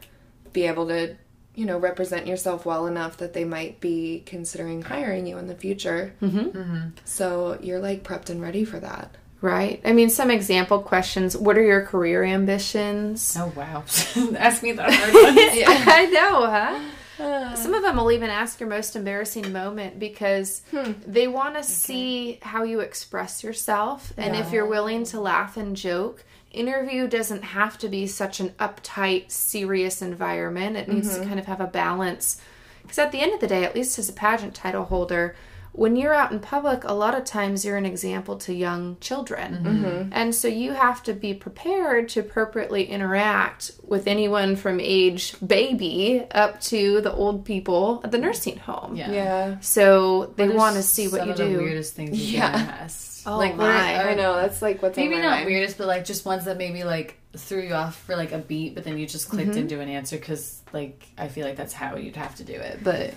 be 0.53 0.63
able 0.63 0.87
to, 0.87 1.15
you 1.53 1.65
know, 1.65 1.77
represent 1.77 2.25
yourself 2.25 2.65
well 2.65 2.87
enough 2.87 3.17
that 3.17 3.33
they 3.33 3.43
might 3.43 3.79
be 3.79 4.23
considering 4.25 4.81
hiring 4.81 5.27
you 5.27 5.37
in 5.37 5.47
the 5.47 5.55
future. 5.55 6.15
Mm-hmm. 6.21 6.89
So 7.05 7.59
you're 7.61 7.79
like 7.79 8.03
prepped 8.03 8.29
and 8.29 8.41
ready 8.41 8.65
for 8.65 8.79
that. 8.79 9.15
Right. 9.39 9.81
I 9.85 9.93
mean, 9.93 10.09
some 10.09 10.31
example 10.31 10.79
questions. 10.79 11.37
What 11.37 11.57
are 11.57 11.63
your 11.63 11.85
career 11.85 12.23
ambitions? 12.23 13.35
Oh 13.37 13.53
wow! 13.55 13.83
Ask 14.35 14.63
me 14.63 14.71
that 14.71 14.91
hard 14.91 15.13
one. 15.13 15.35
yeah. 15.55 15.83
I 15.87 16.05
know, 16.07 16.47
huh? 16.47 16.79
Some 17.17 17.73
of 17.73 17.81
them 17.81 17.97
will 17.97 18.11
even 18.11 18.29
ask 18.29 18.59
your 18.59 18.69
most 18.69 18.95
embarrassing 18.95 19.51
moment 19.51 19.99
because 19.99 20.61
hmm. 20.71 20.93
they 21.05 21.27
want 21.27 21.55
to 21.55 21.63
see 21.63 22.39
how 22.41 22.63
you 22.63 22.79
express 22.79 23.43
yourself 23.43 24.13
and 24.17 24.35
if 24.35 24.51
you're 24.51 24.67
willing 24.67 25.03
to 25.05 25.19
laugh 25.19 25.57
and 25.57 25.75
joke. 25.75 26.23
Interview 26.51 27.07
doesn't 27.07 27.43
have 27.43 27.77
to 27.79 27.89
be 27.89 28.07
such 28.07 28.39
an 28.39 28.49
uptight, 28.51 29.31
serious 29.31 30.01
environment. 30.01 30.77
It 30.77 30.87
needs 30.87 31.09
to 31.09 31.19
mm-hmm. 31.19 31.27
kind 31.27 31.39
of 31.39 31.45
have 31.45 31.61
a 31.61 31.67
balance. 31.67 32.41
Because 32.81 32.99
at 32.99 33.11
the 33.11 33.19
end 33.19 33.33
of 33.33 33.41
the 33.41 33.47
day, 33.47 33.63
at 33.65 33.75
least 33.75 33.99
as 33.99 34.09
a 34.09 34.13
pageant 34.13 34.55
title 34.55 34.85
holder, 34.85 35.35
when 35.77 35.95
you're 35.95 36.13
out 36.13 36.31
in 36.31 36.39
public, 36.39 36.83
a 36.85 36.93
lot 36.93 37.13
of 37.13 37.23
times 37.23 37.63
you're 37.63 37.77
an 37.77 37.85
example 37.85 38.35
to 38.37 38.51
young 38.51 38.97
children. 38.99 39.53
Mm-hmm. 39.53 39.85
Mm-hmm. 39.85 40.09
And 40.11 40.33
so 40.33 40.47
you 40.47 40.73
have 40.73 41.03
to 41.03 41.13
be 41.13 41.35
prepared 41.35 42.09
to 42.09 42.21
appropriately 42.21 42.85
interact 42.85 43.71
with 43.83 44.07
anyone 44.07 44.55
from 44.55 44.79
age 44.79 45.35
baby 45.45 46.25
up 46.31 46.59
to 46.61 46.99
the 47.01 47.13
old 47.13 47.45
people 47.45 48.01
at 48.03 48.09
the 48.09 48.17
nursing 48.17 48.57
home. 48.57 48.95
Yeah. 48.95 49.11
Yeah. 49.11 49.59
So 49.59 50.33
they 50.35 50.49
want 50.49 50.77
to 50.77 50.83
see 50.83 51.09
what 51.09 51.19
some 51.19 51.27
you 51.27 51.31
of 51.33 51.37
the 51.37 51.45
do. 51.47 51.57
weirdest 51.59 51.93
things 51.93 52.19
you've 52.19 52.31
Yeah. 52.31 52.51
been 52.51 52.67
asked. 52.67 53.13
Oh 53.27 53.37
like, 53.37 53.57
what 53.57 53.67
my. 53.67 54.11
I 54.11 54.13
know, 54.15 54.35
that's 54.37 54.61
like 54.61 54.81
what's 54.81 54.95
Maybe 54.95 55.15
on 55.15 55.19
my 55.19 55.25
not 55.27 55.35
mind. 55.39 55.47
weirdest, 55.47 55.77
but 55.77 55.85
like 55.85 56.05
just 56.05 56.23
ones 56.23 56.45
that 56.45 56.57
maybe 56.57 56.85
like 56.85 57.17
threw 57.35 57.61
you 57.61 57.73
off 57.73 57.97
for 58.03 58.15
like 58.15 58.31
a 58.31 58.37
beat, 58.37 58.73
but 58.73 58.85
then 58.85 58.97
you 58.97 59.05
just 59.05 59.27
clicked 59.27 59.49
mm-hmm. 59.49 59.59
into 59.59 59.81
an 59.81 59.89
answer 59.89 60.15
because 60.17 60.61
like 60.71 61.05
I 61.17 61.27
feel 61.27 61.45
like 61.45 61.57
that's 61.57 61.73
how 61.73 61.97
you'd 61.97 62.15
have 62.15 62.35
to 62.35 62.45
do 62.45 62.53
it. 62.53 62.79
But 62.81 63.13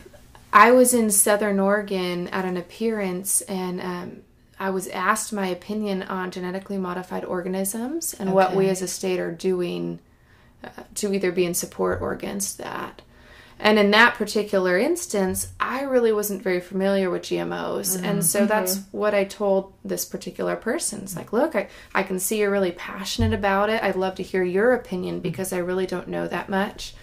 I 0.53 0.73
was 0.73 0.95
in 0.95 1.11
Southern 1.11 1.61
Oregon 1.61 2.29
at 2.29 2.45
an 2.45 2.57
appearance 2.57 3.41
and 3.43 3.81
um, 3.81 4.23
I 4.59 4.71
was 4.71 4.89
asked 4.89 5.33
my 5.33 5.47
opinion 5.47 6.03
on 6.03 6.31
genetically 6.31 6.77
modified 6.77 7.25
organisms 7.25 8.15
and 8.15 8.33
what 8.33 8.55
we 8.55 8.69
as 8.69 8.83
a 8.83 8.89
state 8.89 9.21
are 9.21 9.31
doing 9.33 10.01
uh, 10.65 10.69
to 10.97 11.13
either 11.15 11.33
be 11.33 11.45
in 11.45 11.55
support 11.55 12.03
or 12.03 12.13
against 12.13 12.59
that. 12.59 13.03
And 13.63 13.79
in 13.79 13.91
that 13.91 14.15
particular 14.15 14.79
instance, 14.79 15.53
I 15.61 15.83
really 15.83 16.13
wasn't 16.13 16.43
very 16.43 16.61
familiar 16.61 17.11
with 17.11 17.23
GMOs. 17.23 18.03
And 18.03 18.25
so 18.25 18.47
that's 18.47 18.77
what 18.91 19.15
I 19.15 19.25
told 19.25 19.75
this 19.85 20.07
particular 20.07 20.57
person. 20.57 21.03
It's 21.03 21.15
like, 21.15 21.33
look, 21.33 21.55
I, 21.55 21.69
I 21.95 22.03
can 22.03 22.19
see 22.19 22.39
you're 22.39 22.51
really 22.51 22.73
passionate 22.73 23.35
about 23.35 23.69
it. 23.69 23.83
I'd 23.83 23.97
love 23.97 24.15
to 24.15 24.23
hear 24.23 24.43
your 24.43 24.73
opinion 24.73 25.21
because 25.21 25.53
I 25.53 25.59
really 25.59 25.87
don't 25.87 26.09
know 26.09 26.27
that 26.27 26.49
much. 26.49 26.95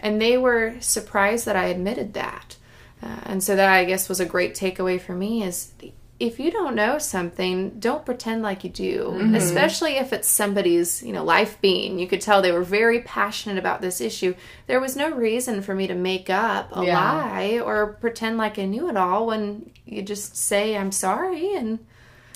And 0.00 0.20
they 0.20 0.38
were 0.38 0.74
surprised 0.80 1.44
that 1.44 1.56
I 1.56 1.66
admitted 1.66 2.14
that. 2.14 2.56
Uh, 3.02 3.20
and 3.24 3.42
so 3.42 3.54
that 3.56 3.68
I 3.68 3.84
guess 3.84 4.08
was 4.08 4.20
a 4.20 4.24
great 4.26 4.54
takeaway 4.54 5.00
for 5.00 5.14
me 5.14 5.42
is 5.42 5.72
if 6.18 6.40
you 6.40 6.50
don't 6.50 6.74
know 6.74 6.96
something, 6.96 7.78
don't 7.78 8.06
pretend 8.06 8.42
like 8.42 8.64
you 8.64 8.70
do, 8.70 9.32
especially 9.34 9.98
if 9.98 10.14
it's 10.14 10.26
somebody's, 10.26 11.02
you 11.02 11.12
know, 11.12 11.22
life 11.22 11.60
being. 11.60 11.98
You 11.98 12.06
could 12.06 12.22
tell 12.22 12.40
they 12.40 12.52
were 12.52 12.62
very 12.64 13.00
passionate 13.00 13.58
about 13.58 13.82
this 13.82 14.00
issue. 14.00 14.34
There 14.66 14.80
was 14.80 14.96
no 14.96 15.10
reason 15.10 15.60
for 15.60 15.74
me 15.74 15.86
to 15.88 15.94
make 15.94 16.30
up 16.30 16.74
a 16.74 16.86
Yeah. 16.86 16.98
lie 16.98 17.60
or 17.62 17.88
pretend 18.00 18.38
like 18.38 18.58
I 18.58 18.64
knew 18.64 18.88
it 18.88 18.96
all 18.96 19.26
when 19.26 19.70
you 19.84 20.00
just 20.00 20.34
say 20.38 20.74
I'm 20.74 20.90
sorry 20.90 21.54
and 21.54 21.80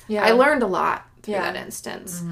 Yeah. 0.09 0.25
I 0.27 0.33
learned 0.33 0.63
a 0.63 0.67
lot 0.67 1.07
through 1.23 1.35
Yeah. 1.35 1.51
that 1.51 1.57
instance. 1.65 2.23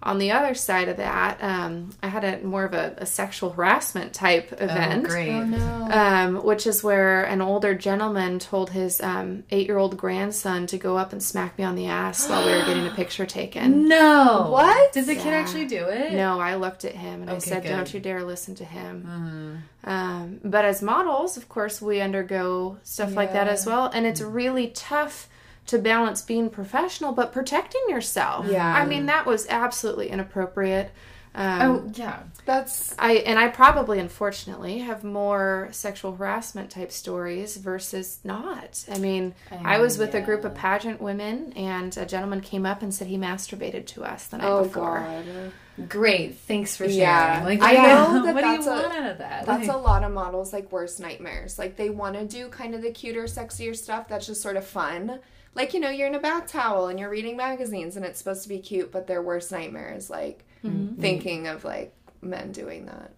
On 0.00 0.18
the 0.18 0.30
other 0.30 0.54
side 0.54 0.88
of 0.88 0.98
that, 0.98 1.38
um, 1.42 1.90
I 2.04 2.06
had 2.06 2.22
a 2.22 2.38
more 2.46 2.64
of 2.64 2.72
a, 2.72 2.94
a 2.98 3.06
sexual 3.06 3.50
harassment 3.50 4.12
type 4.12 4.52
event 4.52 5.04
oh, 5.04 5.08
great. 5.08 5.30
Oh 5.32 5.44
no. 5.44 5.88
um, 5.90 6.44
which 6.44 6.68
is 6.68 6.84
where 6.84 7.24
an 7.24 7.40
older 7.40 7.74
gentleman 7.74 8.38
told 8.38 8.70
his 8.70 9.00
um, 9.00 9.42
eight-year-old 9.50 9.96
grandson 9.96 10.68
to 10.68 10.78
go 10.78 10.96
up 10.96 11.12
and 11.12 11.20
smack 11.20 11.58
me 11.58 11.64
on 11.64 11.74
the 11.74 11.86
ass 11.86 12.28
while 12.28 12.46
we 12.46 12.52
were 12.52 12.64
getting 12.64 12.86
a 12.86 12.90
picture 12.94 13.26
taken. 13.26 13.88
No. 13.88 14.48
What? 14.52 14.92
Did 14.92 15.06
the 15.06 15.16
kid 15.16 15.26
Yeah. 15.26 15.32
actually 15.32 15.66
do 15.66 15.86
it? 15.88 16.12
No, 16.12 16.38
I 16.38 16.54
looked 16.54 16.84
at 16.84 16.94
him 16.94 17.22
and 17.22 17.30
I 17.30 17.38
said, 17.38 17.62
good. 17.64 17.70
Mm-hmm. 17.70 17.76
"Don't 17.78 17.94
you 17.94 17.98
dare 18.00 18.22
listen 18.22 18.54
to 18.54 18.64
him." 18.64 19.64
Um, 19.82 20.40
but 20.44 20.64
as 20.64 20.80
models, 20.80 21.36
of 21.36 21.48
course, 21.48 21.82
we 21.82 22.00
undergo 22.00 22.78
stuff 22.84 23.14
like 23.16 23.32
that 23.32 23.48
as 23.48 23.66
well, 23.66 23.86
and 23.92 24.06
it's 24.06 24.20
really 24.20 24.68
tough 24.68 25.28
to 25.68 25.78
balance 25.78 26.20
being 26.22 26.50
professional 26.50 27.12
but 27.12 27.32
protecting 27.32 27.82
yourself. 27.88 28.46
Yeah. 28.48 28.66
I 28.66 28.84
mean 28.84 29.06
that 29.06 29.24
was 29.26 29.46
absolutely 29.48 30.08
inappropriate. 30.10 30.90
Um, 31.34 31.60
Oh 31.62 31.92
yeah. 31.94 32.20
That's 32.46 32.94
I 32.98 33.16
and 33.16 33.38
I 33.38 33.48
probably 33.48 33.98
unfortunately 34.00 34.78
have 34.78 35.04
more 35.04 35.68
sexual 35.70 36.16
harassment 36.16 36.70
type 36.70 36.90
stories 36.90 37.56
versus 37.58 38.18
not. 38.24 38.84
I 38.90 38.98
mean, 38.98 39.34
I, 39.50 39.78
was 39.78 39.98
with 39.98 40.14
a 40.14 40.22
group 40.22 40.44
of 40.46 40.54
pageant 40.54 41.00
women 41.02 41.52
and 41.54 41.94
a 41.98 42.06
gentleman 42.06 42.40
came 42.40 42.64
up 42.64 42.80
and 42.82 42.92
said 42.92 43.06
he 43.06 43.18
masturbated 43.18 43.86
to 43.88 44.04
us 44.04 44.26
the 44.28 44.38
night 44.38 44.46
oh 44.48 44.64
before. 44.64 45.00
god. 45.00 45.88
Great. 45.88 46.36
Thanks 46.38 46.74
for 46.76 46.84
sharing. 46.84 46.98
Yeah. 46.98 47.42
Like 47.44 47.60
I 47.60 47.72
yeah, 47.72 47.82
know 47.82 48.24
that 48.24 48.34
what 48.34 48.42
do 48.42 48.48
you 48.48 48.56
that's 48.56 48.66
a- 48.66 48.70
want 48.70 48.94
out 48.94 49.10
of 49.10 49.18
that? 49.18 49.46
That's 49.46 49.68
Like- 49.68 49.76
a 49.76 49.78
lot 49.78 50.02
of 50.02 50.12
models 50.12 50.52
like 50.54 50.72
worst 50.72 50.98
nightmares. 50.98 51.58
Like 51.58 51.76
they 51.76 51.90
want 51.90 52.16
to 52.16 52.24
do 52.24 52.48
kind 52.48 52.74
of 52.74 52.80
the 52.82 52.90
cuter, 52.90 53.24
sexier 53.24 53.76
stuff 53.76 54.08
that's 54.08 54.26
just 54.26 54.40
sort 54.42 54.56
of 54.56 54.66
fun. 54.66 55.20
Like 55.58 55.74
you 55.74 55.80
know, 55.80 55.90
you're 55.90 56.06
in 56.06 56.14
a 56.14 56.20
bath 56.20 56.46
towel 56.50 56.86
and 56.88 56.98
you're 56.98 57.10
reading 57.10 57.36
magazines 57.36 57.96
and 57.96 58.04
it's 58.06 58.18
supposed 58.18 58.44
to 58.44 58.48
be 58.48 58.60
cute, 58.60 58.90
but 58.92 59.06
their 59.06 59.20
worst 59.20 59.52
nightmare 59.52 59.92
is 59.94 60.08
like 60.08 60.44
Mm-hmm. 60.64 61.00
thinking 61.00 61.46
of 61.46 61.64
like 61.64 61.94
men 62.20 62.50
doing 62.50 62.86
that. 62.86 63.12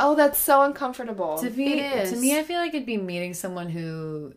Oh, 0.00 0.14
that's 0.14 0.38
so 0.38 0.62
uncomfortable. 0.62 1.36
to 1.38 1.50
me, 1.50 1.80
It 1.80 2.08
to 2.10 2.16
me, 2.16 2.38
I 2.38 2.42
feel 2.44 2.58
like 2.58 2.72
it'd 2.72 2.86
be 2.86 2.96
meeting 2.96 3.34
someone 3.34 3.68
who 3.68 4.32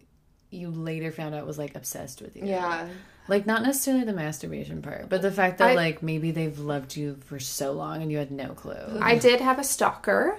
you 0.51 0.69
later 0.69 1.11
found 1.13 1.33
out 1.35 1.45
was 1.47 1.57
like 1.57 1.75
obsessed 1.75 2.21
with 2.21 2.35
you. 2.35 2.45
yeah. 2.45 2.87
Like 3.27 3.45
not 3.45 3.63
necessarily 3.63 4.03
the 4.03 4.13
masturbation 4.13 4.81
part, 4.81 5.09
but 5.09 5.21
the 5.21 5.31
fact 5.31 5.57
that 5.57 5.71
I- 5.71 5.75
like 5.75 6.03
maybe 6.03 6.31
they've 6.31 6.57
loved 6.59 6.95
you 6.95 7.17
for 7.25 7.39
so 7.39 7.71
long 7.71 8.01
and 8.01 8.11
you 8.11 8.17
had 8.17 8.31
no 8.31 8.49
clue. 8.49 8.99
I 9.01 9.17
did 9.17 9.41
have 9.41 9.57
a 9.59 9.63
stalker. 9.63 10.37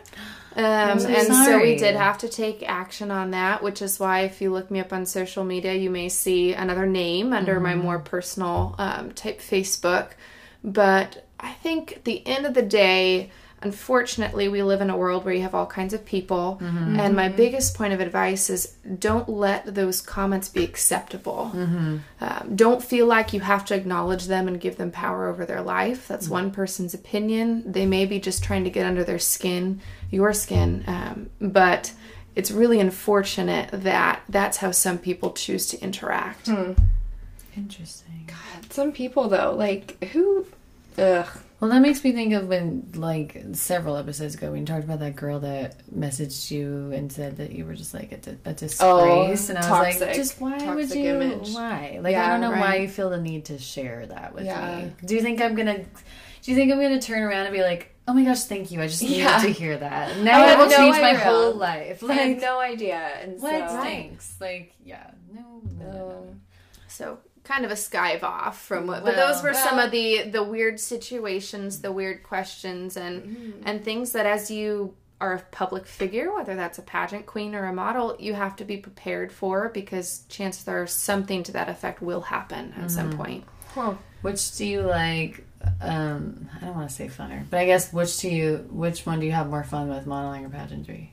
Um, 0.55 0.64
and 0.64 1.01
so 1.27 1.59
we 1.61 1.77
did 1.77 1.96
have 1.96 2.18
to 2.18 2.29
take 2.29 2.62
action 2.66 3.11
on 3.11 3.33
that, 3.33 3.62
which 3.62 3.83
is 3.83 4.01
why 4.01 4.20
if 4.20 4.40
you 4.40 4.53
look 4.53 4.70
me 4.70 4.81
up 4.81 4.92
on 4.92 5.05
social 5.05 5.44
media, 5.44 5.75
you 5.75 5.90
may 5.90 6.09
see 6.09 6.55
another 6.55 6.87
name 6.87 7.33
under 7.35 7.61
my 7.61 7.75
more 7.75 7.99
personal 7.99 8.75
um, 8.79 9.12
type 9.12 9.40
Facebook. 9.40 10.12
But 10.64 11.27
I 11.38 11.53
think 11.53 11.92
at 11.96 12.05
the 12.05 12.27
end 12.27 12.46
of 12.46 12.55
the 12.55 12.62
day, 12.62 13.31
unfortunately, 13.66 14.48
we 14.48 14.62
live 14.62 14.81
in 14.81 14.90
a 14.90 14.96
world 14.96 15.24
where 15.24 15.35
you 15.35 15.42
have 15.42 15.55
all 15.55 15.66
kinds 15.66 15.92
of 15.92 16.05
people. 16.05 16.59
Mm-hmm. 16.62 17.00
And 17.00 17.16
my 17.16 17.29
mm-hmm. 17.29 17.37
biggest 17.37 17.76
point 17.76 17.92
of 17.92 18.00
advice 18.00 18.48
is 18.48 18.76
don't 18.98 19.29
let 19.29 19.74
those 19.74 20.00
comments 20.00 20.48
be 20.48 20.62
acceptable. 20.64 21.50
Mm-hmm. 21.52 21.96
Um, 22.20 22.57
don't 22.57 22.83
feel 22.83 23.07
like 23.07 23.33
you 23.33 23.40
have 23.40 23.64
to 23.66 23.74
acknowledge 23.74 24.26
them 24.26 24.46
and 24.48 24.61
give 24.61 24.76
them 24.76 24.90
power 24.90 25.29
over 25.29 25.44
their 25.44 25.62
life. 25.62 26.07
That's 26.07 26.29
one 26.29 26.50
person's 26.50 26.94
opinion. 26.94 27.70
They 27.70 27.87
may 27.87 28.07
be 28.07 28.20
just 28.20 28.44
trying 28.44 28.64
to 28.64 28.70
get 28.70 28.87
under 28.87 29.05
their 29.05 29.18
skin, 29.18 29.81
your 30.11 30.33
skin. 30.33 30.85
Um, 30.87 31.31
but 31.40 31.92
it's 32.37 32.50
really 32.50 32.79
unfortunate 32.81 33.70
that 33.72 34.22
that's 34.29 34.59
how 34.59 34.70
some 34.70 34.98
people 34.98 35.33
choose 35.33 35.66
to 35.68 35.81
interact. 35.83 36.46
Hmm. 36.46 36.72
Interesting. 37.57 38.29
God, 38.29 38.72
Some 38.72 38.92
people 38.92 39.29
though, 39.29 39.55
like 39.55 40.02
who 40.12 40.46
ugh. 40.98 41.29
Well, 41.59 41.71
that 41.71 41.81
makes 41.81 42.05
me 42.05 42.12
think 42.12 42.35
of 42.35 42.49
when, 42.49 42.90
like, 42.97 43.42
several 43.53 43.97
episodes 43.97 44.35
ago, 44.35 44.51
when 44.51 44.61
you 44.61 44.66
talked 44.66 44.85
about 44.85 44.99
that 45.01 45.16
girl 45.16 45.40
that 45.40 45.77
messaged 45.90 46.51
you 46.51 46.92
and 46.92 47.11
said 47.11 47.38
that 47.38 47.53
you 47.53 47.64
were 47.64 47.75
just 47.75 47.95
like 47.95 48.12
a, 48.12 48.51
a 48.51 48.53
disgrace, 48.53 48.81
Oh, 48.81 49.25
and 49.55 49.59
I 49.59 49.88
was 49.88 50.01
like, 50.01 50.14
just 50.14 50.38
why 50.38 50.51
would 50.53 50.61
Toxic 50.88 50.99
you? 50.99 51.14
image. 51.14 51.55
Why? 51.55 51.99
Like, 52.03 52.14
I 52.14 52.29
don't 52.29 52.42
know 52.42 52.51
why 52.51 52.77
you 52.77 52.88
feel 52.88 53.09
the 53.09 53.21
need 53.21 53.47
to 53.47 53.59
share 53.59 54.05
that 54.07 54.35
with 54.35 54.45
Yeah. 54.45 54.85
me. 54.85 54.92
Do 55.07 55.14
you 55.14 55.23
think 55.23 55.40
I'm 55.40 55.55
gonna? 55.55 55.79
Do 55.79 56.51
you 56.53 56.55
think 56.57 56.71
I'm 56.71 56.81
gonna 56.81 57.01
turn 57.01 57.23
around 57.23 57.47
and 57.47 57.55
be 57.55 57.62
like, 57.62 57.95
oh 58.07 58.12
my 58.12 58.23
gosh, 58.25 58.42
thank 58.45 58.71
you, 58.71 58.81
I 58.83 58.87
just 58.87 59.03
needed 59.03 59.16
Yeah. 59.19 59.38
to 59.38 59.49
hear 59.49 59.79
that. 59.79 60.19
Now 60.19 60.42
I 60.45 60.53
I 60.53 60.57
will 60.57 60.69
no 60.69 60.77
change 60.77 60.97
my 61.01 61.14
whole 61.14 61.55
life. 61.55 62.05
I 62.05 62.12
had 62.12 62.29
Like, 62.33 62.40
no 62.42 62.61
idea. 62.61 62.98
And 63.23 63.40
what 63.40 63.71
so 63.71 63.81
stinks? 63.81 64.35
Like, 64.42 64.75
yeah, 64.85 65.11
no, 65.33 65.40
no, 65.81 65.87
no, 65.87 65.92
no. 65.98 66.17
Um, 66.29 66.40
so 66.87 67.19
kind 67.47 67.65
of 67.65 67.71
a 67.71 67.75
skive 67.75 68.23
off 68.23 68.61
from 68.61 68.87
what, 68.87 69.05
but 69.05 69.17
those 69.17 69.42
were 69.42 69.55
some 69.55 69.79
of 69.79 69.90
the 69.90 70.23
the 70.31 70.42
weird 70.42 70.79
situations, 70.81 71.81
the 71.81 71.92
weird 71.92 72.23
questions, 72.23 72.97
and 72.97 73.63
and 73.65 73.85
things 73.85 74.13
that 74.13 74.27
as 74.27 74.51
you 74.51 74.94
are 75.21 75.33
a 75.35 75.38
public 75.51 75.87
figure, 75.87 76.35
whether 76.35 76.55
that's 76.57 76.79
a 76.79 76.83
pageant 76.83 77.25
queen 77.25 77.55
or 77.55 77.65
a 77.65 77.73
model, 77.73 78.15
you 78.19 78.35
have 78.35 78.55
to 78.57 78.65
be 78.65 78.77
prepared 78.77 79.33
for 79.33 79.71
because 79.71 80.25
chances 80.29 80.69
are 80.69 80.87
something 80.87 81.42
to 81.42 81.53
that 81.53 81.69
effect 81.71 82.03
will 82.03 82.21
happen 82.21 82.75
at 82.77 82.90
some 82.90 83.17
point. 83.17 83.44
Which 84.23 84.57
do 84.57 84.67
you 84.67 84.83
like? 84.83 85.44
Um, 85.81 86.49
I 86.55 86.65
don't 86.65 86.75
want 86.77 86.88
to 86.90 86.94
say 86.94 87.09
funner, 87.09 87.44
but 87.49 87.61
I 87.61 87.67
guess 87.67 87.92
which 87.92 88.19
do 88.19 88.29
you? 88.29 88.67
Which 88.71 89.07
one 89.07 89.21
do 89.21 89.27
you 89.27 89.33
have 89.33 89.49
more 89.49 89.65
fun 89.65 89.88
with, 89.88 90.07
modeling 90.07 90.44
or 90.44 90.49
pageantry? 90.51 91.13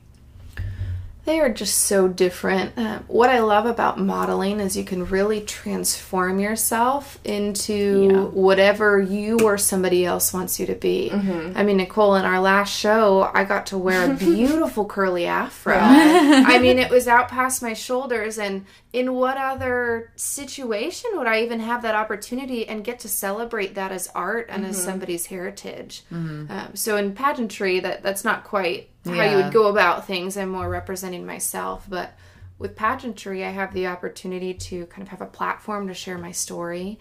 They 1.24 1.40
are 1.40 1.48
just 1.48 1.78
so 1.78 2.06
different. 2.06 2.76
Uh, 2.76 2.98
what 3.06 3.30
I 3.30 3.38
love 3.40 3.64
about 3.64 3.98
modeling 3.98 4.60
is 4.60 4.76
you 4.76 4.84
can 4.84 5.06
really 5.06 5.40
transform 5.40 6.38
yourself 6.38 7.18
into 7.24 8.08
Yeah. 8.12 8.20
whatever 8.24 9.00
you 9.00 9.38
or 9.42 9.56
somebody 9.56 10.04
else 10.04 10.34
wants 10.34 10.60
you 10.60 10.66
to 10.66 10.74
be. 10.74 11.10
I 11.10 11.62
mean, 11.62 11.78
Nicole, 11.78 12.16
in 12.16 12.24
our 12.26 12.40
last 12.40 12.76
show, 12.76 13.30
I 13.32 13.44
got 13.44 13.66
to 13.66 13.78
wear 13.78 14.10
a 14.10 14.14
beautiful 14.18 14.84
curly 14.84 15.24
afro. 15.26 15.76
I 15.80 16.58
mean, 16.58 16.78
it 16.78 16.90
was 16.90 17.08
out 17.08 17.28
past 17.28 17.62
my 17.62 17.72
shoulders. 17.72 18.38
And 18.38 18.66
in 18.92 19.14
what 19.14 19.38
other 19.38 20.12
situation 20.16 21.10
would 21.14 21.26
I 21.26 21.42
even 21.42 21.60
have 21.60 21.82
that 21.82 21.94
opportunity 21.94 22.68
and 22.68 22.84
get 22.84 22.98
to 23.00 23.08
celebrate 23.08 23.74
that 23.76 23.92
as 23.92 24.08
art 24.14 24.46
and 24.50 24.66
as 24.66 24.82
somebody's 24.82 25.26
heritage? 25.26 26.02
Um, 26.10 26.48
so 26.74 26.96
in 26.98 27.14
pageantry, 27.14 27.80
that 27.80 28.02
that's 28.02 28.24
not 28.24 28.44
quite 28.44 28.90
how 29.12 29.24
you 29.24 29.36
would 29.36 29.52
go 29.52 29.68
about 29.68 30.06
things. 30.06 30.36
I'm 30.36 30.48
more 30.48 30.68
representing 30.68 31.26
myself, 31.26 31.86
but 31.88 32.16
with 32.58 32.76
pageantry, 32.76 33.44
I 33.44 33.50
have 33.50 33.74
the 33.74 33.88
opportunity 33.88 34.54
to 34.54 34.86
kind 34.86 35.02
of 35.02 35.08
have 35.08 35.20
a 35.20 35.26
platform 35.26 35.88
to 35.88 35.94
share 35.94 36.16
my 36.16 36.30
story 36.30 36.98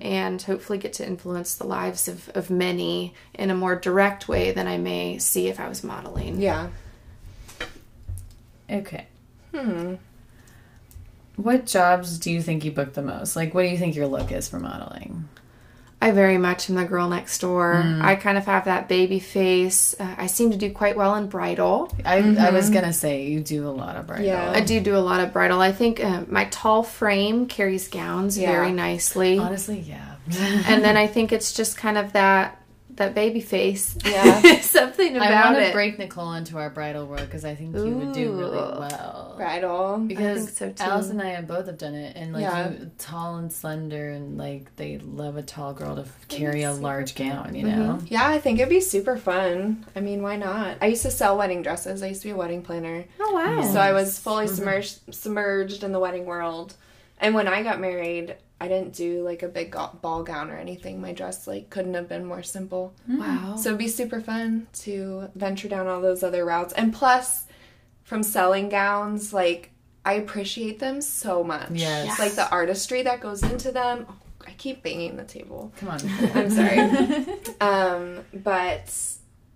and 0.00 0.40
hopefully 0.40 0.78
get 0.78 0.92
to 0.94 1.06
influence 1.06 1.56
the 1.56 1.66
lives 1.66 2.08
of, 2.08 2.28
of 2.34 2.50
many 2.50 3.14
in 3.34 3.50
a 3.50 3.54
more 3.54 3.74
direct 3.74 4.28
way 4.28 4.52
than 4.52 4.68
I 4.68 4.78
may 4.78 5.18
see 5.18 5.48
if 5.48 5.58
I 5.58 5.68
was 5.68 5.82
modeling. 5.82 6.40
Yeah. 6.40 6.68
Okay. 8.70 9.06
Hmm. 9.54 9.94
What 11.36 11.66
jobs 11.66 12.18
do 12.18 12.30
you 12.30 12.40
think 12.40 12.64
you 12.64 12.70
book 12.70 12.92
the 12.94 13.02
most? 13.02 13.36
Like, 13.36 13.54
what 13.54 13.62
do 13.62 13.68
you 13.68 13.78
think 13.78 13.96
your 13.96 14.06
look 14.06 14.30
is 14.30 14.48
for 14.48 14.60
modeling? 14.60 15.28
I 16.02 16.10
very 16.10 16.36
much 16.36 16.68
am 16.68 16.74
the 16.76 16.84
girl 16.84 17.08
next 17.08 17.38
door. 17.40 17.74
I 18.02 18.16
kind 18.16 18.36
of 18.36 18.44
have 18.46 18.64
that 18.64 18.88
baby 18.88 19.20
face. 19.20 19.94
Uh, 19.98 20.14
I 20.18 20.26
seem 20.26 20.50
to 20.50 20.56
do 20.56 20.70
quite 20.72 20.96
well 20.96 21.14
in 21.14 21.28
bridal. 21.28 21.92
I, 22.04 22.18
I 22.38 22.50
was 22.50 22.70
gonna 22.70 22.92
say 22.92 23.26
you 23.26 23.40
do 23.40 23.68
a 23.68 23.70
lot 23.70 23.96
of 23.96 24.06
bridal. 24.08 24.24
Yeah. 24.26 24.50
I 24.54 24.60
do 24.60 24.80
do 24.80 24.96
a 24.96 25.04
lot 25.10 25.20
of 25.20 25.32
bridal. 25.32 25.60
I 25.60 25.72
think 25.72 26.02
uh, 26.02 26.24
my 26.26 26.46
tall 26.46 26.82
frame 26.82 27.46
carries 27.46 27.88
gowns 27.88 28.36
Yeah. 28.36 28.50
very 28.50 28.72
nicely. 28.72 29.38
Honestly, 29.38 29.78
yeah. 29.78 30.16
and 30.66 30.82
then 30.84 30.96
I 31.04 31.06
think 31.06 31.32
it's 31.32 31.52
just 31.52 31.76
kind 31.76 31.96
of 31.98 32.12
that 32.14 32.61
that 32.96 33.14
baby 33.14 33.40
face. 33.40 33.96
Yeah. 34.04 34.60
Something 34.60 35.16
about 35.16 35.30
it. 35.30 35.34
I 35.34 35.52
want 35.52 35.66
to 35.66 35.72
break 35.72 35.98
Nicole 35.98 36.32
into 36.34 36.58
our 36.58 36.70
bridal 36.70 37.06
world 37.06 37.22
because 37.26 37.44
I 37.44 37.54
think 37.54 37.74
you 37.76 37.96
would 37.96 38.12
do 38.12 38.32
really 38.32 38.56
well. 38.56 39.34
Bridal. 39.36 39.98
Because 39.98 40.56
so. 40.56 40.72
Alice 40.78 41.08
and 41.10 41.20
I 41.20 41.30
have 41.30 41.46
both 41.46 41.66
have 41.66 41.78
done 41.78 41.94
it, 41.94 42.16
and 42.16 42.32
like 42.32 42.42
Yeah. 42.42 42.70
you, 42.70 42.90
tall 42.98 43.36
and 43.36 43.52
slender, 43.52 44.10
and 44.10 44.36
like 44.36 44.74
they 44.76 44.98
love 44.98 45.36
a 45.36 45.42
tall 45.42 45.72
girl 45.72 45.96
to 45.96 46.06
carry 46.28 46.62
a 46.62 46.72
large 46.72 47.14
gown. 47.14 47.54
You 47.54 47.66
mm-hmm. 47.66 47.80
know, 47.80 47.98
Yeah, 48.06 48.26
I 48.28 48.38
think 48.38 48.58
it'd 48.58 48.68
be 48.68 48.80
super 48.80 49.16
fun. 49.16 49.86
I 49.96 50.00
mean, 50.00 50.22
why 50.22 50.36
not? 50.36 50.78
I 50.80 50.86
used 50.86 51.02
to 51.02 51.10
sell 51.10 51.36
wedding 51.36 51.62
dresses. 51.62 52.02
I 52.02 52.08
used 52.08 52.22
to 52.22 52.28
be 52.28 52.32
a 52.32 52.36
wedding 52.36 52.62
planner. 52.62 53.04
oh 53.20 53.32
wow. 53.32 53.62
So 53.62 53.80
I 53.80 53.92
was 53.92 54.18
fully 54.18 54.46
mm-hmm. 54.46 54.54
submerged 54.54 55.14
submerged 55.14 55.84
in 55.84 55.92
the 55.92 56.00
wedding 56.00 56.26
world. 56.26 56.74
And 57.18 57.34
when 57.36 57.46
I 57.46 57.62
got 57.62 57.80
married, 57.80 58.34
I 58.62 58.68
didn't 58.68 58.94
do 58.94 59.22
like 59.24 59.42
a 59.42 59.48
big 59.48 59.76
ball 60.00 60.22
gown 60.22 60.48
or 60.50 60.56
anything. 60.56 61.00
My 61.00 61.12
dress 61.12 61.46
like 61.46 61.68
couldn't 61.68 61.94
have 61.94 62.08
been 62.08 62.24
more 62.24 62.42
simple. 62.44 62.94
wow. 63.08 63.56
So 63.56 63.70
it'd 63.70 63.78
be 63.78 63.88
super 63.88 64.20
fun 64.20 64.68
to 64.84 65.28
venture 65.34 65.68
down 65.68 65.88
all 65.88 66.00
those 66.00 66.22
other 66.22 66.44
routes. 66.44 66.72
And 66.74 66.92
plus, 66.94 67.46
from 68.04 68.22
selling 68.22 68.68
gowns, 68.68 69.32
like 69.32 69.70
I 70.04 70.14
appreciate 70.14 70.78
them 70.78 71.00
so 71.00 71.42
much. 71.42 71.70
Yes. 71.72 72.06
Yes. 72.06 72.18
Like 72.18 72.32
the 72.34 72.48
artistry 72.50 73.02
that 73.02 73.20
goes 73.20 73.42
into 73.42 73.72
them. 73.72 74.06
Oh, 74.08 74.14
I 74.46 74.52
keep 74.52 74.82
banging 74.84 75.16
the 75.16 75.24
table. 75.24 75.72
come 75.78 75.88
on. 75.88 76.00
I'm 76.34 76.50
sorry. 76.50 76.78
um, 77.60 78.24
but 78.32 78.94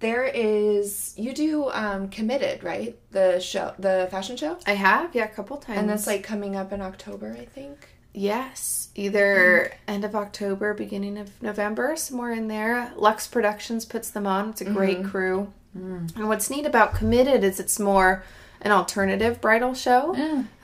there 0.00 0.24
is 0.24 1.14
you 1.16 1.32
do 1.32 1.70
um 1.70 2.08
committed 2.08 2.62
right 2.62 2.98
the 3.12 3.38
show 3.40 3.72
the 3.78 4.08
fashion 4.10 4.36
show 4.36 4.58
I 4.66 4.72
have, 4.74 5.14
yeah, 5.14 5.24
a 5.24 5.28
couple 5.28 5.56
times. 5.56 5.78
and 5.78 5.88
that's 5.88 6.06
like 6.06 6.22
coming 6.22 6.54
up 6.56 6.70
in 6.72 6.80
October 6.82 7.34
I 7.40 7.44
think. 7.46 7.88
yes, 8.12 8.85
either 8.96 9.72
end 9.86 10.04
of 10.04 10.14
October, 10.16 10.74
beginning 10.74 11.18
of 11.18 11.30
November, 11.42 11.94
somewhere 11.96 12.32
in 12.32 12.48
there. 12.48 12.92
Lux 12.96 13.26
Productions 13.28 13.84
puts 13.84 14.10
them 14.10 14.26
on. 14.26 14.50
It's 14.50 14.60
a 14.60 14.64
great 14.64 15.04
crew. 15.04 15.52
And 15.74 16.28
what's 16.28 16.48
neat 16.48 16.64
about 16.64 16.94
Committed 16.94 17.44
is 17.44 17.60
it's 17.60 17.78
more 17.78 18.24
an 18.62 18.72
alternative 18.72 19.40
bridal 19.42 19.74
show. 19.74 20.14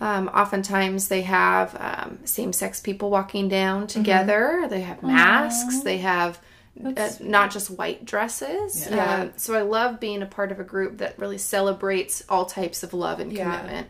Um, 0.01 0.29
oftentimes 0.29 1.09
they 1.09 1.21
have 1.23 1.77
um, 1.79 2.19
same-sex 2.25 2.81
people 2.81 3.11
walking 3.11 3.49
down 3.49 3.87
together. 3.87 4.67
They 4.71 4.81
have 4.81 5.03
masks. 5.03 5.81
They 5.83 5.99
have 5.99 6.41
uh, 6.83 7.11
not 7.21 7.51
just 7.51 7.69
white 7.71 8.07
dresses. 8.07 8.89
Yeah. 8.91 9.15
Um, 9.25 9.33
so 9.37 9.55
I 9.55 9.61
love 9.61 10.01
being 10.01 10.23
a 10.23 10.27
part 10.27 10.51
of 10.51 10.59
a 10.59 10.65
group 10.65 10.97
that 10.99 11.19
really 11.19 11.37
celebrates 11.37 12.25
all 12.31 12.47
types 12.47 12.83
of 12.83 12.95
love 12.95 13.21
and 13.21 13.31
Yeah. 13.31 13.59
commitment. 13.59 13.89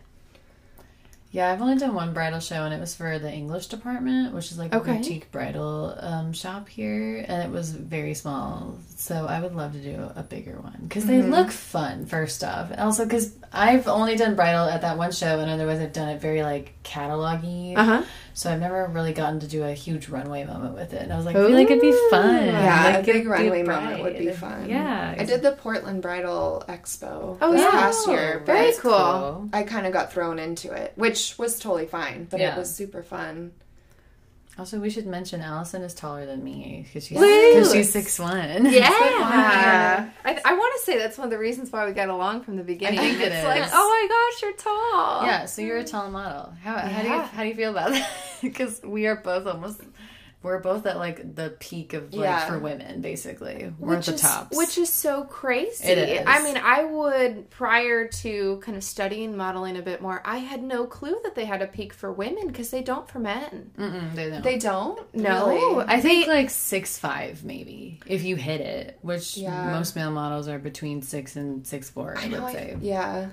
Yeah, 1.32 1.50
I've 1.50 1.62
only 1.62 1.78
done 1.78 1.94
one 1.94 2.12
bridal 2.12 2.40
show, 2.40 2.62
and 2.64 2.74
it 2.74 2.78
was 2.80 2.94
for 2.94 3.18
the 3.18 3.32
English 3.32 3.68
department, 3.68 4.34
which 4.34 4.52
is 4.52 4.58
like 4.58 4.74
Okay. 4.74 4.92
a 4.92 4.94
boutique 4.98 5.30
bridal 5.32 5.96
um, 5.98 6.34
shop 6.34 6.68
here, 6.68 7.24
and 7.26 7.42
it 7.42 7.50
was 7.50 7.70
very 7.72 8.12
small. 8.12 8.76
So 8.96 9.26
I 9.26 9.40
would 9.40 9.54
love 9.54 9.72
to 9.72 9.78
do 9.78 10.10
a 10.14 10.22
bigger 10.22 10.60
one 10.60 10.76
because 10.82 11.06
they 11.06 11.22
look 11.22 11.50
fun. 11.50 12.04
First 12.04 12.44
off, 12.44 12.70
and 12.70 12.80
also 12.80 13.04
because 13.04 13.34
I've 13.50 13.88
only 13.88 14.16
done 14.16 14.34
bridal 14.36 14.66
at 14.68 14.82
that 14.82 14.98
one 14.98 15.10
show, 15.10 15.40
and 15.40 15.50
otherwise 15.50 15.80
I've 15.80 15.94
done 15.94 16.10
it 16.10 16.20
very 16.20 16.42
like 16.42 16.74
catalog-y. 16.82 17.74
Uh 17.78 17.84
huh. 17.84 18.02
So 18.34 18.50
I've 18.50 18.60
never 18.60 18.86
really 18.86 19.12
gotten 19.12 19.40
to 19.40 19.46
do 19.46 19.62
a 19.64 19.72
huge 19.72 20.08
runway 20.08 20.44
moment 20.44 20.74
with 20.74 20.92
it, 20.94 21.02
and 21.02 21.12
I 21.12 21.16
was 21.16 21.26
like, 21.26 21.36
I 21.36 21.40
feel 21.46 21.50
like 21.56 21.70
it'd 21.70 21.80
be 21.82 21.92
fun. 22.10 22.46
Yeah, 22.46 22.84
like, 22.96 23.08
a 23.08 23.12
big 23.12 23.26
runway 23.26 23.62
moment 23.62 24.02
would 24.02 24.16
be 24.18 24.30
fun. 24.30 24.68
Yeah, 24.68 25.14
I 25.18 25.24
did 25.24 25.42
the 25.42 25.52
Portland 25.52 26.00
Bridal 26.02 26.64
Expo 26.68 27.36
Oh, 27.40 27.52
this 27.52 27.60
yeah. 27.60 27.70
past 27.70 28.08
year. 28.08 28.42
Very 28.46 28.66
That's 28.66 28.80
cool. 28.80 29.48
I 29.52 29.62
kind 29.64 29.86
of 29.86 29.92
got 29.92 30.12
thrown 30.12 30.38
into 30.38 30.72
it, 30.72 30.92
which 30.96 31.36
was 31.38 31.58
totally 31.58 31.86
fine, 31.86 32.26
but 32.30 32.40
Yeah. 32.40 32.54
it 32.54 32.58
was 32.58 32.74
super 32.74 33.02
fun. 33.02 33.52
Also, 34.58 34.78
we 34.78 34.90
should 34.90 35.06
mention 35.06 35.40
Allison 35.40 35.80
is 35.80 35.94
taller 35.94 36.26
than 36.26 36.44
me 36.44 36.84
because 36.86 37.06
she's 37.06 37.18
because 37.18 37.72
she's 37.72 37.90
six 37.90 38.18
one. 38.18 38.66
Yeah. 38.66 40.10
I, 40.24 40.40
I 40.44 40.52
want 40.52 40.74
to 40.78 40.84
say 40.84 40.98
that's 40.98 41.16
one 41.16 41.24
of 41.26 41.30
the 41.30 41.38
reasons 41.38 41.72
why 41.72 41.86
we 41.86 41.92
got 41.92 42.10
along 42.10 42.42
from 42.42 42.56
the 42.56 42.62
beginning. 42.62 43.00
think 43.00 43.18
it 43.18 43.32
it's 43.32 43.36
is. 43.36 43.44
like, 43.44 43.70
oh 43.72 43.88
my 43.88 44.08
gosh, 44.08 44.42
you're 44.42 44.52
tall. 44.52 45.24
Yeah, 45.24 45.46
so 45.46 45.62
you're 45.62 45.78
a 45.78 45.84
tall 45.84 46.10
model. 46.10 46.52
How, 46.62 46.76
how 46.76 47.02
do 47.02 47.08
you 47.08 47.18
how 47.20 47.42
do 47.42 47.48
you 47.48 47.54
feel 47.54 47.70
about 47.70 47.92
that? 47.92 48.08
Because 48.42 48.82
we 48.82 49.06
are 49.06 49.16
both 49.16 49.46
almost 49.46 49.80
we're 50.42 50.58
both 50.58 50.86
at 50.86 50.96
like 50.96 51.34
the 51.36 51.54
peak 51.60 51.92
of 51.92 52.12
like 52.12 52.24
Yeah. 52.24 52.46
for 52.46 52.58
women, 52.58 53.00
basically. 53.00 53.72
We're 53.78 53.96
Which 53.96 54.08
at 54.08 54.12
the 54.12 54.14
is, 54.14 54.20
tops. 54.20 54.56
which 54.56 54.78
is 54.78 54.88
so 54.88 55.24
crazy. 55.24 55.84
It 55.88 55.98
is. 55.98 56.24
I 56.26 56.42
mean, 56.42 56.56
I 56.56 56.84
would 56.84 57.50
prior 57.50 58.08
to 58.08 58.56
kind 58.64 58.76
of 58.76 58.82
studying 58.84 59.36
modeling 59.36 59.76
a 59.76 59.82
bit 59.82 60.02
more. 60.02 60.20
I 60.24 60.38
had 60.38 60.62
no 60.62 60.86
clue 60.86 61.16
that 61.22 61.34
they 61.34 61.44
had 61.44 61.62
a 61.62 61.66
peak 61.66 61.92
for 61.92 62.12
women 62.12 62.48
because 62.48 62.70
they 62.70 62.82
don't 62.82 63.08
for 63.08 63.18
men. 63.18 63.70
Mm-mm, 63.78 64.14
they 64.14 64.30
don't. 64.30 64.42
They 64.42 64.58
don't? 64.58 65.14
No, 65.14 65.48
Really? 65.48 65.84
I 65.88 66.00
think 66.00 66.26
like 66.28 66.50
six 66.50 66.98
five 66.98 67.44
maybe 67.44 68.00
if 68.06 68.24
you 68.24 68.36
hit 68.36 68.60
it, 68.60 68.98
which 69.02 69.36
Yeah. 69.36 69.70
most 69.70 69.94
male 69.96 70.10
models 70.10 70.48
are 70.48 70.58
between 70.58 71.02
six 71.02 71.36
and 71.36 71.66
six 71.66 71.88
four. 71.90 72.16
I, 72.18 72.22
I 72.24 72.28
know, 72.28 72.38
would 72.42 72.48
I- 72.48 72.52
say. 72.52 72.76
yeah. 72.80 73.28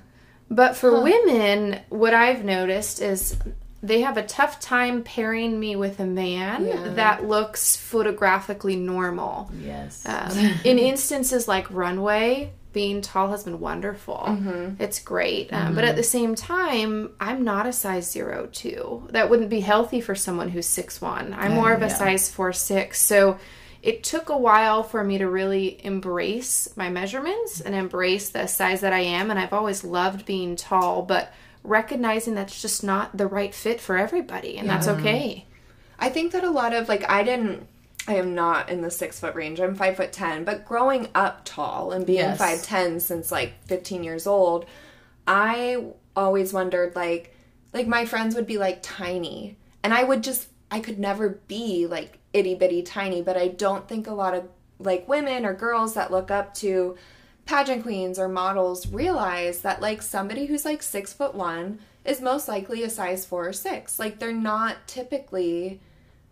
But 0.51 0.75
for 0.75 0.89
Huh. 0.95 1.01
women, 1.03 1.79
what 1.89 2.13
I've 2.13 2.43
noticed 2.43 3.01
is 3.01 3.35
they 3.81 4.01
have 4.01 4.17
a 4.17 4.23
tough 4.23 4.59
time 4.59 5.03
pairing 5.03 5.59
me 5.59 5.75
with 5.75 5.99
a 5.99 6.05
man 6.05 6.65
Yeah. 6.65 6.89
that 6.95 7.25
looks 7.27 7.75
photographically 7.75 8.75
normal. 8.75 9.49
Yes. 9.57 10.03
Um, 10.05 10.37
in 10.65 10.77
instances 10.79 11.47
like 11.47 11.69
runway, 11.71 12.51
being 12.71 13.01
tall 13.01 13.29
has 13.31 13.45
been 13.45 13.59
wonderful. 13.59 14.23
Mm-hmm. 14.27 14.81
It's 14.81 14.99
great. 14.99 15.51
Um, 15.51 15.73
But 15.75 15.85
at 15.85 15.95
the 15.95 16.03
same 16.03 16.35
time, 16.35 17.11
I'm 17.19 17.43
not 17.43 17.65
a 17.65 17.73
size 17.73 18.11
zero 18.11 18.47
two. 18.51 19.07
That 19.11 19.29
wouldn't 19.29 19.49
be 19.49 19.61
healthy 19.61 20.01
for 20.01 20.13
someone 20.13 20.49
who's 20.49 20.67
six 20.67 21.01
one. 21.01 21.33
I'm 21.37 21.53
more 21.53 21.71
of 21.73 21.81
a 21.81 21.87
yeah. 21.87 21.93
size 21.93 22.29
four 22.29 22.53
six. 22.53 23.01
So 23.01 23.39
it 23.81 24.03
took 24.03 24.29
a 24.29 24.37
while 24.37 24.83
for 24.83 25.03
me 25.03 25.17
to 25.19 25.27
really 25.29 25.83
embrace 25.85 26.67
my 26.75 26.89
measurements 26.89 27.61
and 27.61 27.73
embrace 27.73 28.29
the 28.29 28.45
size 28.45 28.81
that 28.81 28.93
I 28.93 28.99
am. 28.99 29.31
And 29.31 29.39
I've 29.39 29.53
always 29.53 29.83
loved 29.83 30.25
being 30.25 30.55
tall, 30.55 31.01
but 31.01 31.31
recognizing 31.63 32.35
that's 32.35 32.61
just 32.61 32.83
not 32.83 33.17
the 33.17 33.27
right 33.27 33.53
fit 33.53 33.79
for 33.81 33.97
everybody, 33.97 34.57
and 34.57 34.69
that's 34.69 34.87
okay. 34.87 35.45
I 35.99 36.09
think 36.09 36.31
that 36.31 36.43
a 36.43 36.49
lot 36.49 36.73
of 36.73 36.87
like 36.87 37.09
I 37.09 37.23
didn't 37.23 37.67
I 38.07 38.15
am 38.15 38.33
not 38.33 38.69
in 38.69 38.81
the 38.81 38.89
six 38.89 39.19
foot 39.19 39.35
range. 39.35 39.59
I'm 39.59 39.75
five 39.75 39.97
foot 39.97 40.11
ten. 40.11 40.43
But 40.43 40.65
growing 40.65 41.09
up 41.13 41.41
tall 41.45 41.91
and 41.91 42.05
being 42.05 42.19
Yes. 42.19 42.37
five 42.37 42.63
ten 42.63 42.99
since 42.99 43.31
like 43.31 43.53
fifteen 43.65 44.03
years 44.03 44.25
old, 44.25 44.65
I 45.27 45.85
always 46.15 46.53
wondered 46.53 46.95
like 46.95 47.35
like 47.73 47.87
my 47.87 48.05
friends 48.05 48.35
would 48.35 48.47
be 48.47 48.57
like 48.57 48.79
tiny. 48.81 49.57
And 49.83 49.93
I 49.93 50.03
would 50.03 50.23
just 50.23 50.47
I 50.71 50.79
could 50.79 50.99
never 50.99 51.29
be 51.47 51.85
like 51.87 52.19
itty 52.33 52.55
bitty 52.55 52.83
tiny, 52.83 53.21
but 53.21 53.37
I 53.37 53.49
don't 53.49 53.87
think 53.87 54.07
a 54.07 54.13
lot 54.13 54.33
of 54.33 54.47
like 54.79 55.07
women 55.07 55.45
or 55.45 55.53
girls 55.53 55.93
that 55.95 56.11
look 56.11 56.31
up 56.31 56.53
to 56.55 56.95
pageant 57.49 57.81
queens 57.81 58.19
or 58.19 58.27
models 58.27 58.85
realize 58.87 59.61
that 59.61 59.81
like 59.81 60.03
somebody 60.03 60.45
who's 60.45 60.65
like 60.65 60.83
six 60.83 61.11
foot 61.11 61.33
one 61.33 61.79
is 62.05 62.21
most 62.21 62.47
likely 62.47 62.83
a 62.83 62.89
size 62.89 63.25
four 63.25 63.47
or 63.47 63.53
six. 63.53 63.97
Like 63.97 64.19
they're 64.19 64.31
not 64.31 64.75
typically 64.85 65.79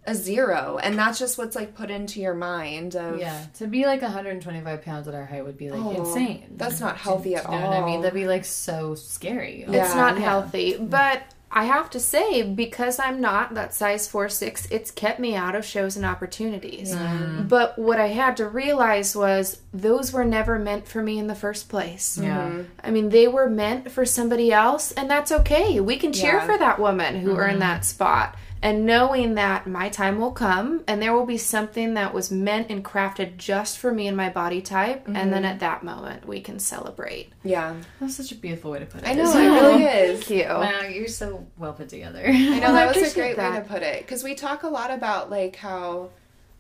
a 0.06 0.14
zero, 0.14 0.80
and 0.82 0.98
that's 0.98 1.18
just 1.18 1.38
what's 1.40 1.56
like 1.56 1.76
put 1.76 1.90
into 1.90 2.22
your 2.22 2.36
mind 2.36 2.96
of 2.96 3.20
Yeah, 3.20 3.46
to 3.56 3.66
be 3.66 3.86
like 3.88 4.04
125 4.04 4.84
pounds 4.84 5.08
at 5.08 5.16
our 5.16 5.26
height 5.26 5.44
would 5.44 5.58
be 5.58 5.72
like 5.72 5.82
Oh, 5.82 6.06
insane. 6.06 6.46
That's 6.56 6.80
not 6.80 6.98
healthy 6.98 7.36
at 7.36 7.46
You 7.46 7.50
know 7.50 7.58
all. 7.58 7.70
what 7.72 7.84
I 7.84 7.86
mean? 7.86 8.02
That'd 8.02 8.14
be 8.14 8.28
like 8.28 8.46
so 8.46 8.94
scary. 8.94 9.66
Yeah. 9.68 9.86
it's 9.86 9.96
not 9.96 10.16
yeah. 10.20 10.24
healthy. 10.24 10.78
But 10.78 11.24
I 11.50 11.64
have 11.64 11.90
to 11.92 12.00
say, 12.00 12.44
because 12.44 13.00
I'm 13.00 13.22
not 13.22 13.54
that 13.54 13.74
size 13.74 14.08
four 14.08 14.28
six, 14.28 14.68
it's 14.70 14.92
kept 14.92 15.20
me 15.20 15.36
out 15.36 15.56
of 15.56 15.66
shows 15.66 15.96
and 15.96 16.06
opportunities. 16.06 16.94
Mm-hmm. 16.94 17.48
But 17.48 17.80
what 17.80 18.00
I 18.00 18.08
had 18.08 18.38
to 18.38 18.50
realize 18.50 19.16
was 19.16 19.62
those 19.74 20.12
were 20.12 20.26
never 20.26 20.60
meant 20.60 20.88
for 20.88 21.02
me 21.02 21.18
in 21.18 21.28
the 21.28 21.36
first 21.36 21.70
place. 21.70 22.18
Yeah. 22.18 22.50
Mm-hmm. 22.50 22.62
I 22.84 22.92
mean, 22.92 23.10
they 23.10 23.28
were 23.28 23.50
meant 23.50 23.90
for 23.92 24.06
somebody 24.06 24.52
else, 24.52 24.92
and 24.92 25.10
that's 25.10 25.32
okay. 25.32 25.80
We 25.80 25.96
can 25.98 26.12
cheer 26.12 26.34
Yeah. 26.34 26.46
for 26.46 26.58
that 26.58 26.80
woman 26.80 27.22
who 27.22 27.32
mm-hmm. 27.32 27.40
earned 27.40 27.62
that 27.62 27.86
spot. 27.86 28.36
And 28.62 28.86
knowing 28.86 29.36
that 29.36 29.68
my 29.68 29.90
time 29.90 30.20
will 30.20 30.32
come 30.32 30.84
and 30.88 31.02
there 31.02 31.14
will 31.14 31.26
be 31.26 31.38
something 31.38 31.94
that 31.94 32.14
was 32.14 32.32
meant 32.32 32.70
and 32.70 32.84
crafted 32.84 33.38
just 33.38 33.78
for 33.78 33.92
me 33.92 34.08
and 34.08 34.18
my 34.18 34.30
body 34.30 34.62
type. 34.62 35.08
And 35.08 35.16
then 35.32 35.44
mm-hmm. 35.44 35.46
at 35.46 35.60
that 35.60 35.84
moment, 35.84 36.28
we 36.28 36.42
can 36.42 36.58
celebrate. 36.60 37.32
yeah. 37.44 37.76
That's 38.00 38.16
such 38.16 38.32
a 38.32 38.36
beautiful 38.36 38.72
way 38.72 38.80
to 38.80 38.86
put 38.86 39.02
it. 39.04 39.08
I 39.08 39.14
know 39.14 39.24
isn't 39.24 39.42
it 39.44 39.48
really 39.50 39.84
is. 39.86 40.24
Thank 40.24 40.30
you. 40.42 40.50
Wow, 40.50 40.82
you're 40.82 41.08
so 41.08 41.46
well 41.58 41.74
put 41.74 41.90
together. 41.90 42.24
I 42.26 42.32
know 42.32 42.60
Well, 42.62 42.76
I 42.76 42.86
that 42.86 42.88
was 42.88 42.98
a 42.98 43.00
appreciate 43.02 43.36
great 43.36 43.52
way 43.52 43.60
to 43.60 43.66
put 43.66 43.84
it 43.84 44.02
because 44.02 44.24
we 44.24 44.34
talk 44.36 44.64
a 44.64 44.70
lot 44.70 44.92
about 44.92 45.30
like 45.30 45.56
how 45.56 46.10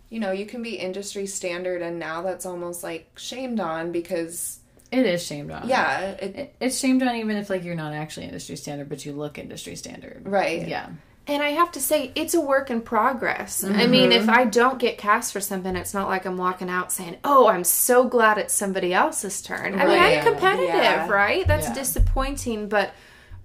you 0.09 0.19
know 0.19 0.31
you 0.31 0.45
can 0.45 0.61
be 0.61 0.75
industry 0.75 1.25
standard 1.25 1.81
and 1.81 1.99
now 1.99 2.21
that's 2.21 2.45
almost 2.45 2.83
like 2.83 3.09
shamed 3.17 3.59
on 3.59 3.91
because 3.91 4.59
It 4.91 5.05
is 5.05 5.21
shamed 5.25 5.51
on. 5.51 5.67
yeah 5.67 6.11
it, 6.11 6.35
It, 6.35 6.55
it's 6.61 6.79
shamed 6.79 7.03
on 7.03 7.15
even 7.15 7.35
if 7.37 7.49
like 7.49 7.63
you're 7.63 7.75
not 7.75 7.93
actually 7.93 8.27
industry 8.27 8.55
standard, 8.55 8.87
but 8.87 9.05
you 9.05 9.11
look 9.13 9.37
industry 9.37 9.75
standard. 9.75 10.21
right 10.25 10.67
Yeah. 10.67 10.89
And 11.29 11.43
I 11.43 11.49
have 11.49 11.73
to 11.73 11.81
say, 11.81 12.13
it's 12.15 12.33
a 12.33 12.39
work 12.39 12.71
in 12.71 12.79
progress. 12.81 13.61
I 13.63 13.85
mean, 13.85 14.13
if 14.13 14.21
mm-hmm. 14.23 14.29
I 14.29 14.45
don't 14.45 14.79
get 14.79 14.97
cast 14.97 15.33
for 15.33 15.41
something, 15.41 15.75
it's 15.75 15.93
not 15.93 16.07
like 16.07 16.25
I'm 16.25 16.37
walking 16.37 16.69
out 16.69 16.91
saying, 16.91 17.17
"Oh, 17.25 17.47
I'm 17.47 17.65
so 17.65 18.07
glad 18.07 18.37
it's 18.37 18.53
somebody 18.53 18.93
else's 18.93 19.41
turn." 19.41 19.77
I 19.77 19.85
mean, 19.85 19.99
I'm 19.99 20.23
competitive, 20.23 20.73
Yeah. 20.73 21.09
right? 21.09 21.45
That's 21.45 21.67
Yeah. 21.67 21.73
disappointing, 21.73 22.69
but 22.69 22.91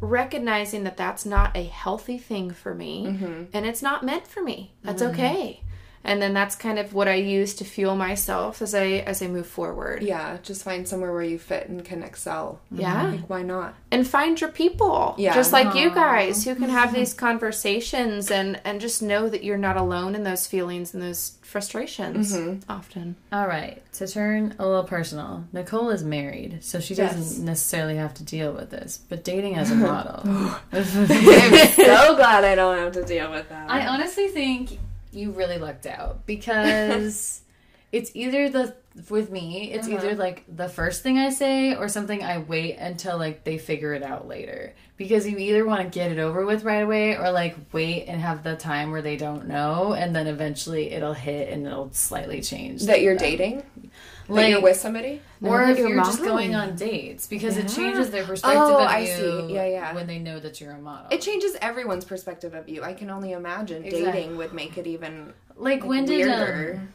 recognizing 0.00 0.84
that 0.84 0.96
that's 0.96 1.26
not 1.26 1.56
a 1.56 1.64
healthy 1.64 2.18
thing 2.18 2.52
for 2.52 2.72
me, 2.72 3.06
mm-hmm. 3.06 3.44
and 3.52 3.66
it's 3.66 3.82
not 3.82 4.04
meant 4.04 4.28
for 4.28 4.42
me. 4.42 4.74
That's 4.84 5.02
mm-hmm. 5.02 5.12
okay. 5.12 5.62
And 6.04 6.20
then 6.20 6.34
that's 6.34 6.54
kind 6.56 6.78
of 6.78 6.94
what 6.94 7.06
I 7.08 7.14
use 7.14 7.54
to 7.54 7.64
fuel 7.64 7.94
myself 7.96 8.60
as 8.60 8.74
I 8.74 8.86
as 9.06 9.22
I 9.22 9.28
move 9.28 9.46
forward. 9.46 10.02
yeah 10.02 10.38
just 10.42 10.64
find 10.64 10.86
somewhere 10.88 11.12
where 11.12 11.22
you 11.22 11.38
fit 11.38 11.68
and 11.68 11.84
can 11.84 12.02
excel 12.02 12.60
Yeah. 12.70 13.10
like 13.12 13.28
why 13.30 13.42
not 13.42 13.74
and 13.90 14.06
find 14.06 14.40
your 14.40 14.50
people 14.50 15.14
Yeah. 15.18 15.34
just 15.34 15.52
like 15.52 15.74
you 15.74 15.90
guys 15.90 16.44
who 16.44 16.54
can 16.54 16.70
have 16.70 16.88
mm-hmm. 16.90 16.98
these 16.98 17.14
conversations 17.14 18.30
and 18.30 18.60
and 18.64 18.80
just 18.80 19.02
know 19.02 19.28
that 19.28 19.44
you're 19.44 19.58
not 19.58 19.76
alone 19.76 20.14
in 20.14 20.24
those 20.24 20.46
feelings 20.46 20.94
and 20.94 21.02
those 21.02 21.38
frustrations 21.42 22.32
mm-hmm. 22.34 22.58
often 22.70 23.14
All 23.30 23.46
right. 23.46 23.82
To 23.94 24.08
turn 24.08 24.54
a 24.58 24.66
little 24.66 24.84
personal, 24.84 25.44
Nicole 25.52 25.90
is 25.90 26.02
married, 26.02 26.64
so 26.64 26.80
she 26.80 26.94
doesn't 26.94 27.18
Yes. 27.20 27.38
necessarily 27.38 27.96
have 27.96 28.14
to 28.14 28.24
deal 28.24 28.52
with 28.52 28.70
this. 28.70 28.98
But 29.08 29.22
dating 29.22 29.56
as 29.56 29.70
a 29.70 29.74
model, 29.88 30.22
i'm 30.72 30.84
so 30.84 32.16
glad 32.16 32.44
i 32.44 32.54
don't 32.54 32.78
have 32.78 32.92
to 32.92 33.04
deal 33.04 33.30
with 33.30 33.48
that 33.50 33.70
I 33.70 33.86
honestly 33.86 34.28
think 34.28 34.78
you 35.12 35.30
really 35.32 35.58
lucked 35.58 35.86
out 35.86 36.26
because 36.26 37.42
it's 37.90 38.10
either 38.14 38.48
the 38.48 38.74
with 39.08 39.30
me, 39.30 39.72
it's 39.72 39.86
uh-huh. 39.86 39.96
either 39.96 40.14
like 40.14 40.44
the 40.54 40.68
first 40.68 41.02
thing 41.02 41.18
I 41.18 41.30
say 41.30 41.74
or 41.74 41.88
something 41.88 42.22
I 42.22 42.38
wait 42.38 42.76
until 42.76 43.16
like 43.16 43.42
they 43.44 43.56
figure 43.56 43.94
it 43.94 44.02
out 44.02 44.28
later. 44.28 44.74
Because 44.98 45.26
you 45.26 45.38
either 45.38 45.64
want 45.64 45.82
to 45.82 45.88
get 45.88 46.12
it 46.12 46.18
over 46.18 46.44
with 46.44 46.62
right 46.64 46.82
away 46.82 47.16
or 47.16 47.30
like 47.30 47.56
wait 47.72 48.04
and 48.04 48.20
have 48.20 48.42
the 48.42 48.54
time 48.54 48.90
where 48.90 49.02
they 49.02 49.16
don't 49.16 49.48
know 49.48 49.94
and 49.94 50.14
then 50.14 50.26
eventually 50.26 50.90
it'll 50.92 51.14
hit 51.14 51.48
and 51.48 51.66
it'll 51.66 51.92
slightly 51.92 52.40
change. 52.42 52.82
that 52.82 53.00
you're 53.00 53.16
them. 53.16 53.30
dating 53.30 53.90
that 54.26 54.32
Like- 54.32 54.50
you're 54.50 54.60
with 54.60 54.76
somebody 54.76 55.20
or 55.42 55.62
if 55.62 55.78
you're 55.78 55.88
you're 55.90 56.04
just 56.04 56.22
going 56.22 56.54
on 56.54 56.76
dates 56.76 57.26
because 57.26 57.56
it 57.56 57.68
changes 57.68 58.10
their 58.10 58.24
perspective 58.24 58.60
Oh, 58.62 58.78
of 58.82 58.88
I 58.88 58.98
you 59.00 59.06
see. 59.48 59.54
Yeah, 59.54 59.66
yeah. 59.66 59.94
when 59.94 60.06
they 60.06 60.18
know 60.18 60.38
that 60.40 60.60
you're 60.60 60.72
a 60.72 60.78
model. 60.78 61.06
it 61.10 61.20
changes 61.20 61.56
everyone's 61.60 62.04
perspective 62.04 62.54
of 62.54 62.68
you 62.68 62.82
i 62.82 62.92
can 62.94 63.10
only 63.10 63.32
imagine 63.32 63.84
Exactly. 63.84 64.12
dating 64.12 64.36
would 64.36 64.52
make 64.52 64.78
it 64.78 64.86
even 64.86 65.32
like, 65.56 65.80
like, 65.80 65.84
when 65.84 66.04
did 66.06 66.28
um, 66.28 66.88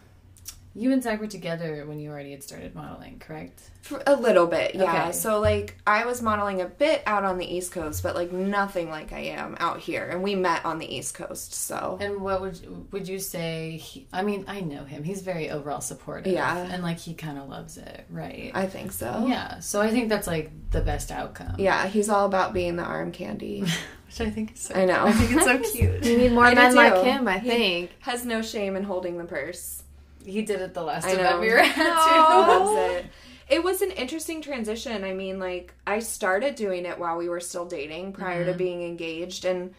you 0.78 0.92
and 0.92 1.02
Zach 1.02 1.20
were 1.20 1.28
together 1.28 1.86
when 1.88 2.00
you 2.00 2.10
already 2.12 2.32
had 2.32 2.44
started 2.44 2.76
modeling, 2.76 3.20
correct? 3.20 3.62
For 3.82 4.04
a 4.06 4.16
little 4.16 4.48
bit, 4.48 4.76
yeah. 4.76 5.04
Okay. 5.06 5.12
So 5.14 5.40
like 5.40 5.76
I 5.88 6.06
was 6.06 6.22
modeling 6.22 6.62
a 6.62 6.66
bit 6.66 7.02
out 7.06 7.24
on 7.24 7.38
the 7.38 7.46
East 7.46 7.72
Coast, 7.72 8.04
but 8.04 8.16
like 8.16 8.32
nothing 8.32 8.90
like 8.90 9.14
I 9.14 9.20
am 9.20 9.56
out 9.60 9.80
here. 9.80 10.06
And 10.10 10.22
we 10.22 10.36
met 10.36 10.66
on 10.66 10.78
the 10.78 10.86
East 10.94 11.14
Coast, 11.16 11.54
so 11.54 11.98
And 12.02 12.22
what 12.22 12.42
would 12.42 12.92
would 12.92 13.08
you 13.08 13.18
say? 13.20 13.78
He, 13.78 14.08
I 14.14 14.22
mean, 14.24 14.44
I 14.48 14.60
know 14.62 14.84
him. 14.84 15.04
He's 15.04 15.22
very 15.22 15.50
overall 15.50 15.82
supportive. 15.82 16.34
Yeah. 16.34 16.58
and 16.72 16.84
like 16.84 17.00
he 17.00 17.14
kind 17.14 17.38
of 17.38 17.48
loves 17.50 17.78
it, 17.78 18.06
right? 18.10 18.52
I 18.54 18.68
think 18.68 18.92
so. 18.92 19.26
yeah. 19.28 19.60
So 19.60 19.82
I 19.82 19.90
think 19.90 20.10
that's 20.10 20.28
like 20.28 20.52
the 20.72 20.82
best 20.82 21.12
outcome. 21.12 21.56
Yeah, 21.58 21.88
he's 21.88 22.10
all 22.10 22.26
about 22.26 22.54
being 22.54 22.76
the 22.76 22.84
arm 22.84 23.12
candy. 23.12 23.62
which 24.08 24.22
I 24.22 24.30
think 24.30 24.54
is 24.54 24.60
so. 24.62 24.76
I 24.76 24.86
know. 24.86 25.06
I 25.06 25.12
think 25.14 25.32
it's 25.32 25.44
so 25.46 25.58
cute. 25.78 26.04
you 26.06 26.18
need 26.18 26.32
more 26.34 26.44
I 26.46 26.50
do 26.52 26.56
men 26.56 26.76
like 26.76 27.04
him 27.04 27.28
i 27.28 27.40
He- 27.40 27.50
think 27.50 27.92
Has 28.00 28.26
no 28.26 28.42
shame 28.42 28.76
in 28.76 28.84
holding 28.84 29.18
the 29.18 29.24
purse. 29.26 29.84
He 30.28 30.42
did 30.42 30.62
it 30.62 30.74
the 30.74 30.84
last 30.84 31.06
I 31.06 31.12
event 31.12 31.36
know. 31.36 31.40
we 31.40 31.50
were 31.50 31.60
at 31.60 31.76
too. 31.76 32.78
It. 32.78 33.06
It 33.50 33.64
was 33.64 33.82
an 33.82 33.92
interesting 33.92 34.42
transition. 34.42 35.06
I 35.06 35.14
mean, 35.14 35.40
like 35.40 35.74
I 35.86 36.00
started 36.00 36.56
doing 36.56 36.86
it 36.86 37.00
while 37.00 37.16
we 37.18 37.30
were 37.30 37.40
still 37.40 37.66
dating, 37.66 38.12
prior 38.12 38.44
to 38.46 38.54
being 38.54 38.84
engaged, 38.84 39.46
and 39.46 39.74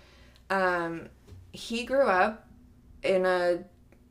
um, 0.49 1.09
he 1.53 1.85
grew 1.85 2.07
up 2.07 2.49
in 3.03 3.27
a 3.27 3.59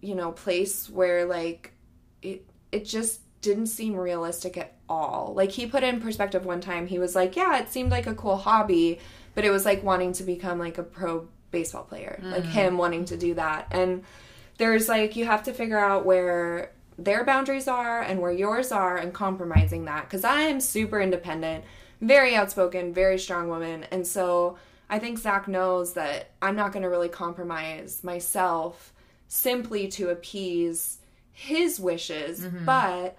you 0.01 0.13
know 0.13 0.31
place 0.31 0.89
where 0.89 1.25
like 1.25 1.73
it 2.21 2.45
it 2.71 2.85
just 2.85 3.21
didn't 3.41 3.67
seem 3.67 3.95
realistic 3.95 4.57
at 4.57 4.75
all. 4.87 5.33
Like 5.35 5.51
he 5.51 5.65
put 5.65 5.83
it 5.83 5.91
in 5.91 6.01
perspective 6.01 6.45
one 6.45 6.61
time. 6.61 6.85
He 6.85 6.99
was 6.99 7.15
like, 7.15 7.35
"Yeah, 7.35 7.57
it 7.57 7.69
seemed 7.69 7.89
like 7.89 8.05
a 8.05 8.13
cool 8.13 8.37
hobby, 8.37 8.99
but 9.33 9.43
it 9.43 9.49
was 9.49 9.65
like 9.65 9.83
wanting 9.83 10.13
to 10.13 10.23
become 10.23 10.59
like 10.59 10.77
a 10.77 10.83
pro 10.83 11.27
baseball 11.49 11.83
player, 11.83 12.19
like 12.21 12.43
him 12.43 12.77
wanting 12.77 13.05
to 13.05 13.17
do 13.17 13.33
that." 13.33 13.67
And 13.71 14.03
there's 14.57 14.89
like 14.89 15.15
you 15.15 15.25
have 15.25 15.43
to 15.43 15.53
figure 15.53 15.79
out 15.79 16.05
where 16.05 16.71
their 16.97 17.23
boundaries 17.23 17.67
are 17.67 18.01
and 18.01 18.19
where 18.21 18.31
yours 18.31 18.71
are 18.71 18.97
and 18.97 19.13
compromising 19.13 19.85
that. 19.85 20.05
Because 20.05 20.23
i 20.23 20.41
am 20.41 20.59
super 20.59 20.99
independent 20.99 21.63
very 22.01 22.35
outspoken 22.35 22.93
very 22.93 23.17
strong 23.17 23.47
woman. 23.47 23.85
And 23.91 24.05
so 24.05 24.57
i 24.89 24.99
think 24.99 25.17
zach 25.19 25.47
knows 25.47 25.93
that 25.93 26.31
i'm 26.41 26.55
not 26.55 26.71
going 26.71 26.83
to 26.83 26.89
really 26.89 27.09
compromise 27.09 28.03
myself 28.03 28.93
simply 29.27 29.87
to 29.89 30.09
appease 30.09 30.99
his 31.31 31.79
wishes. 31.79 32.41
Mm-hmm. 32.41 32.65
But 32.65 33.17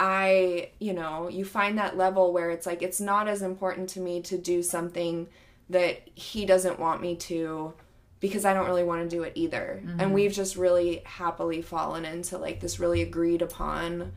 i 0.00 0.70
you 0.78 0.92
know 0.92 1.28
you 1.28 1.44
find 1.44 1.76
that 1.76 1.96
level 1.96 2.32
where 2.32 2.50
it's 2.50 2.66
like 2.66 2.82
it's 2.82 3.00
not 3.00 3.26
as 3.26 3.42
important 3.42 3.88
to 3.88 4.00
me 4.00 4.22
to 4.22 4.38
do 4.38 4.62
something 4.62 5.26
that 5.68 6.00
he 6.14 6.46
doesn't 6.46 6.78
want 6.78 7.02
me 7.02 7.16
to 7.16 7.74
because 8.20 8.44
I 8.44 8.52
don't 8.52 8.66
really 8.66 8.84
want 8.84 9.08
to 9.08 9.16
do 9.16 9.22
it 9.22 9.32
either. 9.34 9.80
And 9.82 10.00
mm-hmm. 10.00 10.12
we've 10.12 10.32
just 10.32 10.56
really 10.56 11.02
happily 11.04 11.62
fallen 11.62 12.04
into 12.04 12.38
like 12.38 12.60
this 12.60 12.80
really 12.80 13.02
agreed 13.02 13.42
upon 13.42 14.12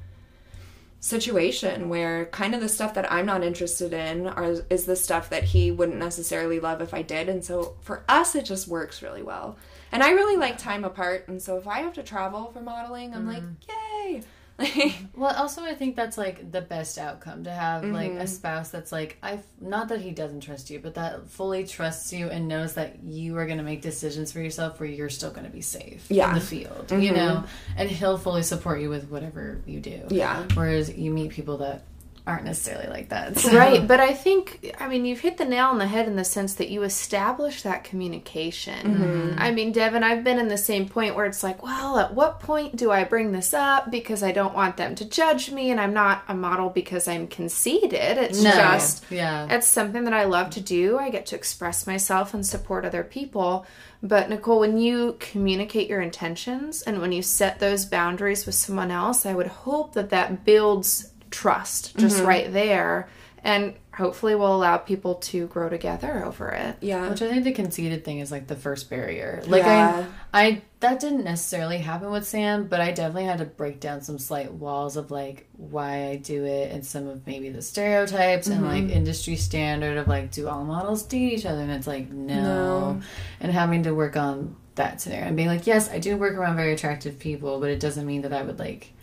situation 0.99 1.89
where 1.89 2.26
kind 2.28 2.54
of 2.54 2.62
the 2.62 2.70
stuff 2.70 2.93
that 2.93 3.12
I'm 3.12 3.26
not 3.26 3.43
interested 3.43 3.91
in 3.91 4.28
are 4.28 4.58
is 4.70 4.86
the 4.86 4.95
stuff 4.95 5.30
that 5.32 5.43
he 5.43 5.72
wouldn't 5.72 5.97
necessarily 5.97 6.60
love 6.60 6.80
if 6.82 6.93
I 6.93 7.02
did. 7.02 7.28
And 7.28 7.43
so 7.43 7.76
for 7.82 8.04
us 8.08 8.36
it 8.36 8.45
just 8.45 8.68
works 8.68 9.02
really 9.02 9.24
well. 9.24 9.58
And 9.91 10.04
I 10.04 10.12
really 10.12 10.38
like 10.38 10.58
time 10.58 10.84
apart 10.84 11.28
and 11.28 11.41
so 11.41 11.58
if 11.58 11.68
I 11.68 11.80
have 11.80 11.93
to 11.93 12.04
travel 12.04 12.52
for 12.52 12.62
modeling, 12.62 13.14
I'm 13.14 13.28
like, 13.28 13.43
mm. 13.43 13.56
yay. 13.68 14.22
Well, 15.16 15.36
also 15.36 15.62
I 15.64 15.76
think 15.76 15.95
that's 15.95 16.18
like 16.18 16.51
the 16.51 16.62
best 16.62 16.97
outcome 16.97 17.43
to 17.43 17.51
have 17.51 17.84
like 17.84 18.12
Mm-hmm. 18.12 18.22
a 18.22 18.28
spouse 18.28 18.70
that's 18.70 18.91
like 18.91 19.18
I 19.22 19.39
not 19.59 19.89
that 19.89 20.01
he 20.01 20.12
doesn't 20.12 20.41
trust 20.41 20.70
you, 20.70 20.80
but 20.80 20.95
that 20.95 21.30
fully 21.30 21.66
trusts 21.68 22.12
you 22.12 22.28
and 22.30 22.47
knows 22.47 22.74
that 22.74 23.03
you 23.03 23.38
are 23.38 23.45
going 23.45 23.57
to 23.59 23.64
make 23.64 23.82
decisions 23.82 24.32
for 24.32 24.41
yourself 24.41 24.80
where 24.80 24.89
you're 24.89 25.09
still 25.09 25.32
going 25.32 25.45
to 25.45 25.51
be 25.51 25.62
safe 25.62 26.05
Yeah. 26.09 26.26
Mm-hmm. 26.26 26.34
in 26.36 26.39
the 26.39 26.45
field, 26.45 26.91
you 27.03 27.12
know, 27.14 27.43
and 27.78 27.89
he'll 27.89 28.18
fully 28.18 28.43
support 28.43 28.82
you 28.82 28.89
with 28.89 29.09
whatever 29.09 29.62
you 29.68 29.80
do. 29.80 30.01
Yeah. 30.09 30.43
Whereas 30.55 30.91
you 30.95 31.12
meet 31.12 31.32
people 31.32 31.57
that 31.57 31.84
aren't 32.28 32.45
necessarily 32.45 32.88
like 32.88 33.09
that. 33.09 33.38
so- 33.39 33.57
Right, 33.57 33.88
but 33.88 33.99
I 33.99 34.13
think 34.13 34.74
I 34.80 34.88
mean 34.88 35.05
you've 35.05 35.19
hit 35.22 35.38
the 35.38 35.45
nail 35.45 35.67
on 35.67 35.78
the 35.80 35.88
head 35.88 36.07
in 36.07 36.15
the 36.15 36.24
sense 36.24 36.53
that 36.55 36.69
you 36.69 36.84
establish 36.84 37.61
that 37.63 37.84
communication. 37.84 38.95
Mm-hmm. 38.95 39.39
I 39.39 39.51
mean, 39.51 39.72
Devin, 39.72 40.03
I've 40.03 40.24
been 40.24 40.39
in 40.39 40.47
the 40.47 40.57
same 40.57 40.88
point 40.88 41.15
where 41.15 41.26
it's 41.26 41.43
like, 41.43 41.63
well, 41.63 41.97
at 41.99 42.13
what 42.13 42.39
point 42.39 42.76
do 42.76 42.91
I 42.91 43.03
bring 43.03 43.32
this 43.32 43.53
up 43.53 43.89
because 43.91 44.24
I 44.24 44.32
don't 44.32 44.53
want 44.53 44.78
them 44.78 44.95
to 44.95 45.05
judge 45.05 45.51
me 45.51 45.72
and 45.72 45.80
I'm 45.80 45.93
not 45.93 46.24
a 46.28 46.34
model 46.34 46.69
because 46.69 47.07
I'm 47.07 47.28
conceited. 47.28 47.93
It's 48.17 48.41
No. 48.41 48.51
just 48.51 49.03
Yeah. 49.09 49.47
it's 49.49 49.67
something 49.67 50.03
that 50.03 50.13
I 50.13 50.26
love 50.26 50.49
to 50.51 50.61
do. 50.61 50.97
I 50.99 51.09
get 51.09 51.26
to 51.28 51.36
express 51.36 51.88
myself 51.88 52.34
and 52.34 52.45
support 52.45 52.86
other 52.86 53.03
people. 53.03 53.65
But 54.03 54.30
Nicole, 54.30 54.61
when 54.61 54.78
you 54.80 55.15
communicate 55.19 55.88
your 55.88 56.01
intentions 56.01 56.82
and 56.82 56.99
when 57.01 57.11
you 57.11 57.22
set 57.22 57.59
those 57.59 57.86
boundaries 57.86 58.47
with 58.47 58.55
someone 58.55 58.89
else, 58.89 59.28
I 59.28 59.34
would 59.36 59.47
hope 59.47 59.93
that 59.93 60.09
that 60.09 60.43
builds 60.43 61.11
trust 61.32 61.98
just 61.98 62.18
mm-hmm. 62.18 62.28
right 62.28 62.54
there 62.54 63.10
and 63.44 63.74
hopefully 63.94 64.36
will 64.36 64.56
allow 64.56 64.78
people 64.78 65.16
to 65.16 65.48
grow 65.48 65.68
together 65.68 66.24
over 66.24 66.50
it. 66.50 66.78
Yeah. 66.80 67.10
Which 67.10 67.22
I 67.22 67.30
think 67.30 67.44
the 67.44 67.52
conceited 67.52 68.06
thing 68.06 68.20
is 68.20 68.32
like 68.32 68.48
the 68.48 68.56
first 68.56 68.90
barrier. 68.90 69.44
Like 69.46 69.64
Yeah. 69.64 70.06
I, 70.34 70.46
I 70.46 70.62
that 70.80 71.00
didn't 71.00 71.24
necessarily 71.24 71.80
happen 71.80 72.12
with 72.12 72.26
Sam, 72.28 72.68
but 72.68 72.82
I 72.82 72.92
definitely 72.92 73.26
had 73.26 73.40
to 73.40 73.46
break 73.46 73.80
down 73.80 74.02
some 74.02 74.18
slight 74.18 74.54
walls 74.54 74.96
of 74.96 75.12
like 75.12 75.48
why 75.58 76.08
I 76.08 76.16
do 76.18 76.46
it 76.46 76.72
and 76.72 76.86
some 76.86 77.08
of 77.08 77.26
maybe 77.28 77.50
the 77.50 77.62
stereotypes 77.62 78.48
and 78.48 78.64
like 78.64 78.84
mm-hmm. 78.84 78.92
industry 78.92 79.36
standard 79.36 79.98
of 79.98 80.08
like 80.08 80.32
do 80.32 80.48
all 80.48 80.64
models 80.64 81.04
date 81.04 81.34
each 81.34 81.46
other 81.46 81.62
and 81.62 81.72
it's 81.72 81.88
like 81.88 82.10
no, 82.10 82.44
No. 82.44 83.02
and 83.40 83.52
having 83.52 83.84
to 83.84 83.94
work 83.94 84.16
on 84.16 84.56
that 84.76 85.02
scenario 85.02 85.26
and 85.28 85.36
being 85.36 85.50
like 85.50 85.68
yes 85.68 85.90
I 85.90 86.00
do 86.00 86.16
work 86.16 86.36
around 86.36 86.56
very 86.56 86.74
attractive 86.74 87.20
people, 87.20 87.60
but 87.60 87.70
it 87.70 87.80
doesn't 87.80 88.06
mean 88.06 88.22
that 88.22 88.34
I 88.34 88.44
would 88.44 88.60
like 88.60 88.94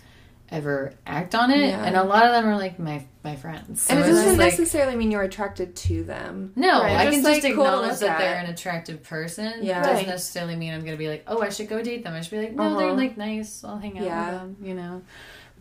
ever 0.51 0.95
act 1.07 1.35
on 1.35 1.51
it. 1.51 1.69
Yeah. 1.69 1.85
And 1.85 1.95
a 1.97 2.03
lot 2.05 2.25
of 2.27 2.33
them 2.33 2.47
are 2.47 2.57
like 2.57 2.79
my 2.79 3.05
my 3.23 3.37
friends, 3.37 3.83
So 3.83 3.95
and 3.95 4.03
it 4.03 4.09
doesn't 4.09 4.39
like, 4.39 4.53
necessarily 4.59 4.97
mean 4.97 5.11
you're 5.11 5.23
attracted 5.23 5.77
to 5.77 6.03
them. 6.05 6.53
no, 6.57 6.81
Right, 6.81 6.97
I 6.97 7.05
just, 7.07 7.17
can 7.17 7.23
like, 7.25 7.43
just 7.43 7.55
cool 7.55 7.65
acknowledge 7.67 7.99
that 7.99 8.19
they're 8.19 8.37
an 8.39 8.49
attractive 8.51 9.03
person. 9.03 9.53
Yeah. 9.63 9.81
It 9.81 9.83
doesn't 9.83 9.95
Right. 9.97 10.07
necessarily 10.07 10.57
mean 10.57 10.73
I'm 10.73 10.85
gonna 10.85 10.97
be 10.97 11.09
like, 11.09 11.25
oh, 11.27 11.43
I 11.43 11.51
should 11.51 11.69
go 11.69 11.83
date 11.83 12.05
them. 12.05 12.15
I 12.15 12.23
should 12.23 12.31
be 12.31 12.39
like, 12.39 12.55
no, 12.55 12.63
Uh-huh. 12.63 12.79
they're 12.79 12.93
like 12.95 13.17
nice. 13.19 13.63
I'll 13.65 13.77
hang 13.79 13.99
out 13.99 14.05
Yeah. 14.05 14.31
with 14.31 14.41
them, 14.41 14.57
you 14.63 14.75
know. 14.75 15.03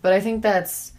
But 0.02 0.14
I 0.14 0.22
think 0.22 0.42
that's 0.44 0.94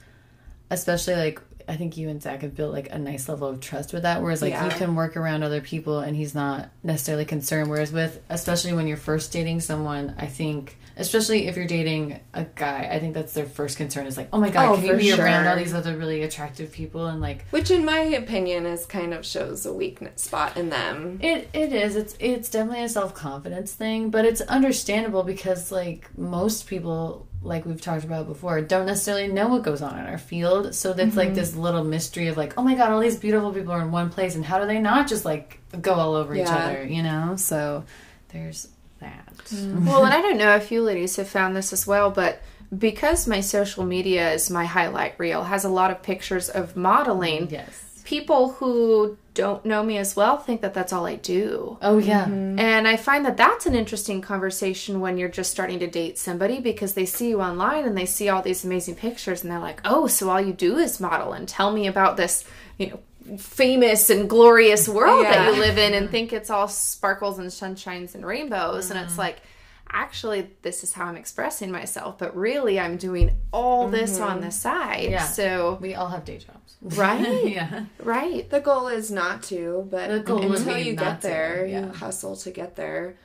especially 0.71 1.15
like 1.17 1.41
I 1.69 1.77
think 1.77 1.97
you 1.97 2.09
and 2.09 2.23
Zach 2.23 2.43
have 2.43 2.55
built 2.57 2.73
like 2.73 2.89
a 2.91 2.99
nice 2.99 3.29
level 3.29 3.49
of 3.49 3.61
trust 3.61 3.93
with 3.93 4.03
that. 4.03 4.23
Whereas 4.23 4.41
like 4.43 4.53
Yeah. 4.53 4.65
you 4.65 4.71
can 4.71 4.95
work 4.97 5.17
around 5.17 5.43
other 5.43 5.61
people 5.61 6.01
and 6.01 6.17
he's 6.17 6.35
not 6.35 6.71
necessarily 6.83 7.25
concerned. 7.25 7.69
Whereas 7.71 7.93
with 7.93 8.21
especially 8.31 8.73
when 8.73 8.87
you're 8.87 8.97
first 8.97 9.33
dating 9.33 9.61
someone, 9.61 10.15
I 10.19 10.27
think 10.27 10.77
especially 10.97 11.47
if 11.47 11.57
you're 11.57 11.67
dating 11.67 12.19
a 12.35 12.43
guy, 12.45 12.89
I 12.91 12.99
think 12.99 13.15
that's 13.15 13.33
their 13.33 13.47
first 13.47 13.77
concern 13.77 14.07
is 14.07 14.17
like, 14.17 14.29
oh 14.33 14.41
my 14.41 14.51
god, 14.51 14.71
Oh, 14.71 14.75
can 14.77 14.87
you 14.87 14.97
be 14.97 15.13
around 15.13 15.47
all 15.47 15.55
these 15.57 15.73
other 15.73 15.97
really 15.97 16.23
attractive 16.25 16.73
people 16.73 17.07
and 17.07 17.21
like 17.21 17.47
Which, 17.51 17.71
in 17.71 17.85
my 17.85 18.01
opinion, 18.01 18.67
is 18.67 18.85
kind 18.85 19.15
of 19.15 19.25
shows 19.25 19.65
a 19.65 19.73
weakness 19.73 20.23
spot 20.23 20.57
in 20.57 20.71
them. 20.71 21.21
It 21.23 21.51
it 21.53 21.73
is. 21.73 21.95
It's 21.95 22.17
it's 22.19 22.51
definitely 22.51 22.83
a 22.83 22.89
self 22.89 23.15
confidence 23.15 23.75
thing, 23.75 24.11
but 24.11 24.25
it's 24.25 24.41
understandable 24.41 25.23
because 25.23 25.71
like 25.71 26.09
most 26.19 26.67
people, 26.67 27.28
like 27.49 27.65
we've 27.65 27.81
talked 27.81 28.05
about 28.05 28.27
before, 28.27 28.61
don't 28.61 28.87
necessarily 28.87 29.29
know 29.29 29.49
what 29.49 29.63
goes 29.63 29.83
on 29.83 29.99
in 29.99 30.07
our 30.07 30.19
field. 30.19 30.75
So 30.75 30.93
that's 30.93 31.17
like 31.17 31.29
mm-hmm. 31.29 31.37
this 31.37 31.57
little 31.57 31.85
mystery 31.85 32.29
of 32.29 32.37
like, 32.37 32.55
oh 32.57 32.63
my 32.63 32.75
god, 32.75 32.91
all 32.91 33.01
these 33.01 33.17
beautiful 33.17 33.53
people 33.53 33.73
are 33.73 33.81
in 33.83 33.91
one 33.91 34.11
place, 34.11 34.35
and 34.35 34.45
how 34.45 34.59
do 34.61 34.67
they 34.67 34.79
not 34.79 35.09
just 35.09 35.25
like 35.25 35.61
go 35.81 35.95
all 35.95 36.15
over 36.15 36.35
each 36.35 36.47
other? 36.47 36.85
You 36.85 37.03
know. 37.03 37.37
So 37.37 37.85
there's 38.29 38.69
that. 39.01 39.35
Mm-hmm. 39.47 39.87
well, 39.87 40.05
and 40.05 40.15
I 40.15 40.21
don't 40.21 40.39
know 40.39 40.55
if 40.57 40.71
you 40.71 40.83
ladies 40.83 41.17
have 41.17 41.29
found 41.29 41.57
this 41.57 41.73
as 41.73 41.87
well, 41.87 42.11
but 42.11 42.43
because 42.77 43.27
my 43.27 43.41
social 43.41 43.85
media 43.85 44.33
is 44.33 44.51
my 44.51 44.67
highlight 44.67 45.19
reel, 45.19 45.45
has 45.45 45.65
a 45.65 45.69
lot 45.69 45.91
of 45.91 46.03
pictures 46.03 46.49
of 46.49 46.77
modeling, 46.77 47.49
Yes. 47.51 48.03
people 48.05 48.51
who 48.53 49.17
don't 49.39 49.65
know 49.65 49.85
me 49.85 49.99
as 49.99 50.17
well 50.17 50.37
think 50.37 50.63
that 50.63 50.75
that's 50.75 50.93
all 50.93 51.07
I 51.07 51.15
do. 51.15 51.79
Oh 51.81 51.99
yeah. 51.99 52.25
Mm-hmm. 52.25 52.59
And 52.59 52.89
I 52.89 52.97
find 52.97 53.25
that 53.25 53.37
that's 53.37 53.67
an 53.67 53.75
interesting 53.77 54.21
conversation 54.21 54.99
when 54.99 55.17
you're 55.17 55.29
just 55.29 55.53
starting 55.53 55.79
to 55.79 55.87
date 55.87 56.19
somebody 56.19 56.59
because 56.59 56.95
they 56.95 57.07
see 57.07 57.29
you 57.29 57.41
online 57.41 57.85
and 57.85 57.97
they 57.97 58.05
see 58.05 58.29
all 58.29 58.43
these 58.43 58.65
amazing 58.65 58.97
pictures 58.97 59.45
and 59.45 59.53
they're 59.53 59.61
like, 59.61 59.81
"Oh, 59.85 60.09
so 60.09 60.29
all 60.29 60.41
you 60.41 60.53
do 60.53 60.79
is 60.79 60.99
model 60.99 61.35
and 61.35 61.49
tell 61.49 61.71
me 61.71 61.87
about 61.87 62.17
this, 62.17 62.45
you 62.79 62.89
know, 62.89 63.39
famous 63.39 64.11
and 64.11 64.29
glorious 64.29 64.89
world 64.89 65.25
that 65.25 65.55
you 65.55 65.61
live 65.61 65.79
in 65.79 65.95
and 65.95 66.11
think 66.11 66.33
it's 66.33 66.51
all 66.51 66.67
sparkles 66.67 67.39
and 67.39 67.49
sunshines 67.49 68.17
and 68.17 68.27
rainbows." 68.27 68.91
And 68.91 68.99
it's 68.99 69.13
mm-hmm. 69.13 69.21
like, 69.21 69.43
actually 69.91 70.51
this 70.63 70.83
is 70.85 70.93
how 70.93 71.07
I'm 71.07 71.17
expressing 71.17 71.71
myself, 71.71 72.19
but 72.19 72.37
really 72.37 72.79
I'm 72.79 72.97
doing 72.97 73.37
all 73.53 73.89
this 73.89 74.21
on 74.21 74.37
mm-hmm. 74.37 74.47
the 74.47 74.51
side. 74.51 75.11
Yeah. 75.11 75.27
So, 75.27 75.79
We 75.81 75.95
all 75.95 76.09
have 76.09 76.25
day 76.25 76.39
jobs. 76.39 76.77
right? 76.99 77.45
yeah. 77.47 77.87
right. 78.03 78.49
The 78.49 78.61
goal 78.61 78.89
is 78.89 79.11
not 79.11 79.43
to, 79.45 79.89
but 79.91 80.09
The 80.09 80.21
goal 80.21 80.53
until 80.53 80.79
you 80.79 80.95
not 80.95 81.05
get 81.05 81.21
to, 81.23 81.27
there, 81.27 81.67
yeah. 81.67 81.87
you 81.87 81.93
hustle 81.93 82.37
to 82.37 82.51
get 82.51 82.77
there. 82.77 83.17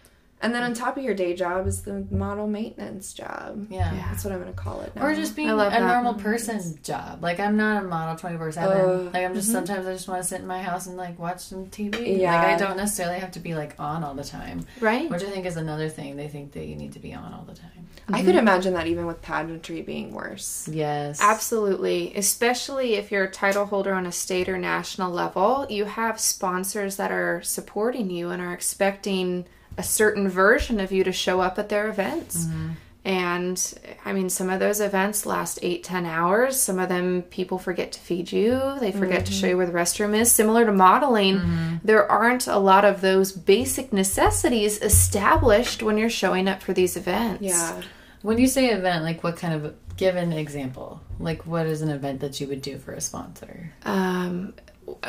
And 0.44 0.54
then 0.54 0.62
on 0.62 0.74
top 0.74 0.98
of 0.98 1.04
your 1.04 1.14
day 1.14 1.34
job 1.34 1.66
is 1.68 1.84
the 1.84 2.06
model 2.12 2.48
maintenance 2.48 3.14
job. 3.14 3.68
Yeah. 3.70 3.94
Yeah. 3.94 4.10
That's 4.10 4.26
what 4.26 4.34
I'm 4.34 4.42
going 4.42 4.54
to 4.54 4.60
call 4.60 4.82
it 4.82 4.94
now. 4.94 5.06
Or 5.06 5.16
just 5.16 5.38
being 5.38 5.50
a 5.50 5.56
that. 5.56 5.82
normal 5.82 6.16
person 6.16 6.78
job. 6.84 7.24
Like 7.24 7.40
I'm 7.40 7.56
not 7.56 7.84
a 7.84 7.88
model 7.88 8.18
twenty 8.18 8.38
four 8.38 8.52
seven. 8.52 9.06
Like 9.14 9.24
I'm 9.24 9.34
just 9.34 9.48
mm-hmm. 9.48 9.56
sometimes 9.56 9.88
I 9.88 9.94
just 9.94 10.08
want 10.10 10.22
to 10.22 10.28
sit 10.28 10.42
in 10.42 10.48
my 10.48 10.62
house 10.62 10.86
and 10.86 10.98
like 10.98 11.18
watch 11.18 11.40
some 11.40 11.68
TV. 11.68 12.20
Yeah. 12.20 12.36
Like 12.36 12.48
I 12.48 12.58
don't 12.58 12.76
necessarily 12.76 13.20
have 13.20 13.32
to 13.32 13.40
be 13.40 13.56
like 13.56 13.80
on 13.80 14.04
all 14.04 14.14
the 14.14 14.24
time. 14.24 14.66
Right. 14.82 15.10
Which 15.10 15.24
I 15.24 15.30
think 15.30 15.46
is 15.46 15.56
another 15.56 15.88
thing. 15.88 16.18
They 16.18 16.28
think 16.28 16.52
that 16.52 16.66
you 16.66 16.76
need 16.76 16.92
to 16.94 17.00
be 17.00 17.14
on 17.14 17.34
all 17.34 17.46
the 17.46 17.56
time. 17.56 17.88
I 18.10 18.22
could 18.22 18.36
imagine 18.36 18.74
that 18.74 18.88
even 18.88 19.06
with 19.06 19.22
pageantry 19.22 19.82
being 19.82 20.12
worse. 20.14 20.68
Yes. 20.70 21.22
Absolutely. 21.22 22.14
Especially 22.16 22.96
if 22.96 23.12
you're 23.12 23.24
a 23.24 23.32
title 23.32 23.66
holder 23.66 23.94
on 23.94 24.06
a 24.06 24.12
state 24.12 24.50
or 24.50 24.58
national 24.58 25.12
level, 25.12 25.66
you 25.70 25.86
have 25.86 26.20
sponsors 26.20 26.98
that 26.98 27.12
are 27.12 27.42
supporting 27.44 28.10
you 28.10 28.30
and 28.30 28.42
are 28.42 28.54
expecting 28.54 29.46
a 29.78 29.84
certain 29.84 30.30
version 30.30 30.80
of 30.80 30.92
you 30.92 31.04
to 31.04 31.12
show 31.12 31.42
up 31.42 31.58
at 31.60 31.70
their 31.70 31.90
events. 31.90 32.46
Mm-hmm. 32.46 32.70
And 33.06 33.74
I 34.06 34.14
mean, 34.14 34.30
some 34.30 34.50
of 34.50 34.62
those 34.62 34.80
events 34.80 35.26
last 35.26 35.60
eight, 35.62 35.84
ten 35.84 36.06
hours. 36.06 36.60
Some 36.60 36.80
of 36.80 36.88
them 36.88 37.24
people 37.24 37.60
forget 37.60 37.92
to 37.94 38.00
feed 38.00 38.32
you, 38.32 38.78
they 38.80 38.94
forget 38.94 39.26
to 39.26 39.32
show 39.34 39.40
mm-hmm. 39.40 39.50
you 39.50 39.58
where 39.58 39.66
the 39.66 39.74
restroom 39.74 40.18
is. 40.18 40.32
Similar 40.32 40.66
to 40.66 40.72
modeling, 40.72 41.40
mm-hmm. 41.40 41.76
there 41.84 42.10
aren't 42.10 42.48
a 42.48 42.58
lot 42.58 42.86
of 42.86 43.02
those 43.02 43.34
basic 43.34 43.92
necessities 43.92 44.82
established 44.82 45.84
when 45.84 45.98
you're 45.98 46.10
showing 46.10 46.48
up 46.48 46.62
for 46.62 46.72
these 46.72 46.96
events. 46.96 47.44
Yeah. 47.44 47.82
When 48.22 48.38
you 48.38 48.48
say 48.48 48.70
event, 48.70 49.04
like 49.04 49.22
what 49.22 49.36
kind 49.36 49.54
of 49.54 49.76
give 49.98 50.16
an 50.16 50.32
example? 50.32 51.02
Like 51.20 51.46
what 51.46 51.66
is 51.66 51.82
an 51.82 51.90
event 51.90 52.22
that 52.22 52.40
you 52.40 52.48
would 52.48 52.62
do 52.62 52.78
for 52.78 52.94
a 52.94 53.02
sponsor? 53.02 53.74
um, 53.84 54.54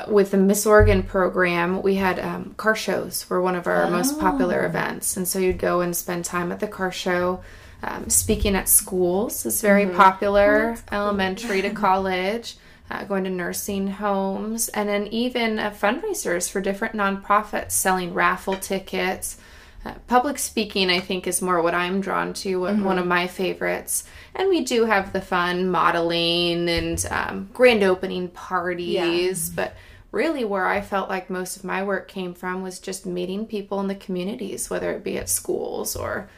with 0.08 0.30
the 0.30 0.36
Miss 0.36 0.66
Oregon 0.66 1.02
program, 1.02 1.82
we 1.82 1.96
had 1.96 2.18
um, 2.18 2.54
car 2.56 2.74
shows 2.74 3.28
were 3.28 3.40
one 3.40 3.56
of 3.56 3.66
our 3.66 3.90
most 3.90 4.18
popular 4.20 4.64
events, 4.66 5.16
and 5.16 5.26
so 5.26 5.38
you'd 5.38 5.58
go 5.58 5.80
and 5.80 5.96
spend 5.96 6.24
time 6.24 6.52
at 6.52 6.60
the 6.60 6.68
car 6.68 6.92
show. 6.92 7.42
Um, 7.82 8.08
speaking 8.08 8.54
at 8.54 8.68
schools 8.68 9.44
is 9.44 9.60
very 9.60 9.86
popular, 9.86 10.76
elementary 10.90 11.62
to 11.62 11.70
college. 11.74 12.56
Uh, 12.90 13.02
going 13.02 13.24
to 13.24 13.30
nursing 13.30 13.88
homes, 13.88 14.68
and 14.68 14.90
then 14.90 15.06
even 15.06 15.58
uh, 15.58 15.70
fundraisers 15.70 16.50
for 16.50 16.60
different 16.60 16.94
nonprofits 16.94 17.70
selling 17.70 18.12
raffle 18.12 18.56
tickets. 18.56 19.38
Uh, 19.84 19.94
public 20.06 20.38
speaking, 20.38 20.88
I 20.90 21.00
think, 21.00 21.26
is 21.26 21.42
more 21.42 21.60
what 21.60 21.74
I'm 21.74 22.00
drawn 22.00 22.32
to, 22.34 22.60
one 22.60 22.84
one 22.84 22.98
of 22.98 23.06
my 23.06 23.26
favorites. 23.26 24.04
And 24.34 24.48
we 24.48 24.64
do 24.64 24.84
have 24.86 25.12
the 25.12 25.20
fun 25.20 25.68
modeling 25.70 26.68
and 26.68 27.06
um, 27.10 27.48
grand 27.52 27.82
opening 27.82 28.28
parties, 28.28 29.50
but 29.50 29.74
really 30.10 30.44
where 30.44 30.66
I 30.66 30.80
felt 30.80 31.08
like 31.10 31.28
most 31.28 31.56
of 31.56 31.64
my 31.64 31.82
work 31.82 32.08
came 32.08 32.34
from 32.34 32.62
was 32.62 32.78
just 32.78 33.04
meeting 33.04 33.46
people 33.46 33.80
in 33.80 33.88
the 33.88 33.94
communities, 33.94 34.70
whether 34.70 34.92
it 34.92 35.04
be 35.04 35.18
at 35.18 35.28
schools 35.28 35.96
or 35.96 36.28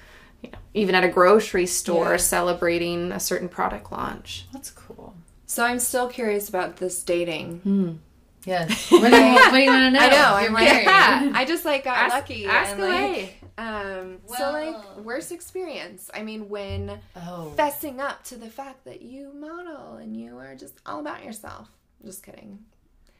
you 0.43 0.51
know, 0.51 0.59
even 0.75 0.95
at 0.95 1.05
a 1.05 1.09
grocery 1.09 1.67
store 1.67 2.13
Yeah. 2.13 2.17
celebrating 2.17 3.13
a 3.13 3.21
certain 3.21 3.49
product 3.49 3.93
launch. 3.93 4.47
That's 4.53 4.71
cool. 4.71 5.15
So 5.47 5.65
I'm 5.65 5.79
still 5.79 6.09
curious 6.09 6.49
about 6.49 6.77
this 6.79 7.03
dating. 7.03 8.01
Yes. 8.47 8.91
What 8.93 9.11
do 9.11 9.17
you, 9.17 9.35
what 9.35 9.51
do 9.53 9.59
you 9.59 9.71
want 9.71 9.83
to 9.83 9.91
know? 9.91 9.99
I 9.99 10.09
know. 10.09 10.35
I'm 10.35 10.53
like, 10.53 10.65
married. 10.65 10.85
yeah. 10.85 11.33
I 11.35 11.45
just 11.45 11.65
like 11.65 11.85
got 11.85 11.97
Ask- 11.99 12.15
lucky. 12.15 12.47
ask 12.47 12.73
and, 12.73 12.83
away. 12.83 13.35
like, 13.59 13.67
um. 13.67 14.19
so 14.29 14.53
like, 14.53 14.99
worst 15.05 15.33
experience. 15.33 16.11
I 16.15 16.23
mean, 16.23 16.49
when 16.49 17.01
Oh. 17.17 17.53
fessing 17.57 17.99
up 17.99 18.23
to 18.25 18.37
the 18.37 18.49
fact 18.49 18.85
that 18.85 19.03
you 19.03 19.33
model 19.35 19.97
and 19.97 20.17
you 20.17 20.39
are 20.39 20.55
just 20.55 20.75
all 20.87 21.01
about 21.01 21.25
yourself. 21.25 21.69
Just 22.05 22.23
kidding. 22.25 22.61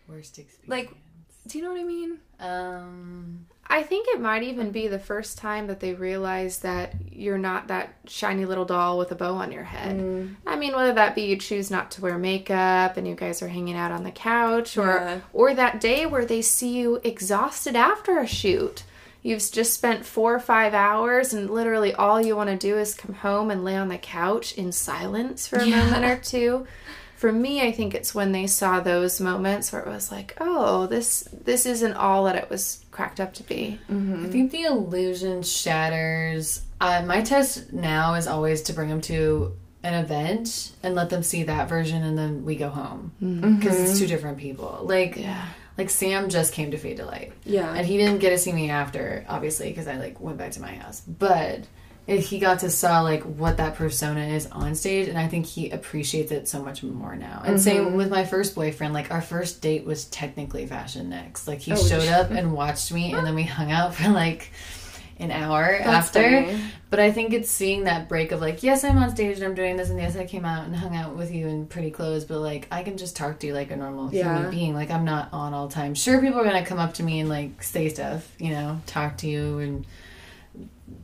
Worst 0.09 0.39
experience. 0.39 0.69
Like- 0.69 0.97
Do 1.47 1.59
you 1.59 1.65
know 1.65 1.71
what 1.73 1.81
I 1.81 1.85
mean? 1.85 2.19
um 2.41 3.47
I 3.69 3.83
think 3.83 4.07
it 4.11 4.21
might 4.21 4.45
even 4.45 4.71
be 4.71 4.87
the 4.87 4.99
first 5.01 5.39
time 5.39 5.67
that 5.67 5.81
they 5.81 5.93
realize 5.93 6.61
that 6.61 6.95
you're 7.11 7.37
not 7.37 7.67
that 7.67 7.95
shiny 8.07 8.45
little 8.45 8.65
doll 8.65 8.97
with 8.97 9.11
a 9.11 9.17
bow 9.17 9.35
on 9.35 9.51
your 9.51 9.65
head. 9.65 9.97
Mm. 9.99 10.37
I 10.47 10.55
mean, 10.55 10.73
whether 10.73 10.93
that 10.93 11.17
be 11.17 11.23
you 11.23 11.37
choose 11.37 11.69
not 11.69 11.91
to 11.93 12.01
wear 12.01 12.17
makeup 12.17 12.97
and 12.97 13.09
you 13.09 13.17
guys 13.17 13.43
are 13.43 13.49
hanging 13.49 13.75
out 13.75 13.91
on 13.91 14.05
the 14.05 14.13
couch, 14.13 14.79
or 14.79 14.87
Yeah. 14.87 15.21
or 15.33 15.53
that 15.53 15.81
day 15.81 16.07
where 16.07 16.25
they 16.25 16.43
see 16.43 16.79
you 16.79 17.01
exhausted 17.03 17.75
after 17.75 18.19
a 18.21 18.27
shoot. 18.27 18.85
You've 19.23 19.43
just 19.51 19.75
spent 19.75 20.07
four 20.07 20.33
or 20.37 20.39
five 20.41 20.73
hours, 20.73 21.35
and 21.35 21.51
literally 21.51 21.93
all 21.93 22.21
you 22.25 22.37
want 22.37 22.51
to 22.51 22.57
do 22.57 22.79
is 22.79 22.95
come 22.95 23.17
home 23.17 23.51
and 23.51 23.65
lay 23.65 23.75
on 23.77 23.89
the 23.89 23.99
couch 23.99 24.53
in 24.53 24.71
silence 24.71 25.49
for 25.49 25.57
a 25.59 25.67
moment 25.67 26.05
or 26.05 26.17
two. 26.17 26.69
For 27.17 27.33
me, 27.33 27.63
I 27.63 27.73
think 27.73 27.95
it's 27.95 28.15
when 28.15 28.33
they 28.33 28.47
saw 28.47 28.81
those 28.81 29.21
moments 29.21 29.73
where 29.73 29.83
it 29.83 29.89
was 29.89 30.13
like, 30.13 30.37
"Oh, 30.41 30.87
this 30.87 31.27
this 31.33 31.65
isn't 31.65 31.95
all 31.95 32.25
that 32.25 32.37
it 32.37 32.51
was 32.51 32.85
cracked 32.91 33.21
up 33.21 33.33
to 33.35 33.43
be." 33.43 33.79
Mm-hmm. 33.91 34.27
I 34.27 34.29
think 34.29 34.53
the 34.53 34.65
illusion 34.65 35.43
shatters. 35.43 36.63
Uh, 36.81 37.03
my 37.07 37.23
test 37.23 37.73
now 37.73 38.15
is 38.15 38.27
always 38.27 38.63
to 38.63 38.75
bring 38.75 38.91
them 38.91 39.01
to 39.03 39.57
an 39.83 39.95
event 39.95 40.73
and 40.83 40.95
let 40.95 41.11
them 41.11 41.23
see 41.23 41.45
that 41.45 41.69
version, 41.69 42.03
and 42.03 42.19
then 42.19 42.45
we 42.45 42.57
go 42.57 42.69
home 42.69 43.13
mm-hmm. 43.23 43.45
mm-hmm. 43.45 43.59
because 43.59 43.81
it's 43.81 43.99
two 43.99 44.07
different 44.07 44.37
people. 44.37 44.81
Like, 44.83 45.19
like 45.79 45.91
Sam 45.91 46.29
just 46.29 46.53
came 46.53 46.71
to 46.73 46.77
Fade 46.79 46.99
to 46.99 47.07
Light, 47.07 47.33
Yeah. 47.45 47.73
and 47.73 47.87
he 47.87 47.97
didn't 47.97 48.19
get 48.19 48.31
to 48.31 48.39
see 48.39 48.53
me 48.53 48.69
after, 48.71 49.25
obviously, 49.29 49.69
because 49.69 49.87
I 49.87 49.97
like 49.97 50.21
went 50.21 50.39
back 50.39 50.53
to 50.53 50.61
my 50.61 50.75
house. 50.75 51.01
But 51.01 51.67
he 52.07 52.39
got 52.39 52.61
to 52.61 52.71
saw 52.71 53.01
like 53.01 53.23
what 53.25 53.57
that 53.57 53.75
persona 53.75 54.27
is 54.29 54.47
on 54.47 54.75
stage 54.77 55.09
and 55.09 55.19
i 55.19 55.27
think 55.27 55.45
he 55.45 55.71
appreciates 55.71 56.31
it 56.31 56.47
so 56.47 56.63
much 56.63 56.83
more 56.83 57.17
now. 57.17 57.43
And 57.45 57.61
same 57.61 57.87
mm-hmm. 57.87 57.97
with 57.97 58.11
my 58.11 58.25
first 58.25 58.55
boyfriend 58.55 58.95
like 58.95 59.11
our 59.11 59.21
first 59.23 59.61
date 59.61 59.85
was 59.85 60.05
technically 60.07 60.67
FashioNXT. 60.69 61.49
Like 61.49 61.59
he 61.61 61.73
Oh, 61.73 61.77
showed 61.77 62.09
up 62.09 62.31
and 62.31 62.53
watched 62.63 62.93
me 62.93 63.13
and 63.13 63.27
then 63.27 63.35
we 63.35 63.43
hung 63.43 63.73
out 63.73 63.95
for 63.95 64.09
like 64.11 64.51
an 65.19 65.31
hour 65.31 65.79
That's 65.83 66.09
after. 66.09 66.21
funny. 66.23 66.61
but 66.91 67.01
i 67.01 67.11
think 67.11 67.33
it's 67.33 67.51
seeing 67.51 67.85
that 67.85 68.07
break 68.07 68.33
of 68.33 68.41
like 68.43 68.63
yes 68.63 68.85
i'm 68.85 68.99
on 68.99 69.09
stage 69.11 69.37
and 69.39 69.47
i'm 69.47 69.55
doing 69.55 69.79
this 69.79 69.89
and 69.89 69.99
yes 69.99 70.15
i 70.15 70.27
came 70.27 70.45
out 70.45 70.67
and 70.67 70.77
hung 70.77 70.95
out 70.95 71.17
with 71.17 71.33
you 71.33 71.47
in 71.49 71.67
pretty 71.67 71.91
clothes 71.91 72.27
but 72.27 72.39
like 72.41 72.69
i 72.71 72.83
can 72.83 72.99
just 72.99 73.17
talk 73.17 73.39
to 73.41 73.47
you 73.47 73.55
like 73.55 73.71
a 73.71 73.77
normal 73.77 74.13
Yeah. 74.13 74.35
human 74.37 74.51
being. 74.51 74.75
Like 74.75 74.91
i'm 74.91 75.07
not 75.07 75.31
on 75.33 75.55
all 75.55 75.69
the 75.69 75.75
time. 75.75 75.95
Sure 75.95 76.21
people 76.21 76.39
are 76.39 76.45
gonna 76.45 76.67
come 76.67 76.79
up 76.79 76.93
to 76.95 77.03
me 77.03 77.21
and 77.21 77.29
like 77.31 77.63
say 77.63 77.89
stuff 77.89 78.31
you 78.39 78.51
know 78.51 78.79
talk 78.87 79.17
to 79.19 79.27
you 79.27 79.59
and 79.59 79.87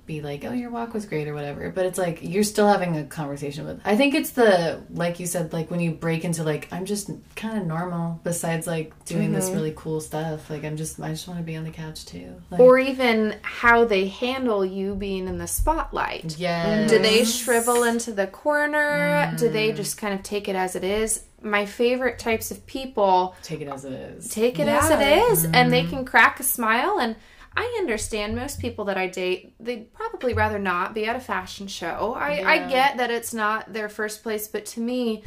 be 0.07 0.20
like, 0.20 0.45
"Oh, 0.45 0.53
your 0.53 0.70
walk 0.70 0.95
was 0.95 1.07
great" 1.07 1.28
or 1.28 1.35
whatever. 1.35 1.70
But 1.70 1.87
it's 1.87 1.99
like 1.99 2.20
you're 2.22 2.45
still 2.45 2.68
having 2.68 2.97
a 2.97 3.05
conversation 3.05 3.64
with. 3.64 3.80
I 3.85 3.97
think 3.97 4.14
it's 4.14 4.30
the 4.30 4.80
like 4.91 5.20
you 5.20 5.26
said, 5.26 5.53
like 5.53 5.70
when 5.70 5.80
you 5.80 5.93
break 5.93 6.24
into 6.24 6.43
like 6.43 6.68
I'm 6.72 6.85
just 6.85 7.11
kind 7.37 7.59
of 7.59 7.66
normal. 7.66 8.20
Besides 8.24 8.66
like 8.66 9.05
doing 9.05 9.33
this 9.33 9.47
mm-hmm. 9.47 9.55
really 9.55 9.74
cool 9.76 10.01
stuff, 10.01 10.51
like 10.51 10.64
I'm 10.64 10.76
just 10.76 11.01
I 11.01 11.11
just 11.11 11.26
want 11.28 11.41
to 11.41 11.45
be 11.45 11.57
on 11.57 11.64
the 11.64 11.70
couch 11.70 12.05
too. 12.05 12.35
Like, 12.51 12.61
Or 12.61 12.78
even 12.78 13.37
how 13.43 13.85
they 13.85 14.09
handle 14.09 14.64
you 14.64 14.95
being 14.95 15.28
in 15.28 15.39
the 15.39 15.47
spotlight. 15.47 16.39
yeah, 16.39 16.87
Do 16.87 16.99
they 16.99 17.24
shrivel 17.24 17.85
into 17.85 18.12
the 18.12 18.26
corner? 18.26 19.33
Do 19.37 19.49
they 19.49 19.72
mm. 19.72 19.76
just 19.76 19.99
kind 19.99 20.14
of 20.14 20.22
take 20.22 20.49
it 20.49 20.57
as 20.57 20.76
it 20.76 20.85
is? 20.85 21.24
My 21.41 21.66
favorite 21.66 22.20
types 22.20 22.51
of 22.53 22.64
people 22.66 23.35
take 23.43 23.61
it 23.61 23.68
as 23.68 23.85
it 23.85 23.93
is? 23.93 24.28
take 24.28 24.59
it 24.59 24.68
as 24.68 24.91
it 24.91 25.01
is, 25.01 25.01
Yeah. 25.01 25.33
is 25.33 25.45
and 25.53 25.72
they 25.72 25.83
mm-hmm. 25.83 25.91
can 25.91 26.05
crack 26.05 26.39
a 26.39 26.45
smile 26.45 26.99
and 27.01 27.16
I 27.57 27.76
understand 27.78 28.34
most 28.34 28.61
people 28.61 28.86
that 28.86 28.96
I 28.96 29.09
date, 29.09 29.55
they'd 29.61 29.92
probably 29.92 30.34
rather 30.34 30.59
not 30.59 30.94
be 30.94 31.07
at 31.07 31.16
a 31.16 31.20
fashion 31.20 31.66
show. 31.66 32.14
I, 32.16 32.42
I 32.44 32.68
get 32.68 32.96
that 32.96 33.11
it's 33.11 33.34
not 33.34 33.72
their 33.72 33.88
first 33.88 34.22
place, 34.22 34.48
but 34.48 34.64
to 34.66 34.80
me, 34.80 35.22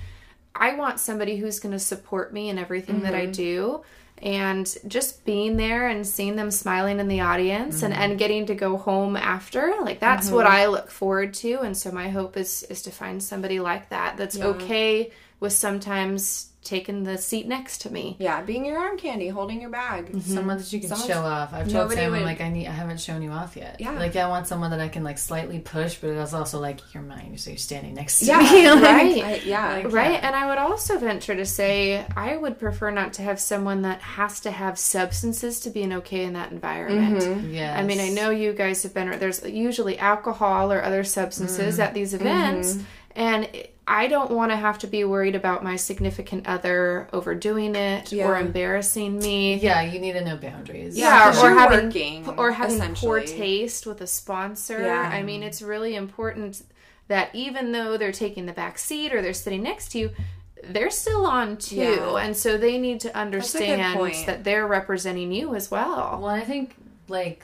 I 0.55 0.75
want 0.75 0.99
somebody 0.99 1.37
who's 1.37 1.59
going 1.59 1.73
to 1.73 1.79
support 1.79 2.33
me 2.33 2.49
in 2.49 2.57
everything 2.57 3.01
that 3.01 3.13
I 3.13 3.23
mm-hmm. 3.23 3.31
do. 3.31 3.83
And 4.19 4.73
just 4.87 5.25
being 5.25 5.57
there 5.57 5.89
and 5.89 6.07
seeing 6.07 6.37
them 6.37 6.49
smiling 6.49 7.01
in 7.01 7.09
the 7.09 7.19
audience 7.19 7.83
and, 7.83 7.93
and 7.93 8.11
mm-hmm. 8.11 8.17
getting 8.17 8.45
to 8.45 8.55
go 8.55 8.77
home 8.77 9.17
after, 9.17 9.75
like 9.81 9.99
that's 9.99 10.31
what 10.31 10.45
mm-hmm. 10.45 10.55
I 10.55 10.65
look 10.67 10.89
forward 10.89 11.33
to. 11.35 11.59
And 11.59 11.75
so 11.75 11.91
my 11.91 12.09
hope 12.09 12.37
is 12.37 12.63
is 12.63 12.81
to 12.83 12.91
find 12.91 13.21
somebody 13.21 13.59
like 13.59 13.89
that 13.89 14.15
that's 14.15 14.37
Yeah. 14.37 14.45
okay 14.45 15.11
with 15.41 15.51
sometimes 15.51 16.51
taking 16.65 17.03
the 17.03 17.17
seat 17.17 17.47
next 17.47 17.81
to 17.81 17.89
me. 17.91 18.15
Yeah, 18.19 18.41
being 18.41 18.65
your 18.65 18.77
arm 18.77 18.97
candy, 18.97 19.29
holding 19.29 19.61
your 19.61 19.69
bag. 19.69 20.07
Mm-hmm. 20.07 20.19
Someone 20.19 20.57
that 20.57 20.73
you 20.73 20.79
can 20.79 20.89
Someone's- 20.89 21.09
show 21.09 21.21
off. 21.21 21.53
I've 21.53 21.63
told 21.71 21.73
Nobody 21.73 21.95
Sam, 21.97 22.05
I'm 22.05 22.11
would- 22.19 22.25
like, 22.25 22.41
I 22.41 22.49
need, 22.49 22.67
I 22.67 22.71
haven't 22.71 22.99
shown 22.99 23.21
you 23.21 23.31
off 23.31 23.55
yet. 23.55 23.77
Yeah. 23.79 23.91
like 23.91 24.15
I 24.15 24.27
want 24.27 24.47
someone 24.47 24.71
that 24.71 24.79
I 24.81 24.87
can 24.89 25.03
like 25.03 25.17
slightly 25.17 25.59
push, 25.59 25.95
but 25.95 26.09
it's 26.09 26.33
also 26.33 26.59
like 26.59 26.93
you're 26.93 27.03
mine, 27.03 27.37
so 27.37 27.51
you're 27.51 27.57
standing 27.57 27.93
next 27.93 28.19
to 28.19 28.25
Yeah, 28.25 28.39
me. 28.39 28.65
Like, 28.75 28.83
right. 28.83 29.23
I, 29.23 29.35
yeah. 29.45 29.73
Like- 29.75 29.93
Right, 29.93 30.11
Yeah. 30.13 30.27
and 30.27 30.35
I 30.35 30.47
would 30.47 30.57
also 30.57 30.97
venture 30.97 31.35
to 31.35 31.45
say 31.45 32.05
I 32.17 32.35
would 32.35 32.59
prefer 32.59 32.89
not 32.91 33.13
to 33.13 33.21
have 33.21 33.39
someone 33.39 33.83
that 33.83 34.01
has 34.01 34.39
to 34.41 34.51
have 34.51 34.77
substances 34.79 35.59
to 35.61 35.69
be 35.69 35.83
an 35.83 35.93
okay 35.93 36.23
in 36.23 36.33
that 36.33 36.51
environment. 36.51 37.21
Mm-hmm. 37.21 37.53
Yeah. 37.53 37.77
I 37.79 37.83
mean, 37.83 37.99
I 37.99 38.09
know 38.09 38.31
you 38.31 38.53
guys 38.53 38.83
have 38.83 38.93
been 38.93 39.17
there's 39.19 39.43
usually 39.43 39.97
alcohol 39.99 40.71
or 40.73 40.81
other 40.83 41.03
substances 41.03 41.75
mm-hmm. 41.75 41.81
at 41.83 41.93
these 41.93 42.13
events, 42.13 42.77
and 43.15 43.47
I 43.87 44.07
don't 44.07 44.31
want 44.31 44.51
to 44.51 44.55
have 44.55 44.79
to 44.79 44.87
be 44.87 45.03
worried 45.03 45.35
about 45.35 45.63
my 45.63 45.75
significant 45.75 46.47
other 46.47 47.07
overdoing 47.13 47.75
it 47.75 48.11
or 48.13 48.37
embarrassing 48.37 49.19
me. 49.19 49.57
Yeah, 49.57 49.81
you 49.83 49.99
need 49.99 50.13
to 50.13 50.25
know 50.25 50.37
boundaries. 50.37 50.97
Yeah, 50.97 51.29
or 51.29 51.49
you're 51.49 51.59
having 51.59 51.85
working, 51.85 52.27
or 52.37 52.51
having 52.51 52.95
poor 52.95 53.21
taste 53.21 53.85
with 53.85 54.01
a 54.01 54.07
sponsor. 54.07 54.81
Yeah. 54.81 55.09
I 55.13 55.21
mean, 55.21 55.43
it's 55.43 55.61
really 55.61 55.95
important 55.95 56.63
that 57.09 57.29
even 57.33 57.71
though 57.73 57.95
they're 57.97 58.11
taking 58.11 58.47
the 58.47 58.53
back 58.53 58.79
seat 58.79 59.13
or 59.13 59.21
they're 59.21 59.33
sitting 59.33 59.61
next 59.61 59.89
to 59.91 59.99
you, 59.99 60.11
they're 60.63 60.89
still 60.89 61.27
on 61.27 61.57
too, 61.57 61.75
Yeah. 61.75 62.15
and 62.15 62.35
so 62.35 62.57
they 62.57 62.79
need 62.79 62.99
to 63.01 63.15
understand 63.15 63.99
that 64.25 64.43
they're 64.43 64.65
representing 64.65 65.31
you 65.31 65.53
as 65.53 65.69
well. 65.69 66.17
Well, 66.19 66.31
I 66.31 66.41
think 66.41 66.75
like 67.07 67.43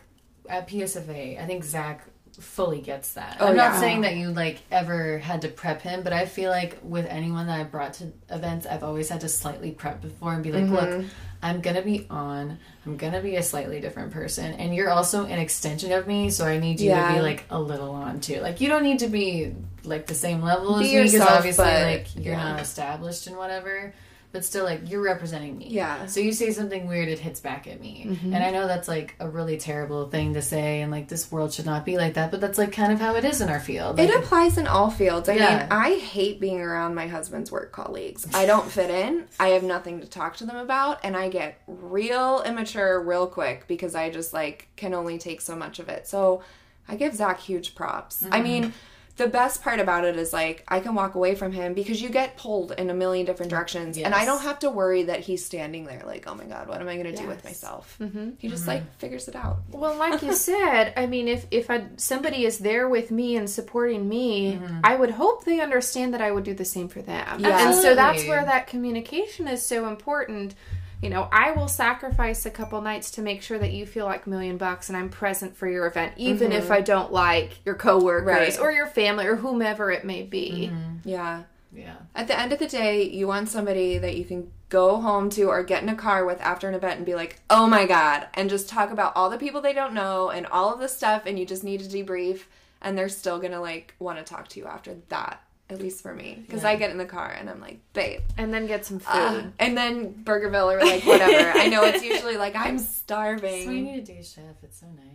at 0.49 0.67
PSFA, 0.67 1.39
I 1.39 1.45
think 1.45 1.63
Zach 1.63 2.03
fully 2.41 2.81
gets 2.81 3.13
that. 3.13 3.37
Oh, 3.39 3.47
I'm 3.47 3.55
not 3.55 3.73
yeah. 3.73 3.79
saying 3.79 4.01
that 4.01 4.15
you 4.15 4.31
like 4.31 4.59
ever 4.71 5.19
had 5.19 5.41
to 5.43 5.47
prep 5.47 5.81
him, 5.81 6.03
but 6.03 6.13
I 6.13 6.25
feel 6.25 6.49
like 6.49 6.77
with 6.83 7.05
anyone 7.05 7.47
that 7.47 7.59
I 7.59 7.63
brought 7.63 7.93
to 7.95 8.11
events, 8.29 8.65
I've 8.65 8.83
always 8.83 9.09
had 9.09 9.21
to 9.21 9.29
slightly 9.29 9.71
prep 9.71 10.01
before 10.01 10.33
and 10.33 10.43
be 10.43 10.51
like, 10.51 10.63
Mm-hmm. 10.63 10.75
look, 10.75 11.05
I'm 11.43 11.61
gonna 11.61 11.81
be 11.81 12.05
on. 12.09 12.59
I'm 12.85 12.97
gonna 12.97 13.21
be 13.21 13.35
a 13.35 13.43
slightly 13.43 13.79
different 13.79 14.11
person, 14.11 14.53
and 14.53 14.75
you're 14.75 14.89
also 14.89 15.25
an 15.25 15.39
extension 15.39 15.91
of 15.91 16.05
me, 16.07 16.29
so 16.29 16.45
I 16.45 16.59
need 16.59 16.79
you 16.79 16.91
to 16.91 17.13
be 17.13 17.21
like 17.21 17.45
a 17.49 17.59
little 17.59 17.91
on 17.91 18.19
too. 18.19 18.39
Like 18.41 18.61
you 18.61 18.69
don't 18.69 18.83
need 18.83 18.99
to 18.99 19.07
be 19.07 19.53
like 19.83 20.05
the 20.05 20.13
same 20.15 20.41
level 20.41 20.77
Be 20.77 20.95
as 20.97 21.11
me 21.11 21.17
because 21.17 21.27
obviously 21.27 21.65
but, 21.65 21.83
like 21.85 22.15
you're 22.15 22.35
yeah. 22.35 22.51
not 22.51 22.59
established 22.61 23.27
and 23.27 23.37
whatever. 23.37 23.93
But 24.33 24.45
still, 24.45 24.63
like 24.63 24.89
you're 24.89 25.01
representing 25.03 25.57
me. 25.57 25.67
Yeah. 25.69 26.05
So 26.05 26.21
you 26.21 26.31
say 26.31 26.51
something 26.51 26.87
weird, 26.87 27.09
it 27.09 27.19
hits 27.19 27.41
back 27.41 27.67
at 27.67 27.81
me, 27.81 28.05
Mm-hmm. 28.07 28.33
and 28.33 28.41
I 28.43 28.49
know 28.51 28.65
that's 28.65 28.87
like 28.87 29.15
a 29.19 29.27
really 29.27 29.57
terrible 29.57 30.09
thing 30.09 30.35
to 30.35 30.41
say, 30.41 30.81
and 30.81 30.89
like 30.89 31.09
this 31.09 31.29
world 31.29 31.51
should 31.51 31.65
not 31.65 31.83
be 31.83 31.97
like 31.97 32.13
that. 32.13 32.31
But 32.31 32.39
that's 32.39 32.57
like 32.57 32.71
kind 32.71 32.93
of 32.93 32.99
how 33.01 33.15
it 33.15 33.25
is 33.25 33.41
in 33.41 33.49
our 33.49 33.59
field. 33.59 33.99
It 33.99 34.09
applies 34.15 34.57
in 34.57 34.67
all 34.67 34.89
fields. 34.89 35.27
I 35.27 35.33
Yeah. 35.33 35.57
mean, 35.59 35.67
I 35.71 35.95
hate 35.95 36.39
being 36.39 36.61
around 36.61 36.95
my 36.95 37.07
husband's 37.07 37.51
work 37.51 37.73
colleagues. 37.73 38.25
I 38.33 38.45
don't 38.45 38.71
fit 38.71 38.89
in. 38.89 39.25
I 39.37 39.49
have 39.49 39.63
nothing 39.63 39.99
to 39.99 40.07
talk 40.07 40.37
to 40.37 40.45
them 40.45 40.55
about, 40.55 40.99
and 41.03 41.17
I 41.17 41.27
get 41.27 41.61
real 41.67 42.41
immature 42.45 43.01
real 43.03 43.27
quick 43.27 43.67
because 43.67 43.95
I 43.95 44.09
just 44.11 44.31
like 44.31 44.69
can 44.77 44.93
only 44.93 45.17
take 45.17 45.41
so 45.41 45.57
much 45.57 45.79
of 45.79 45.89
it. 45.89 46.07
So 46.07 46.41
I 46.87 46.95
give 46.95 47.13
Zach 47.15 47.39
huge 47.39 47.75
props. 47.75 48.23
I 48.31 48.41
mean, 48.41 48.73
the 49.17 49.27
best 49.27 49.61
part 49.61 49.79
about 49.79 50.05
it 50.05 50.15
is 50.17 50.33
like 50.33 50.63
I 50.67 50.79
can 50.79 50.95
walk 50.95 51.15
away 51.15 51.35
from 51.35 51.51
him 51.51 51.73
because 51.73 52.01
you 52.01 52.09
get 52.09 52.37
pulled 52.37 52.71
in 52.71 52.89
a 52.89 52.93
million 52.93 53.25
different 53.25 53.51
mm, 53.51 53.55
directions, 53.55 53.97
and 53.97 54.13
I 54.13 54.25
don't 54.25 54.41
have 54.41 54.59
to 54.59 54.69
worry 54.69 55.03
that 55.03 55.21
he's 55.21 55.45
standing 55.45 55.85
there 55.85 56.03
like, 56.05 56.25
oh 56.27 56.35
my 56.35 56.45
god, 56.45 56.67
what 56.67 56.81
am 56.81 56.87
I 56.87 56.95
going 56.97 57.13
to 57.13 57.21
do 57.21 57.27
with 57.27 57.41
Yes. 57.43 57.45
myself? 57.45 57.97
Mm-hmm. 57.99 58.31
He 58.37 58.49
just 58.49 58.63
mm-hmm. 58.63 58.71
like 58.71 58.97
figures 58.97 59.27
it 59.27 59.35
out. 59.35 59.59
Well, 59.71 59.95
like 59.97 60.21
you 60.21 60.33
said, 60.49 60.93
I 60.97 61.05
mean, 61.05 61.27
if 61.27 61.45
if 61.51 61.69
I, 61.69 61.85
somebody 61.97 62.45
is 62.45 62.59
there 62.59 62.87
with 62.87 63.11
me 63.11 63.35
and 63.35 63.49
supporting 63.49 64.07
me, 64.07 64.31
Mm-hmm. 64.51 64.79
I 64.83 64.95
would 64.95 65.11
hope 65.11 65.45
they 65.45 65.59
understand 65.59 66.13
that 66.13 66.21
I 66.21 66.31
would 66.31 66.43
do 66.43 66.53
the 66.53 66.65
same 66.65 66.87
for 66.87 67.01
them. 67.01 67.39
Yeah. 67.39 67.67
And 67.67 67.75
so 67.75 67.95
that's 67.95 68.25
where 68.25 68.43
that 68.43 68.67
communication 68.67 69.47
is 69.47 69.65
so 69.65 69.87
important. 69.87 70.55
You 71.01 71.09
know, 71.09 71.27
I 71.31 71.51
will 71.51 71.67
sacrifice 71.67 72.45
a 72.45 72.51
couple 72.51 72.79
nights 72.81 73.11
to 73.11 73.21
make 73.21 73.41
sure 73.41 73.57
that 73.57 73.71
you 73.71 73.85
feel 73.85 74.05
like 74.05 74.27
a 74.27 74.29
million 74.29 74.57
bucks 74.57 74.87
and 74.87 74.97
I'm 74.97 75.09
present 75.09 75.57
for 75.57 75.67
your 75.67 75.87
event, 75.87 76.13
even 76.17 76.51
if 76.51 76.65
mm-hmm. 76.65 76.73
I 76.73 76.81
don't 76.81 77.11
like 77.11 77.59
your 77.65 77.75
coworkers 77.75 78.25
Right. 78.25 78.59
or 78.59 78.71
your 78.71 78.85
family 78.85 79.25
or 79.25 79.35
whomever 79.35 79.89
it 79.89 80.05
may 80.05 80.21
be. 80.21 80.69
Mm-hmm. 80.71 81.09
Yeah. 81.09 81.43
yeah. 81.73 81.95
At 82.13 82.27
the 82.27 82.39
end 82.39 82.53
of 82.53 82.59
the 82.59 82.67
day, 82.67 83.09
you 83.09 83.27
want 83.27 83.49
somebody 83.49 83.97
that 83.97 84.15
you 84.15 84.25
can 84.25 84.51
go 84.69 85.01
home 85.01 85.29
to 85.31 85.45
or 85.45 85.63
get 85.63 85.83
in 85.83 85.89
a 85.89 85.95
car 85.95 86.23
with 86.23 86.39
after 86.39 86.69
an 86.69 86.75
event 86.75 86.97
and 86.97 87.05
be 87.05 87.15
like, 87.15 87.39
oh 87.49 87.67
my 87.67 87.85
God, 87.85 88.27
and 88.35 88.49
just 88.49 88.69
talk 88.69 88.91
about 88.91 89.13
all 89.15 89.29
the 89.29 89.37
people 89.37 89.59
they 89.59 89.73
don't 89.73 89.93
know 89.93 90.29
and 90.29 90.45
all 90.45 90.73
of 90.73 90.79
this 90.79 90.95
stuff, 90.95 91.23
and 91.25 91.37
you 91.37 91.45
just 91.45 91.63
need 91.63 91.81
to 91.81 91.89
debrief, 91.89 92.43
and 92.81 92.97
they're 92.97 93.09
still 93.09 93.37
gonna 93.37 93.59
like 93.59 93.95
want 93.99 94.17
to 94.17 94.23
talk 94.23 94.47
to 94.47 94.59
you 94.59 94.65
after 94.65 94.95
that, 95.09 95.41
at 95.71 95.81
least 95.81 96.01
for 96.01 96.13
me. 96.13 96.37
Because 96.45 96.63
I 96.63 96.75
get 96.75 96.91
in 96.91 96.97
the 96.97 97.05
car 97.05 97.29
and 97.37 97.49
I'm 97.49 97.59
like, 97.61 97.79
babe. 97.93 98.21
And 98.37 98.53
then 98.53 98.67
get 98.67 98.85
some 98.85 98.99
food. 98.99 99.11
uh, 99.15 99.43
and 99.59 99.77
then 99.77 100.13
Burgerville 100.23 100.73
or 100.75 100.83
like 100.85 101.03
whatever. 101.05 101.57
I 101.57 101.67
know 101.67 101.83
it's 101.83 102.03
usually 102.03 102.37
like, 102.37 102.55
I'm 102.55 102.77
starving. 102.79 103.65
So 103.65 103.71
you 103.71 103.81
need 103.81 103.99
a 103.99 104.01
date 104.05 104.25
chef. 104.25 104.43
It's 104.63 104.79
so 104.79 104.87
nice. 104.87 105.05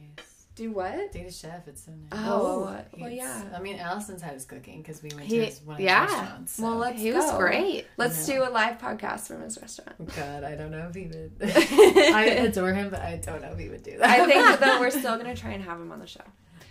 Do 0.55 0.71
what? 0.71 1.13
Date 1.13 1.27
a 1.27 1.31
chef. 1.31 1.69
It's 1.69 1.85
so 1.85 1.93
nice. 1.93 2.19
Oh, 2.27 2.75
well, 2.99 3.11
yeah. 3.11 3.45
I 3.55 3.61
mean, 3.61 3.77
Allison's 3.79 4.23
had 4.23 4.33
his 4.33 4.47
cooking 4.47 4.81
because 4.81 5.03
we 5.03 5.11
went 5.15 5.27
He- 5.27 5.37
to 5.41 5.45
his 5.45 5.61
one 5.61 5.75
of 5.77 5.81
his 5.83 5.91
restaurants. 5.93 6.53
so- 6.55 6.63
Well, 6.63 6.77
let's 6.77 6.99
he 6.99 7.13
was 7.13 7.31
great. 7.33 7.85
Let's 7.99 8.25
do 8.25 8.43
a 8.43 8.49
live 8.49 8.79
podcast 8.79 9.27
from 9.27 9.43
his 9.43 9.61
restaurant. 9.61 10.15
God, 10.17 10.45
I 10.45 10.55
don't 10.55 10.71
know 10.71 10.87
if 10.89 10.95
he 10.95 11.09
would. 11.09 11.33
I 11.43 12.25
adore 12.47 12.73
him, 12.73 12.89
but 12.89 13.03
I 13.03 13.17
don't 13.17 13.43
know 13.43 13.53
if 13.53 13.59
he 13.59 13.69
would 13.69 13.83
do 13.83 13.99
that. 13.99 14.09
I 14.09 14.25
think 14.25 14.61
that 14.61 14.81
we're 14.81 14.89
still 14.91 15.19
gonna 15.19 15.37
try 15.37 15.51
and 15.51 15.63
have 15.63 15.79
him 15.79 15.93
on 15.93 15.99
the 16.01 16.07
show. 16.07 16.25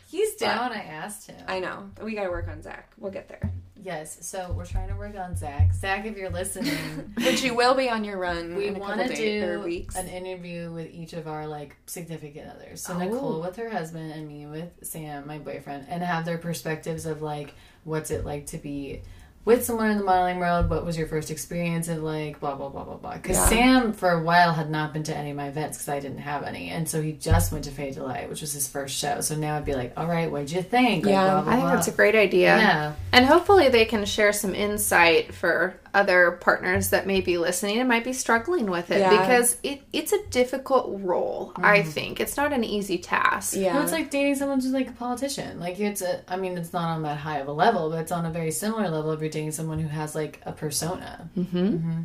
he's 0.07 0.33
down. 0.33 0.71
I 0.71 0.81
asked 0.81 1.27
him. 1.29 1.43
I 1.47 1.59
know. 1.59 1.91
We 2.01 2.15
gotta 2.15 2.31
work 2.31 2.47
on 2.47 2.63
Zach. 2.63 2.91
We'll 2.97 3.11
get 3.11 3.27
there. 3.29 3.51
Yes, 3.85 4.17
so 4.21 4.51
we're 4.57 4.65
trying 4.65 4.89
to 4.89 4.95
work 4.95 5.15
on 5.15 5.35
Zach. 5.35 5.71
Zach, 5.71 6.07
if 6.07 6.17
you're 6.17 6.31
listening, 6.31 7.13
But 7.15 7.43
you 7.43 7.53
will 7.53 7.75
be 7.75 7.87
on 7.87 8.03
your 8.03 8.17
run 8.17 8.55
we 8.55 8.71
want 8.71 8.99
to 8.99 9.15
do 9.15 9.61
weeks. 9.63 9.95
an 9.95 10.07
interview 10.07 10.71
with 10.71 10.89
each 10.91 11.13
of 11.13 11.27
our 11.27 11.45
like 11.45 11.75
significant 11.85 12.49
others. 12.49 12.81
So 12.81 12.95
Oh. 12.95 12.97
Nicole 12.97 13.41
with 13.41 13.57
her 13.57 13.69
husband 13.69 14.11
and 14.11 14.27
me 14.27 14.47
with 14.47 14.71
Sam, 14.81 15.27
my 15.27 15.37
boyfriend, 15.37 15.85
and 15.87 16.01
have 16.01 16.25
their 16.25 16.39
perspectives 16.39 17.05
of 17.05 17.21
like 17.21 17.53
what's 17.83 18.09
it 18.09 18.25
like 18.25 18.47
to 18.47 18.57
be 18.57 19.03
with 19.45 19.63
someone 19.63 19.91
in 19.91 19.97
the 19.99 20.03
modeling 20.03 20.39
world. 20.39 20.69
What 20.69 20.85
was 20.85 20.97
your 20.97 21.07
first 21.07 21.29
experience 21.31 21.87
of 21.87 22.01
like 22.03 22.39
blah 22.39 22.55
blah 22.55 22.69
blah 22.69 22.83
blah 22.83 22.95
blah? 22.97 23.13
Because 23.13 23.37
Yeah. 23.37 23.45
Sam 23.47 23.93
for 23.93 24.09
a 24.09 24.21
while 24.21 24.53
had 24.53 24.69
not 24.69 24.91
been 24.93 25.03
to 25.03 25.15
any 25.15 25.29
of 25.31 25.37
my 25.37 25.47
events 25.47 25.77
because 25.77 25.89
I 25.89 25.99
didn't 25.99 26.17
have 26.19 26.43
any, 26.43 26.69
and 26.69 26.89
so 26.89 27.01
he 27.01 27.11
just 27.13 27.51
went 27.51 27.63
to 27.65 27.71
Fade 27.71 27.93
to 27.93 28.03
Light, 28.03 28.29
which 28.29 28.41
was 28.41 28.51
his 28.53 28.67
first 28.67 28.97
show. 28.97 29.21
So 29.21 29.35
now 29.35 29.55
I'd 29.57 29.65
be 29.65 29.75
like, 29.75 29.93
all 29.95 30.07
right, 30.07 30.29
what'd 30.31 30.51
you 30.51 30.61
think? 30.61 31.05
Like, 31.05 31.11
Yeah, 31.13 31.29
blah, 31.31 31.41
blah, 31.43 31.51
I 31.51 31.55
think 31.55 31.65
blah. 31.67 31.75
that's 31.75 31.87
a 31.87 31.91
great 31.91 32.15
idea. 32.15 32.57
yeah. 32.57 32.93
And 33.13 33.25
hopefully 33.25 33.69
they 33.69 33.85
can 33.85 34.03
share 34.05 34.33
some 34.33 34.53
insight 34.55 35.33
for 35.33 35.79
other 35.95 36.31
partners 36.41 36.89
that 36.89 37.07
may 37.07 37.21
be 37.21 37.37
listening 37.37 37.79
and 37.79 37.87
might 37.89 38.03
be 38.03 38.13
struggling 38.13 38.69
with 38.69 38.91
it 38.91 38.99
Yeah. 38.99 39.09
because 39.21 39.57
it, 39.63 39.81
it's 39.93 40.11
a 40.13 40.23
difficult 40.29 40.99
role, 41.01 41.53
I 41.55 41.81
think. 41.81 42.19
It's 42.19 42.37
not 42.37 42.53
an 42.53 42.63
easy 42.63 42.97
task. 42.97 43.55
Yeah. 43.55 43.73
Well, 43.73 43.83
it's 43.83 43.91
like 43.91 44.11
dating 44.11 44.35
someone 44.35 44.59
who's 44.59 44.71
like 44.71 44.89
a 44.89 44.93
politician. 44.93 45.59
Like 45.59 45.79
it's 45.79 46.01
a, 46.01 46.21
I 46.31 46.35
mean, 46.35 46.57
it's 46.57 46.73
not 46.73 46.89
on 46.89 47.01
that 47.03 47.17
high 47.17 47.39
of 47.39 47.47
a 47.47 47.53
level, 47.53 47.89
but 47.89 47.99
it's 48.01 48.11
on 48.11 48.25
a 48.25 48.29
very 48.31 48.51
similar 48.51 48.89
level 48.89 49.11
if 49.13 49.21
you're 49.21 49.29
dating 49.29 49.51
someone 49.53 49.79
who 49.79 49.87
has 49.87 50.13
like 50.13 50.41
a 50.45 50.51
persona. 50.51 51.29
Mm-hmm. 51.37 52.01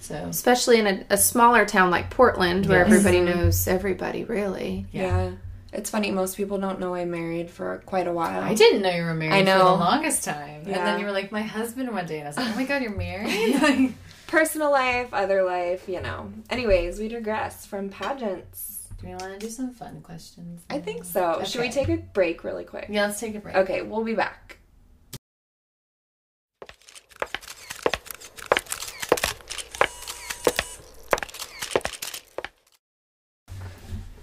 So 0.00 0.14
Especially 0.14 0.78
in 0.80 0.86
a, 0.86 1.04
a 1.10 1.16
smaller 1.18 1.64
town 1.66 1.90
like 1.90 2.10
Portland 2.10 2.66
where 2.66 2.78
Yes. 2.86 2.88
everybody 2.92 3.20
knows 3.20 3.68
everybody, 3.68 4.24
really. 4.24 4.86
yeah. 4.92 5.32
It's 5.72 5.88
funny, 5.88 6.10
most 6.10 6.36
people 6.36 6.58
don't 6.58 6.80
know 6.80 6.94
I'm 6.94 7.10
married 7.10 7.50
for 7.50 7.82
quite 7.86 8.06
a 8.06 8.12
while. 8.12 8.42
I 8.42 8.52
didn't 8.54 8.82
know 8.82 8.90
you 8.90 9.04
were 9.04 9.14
married 9.14 9.32
I 9.32 9.40
for 9.40 9.44
know. 9.46 9.58
the 9.58 9.64
longest 9.84 10.22
time, 10.24 10.64
Yeah. 10.66 10.78
and 10.78 10.86
then 10.86 11.00
you 11.00 11.06
were 11.06 11.12
like, 11.12 11.32
"My 11.32 11.40
husband 11.42 11.90
one 11.92 12.04
day," 12.06 12.18
and 12.18 12.26
I 12.26 12.28
was 12.28 12.36
like, 12.36 12.48
"Oh 12.52 12.56
my 12.56 12.64
god, 12.64 12.82
you're 12.82 12.94
married!" 12.94 13.94
Personal 14.26 14.70
life, 14.70 15.08
other 15.14 15.42
life, 15.42 15.88
you 15.88 16.00
know. 16.02 16.30
Anyways, 16.50 16.98
we 16.98 17.08
digress 17.08 17.64
from 17.64 17.88
pageants. 17.88 18.88
Do 19.00 19.06
we 19.08 19.14
want 19.14 19.32
to 19.32 19.38
do 19.38 19.48
some 19.50 19.72
fun 19.72 20.00
questions? 20.02 20.62
I 20.70 20.78
think 20.78 21.04
so. 21.04 21.42
Should 21.44 21.60
we 21.62 21.70
take 21.70 21.88
a 21.88 21.96
break 21.96 22.44
really 22.44 22.64
quick? 22.64 22.86
Yeah, 22.90 23.06
let's 23.06 23.18
take 23.18 23.34
a 23.34 23.40
break. 23.40 23.56
Okay, 23.56 23.82
we'll 23.82 24.04
be 24.04 24.14
back. 24.14 24.58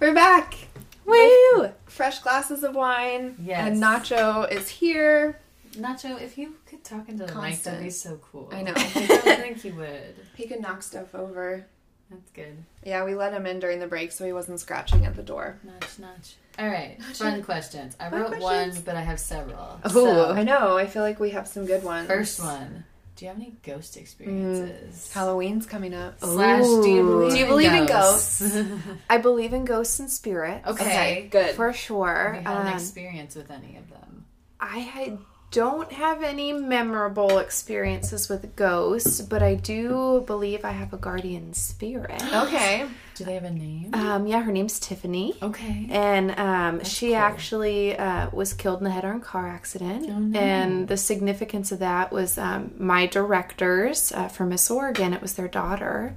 We're 0.00 0.14
back. 0.14 0.54
Woo! 1.10 1.70
Fresh 1.86 2.20
glasses 2.20 2.62
of 2.64 2.74
wine. 2.74 3.36
Yes. 3.42 3.66
And 3.68 3.82
Nacho 3.82 4.50
is 4.50 4.68
here. 4.68 5.38
Nacho, 5.72 6.20
if 6.20 6.36
you 6.36 6.54
could 6.66 6.82
talk 6.82 7.08
into 7.08 7.26
the 7.26 7.34
mic, 7.40 7.60
that'd 7.62 7.80
be 7.80 7.84
Constant. 7.86 7.92
so 7.92 8.20
cool. 8.32 8.50
I 8.52 8.62
know. 8.62 8.72
I 8.76 9.06
don't 9.06 9.40
think 9.40 9.64
you 9.64 9.74
would. 9.76 10.16
He 10.34 10.46
could 10.46 10.60
knock 10.60 10.82
stuff 10.82 11.14
over. 11.14 11.66
That's 12.10 12.30
good. 12.32 12.56
Yeah, 12.84 13.04
we 13.04 13.14
let 13.14 13.32
him 13.32 13.46
in 13.46 13.60
during 13.60 13.78
the 13.78 13.86
break 13.86 14.10
so 14.10 14.24
he 14.24 14.32
wasn't 14.32 14.58
scratching 14.58 15.06
at 15.06 15.14
the 15.14 15.22
door. 15.22 15.60
Notch, 15.62 15.98
notch. 16.00 16.34
All 16.58 16.66
right, 16.68 17.00
fun 17.14 17.42
questions. 17.44 17.96
I 18.00 18.10
Fun 18.10 18.20
wrote 18.22 18.28
questions. 18.38 18.74
one, 18.76 18.84
but 18.84 18.96
I 18.96 19.00
have 19.02 19.20
several. 19.20 19.80
Oh, 19.84 19.88
So, 19.88 20.32
I 20.32 20.42
know. 20.42 20.76
I 20.76 20.86
feel 20.86 21.02
like 21.02 21.20
we 21.20 21.30
have 21.30 21.46
some 21.46 21.66
good 21.66 21.84
ones. 21.84 22.08
first 22.08 22.40
one. 22.40 22.84
Do 23.20 23.26
you 23.26 23.32
have 23.32 23.36
any 23.38 23.54
ghost 23.62 23.98
experiences? 23.98 25.12
Halloween's 25.12 25.66
coming 25.66 25.92
up. 25.92 26.18
Slash, 26.20 26.62
do 26.64 26.88
you 26.88 27.02
believe, 27.04 27.32
Do 27.32 27.38
you 27.38 27.44
believe 27.44 27.70
in 27.70 27.84
ghosts? 27.84 28.56
I 29.10 29.18
believe 29.18 29.52
in 29.52 29.66
ghosts 29.66 30.00
and 30.00 30.10
spirits. 30.10 30.66
okay. 30.66 30.84
Okay, 30.84 31.28
good. 31.30 31.54
For 31.54 31.70
sure. 31.74 32.32
Have 32.32 32.42
you 32.42 32.48
had 32.48 32.60
an 32.62 32.66
Um, 32.68 32.72
experience 32.72 33.34
with 33.34 33.50
any 33.50 33.76
of 33.76 33.90
them? 33.90 34.24
I 34.58 34.78
had- 34.78 35.18
don't 35.50 35.90
have 35.92 36.22
any 36.22 36.52
memorable 36.52 37.38
experiences 37.38 38.28
with 38.28 38.54
ghosts, 38.54 39.20
but 39.20 39.42
I 39.42 39.56
do 39.56 40.22
believe 40.26 40.64
I 40.64 40.70
have 40.70 40.92
a 40.92 40.96
guardian 40.96 41.52
spirit. 41.54 42.22
Okay. 42.40 42.86
Do 43.16 43.24
they 43.26 43.34
have 43.34 43.44
a 43.44 43.50
name? 43.50 43.90
Um, 43.92 44.26
yeah, 44.26 44.40
her 44.40 44.50
name's 44.50 44.80
Tiffany. 44.80 45.34
okay. 45.42 45.86
And 45.90 46.30
um, 46.38 46.82
she 46.84 47.08
cool. 47.08 47.16
actually 47.16 47.98
uh, 47.98 48.30
was 48.32 48.54
killed 48.54 48.80
in 48.80 48.86
a 48.86 48.90
head-on 48.90 49.20
car 49.20 49.46
accident. 49.46 50.06
Oh, 50.08 50.18
no. 50.18 50.40
And 50.40 50.88
the 50.88 50.96
significance 50.96 51.70
of 51.70 51.80
that 51.80 52.12
was 52.12 52.38
um, 52.38 52.72
my 52.78 53.04
directors 53.04 54.10
uh, 54.12 54.28
for 54.28 54.46
Miss 54.46 54.70
Oregon. 54.70 55.12
It 55.12 55.20
was 55.20 55.34
their 55.34 55.48
daughter. 55.48 56.16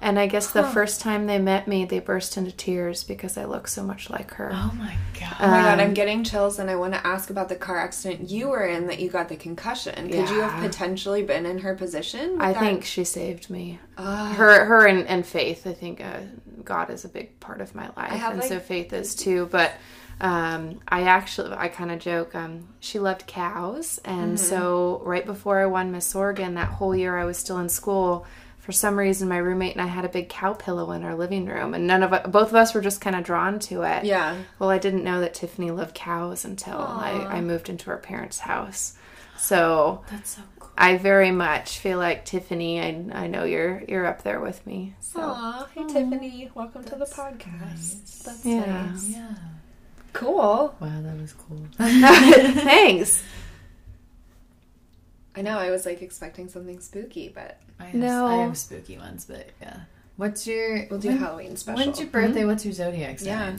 And 0.00 0.18
I 0.18 0.26
guess 0.26 0.50
the 0.50 0.62
first 0.62 1.00
time 1.00 1.26
they 1.26 1.38
met 1.38 1.66
me, 1.66 1.84
they 1.84 2.00
burst 2.00 2.36
into 2.36 2.52
tears 2.52 3.02
because 3.02 3.38
I 3.38 3.44
look 3.46 3.66
so 3.66 3.82
much 3.82 4.10
like 4.10 4.32
her. 4.34 4.50
Oh 4.52 4.72
my 4.76 4.94
god. 5.18 5.36
Oh 5.40 5.48
my 5.48 5.62
god, 5.62 5.74
Um, 5.74 5.80
I'm 5.80 5.94
getting 5.94 6.22
chills, 6.22 6.58
and 6.58 6.70
I 6.70 6.76
want 6.76 6.92
to 6.94 7.06
ask 7.06 7.30
about 7.30 7.48
the 7.48 7.56
car 7.56 7.78
accident 7.78 8.28
you 8.30 8.48
were 8.48 8.66
in 8.66 8.86
that 8.88 9.00
you 9.00 9.08
got 9.08 9.28
the 9.28 9.36
concussion. 9.36 10.10
Could 10.10 10.28
you 10.30 10.40
have 10.40 10.62
potentially 10.62 11.22
been 11.22 11.46
in 11.46 11.58
her 11.60 11.74
position? 11.74 12.40
I 12.40 12.52
that? 12.52 12.60
think 12.60 12.84
she 12.84 13.04
saved 13.04 13.48
me. 13.48 13.80
Her, 13.96 14.64
her, 14.66 14.86
and, 14.86 15.06
and 15.06 15.24
faith. 15.26 15.66
I 15.66 15.72
think 15.72 16.00
uh, 16.02 16.20
God 16.62 16.90
is 16.90 17.04
a 17.04 17.08
big 17.08 17.40
part 17.40 17.60
of 17.60 17.74
my 17.74 17.88
life, 17.96 18.10
have, 18.10 18.32
and 18.32 18.40
like- 18.40 18.48
so 18.48 18.60
faith 18.60 18.92
is 18.92 19.14
too. 19.14 19.48
But 19.50 19.72
um, 20.20 20.80
I 20.88 21.02
actually, 21.02 21.54
I 21.56 21.68
kind 21.68 21.90
of 21.90 21.98
joke. 21.98 22.34
Um, 22.34 22.68
she 22.80 22.98
loved 22.98 23.26
cows, 23.26 23.98
and 24.04 24.38
so 24.38 25.00
right 25.04 25.24
before 25.24 25.58
I 25.58 25.66
won 25.66 25.90
Miss 25.92 26.14
Oregon, 26.14 26.54
that 26.54 26.68
whole 26.68 26.94
year 26.94 27.16
I 27.18 27.24
was 27.24 27.38
still 27.38 27.58
in 27.58 27.68
school. 27.70 28.26
For 28.66 28.72
some 28.72 28.98
reason, 28.98 29.28
my 29.28 29.36
roommate 29.36 29.74
and 29.74 29.80
I 29.80 29.86
had 29.86 30.04
a 30.04 30.08
big 30.08 30.28
cow 30.28 30.52
pillow 30.52 30.90
in 30.90 31.04
our 31.04 31.14
living 31.14 31.46
room, 31.46 31.72
and 31.72 31.86
none 31.86 32.02
of 32.02 32.12
us, 32.12 32.26
both 32.26 32.48
of 32.48 32.56
us 32.56 32.74
were 32.74 32.80
just 32.80 33.00
kind 33.00 33.14
of 33.14 33.22
drawn 33.22 33.60
to 33.60 33.82
it. 33.82 34.04
Yeah. 34.04 34.36
Well, 34.58 34.70
I 34.70 34.78
didn't 34.78 35.04
know 35.04 35.20
that 35.20 35.34
Tiffany 35.34 35.70
loved 35.70 35.94
cows 35.94 36.44
until 36.44 36.76
I, 36.76 37.12
I 37.12 37.40
moved 37.42 37.68
into 37.68 37.90
her 37.90 37.96
parents' 37.96 38.40
house. 38.40 38.98
So 39.38 40.02
That's 40.10 40.30
so 40.30 40.42
cool. 40.58 40.72
I 40.76 40.96
very 40.96 41.30
much 41.30 41.78
feel 41.78 41.98
like 41.98 42.24
Tiffany. 42.24 42.80
I, 42.80 42.88
I 43.12 43.26
know 43.28 43.44
you're 43.44 43.84
you're 43.86 44.04
up 44.04 44.24
there 44.24 44.40
with 44.40 44.66
me. 44.66 44.96
So 44.98 45.20
Aw, 45.20 45.68
hey 45.72 45.82
hmm. 45.82 45.86
Tiffany, 45.88 46.50
welcome 46.56 46.82
to 46.86 46.96
the 46.96 47.04
podcast. 47.04 48.24
That's 48.24 48.44
Yeah. 48.44 48.66
nice. 48.66 49.08
Yeah. 49.10 49.34
Cool. 50.12 50.74
Wow, 50.80 51.02
that 51.02 51.20
was 51.20 51.34
cool. 51.34 51.60
thanks. 51.76 53.22
I 55.36 55.42
know. 55.42 55.56
I 55.56 55.70
was 55.70 55.86
like 55.86 56.02
expecting 56.02 56.48
something 56.48 56.80
spooky, 56.80 57.28
but 57.28 57.60
I 57.80 57.84
have, 57.86 57.94
No. 57.94 58.26
I 58.26 58.36
have 58.44 58.56
spooky 58.58 58.98
ones, 58.98 59.24
but 59.28 59.48
yeah. 59.60 59.80
What's 60.16 60.46
your 60.46 60.86
we'll 60.90 60.98
do 60.98 61.08
when- 61.08 61.18
Halloween 61.18 61.56
special. 61.56 61.84
When's 61.84 62.00
your 62.00 62.08
birthday? 62.08 62.40
Mm-hmm. 62.40 62.48
What's 62.48 62.64
your 62.64 62.72
zodiac 62.74 63.18
sign? 63.18 63.28
Yeah. 63.28 63.56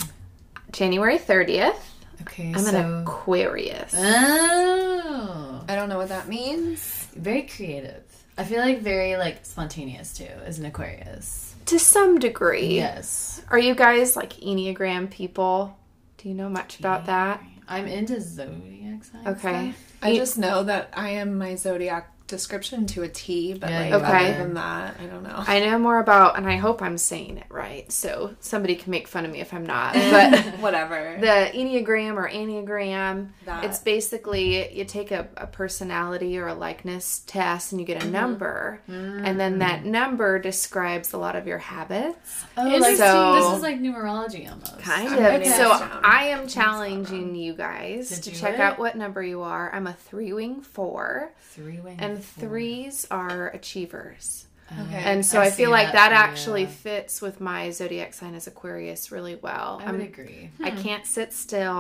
January 0.71 1.17
thirtieth. 1.17 1.93
Okay, 2.21 2.47
I'm 2.51 2.57
so 2.59 2.75
an 2.75 3.01
Aquarius. 3.03 3.93
oh, 3.95 5.63
I 5.69 5.75
don't 5.75 5.89
know 5.89 5.97
what 5.97 6.09
that 6.09 6.27
means. 6.27 7.07
very 7.15 7.43
creative. 7.43 8.03
I 8.39 8.43
feel 8.43 8.59
like 8.59 8.81
very 8.81 9.15
like 9.17 9.45
spontaneous 9.45 10.13
too 10.17 10.25
as 10.45 10.59
an 10.59 10.65
Aquarius. 10.65 11.55
to 11.65 11.79
some 11.79 12.19
degree. 12.19 12.75
Yes, 12.75 13.41
Are 13.49 13.59
you 13.59 13.75
guys 13.75 14.15
like 14.15 14.33
Enneagram 14.33 15.09
people? 15.11 15.77
Do 16.17 16.29
you 16.29 16.35
know 16.35 16.49
much 16.49 16.79
about 16.79 17.05
that? 17.07 17.41
I'm 17.67 17.85
into 17.87 18.19
zodiac 18.21 19.03
signs. 19.03 19.27
Okay. 19.27 19.71
stuff. 19.71 19.93
I 20.01 20.15
just 20.15 20.37
know 20.37 20.63
that 20.63 20.89
I 20.93 21.09
am 21.11 21.37
my 21.37 21.55
zodiac 21.55 22.11
description 22.27 22.85
to 22.87 23.03
a 23.03 23.07
T, 23.07 23.53
but 23.53 23.69
Yeah, 23.69 23.79
like 23.79 23.93
Okay. 23.93 24.29
other 24.31 24.43
than 24.43 24.53
that, 24.55 24.95
I 25.01 25.05
don't 25.05 25.23
know. 25.23 25.43
I 25.47 25.59
know 25.59 25.79
more 25.79 25.99
about, 25.99 26.37
and 26.37 26.47
I 26.47 26.57
hope 26.57 26.81
I'm 26.81 26.97
saying 26.97 27.37
it 27.37 27.45
right. 27.49 27.91
So 27.91 28.35
somebody 28.39 28.75
can 28.75 28.91
make 28.91 29.07
fun 29.07 29.25
of 29.25 29.31
me 29.31 29.39
if 29.39 29.53
I'm 29.53 29.65
not. 29.65 29.95
But 30.17 30.45
Whatever. 30.59 31.17
the 31.19 31.51
Enneagram 31.53 32.15
or 32.15 32.29
Enneagram, 32.29 33.29
That. 33.45 33.63
it's 33.65 33.79
basically 33.79 34.73
you 34.73 34.85
take 34.85 35.11
a, 35.11 35.27
a 35.37 35.47
personality 35.47 36.37
or 36.37 36.47
a 36.47 36.53
likeness 36.53 37.19
test 37.27 37.71
and 37.71 37.79
you 37.79 37.85
get 37.87 37.97
a 38.01 38.05
mm-hmm. 38.05 38.13
number. 38.13 38.81
And 38.87 39.39
then 39.39 39.55
mm. 39.55 39.59
that 39.59 39.85
number 39.85 40.39
describes 40.39 41.13
a 41.13 41.17
lot 41.17 41.35
of 41.35 41.45
your 41.47 41.57
habits. 41.59 42.45
Oh, 42.57 42.67
And 42.67 42.81
like, 42.81 42.97
so- 42.97 43.35
this 43.35 43.57
is 43.57 43.61
like 43.61 43.79
numerology 43.79 44.49
almost. 44.49 44.79
Kind 44.79 45.13
of. 45.13 45.19
writing 45.19 45.49
So. 45.51 45.71
I 45.71 46.25
am 46.29 46.47
challenging 46.47 47.35
you 47.35 47.53
guys 47.53 48.09
Did 48.09 48.23
to 48.23 48.29
you 48.31 48.35
check 48.35 48.53
what? 48.57 48.61
out 48.61 48.79
what 48.79 48.95
number 48.97 49.23
you 49.23 49.41
are. 49.41 49.73
I'm 49.73 49.87
a 49.87 49.93
three 49.93 50.33
wing 50.33 50.61
four, 50.61 51.31
Three 51.51 51.79
wing 51.79 51.97
and 51.99 52.16
threes 52.23 53.07
are 53.11 53.49
achievers. 53.49 54.47
Okay. 54.71 55.01
And 55.01 55.25
so 55.25 55.39
I 55.39 55.45
I, 55.45 55.49
feel 55.51 55.69
like 55.69 55.93
that 55.93 56.09
that 56.09 56.11
actually 56.11 56.65
fits 56.65 57.21
with 57.21 57.39
my 57.39 57.71
zodiac 57.71 58.13
sign 58.13 58.35
as 58.35 58.47
Aquarius 58.47 59.11
really 59.11 59.35
well. 59.35 59.81
I 59.81 59.91
would 59.91 60.01
I'm- 60.01 60.09
agree. 60.09 60.51
I 60.61 60.71
can't 60.71 61.05
sit 61.05 61.31
still. 61.31 61.71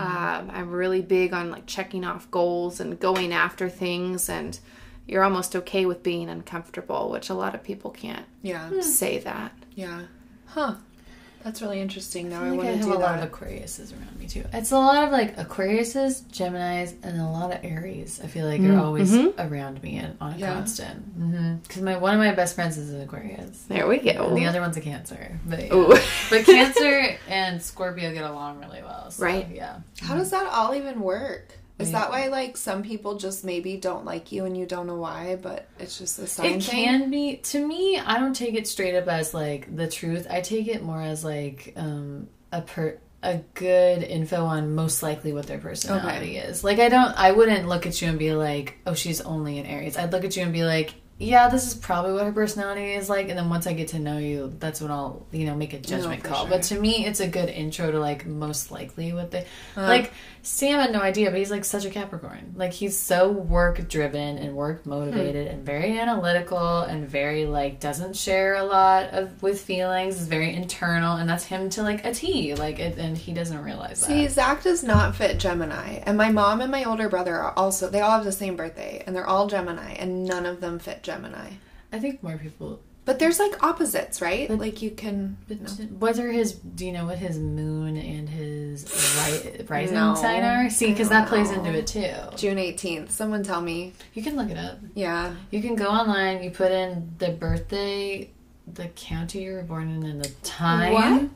Um, 0.00 0.50
I'm 0.52 0.70
really 0.70 1.02
big 1.02 1.32
on 1.32 1.50
like 1.50 1.66
checking 1.66 2.04
off 2.04 2.28
goals 2.30 2.80
and 2.80 2.98
going 2.98 3.32
after 3.32 3.68
things, 3.68 4.28
and 4.28 4.58
you're 5.06 5.22
almost 5.22 5.54
okay 5.54 5.86
with 5.86 6.02
being 6.02 6.28
uncomfortable, 6.28 7.10
which 7.10 7.30
a 7.30 7.34
lot 7.34 7.54
of 7.54 7.62
people 7.62 7.92
can't 7.92 8.26
yeah. 8.42 8.80
say 8.80 9.18
that. 9.18 9.52
Yeah. 9.76 10.02
Huh. 10.46 10.74
That's 11.46 11.62
really 11.62 11.80
interesting. 11.80 12.28
Now 12.28 12.42
I, 12.42 12.48
I 12.48 12.50
want 12.50 12.68
to 12.70 12.82
do 12.82 12.92
a 12.92 12.94
lot 12.94 13.20
that. 13.20 13.22
of 13.22 13.30
Aquariuses 13.30 13.92
around 13.92 14.18
me 14.18 14.26
too. 14.26 14.42
It's 14.52 14.72
a 14.72 14.78
lot 14.78 15.04
of 15.04 15.12
like 15.12 15.36
Aquariuses, 15.36 16.28
Gemini's, 16.32 16.96
and 17.04 17.20
a 17.20 17.24
lot 17.24 17.52
of 17.52 17.64
Aries. 17.64 18.20
I 18.20 18.26
feel 18.26 18.48
like 18.48 18.60
they're 18.60 18.72
mm, 18.72 18.82
always 18.82 19.12
mm-hmm. 19.12 19.40
around 19.40 19.80
me 19.80 19.98
and 19.98 20.16
on 20.20 20.32
a 20.32 20.38
Yeah. 20.38 20.54
constant. 20.54 21.16
Mm-hmm. 21.16 21.54
Because 21.58 21.82
my 21.82 21.98
one 21.98 22.14
of 22.14 22.18
my 22.18 22.34
best 22.34 22.56
friends 22.56 22.76
is 22.76 22.92
an 22.92 23.00
Aquarius. 23.00 23.62
There 23.68 23.86
we 23.86 23.98
go. 23.98 24.26
And 24.26 24.36
the 24.36 24.46
other 24.46 24.60
one's 24.60 24.76
a 24.76 24.80
Cancer. 24.80 25.38
But, 25.46 25.68
yeah. 25.68 26.02
But 26.30 26.44
Cancer 26.46 27.16
and 27.28 27.62
Scorpio 27.62 28.12
get 28.12 28.24
along 28.28 28.58
really 28.58 28.82
well. 28.82 29.12
So, 29.12 29.24
Right. 29.24 29.48
Yeah. 29.48 29.82
How 30.00 30.16
does 30.16 30.32
that 30.32 30.52
all 30.52 30.74
even 30.74 30.98
work? 31.00 31.52
Is 31.78 31.90
Yeah. 31.90 31.98
that 32.00 32.10
why 32.10 32.28
like 32.28 32.56
some 32.56 32.82
people 32.82 33.16
just 33.18 33.44
maybe 33.44 33.76
don't 33.76 34.04
like 34.06 34.32
you 34.32 34.44
and 34.46 34.56
you 34.56 34.64
don't 34.66 34.86
know 34.86 34.96
why, 34.96 35.36
but 35.40 35.68
it's 35.78 35.98
just 35.98 36.18
a 36.18 36.26
sign 36.26 36.46
It 36.54 36.62
thing? 36.62 36.84
can 36.84 37.10
be 37.10 37.36
to 37.36 37.66
me. 37.66 37.98
I 37.98 38.18
don't 38.18 38.34
take 38.34 38.54
it 38.54 38.66
straight 38.66 38.96
up 38.96 39.08
as 39.08 39.34
like 39.34 39.74
the 39.76 39.86
truth. 39.86 40.26
I 40.30 40.40
take 40.40 40.68
it 40.68 40.82
more 40.82 41.02
as 41.02 41.22
like 41.24 41.74
um, 41.76 42.28
a 42.52 42.62
per 42.62 42.98
a 43.22 43.38
good 43.54 44.02
info 44.04 44.44
on 44.44 44.74
most 44.74 45.02
likely 45.02 45.32
what 45.32 45.46
their 45.48 45.58
personality 45.58 46.36
is. 46.36 46.62
Like 46.62 46.78
I 46.78 46.88
don't. 46.88 47.12
I 47.18 47.32
wouldn't 47.32 47.66
look 47.68 47.84
at 47.86 48.00
you 48.00 48.08
and 48.08 48.18
be 48.18 48.32
like, 48.32 48.78
oh, 48.86 48.94
she's 48.94 49.20
only 49.20 49.58
an 49.58 49.66
Aries. 49.66 49.96
I'd 49.98 50.12
look 50.12 50.24
at 50.24 50.36
you 50.36 50.44
and 50.44 50.52
be 50.52 50.64
like, 50.64 50.94
yeah, 51.18 51.48
this 51.48 51.66
is 51.66 51.74
probably 51.74 52.12
what 52.12 52.24
her 52.24 52.32
personality 52.32 52.92
is 52.92 53.08
like. 53.08 53.28
And 53.30 53.38
then 53.38 53.48
once 53.48 53.66
I 53.66 53.72
get 53.72 53.88
to 53.88 53.98
know 53.98 54.18
you, 54.18 54.54
that's 54.58 54.82
when 54.82 54.90
I'll, 54.90 55.26
you 55.32 55.46
know, 55.46 55.56
make 55.56 55.72
a 55.72 55.78
judgment 55.78 56.22
for 56.22 56.28
call. 56.28 56.40
sure. 56.42 56.50
But 56.50 56.62
to 56.64 56.78
me, 56.78 57.06
it's 57.06 57.20
a 57.20 57.26
good 57.26 57.48
intro 57.48 57.90
to 57.90 57.98
like 57.98 58.26
most 58.26 58.70
likely 58.70 59.12
what 59.14 59.30
they 59.30 59.46
like. 59.76 60.12
Sam 60.46 60.78
had 60.78 60.92
no 60.92 61.00
idea, 61.00 61.28
but 61.30 61.40
he's 61.40 61.50
like 61.50 61.64
such 61.64 61.84
a 61.84 61.90
Capricorn. 61.90 62.54
Like 62.54 62.72
he's 62.72 62.96
so 62.96 63.28
work 63.32 63.88
driven 63.88 64.38
and 64.38 64.54
work 64.54 64.86
motivated 64.86 65.48
hmm. 65.48 65.54
and 65.54 65.66
very 65.66 65.98
analytical 65.98 66.82
and 66.82 67.08
very 67.08 67.46
like 67.46 67.80
doesn't 67.80 68.14
share 68.14 68.54
a 68.54 68.62
lot 68.62 69.06
of 69.10 69.42
with 69.42 69.60
feelings. 69.60 70.20
Is 70.20 70.28
very 70.28 70.54
internal, 70.54 71.16
and 71.16 71.28
that's 71.28 71.44
him 71.44 71.68
to 71.70 71.82
like 71.82 72.04
a 72.04 72.14
T. 72.14 72.54
Like, 72.54 72.78
it, 72.78 72.96
and 72.96 73.18
he 73.18 73.34
doesn't 73.34 73.60
realize 73.60 74.00
that. 74.00 74.06
See, 74.06 74.28
Zach 74.28 74.62
does 74.62 74.84
not 74.84 75.16
fit 75.16 75.38
Gemini, 75.38 76.00
and 76.06 76.16
my 76.16 76.30
mom 76.30 76.60
and 76.60 76.70
my 76.70 76.84
older 76.84 77.08
brother 77.08 77.34
are 77.34 77.52
also. 77.56 77.90
They 77.90 78.00
all 78.00 78.12
have 78.12 78.24
the 78.24 78.30
same 78.30 78.54
birthday, 78.54 79.02
and 79.04 79.16
they're 79.16 79.26
all 79.26 79.48
Gemini, 79.48 79.94
and 79.94 80.26
none 80.26 80.46
of 80.46 80.60
them 80.60 80.78
fit 80.78 81.02
Gemini. 81.02 81.54
I 81.92 81.98
think 81.98 82.22
more 82.22 82.38
people 82.38 82.80
But 83.06 83.20
there's 83.20 83.38
like 83.38 83.62
opposites, 83.62 84.20
right? 84.20 84.50
like 84.50 84.82
you 84.82 84.90
can. 84.90 85.38
But 85.46 85.60
no. 85.60 85.68
what 86.00 86.18
are 86.18 86.30
his? 86.30 86.52
Do 86.54 86.84
you 86.84 86.90
know 86.92 87.06
what 87.06 87.18
his 87.18 87.38
moon 87.38 87.96
and 87.96 88.28
his 88.28 88.84
ri- 89.54 89.64
rising 89.68 89.94
No. 89.94 90.16
sign 90.16 90.42
are? 90.42 90.68
See, 90.68 90.90
because 90.90 91.08
that 91.10 91.28
plays 91.28 91.52
into 91.52 91.72
it 91.72 91.86
too. 91.86 92.12
June 92.36 92.58
18th. 92.58 93.10
Someone 93.10 93.44
tell 93.44 93.60
me. 93.60 93.92
You 94.12 94.24
can 94.24 94.36
look 94.36 94.50
it 94.50 94.58
up. 94.58 94.78
Yeah. 94.94 95.34
You 95.52 95.62
can 95.62 95.76
go 95.76 95.86
online. 95.86 96.42
You 96.42 96.50
put 96.50 96.72
in 96.72 97.14
the 97.18 97.28
birthday, 97.30 98.28
the 98.66 98.88
county 98.88 99.44
you 99.44 99.52
were 99.52 99.62
born 99.62 99.88
in, 99.88 100.02
and 100.02 100.20
the 100.22 100.28
time. 100.42 100.92
What? 100.92 101.30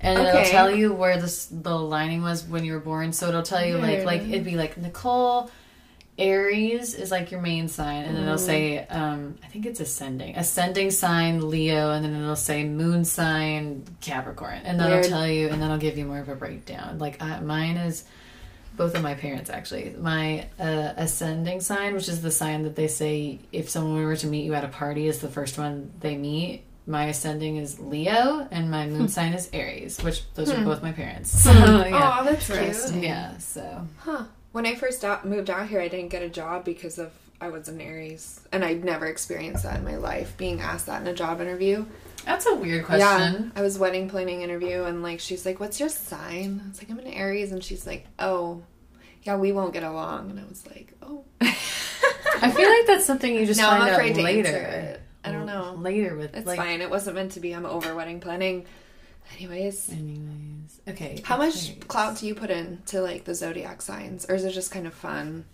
And 0.00 0.18
it'll 0.26 0.44
tell 0.46 0.74
you 0.74 0.94
where 0.94 1.20
the 1.20 1.46
the 1.52 1.78
lining 1.78 2.22
was 2.22 2.44
when 2.44 2.64
you 2.64 2.72
were 2.72 2.80
born. 2.80 3.12
So 3.12 3.28
it'll 3.28 3.42
tell 3.42 3.62
you 3.62 3.76
like 3.76 4.06
like 4.06 4.22
it'd 4.22 4.44
be 4.44 4.56
like 4.56 4.78
Nicole. 4.78 5.50
Aries 6.20 6.94
is 6.94 7.10
like 7.10 7.30
your 7.30 7.40
main 7.40 7.66
sign, 7.68 8.04
and 8.04 8.14
then 8.16 8.24
it'll 8.24 8.38
say, 8.38 8.86
um, 8.86 9.36
I 9.42 9.46
think 9.46 9.66
it's 9.66 9.80
ascending, 9.80 10.36
ascending 10.36 10.90
sign 10.90 11.48
Leo, 11.48 11.90
and 11.90 12.04
then 12.04 12.14
it'll 12.14 12.36
say 12.36 12.64
moon 12.64 13.04
sign 13.04 13.84
Capricorn, 14.00 14.60
and 14.64 14.78
that'll 14.78 14.98
Weird. 14.98 15.08
tell 15.08 15.26
you, 15.26 15.48
and 15.48 15.62
that'll 15.62 15.78
give 15.78 15.96
you 15.96 16.04
more 16.04 16.18
of 16.18 16.28
a 16.28 16.34
breakdown. 16.34 16.98
Like 16.98 17.22
uh, 17.22 17.40
mine 17.40 17.78
is 17.78 18.04
both 18.76 18.94
of 18.94 19.02
my 19.02 19.14
parents 19.14 19.50
actually. 19.50 19.94
My 19.98 20.46
uh, 20.58 20.92
ascending 20.96 21.60
sign, 21.60 21.94
which 21.94 22.08
is 22.08 22.22
the 22.22 22.30
sign 22.30 22.62
that 22.64 22.76
they 22.76 22.88
say 22.88 23.38
if 23.50 23.68
someone 23.68 24.04
were 24.04 24.16
to 24.16 24.26
meet 24.26 24.44
you 24.44 24.54
at 24.54 24.64
a 24.64 24.68
party, 24.68 25.06
is 25.06 25.20
the 25.20 25.28
first 25.28 25.58
one 25.58 25.90
they 26.00 26.16
meet. 26.16 26.64
My 26.86 27.06
ascending 27.06 27.56
is 27.56 27.78
Leo, 27.78 28.46
and 28.50 28.70
my 28.70 28.86
moon 28.86 29.08
sign 29.08 29.32
is 29.32 29.48
Aries, 29.52 30.02
which 30.02 30.22
those 30.34 30.50
are 30.50 30.64
both 30.64 30.82
my 30.82 30.92
parents. 30.92 31.30
So, 31.30 31.50
yeah. 31.52 32.18
Oh, 32.20 32.24
that's 32.24 32.90
cute. 32.90 33.02
Yeah, 33.02 33.38
so 33.38 33.86
Huh. 33.98 34.24
When 34.52 34.66
I 34.66 34.74
first 34.74 35.04
out, 35.04 35.24
moved 35.26 35.48
out 35.50 35.68
here, 35.68 35.80
I 35.80 35.88
didn't 35.88 36.08
get 36.10 36.22
a 36.22 36.28
job 36.28 36.64
because 36.64 36.98
of 36.98 37.12
I 37.40 37.48
was 37.48 37.68
an 37.68 37.80
Aries, 37.80 38.40
and 38.52 38.64
I'd 38.64 38.84
never 38.84 39.06
experienced 39.06 39.62
that 39.62 39.78
in 39.78 39.84
my 39.84 39.96
life. 39.96 40.36
Being 40.36 40.60
asked 40.60 40.86
that 40.86 41.00
in 41.00 41.08
a 41.08 41.14
job 41.14 41.40
interview. 41.40 41.86
that's 42.26 42.44
a 42.46 42.54
weird 42.54 42.84
question. 42.84 43.00
Yeah. 43.44 43.48
I 43.56 43.62
was 43.62 43.78
wedding 43.78 44.10
planning 44.10 44.42
interview, 44.42 44.82
and 44.84 45.02
like 45.02 45.20
she's 45.20 45.46
like, 45.46 45.58
"What's 45.60 45.80
your 45.80 45.88
sign?" 45.88 46.60
I 46.64 46.68
was 46.68 46.78
like, 46.82 46.90
"I'm 46.90 46.98
an 46.98 47.06
Aries," 47.06 47.52
and 47.52 47.62
she's 47.64 47.86
like, 47.86 48.06
"Oh, 48.18 48.62
yeah, 49.22 49.36
we 49.36 49.52
won't 49.52 49.72
get 49.72 49.84
along." 49.84 50.30
And 50.30 50.38
I 50.40 50.44
was 50.44 50.66
like, 50.66 50.92
"Oh." 51.02 51.24
I 51.40 52.50
feel 52.50 52.68
like 52.68 52.86
that's 52.86 53.06
something 53.06 53.34
you 53.34 53.46
just 53.46 53.60
now 53.60 53.70
find 53.70 53.84
I'm 53.84 53.92
afraid 53.94 54.12
out 54.12 54.16
to 54.16 54.22
later. 54.22 54.48
answer 54.48 54.66
it. 54.94 55.00
I 55.24 55.32
don't 55.32 55.46
know. 55.46 55.74
Later 55.78 56.16
with 56.16 56.34
It's 56.34 56.46
like. 56.46 56.58
fine. 56.58 56.80
It 56.80 56.88
wasn't 56.90 57.16
meant 57.16 57.32
to 57.32 57.40
be. 57.40 57.52
I'm 57.54 57.66
over 57.66 57.94
wedding 57.94 58.20
planning. 58.20 58.64
Anyways, 59.36 59.90
Anyways, 59.90 60.80
okay. 60.88 61.20
how 61.24 61.36
much 61.38 61.68
Aries. 61.70 61.84
clout 61.88 62.18
do 62.18 62.26
you 62.26 62.34
put 62.34 62.50
into 62.50 63.00
like 63.00 63.24
the 63.24 63.34
zodiac 63.34 63.80
signs, 63.82 64.26
or 64.28 64.34
is 64.34 64.44
it 64.44 64.52
just 64.52 64.70
kind 64.70 64.86
of 64.86 64.94
fun? 64.94 65.44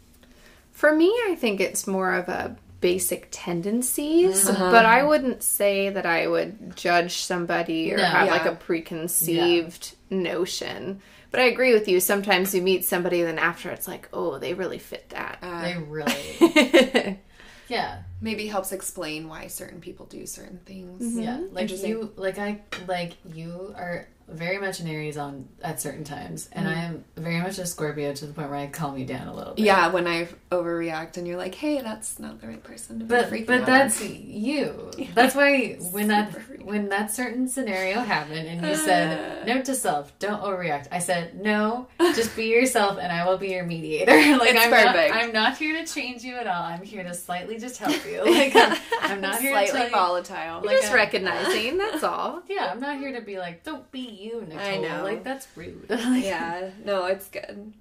For 0.73 0.93
me, 0.95 1.07
I 1.29 1.37
think 1.39 1.61
it's 1.61 1.87
more 1.87 2.15
of 2.15 2.29
a 2.29 2.57
basic 2.81 3.29
tendencies, 3.31 4.49
Uh-huh. 4.49 4.71
but 4.71 4.85
I 4.85 5.03
wouldn't 5.03 5.43
say 5.43 5.89
that 5.91 6.05
I 6.05 6.27
would 6.27 6.77
judge 6.77 7.17
somebody 7.19 7.93
or 7.93 7.97
No. 7.99 8.05
have 8.05 8.29
like 8.29 8.45
a 8.45 8.55
preconceived 8.55 9.95
notion. 10.11 11.01
But 11.31 11.41
I 11.41 11.45
agree 11.45 11.73
with 11.73 11.89
you. 11.89 12.01
Sometimes 12.01 12.55
you 12.55 12.63
meet 12.63 12.85
somebody, 12.85 13.23
then 13.23 13.39
after 13.39 13.71
it's 13.71 13.89
like, 13.89 14.09
oh, 14.13 14.39
they 14.39 14.55
really 14.55 14.79
fit 14.79 15.09
that. 15.11 15.39
Uh, 15.43 15.63
They 15.63 15.77
really. 15.77 17.19
yeah. 17.69 18.03
Maybe 18.21 18.47
helps 18.47 18.73
explain 18.73 19.29
why 19.29 19.47
certain 19.47 19.81
people 19.81 20.07
do 20.07 20.27
certain 20.27 20.59
things. 20.65 21.17
Yeah, 21.17 21.37
mm-hmm. 21.39 21.55
like 21.55 21.63
Interesting. 21.63 21.91
you, 21.91 22.13
like 22.17 22.39
I, 22.39 22.61
like 22.87 23.13
you 23.35 23.75
are 23.77 24.09
very 24.29 24.59
much 24.59 24.81
an 24.81 24.89
Aries 24.89 25.17
on 25.17 25.49
at 25.63 25.81
certain 25.81 26.05
times, 26.05 26.49
and 26.53 26.67
mm-hmm. 26.67 26.79
I 26.79 26.83
am 26.83 27.05
very 27.17 27.41
much 27.41 27.59
a 27.59 27.67
Scorpio 27.67 28.13
to 28.13 28.27
the 28.27 28.33
point 28.33 28.51
where 28.51 28.59
I 28.59 28.67
calm 28.67 28.99
you 28.99 29.07
down 29.07 29.29
a 29.29 29.35
little 29.35 29.55
bit. 29.55 29.65
Yeah, 29.65 29.89
when 29.89 30.07
I 30.07 30.29
overreact 30.51 31.17
and 31.17 31.27
you're 31.27 31.37
like, 31.37 31.55
"Hey, 31.55 31.81
that's 31.81 32.19
not 32.19 32.41
the 32.41 32.49
right 32.49 32.63
person 32.63 32.99
to 32.99 33.05
be 33.05 33.09
but 33.09 33.31
freaking 33.31 33.47
but 33.47 33.61
out 33.61 33.67
that's 33.67 34.03
on." 34.03 34.09
you. 34.13 34.91
That's 35.15 35.35
why 35.35 35.75
when 35.91 36.09
that 36.09 36.33
freaky. 36.33 36.65
when 36.65 36.89
that 36.89 37.11
certain 37.11 37.49
scenario 37.49 38.01
happened, 38.01 38.47
and 38.47 38.67
you 38.67 38.75
said 38.75 39.43
uh. 39.43 39.45
note 39.45 39.65
to 39.67 39.75
self, 39.75 40.17
don't 40.19 40.43
overreact. 40.43 40.89
I 40.91 40.99
said 40.99 41.41
no, 41.41 41.89
just 41.99 42.35
be 42.37 42.47
yourself, 42.47 42.99
and 43.01 43.13
I 43.13 43.29
will 43.29 43.39
be 43.39 43.51
your 43.51 43.65
mediator. 43.65 44.13
like 44.39 44.57
I'm 44.57 44.71
perfect. 44.71 45.15
not, 45.15 45.23
I'm 45.23 45.33
not 45.33 45.57
here 45.57 45.85
to 45.85 45.93
change 45.93 46.23
you 46.23 46.37
at 46.37 46.47
all. 46.47 46.63
I'm 46.63 46.83
here 46.83 47.03
to 47.03 47.15
slightly 47.15 47.59
just 47.59 47.79
help 47.79 48.05
you. 48.07 48.25
Like 48.25 48.55
I'm, 48.57 48.77
I'm 49.03 49.21
not 49.21 49.41
here 49.41 49.53
to 49.53 49.67
slightly 49.67 49.73
tell 49.73 49.87
you. 49.87 49.95
volatile. 49.95 50.63
Like 50.63 50.81
Just 50.81 50.93
recognizing, 50.93 51.79
that's 51.79 52.03
all. 52.03 52.43
Yeah, 52.49 52.71
I'm 52.73 52.81
not 52.81 52.99
here 52.99 53.13
to 53.13 53.21
be 53.21 53.39
like, 53.39 53.63
don't 53.63 53.91
be 53.91 54.16
you, 54.17 54.41
Nicole. 54.43 54.59
I 54.59 54.77
know. 54.79 55.03
Like, 55.05 55.25
that's 55.25 55.47
rude. 55.57 55.87
Like, 55.91 56.25
yeah, 56.25 56.71
no, 56.85 57.07
it's 57.07 57.29
good. 57.29 57.73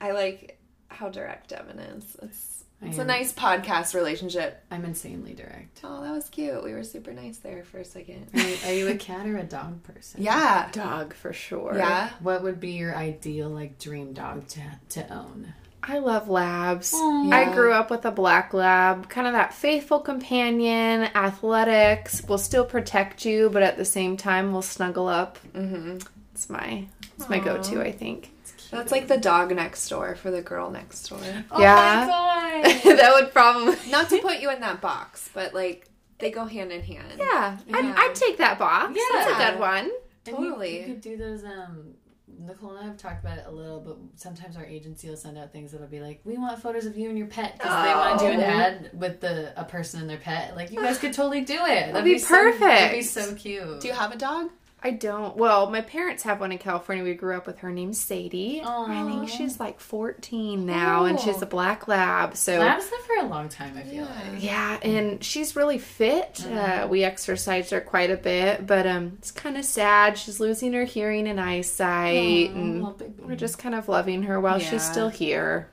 I 0.00 0.12
like 0.12 0.58
how 0.88 1.08
direct 1.08 1.48
Devin 1.50 1.78
is. 1.78 2.16
It's 2.22 2.64
it's 2.82 2.98
a 2.98 3.04
nice 3.04 3.32
podcast 3.32 3.94
relationship. 3.94 4.62
I'm 4.70 4.84
insanely 4.84 5.32
direct. 5.32 5.80
Oh, 5.84 6.02
that 6.02 6.12
was 6.12 6.28
cute. 6.28 6.62
We 6.62 6.74
were 6.74 6.84
super 6.84 7.12
nice 7.14 7.38
there 7.38 7.64
for 7.64 7.78
a 7.78 7.84
second. 7.84 8.28
Are 8.34 8.40
you, 8.40 8.56
are 8.66 8.72
you 8.74 8.88
a 8.88 8.96
cat 8.96 9.26
or 9.26 9.38
a 9.38 9.42
dog 9.42 9.82
person? 9.84 10.22
Yeah, 10.22 10.68
Dog 10.70 11.14
for 11.14 11.32
sure. 11.32 11.72
yeah. 11.76 12.10
What 12.20 12.42
would 12.42 12.60
be 12.60 12.72
your 12.72 12.94
ideal, 12.94 13.48
like, 13.48 13.78
dream 13.78 14.12
dog 14.12 14.46
to, 14.48 14.60
to 14.90 15.10
own? 15.14 15.54
I 15.86 15.98
love 15.98 16.28
labs. 16.28 16.92
Aw. 16.94 17.30
I 17.30 17.52
grew 17.52 17.72
up 17.72 17.90
with 17.90 18.04
a 18.06 18.10
black 18.10 18.54
lab, 18.54 19.08
kind 19.10 19.26
of 19.26 19.34
that 19.34 19.52
faithful 19.52 20.00
companion, 20.00 21.02
athletics, 21.14 22.22
will 22.22 22.38
still 22.38 22.64
protect 22.64 23.24
you, 23.26 23.50
but 23.50 23.62
at 23.62 23.76
the 23.76 23.84
same 23.84 24.16
time 24.16 24.52
will 24.52 24.62
snuggle 24.62 25.08
up. 25.08 25.36
hmm 25.54 25.98
It's 26.32 26.48
my 26.48 26.86
it's 27.16 27.28
my 27.28 27.38
go-to, 27.38 27.80
I 27.82 27.92
think. 27.92 28.30
That's 28.70 28.90
like 28.90 29.06
the 29.06 29.18
dog 29.18 29.54
next 29.54 29.88
door 29.88 30.16
for 30.16 30.30
the 30.30 30.42
girl 30.42 30.70
next 30.70 31.08
door. 31.08 31.20
Oh 31.50 31.60
Yeah. 31.60 31.76
my 31.76 32.06
god! 32.06 32.82
that 32.98 33.12
would 33.14 33.32
probably 33.32 33.76
Not 33.90 34.08
to 34.08 34.20
put 34.20 34.40
you 34.40 34.50
in 34.50 34.60
that 34.60 34.80
box, 34.80 35.28
but 35.34 35.54
like 35.54 35.88
they 36.18 36.30
go 36.30 36.44
hand 36.46 36.72
in 36.72 36.82
hand. 36.82 37.12
Yeah, 37.18 37.58
I'd, 37.72 37.84
I'd 37.96 38.14
take 38.14 38.38
that 38.38 38.58
box. 38.58 38.98
That's 39.12 39.26
a 39.26 39.30
Yeah. 39.30 39.50
good 39.50 39.60
one. 39.60 39.90
And 40.26 40.36
Totally. 40.36 40.74
You, 40.76 40.80
you 40.80 40.86
could 40.86 41.00
do 41.02 41.16
those, 41.18 41.44
um, 41.44 41.94
Nicole 42.38 42.70
and 42.70 42.78
I 42.80 42.84
have 42.84 42.96
talked 42.96 43.24
about 43.24 43.38
it 43.38 43.44
a 43.46 43.50
little, 43.50 43.80
but 43.80 43.96
sometimes 44.16 44.56
our 44.56 44.64
agency 44.64 45.08
will 45.08 45.16
send 45.16 45.38
out 45.38 45.52
things 45.52 45.72
that'll 45.72 45.86
be 45.86 46.00
like, 46.00 46.20
we 46.24 46.36
want 46.36 46.60
photos 46.60 46.86
of 46.86 46.96
you 46.96 47.08
and 47.08 47.16
your 47.18 47.26
pet 47.26 47.54
because 47.58 47.84
they 47.84 47.94
want 47.94 48.18
to 48.20 48.26
do 48.26 48.32
an 48.32 48.40
Oh. 48.40 48.44
ad 48.44 48.90
with 48.92 49.20
the 49.20 49.52
a 49.60 49.64
person 49.64 50.00
and 50.00 50.08
their 50.10 50.18
pet. 50.18 50.56
Like, 50.56 50.70
you 50.70 50.80
guys 50.80 50.98
could 50.98 51.12
totally 51.12 51.42
do 51.42 51.54
it. 51.64 51.92
That'd, 51.92 52.04
be 52.04 52.18
so- 52.18 52.52
that'd 52.58 52.96
be 52.96 53.02
so 53.02 53.34
cute. 53.34 53.80
Do 53.80 53.88
you 53.88 53.94
have 53.94 54.12
a 54.12 54.16
dog? 54.18 54.50
I 54.86 54.90
don't. 54.90 55.34
Well, 55.34 55.70
my 55.70 55.80
parents 55.80 56.24
have 56.24 56.40
one 56.40 56.52
in 56.52 56.58
California. 56.58 57.02
We 57.02 57.14
grew 57.14 57.34
up 57.34 57.46
with 57.46 57.58
her 57.60 57.72
named 57.72 57.96
Sadie. 57.96 58.60
I 58.62 59.02
think 59.08 59.30
she's 59.30 59.58
like 59.58 59.80
14 59.80 60.66
now, 60.66 61.06
and 61.06 61.18
she's 61.18 61.40
a 61.40 61.46
black 61.46 61.88
lab. 61.88 62.36
So 62.36 62.58
Labs 62.58 62.90
live 62.90 63.00
for 63.00 63.24
a 63.24 63.28
long 63.28 63.48
time, 63.48 63.78
I 63.78 63.82
feel 63.82 64.04
Yeah. 64.04 64.30
like. 64.32 64.42
Yeah, 64.42 64.78
and 64.82 65.24
she's 65.24 65.56
really 65.56 65.78
fit. 65.78 66.44
Uh, 66.46 66.86
we 66.90 67.02
exercised 67.02 67.70
her 67.70 67.80
quite 67.80 68.10
a 68.10 68.16
bit, 68.18 68.66
but 68.66 68.86
um, 68.86 69.12
it's 69.18 69.30
kind 69.30 69.56
of 69.56 69.64
sad. 69.64 70.18
She's 70.18 70.38
losing 70.38 70.74
her 70.74 70.84
hearing 70.84 71.26
and 71.28 71.40
eyesight, 71.40 72.50
Aw, 72.50 72.54
and 72.54 73.16
we're 73.26 73.36
just 73.36 73.56
kind 73.58 73.74
of 73.74 73.88
loving 73.88 74.24
her 74.24 74.38
while 74.38 74.60
Yeah. 74.60 74.68
she's 74.68 74.82
still 74.82 75.08
here. 75.08 75.70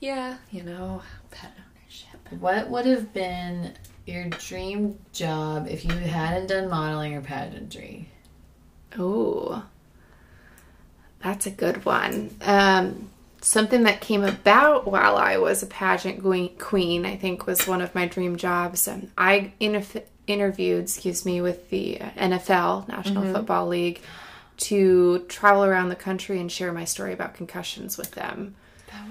Yeah, 0.00 0.36
you 0.50 0.64
know, 0.64 1.00
pet 1.30 1.52
ownership. 1.56 2.40
What 2.40 2.68
would 2.68 2.84
have 2.84 3.14
been 3.14 3.72
your 4.04 4.24
dream 4.28 4.98
job 5.14 5.66
if 5.68 5.84
you 5.86 5.92
hadn't 5.92 6.48
done 6.48 6.68
modeling 6.68 7.14
or 7.14 7.22
pageantry? 7.22 8.10
Oh, 8.96 9.64
that's 11.22 11.46
a 11.46 11.50
good 11.50 11.84
one. 11.84 12.36
Um, 12.40 13.10
something 13.40 13.84
that 13.84 14.00
came 14.00 14.24
about 14.24 14.86
while 14.86 15.16
I 15.16 15.38
was 15.38 15.62
a 15.62 15.66
pageant 15.66 16.22
queen, 16.58 17.04
I 17.04 17.16
think, 17.16 17.46
was 17.46 17.66
one 17.66 17.80
of 17.80 17.94
my 17.94 18.06
dream 18.06 18.36
jobs. 18.36 18.88
Um, 18.88 19.10
I 19.16 19.52
interf- 19.60 20.04
interviewed, 20.26 20.84
excuse 20.84 21.24
me, 21.24 21.40
with 21.40 21.70
the 21.70 22.00
uh, 22.00 22.10
NFL, 22.10 22.88
National 22.88 23.32
Football 23.32 23.68
League, 23.68 24.00
to 24.58 25.20
travel 25.28 25.64
around 25.64 25.88
the 25.88 25.96
country 25.96 26.40
and 26.40 26.50
share 26.50 26.72
my 26.72 26.84
story 26.84 27.12
about 27.12 27.34
concussions 27.34 27.96
with 27.96 28.12
them. 28.12 28.54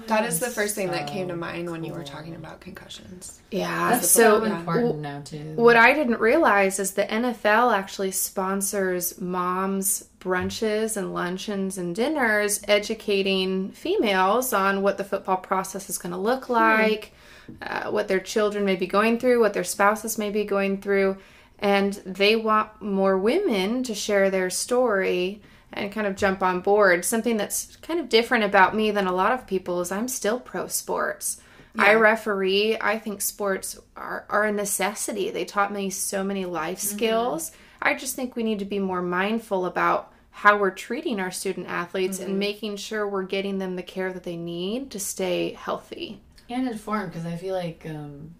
That 0.06 0.24
is 0.24 0.40
the 0.40 0.48
first 0.48 0.74
thing 0.74 0.90
that 0.90 1.06
came 1.06 1.28
to 1.28 1.36
mind 1.36 1.70
when 1.70 1.84
you 1.84 1.92
were 1.92 2.02
talking 2.02 2.34
about 2.34 2.60
concussions. 2.60 3.40
Yeah, 3.50 3.90
That's 3.90 4.08
so 4.08 4.40
so 4.40 4.44
important 4.44 5.00
now 5.00 5.20
too. 5.20 5.52
What 5.54 5.76
I 5.76 5.92
didn't 5.92 6.20
realize 6.20 6.78
is 6.78 6.92
the 6.92 7.04
NFL 7.04 7.74
actually 7.74 8.12
sponsors 8.12 9.20
moms' 9.20 10.08
brunches 10.20 10.96
and 10.96 11.12
luncheons 11.12 11.76
and 11.76 11.94
dinners, 11.94 12.60
educating 12.66 13.70
females 13.72 14.52
on 14.52 14.82
what 14.82 14.96
the 14.96 15.04
football 15.04 15.36
process 15.36 15.90
is 15.90 15.98
going 15.98 16.12
to 16.12 16.18
look 16.18 16.48
like, 16.48 17.12
uh, 17.60 17.90
what 17.90 18.08
their 18.08 18.20
children 18.20 18.64
may 18.64 18.76
be 18.76 18.86
going 18.86 19.18
through, 19.18 19.40
what 19.40 19.52
their 19.52 19.64
spouses 19.64 20.18
may 20.18 20.30
be 20.30 20.44
going 20.44 20.80
through, 20.80 21.18
and 21.58 21.94
they 22.06 22.34
want 22.34 22.80
more 22.80 23.18
women 23.18 23.82
to 23.82 23.94
share 23.94 24.30
their 24.30 24.48
story 24.48 25.42
and 25.72 25.92
kind 25.92 26.06
of 26.06 26.16
jump 26.16 26.42
on 26.42 26.60
board. 26.60 27.04
Something 27.04 27.36
that's 27.36 27.76
kind 27.76 28.00
of 28.00 28.08
different 28.08 28.44
about 28.44 28.74
me 28.74 28.90
than 28.90 29.06
a 29.06 29.12
lot 29.12 29.32
of 29.32 29.46
people 29.46 29.80
is 29.80 29.92
I'm 29.92 30.08
still 30.08 30.40
pro 30.40 30.66
sports. 30.66 31.40
I 31.78 31.94
referee. 31.94 32.76
I 32.80 32.98
think 32.98 33.20
sports 33.20 33.78
are, 33.96 34.24
are 34.28 34.44
a 34.44 34.52
necessity. 34.52 35.30
They 35.30 35.44
taught 35.44 35.72
me 35.72 35.90
so 35.90 36.24
many 36.24 36.44
life 36.44 36.80
skills. 36.80 37.52
I 37.80 37.94
just 37.94 38.16
think 38.16 38.34
we 38.34 38.42
need 38.42 38.58
to 38.58 38.64
be 38.64 38.80
more 38.80 39.02
mindful 39.02 39.64
about 39.64 40.12
how 40.30 40.56
we're 40.58 40.70
treating 40.70 41.20
our 41.20 41.30
student 41.30 41.68
athletes 41.68 42.18
and 42.20 42.38
making 42.38 42.76
sure 42.76 43.08
we're 43.08 43.22
getting 43.22 43.58
them 43.58 43.76
the 43.76 43.82
care 43.82 44.12
that 44.12 44.24
they 44.24 44.36
need 44.36 44.90
to 44.92 44.98
stay 44.98 45.52
healthy. 45.52 46.20
and 46.48 46.66
informed 46.66 47.12
because 47.12 47.26
I 47.26 47.36
feel 47.36 47.54
like 47.54 47.84
um, 47.88 48.34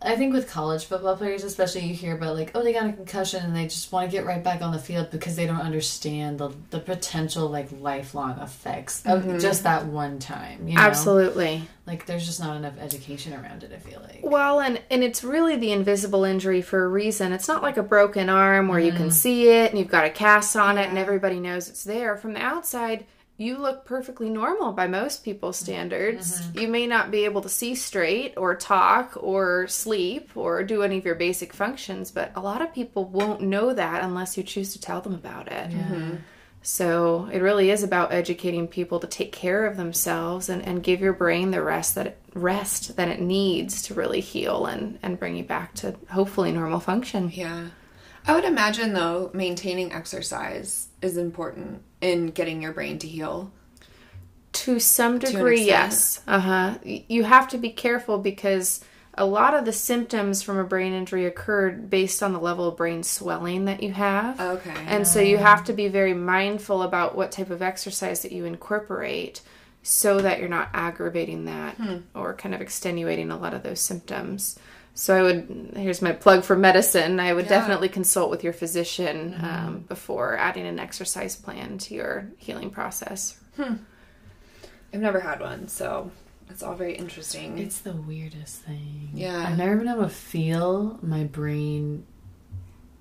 I 0.00 0.14
think 0.14 0.32
with 0.32 0.48
college 0.48 0.84
football 0.84 1.16
players, 1.16 1.42
especially, 1.42 1.84
you 1.86 1.94
hear 1.94 2.14
about 2.14 2.36
like, 2.36 2.52
oh, 2.54 2.62
they 2.62 2.72
got 2.72 2.88
a 2.88 2.92
concussion 2.92 3.44
and 3.44 3.56
they 3.56 3.64
just 3.64 3.90
want 3.90 4.08
to 4.08 4.16
get 4.16 4.24
right 4.24 4.42
back 4.42 4.62
on 4.62 4.72
the 4.72 4.78
field 4.78 5.10
because 5.10 5.34
they 5.34 5.46
don't 5.46 5.60
understand 5.60 6.38
the 6.38 6.50
the 6.70 6.78
potential 6.78 7.48
like 7.48 7.68
lifelong 7.80 8.38
effects 8.38 9.04
of 9.04 9.24
mm-hmm. 9.24 9.38
just 9.38 9.64
that 9.64 9.86
one 9.86 10.20
time. 10.20 10.68
You 10.68 10.76
know? 10.76 10.82
Absolutely. 10.82 11.62
Like, 11.86 12.06
there's 12.06 12.26
just 12.26 12.38
not 12.38 12.56
enough 12.56 12.78
education 12.78 13.32
around 13.34 13.64
it. 13.64 13.72
I 13.72 13.78
feel 13.78 14.00
like. 14.00 14.20
Well, 14.22 14.60
and 14.60 14.80
and 14.88 15.02
it's 15.02 15.24
really 15.24 15.56
the 15.56 15.72
invisible 15.72 16.22
injury 16.22 16.62
for 16.62 16.84
a 16.84 16.88
reason. 16.88 17.32
It's 17.32 17.48
not 17.48 17.62
like 17.62 17.76
a 17.76 17.82
broken 17.82 18.28
arm 18.28 18.68
where 18.68 18.78
you 18.78 18.92
can 18.92 19.02
mm-hmm. 19.02 19.10
see 19.10 19.48
it 19.48 19.70
and 19.70 19.78
you've 19.78 19.88
got 19.88 20.04
a 20.04 20.10
cast 20.10 20.54
on 20.56 20.78
it 20.78 20.88
and 20.88 20.96
everybody 20.96 21.40
knows 21.40 21.68
it's 21.68 21.82
there. 21.82 22.16
From 22.16 22.34
the 22.34 22.42
outside, 22.42 23.04
you 23.38 23.56
look 23.56 23.84
perfectly 23.84 24.28
normal 24.28 24.72
by 24.72 24.88
most 24.88 25.24
people's 25.24 25.56
mm-hmm. 25.56 25.72
standards. 25.72 26.42
Mm-hmm. 26.42 26.58
You 26.58 26.68
may 26.68 26.86
not 26.86 27.10
be 27.10 27.24
able 27.24 27.40
to 27.42 27.48
see 27.48 27.76
straight 27.76 28.34
or 28.36 28.54
talk 28.56 29.16
or 29.16 29.68
sleep 29.68 30.32
or 30.34 30.64
do 30.64 30.82
any 30.82 30.98
of 30.98 31.04
your 31.04 31.14
basic 31.14 31.54
functions, 31.54 32.10
but 32.10 32.32
a 32.34 32.40
lot 32.40 32.60
of 32.60 32.74
people 32.74 33.04
won't 33.04 33.40
know 33.40 33.72
that 33.72 34.02
unless 34.02 34.36
you 34.36 34.42
choose 34.42 34.72
to 34.72 34.80
tell 34.80 35.00
them 35.00 35.14
about 35.14 35.50
it. 35.50 35.70
Mm-hmm. 35.70 36.16
So 36.62 37.30
it 37.32 37.38
really 37.38 37.70
is 37.70 37.84
about 37.84 38.12
educating 38.12 38.66
people 38.66 38.98
to 38.98 39.06
take 39.06 39.30
care 39.30 39.66
of 39.66 39.76
themselves 39.76 40.48
and, 40.48 40.60
and 40.66 40.82
give 40.82 41.00
your 41.00 41.12
brain 41.12 41.52
the 41.52 41.62
rest 41.62 41.94
that 41.94 42.08
it, 42.08 42.18
rest 42.34 42.96
that 42.96 43.08
it 43.08 43.20
needs 43.20 43.82
to 43.82 43.94
really 43.94 44.20
heal 44.20 44.66
and, 44.66 44.98
and 45.00 45.18
bring 45.18 45.36
you 45.36 45.44
back 45.44 45.74
to 45.74 45.94
hopefully 46.10 46.50
normal 46.50 46.80
function. 46.80 47.30
Yeah. 47.32 47.68
I 48.28 48.34
would 48.34 48.44
imagine 48.44 48.92
though 48.92 49.30
maintaining 49.32 49.92
exercise 49.92 50.88
is 51.00 51.16
important 51.16 51.82
in 52.00 52.28
getting 52.28 52.62
your 52.62 52.72
brain 52.72 52.98
to 52.98 53.08
heal. 53.08 53.50
To 54.52 54.78
some 54.78 55.18
degree, 55.18 55.62
extent. 55.62 55.68
yes. 55.68 56.20
Uh 56.26 56.40
huh. 56.40 56.78
You 56.84 57.24
have 57.24 57.48
to 57.48 57.58
be 57.58 57.70
careful 57.70 58.18
because 58.18 58.84
a 59.14 59.24
lot 59.24 59.54
of 59.54 59.64
the 59.64 59.72
symptoms 59.72 60.42
from 60.42 60.58
a 60.58 60.64
brain 60.64 60.92
injury 60.92 61.26
occurred 61.26 61.90
based 61.90 62.22
on 62.22 62.32
the 62.32 62.38
level 62.38 62.68
of 62.68 62.76
brain 62.76 63.02
swelling 63.02 63.64
that 63.64 63.82
you 63.82 63.92
have. 63.92 64.40
Okay. 64.40 64.74
And 64.86 65.06
so 65.06 65.20
you 65.20 65.38
have 65.38 65.64
to 65.64 65.72
be 65.72 65.88
very 65.88 66.14
mindful 66.14 66.82
about 66.82 67.16
what 67.16 67.32
type 67.32 67.50
of 67.50 67.62
exercise 67.62 68.22
that 68.22 68.32
you 68.32 68.44
incorporate 68.44 69.40
so 69.82 70.20
that 70.20 70.38
you're 70.38 70.48
not 70.48 70.68
aggravating 70.74 71.46
that 71.46 71.76
or 72.14 72.34
kind 72.34 72.54
of 72.54 72.60
extenuating 72.60 73.30
a 73.30 73.38
lot 73.38 73.54
of 73.54 73.62
those 73.62 73.80
symptoms. 73.80 74.58
So 75.00 75.16
I 75.16 75.22
would 75.22 75.74
here's 75.76 76.02
my 76.02 76.10
plug 76.10 76.42
for 76.42 76.56
medicine. 76.56 77.20
I 77.20 77.32
would 77.32 77.44
Yeah. 77.44 77.50
definitely 77.60 77.88
consult 77.88 78.30
with 78.30 78.42
your 78.42 78.52
physician 78.52 79.36
um, 79.40 79.84
before 79.88 80.36
adding 80.36 80.66
an 80.66 80.80
exercise 80.80 81.36
plan 81.36 81.78
to 81.78 81.94
your 81.94 82.26
healing 82.36 82.70
process. 82.70 83.38
I've 83.56 85.00
never 85.00 85.20
had 85.20 85.38
one, 85.40 85.68
so 85.68 86.10
it's 86.50 86.64
all 86.64 86.74
very 86.74 86.96
interesting. 86.96 87.58
It's 87.58 87.78
the 87.78 87.92
weirdest 87.92 88.62
thing. 88.62 89.10
Yeah. 89.14 89.46
I've 89.46 89.56
never 89.56 89.76
been 89.76 89.86
able 89.88 90.02
to 90.02 90.08
feel 90.08 90.98
my 91.00 91.22
brain 91.24 92.04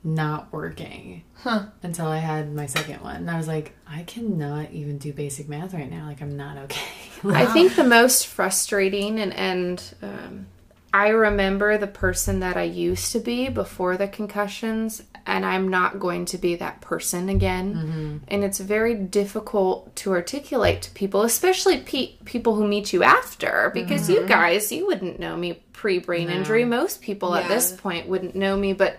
not 0.04 0.54
working 0.54 1.24
Huh. 1.38 1.66
until 1.82 2.06
I 2.08 2.18
had 2.20 2.54
my 2.54 2.68
second 2.68 3.02
one. 3.02 3.16
And 3.16 3.32
I 3.32 3.38
was 3.38 3.48
like, 3.48 3.74
I 3.88 4.04
cannot 4.04 4.72
even 4.72 5.00
do 5.00 5.12
basic 5.14 5.50
math 5.50 5.74
right 5.74 5.90
now. 5.90 6.06
Like, 6.06 6.22
I'm 6.22 6.38
not 6.38 6.58
okay. 6.60 6.82
I 7.26 7.46
think 7.48 7.76
the 7.76 7.84
most 7.84 8.28
frustrating 8.28 9.20
and 9.20 9.34
and 9.34 9.84
um, 10.04 10.46
I 10.94 11.10
remember 11.10 11.78
the 11.78 11.88
person 11.88 12.40
that 12.40 12.56
I 12.56 12.64
used 12.64 13.12
to 13.12 13.20
be 13.20 13.50
before 13.50 13.98
the 13.98 14.08
concussions, 14.08 15.04
and 15.26 15.46
I'm 15.46 15.68
not 15.68 16.00
going 16.00 16.26
to 16.26 16.38
be 16.38 16.56
that 16.56 16.80
person 16.82 17.28
again. 17.28 17.76
Mm-hmm. 17.76 18.18
And 18.30 18.44
it's 18.44 18.60
very 18.60 18.96
difficult 18.96 19.94
to 19.98 20.12
articulate 20.12 20.82
to 20.84 20.92
people, 20.92 21.24
especially 21.24 21.80
pe- 21.80 22.16
people 22.24 22.56
who 22.56 22.66
meet 22.66 22.94
you 22.94 23.04
after, 23.04 23.70
because 23.74 24.10
you 24.10 24.20
mm-hmm. 24.20 24.28
guys, 24.28 24.72
you 24.72 24.88
wouldn't 24.88 25.20
know 25.20 25.36
me 25.36 25.62
pre 25.74 26.00
brain 26.00 26.30
injury. 26.30 26.64
Most 26.64 27.02
people 27.02 27.36
at 27.36 27.48
this 27.48 27.72
point 27.74 28.08
wouldn't 28.08 28.36
know 28.36 28.56
me, 28.56 28.74
but 28.74 28.98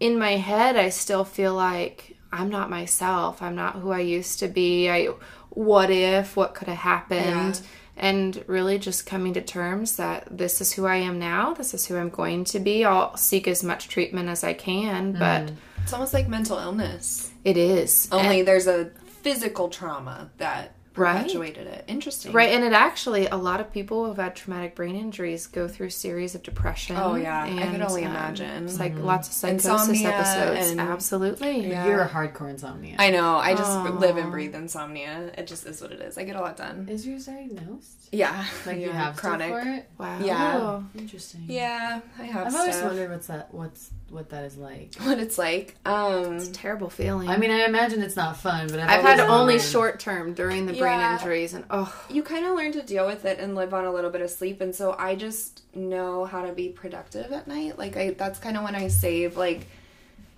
in 0.00 0.18
my 0.18 0.32
head, 0.32 0.76
I 0.76 0.90
still 0.90 1.24
feel 1.24 1.54
like 1.54 2.16
I'm 2.30 2.50
not 2.50 2.68
myself. 2.68 3.40
I'm 3.40 3.54
not 3.54 3.76
who 3.76 3.92
I 3.92 4.00
used 4.00 4.40
to 4.40 4.48
be. 4.48 4.90
I 4.90 5.08
what 5.50 5.90
if? 5.90 6.36
What 6.36 6.54
could 6.54 6.68
have 6.68 6.78
happened? 6.78 7.60
And 7.96 8.42
really 8.46 8.78
just 8.78 9.06
coming 9.06 9.34
to 9.34 9.40
terms 9.40 9.96
that 9.96 10.26
this 10.30 10.60
is 10.60 10.72
who 10.72 10.84
I 10.84 10.96
am 10.96 11.18
now. 11.18 11.54
This 11.54 11.74
is 11.74 11.86
who 11.86 11.96
I'm 11.96 12.10
going 12.10 12.44
to 12.46 12.58
be. 12.58 12.84
I'll 12.84 13.16
seek 13.16 13.46
as 13.46 13.62
much 13.62 13.88
treatment 13.88 14.28
as 14.28 14.42
I 14.42 14.52
can, 14.52 15.14
mm. 15.14 15.18
but 15.18 15.52
It's 15.82 15.92
almost 15.92 16.12
like 16.12 16.28
mental 16.28 16.58
illness. 16.58 17.30
it 17.44 17.56
is 17.56 18.08
Only 18.10 18.42
there's 18.42 18.66
a 18.66 18.90
physical 19.22 19.68
trauma 19.68 20.30
that 20.38 20.74
Right. 20.96 21.34
it. 21.34 21.84
Interesting. 21.88 22.32
Right, 22.32 22.50
and 22.50 22.64
it 22.64 22.72
actually 22.72 23.26
a 23.26 23.36
lot 23.36 23.60
of 23.60 23.72
people 23.72 24.06
who've 24.06 24.16
had 24.16 24.36
traumatic 24.36 24.74
brain 24.74 24.94
injuries 24.94 25.46
go 25.46 25.66
through 25.66 25.88
a 25.88 25.90
series 25.90 26.34
of 26.34 26.42
depression. 26.42 26.96
Oh, 26.96 27.14
yeah. 27.16 27.44
I 27.44 27.48
could 27.48 27.58
and, 27.58 27.82
only 27.82 28.04
um, 28.04 28.12
imagine. 28.12 28.64
It's 28.64 28.78
like 28.78 28.96
lots 28.98 29.28
of 29.28 29.34
psychosis 29.34 29.66
Insomnia 29.88 30.08
episodes. 30.10 30.70
and- 30.70 30.80
Absolutely. 30.80 31.68
Yeah. 31.68 31.86
You're 31.86 32.02
a 32.02 32.08
hardcore 32.08 32.50
insomnia. 32.50 32.96
I 32.98 33.10
know. 33.10 33.36
I 33.36 33.54
just 33.54 33.70
Oh. 33.70 33.96
live 33.98 34.16
and 34.16 34.30
breathe 34.30 34.54
insomnia. 34.54 35.32
It 35.36 35.46
just 35.46 35.66
is 35.66 35.80
what 35.80 35.92
it 35.92 36.00
is. 36.00 36.16
I 36.16 36.24
get 36.24 36.36
a 36.36 36.40
lot 36.40 36.56
done. 36.56 36.88
Is 36.88 37.06
yours 37.06 37.26
diagnosed? 37.26 38.08
Yeah. 38.12 38.44
Like 38.66 38.78
yeah. 38.78 38.86
you 38.86 38.92
have 38.92 39.16
chronic. 39.16 39.50
chronic 39.50 39.64
for 39.64 39.70
it? 39.70 39.90
Wow. 39.98 40.18
Yeah. 40.20 40.82
Interesting. 41.00 41.44
Yeah, 41.48 42.00
I 42.18 42.22
have 42.24 42.46
I've 42.48 42.54
always 42.54 42.74
stuff. 42.76 42.86
wondered 42.88 43.10
what's 43.10 43.26
that. 43.26 43.52
What's 43.52 43.90
what 44.10 44.30
that 44.30 44.44
is 44.44 44.56
like. 44.56 44.94
what 45.02 45.18
it's 45.18 45.38
like. 45.38 45.74
Um, 45.84 46.36
It's 46.36 46.48
a 46.48 46.52
terrible 46.52 46.88
feeling. 46.90 47.28
I 47.28 47.36
mean, 47.36 47.50
I 47.50 47.64
imagine 47.64 48.00
it's 48.02 48.16
not 48.16 48.36
fun, 48.36 48.68
but 48.68 48.78
I've, 48.78 49.00
I've 49.04 49.18
had 49.18 49.20
only 49.20 49.58
short 49.58 49.98
term 49.98 50.34
during 50.34 50.66
the 50.66 50.74
brain 50.84 51.00
Yeah. 51.00 51.14
injuries, 51.18 51.54
and 51.54 51.64
oh, 51.70 51.92
you 52.08 52.22
kind 52.22 52.44
of 52.46 52.54
learn 52.54 52.72
to 52.72 52.82
deal 52.82 53.06
with 53.06 53.24
it 53.24 53.38
and 53.38 53.54
live 53.54 53.74
on 53.74 53.84
a 53.84 53.92
little 53.92 54.10
bit 54.10 54.20
of 54.20 54.30
sleep 54.30 54.60
and 54.60 54.74
so 54.74 54.94
i 54.98 55.14
just 55.14 55.62
know 55.74 56.24
how 56.24 56.44
to 56.46 56.52
be 56.52 56.68
productive 56.68 57.32
at 57.32 57.48
night 57.48 57.78
like 57.78 57.96
i 57.96 58.10
that's 58.10 58.38
kind 58.38 58.56
of 58.56 58.62
when 58.62 58.74
i 58.74 58.86
save 58.88 59.36
like 59.36 59.66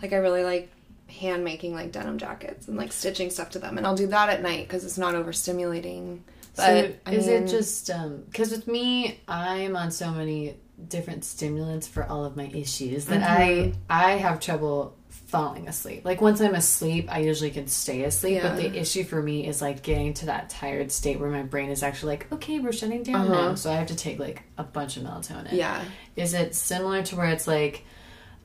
like 0.02 0.12
i 0.12 0.16
really 0.16 0.44
like 0.44 0.70
hand 1.08 1.44
making 1.44 1.72
like 1.74 1.92
denim 1.92 2.18
jackets 2.18 2.66
and 2.68 2.76
like 2.76 2.90
stitching 2.92 3.30
stuff 3.30 3.50
to 3.50 3.58
them 3.58 3.76
and 3.78 3.86
i'll 3.86 3.94
do 3.96 4.06
that 4.08 4.28
at 4.28 4.42
night 4.42 4.66
because 4.66 4.84
it's 4.84 4.98
not 4.98 5.14
overstimulating 5.14 6.18
but 6.56 6.64
So 6.64 6.92
I 7.06 7.12
is 7.12 7.26
mean, 7.28 7.42
it 7.42 7.48
just 7.48 7.90
um 7.90 8.22
because 8.30 8.50
with 8.50 8.66
me, 8.66 9.20
I'm 9.28 9.76
on 9.76 9.90
so 9.90 10.10
many 10.10 10.56
different 10.88 11.24
stimulants 11.24 11.86
for 11.86 12.02
all 12.04 12.24
of 12.24 12.34
my 12.34 12.46
issues 12.46 13.04
that 13.06 13.20
Mm-hmm. 13.22 13.72
I 13.90 14.08
I 14.08 14.10
have 14.12 14.40
trouble 14.40 14.95
falling 15.26 15.68
asleep. 15.68 16.04
Like 16.04 16.20
once 16.20 16.40
I'm 16.40 16.54
asleep, 16.54 17.08
I 17.10 17.18
usually 17.18 17.50
can 17.50 17.66
stay 17.66 18.04
asleep. 18.04 18.42
But 18.42 18.56
the 18.56 18.78
issue 18.78 19.04
for 19.04 19.20
me 19.20 19.46
is 19.46 19.60
like 19.60 19.82
getting 19.82 20.14
to 20.14 20.26
that 20.26 20.48
tired 20.50 20.90
state 20.92 21.18
where 21.18 21.30
my 21.30 21.42
brain 21.42 21.70
is 21.70 21.82
actually 21.82 22.12
like, 22.12 22.32
okay, 22.32 22.60
we're 22.60 22.72
shutting 22.72 23.02
down 23.02 23.30
now. 23.30 23.54
So 23.56 23.70
I 23.70 23.74
have 23.74 23.88
to 23.88 23.96
take 23.96 24.18
like 24.18 24.42
a 24.56 24.62
bunch 24.64 24.96
of 24.96 25.02
melatonin. 25.02 25.46
Uh-huh. 25.46 25.56
yeah 25.56 25.84
Is 26.14 26.32
it 26.32 26.54
similar 26.54 27.02
to 27.04 27.16
where 27.16 27.26
it's 27.26 27.46
like, 27.48 27.84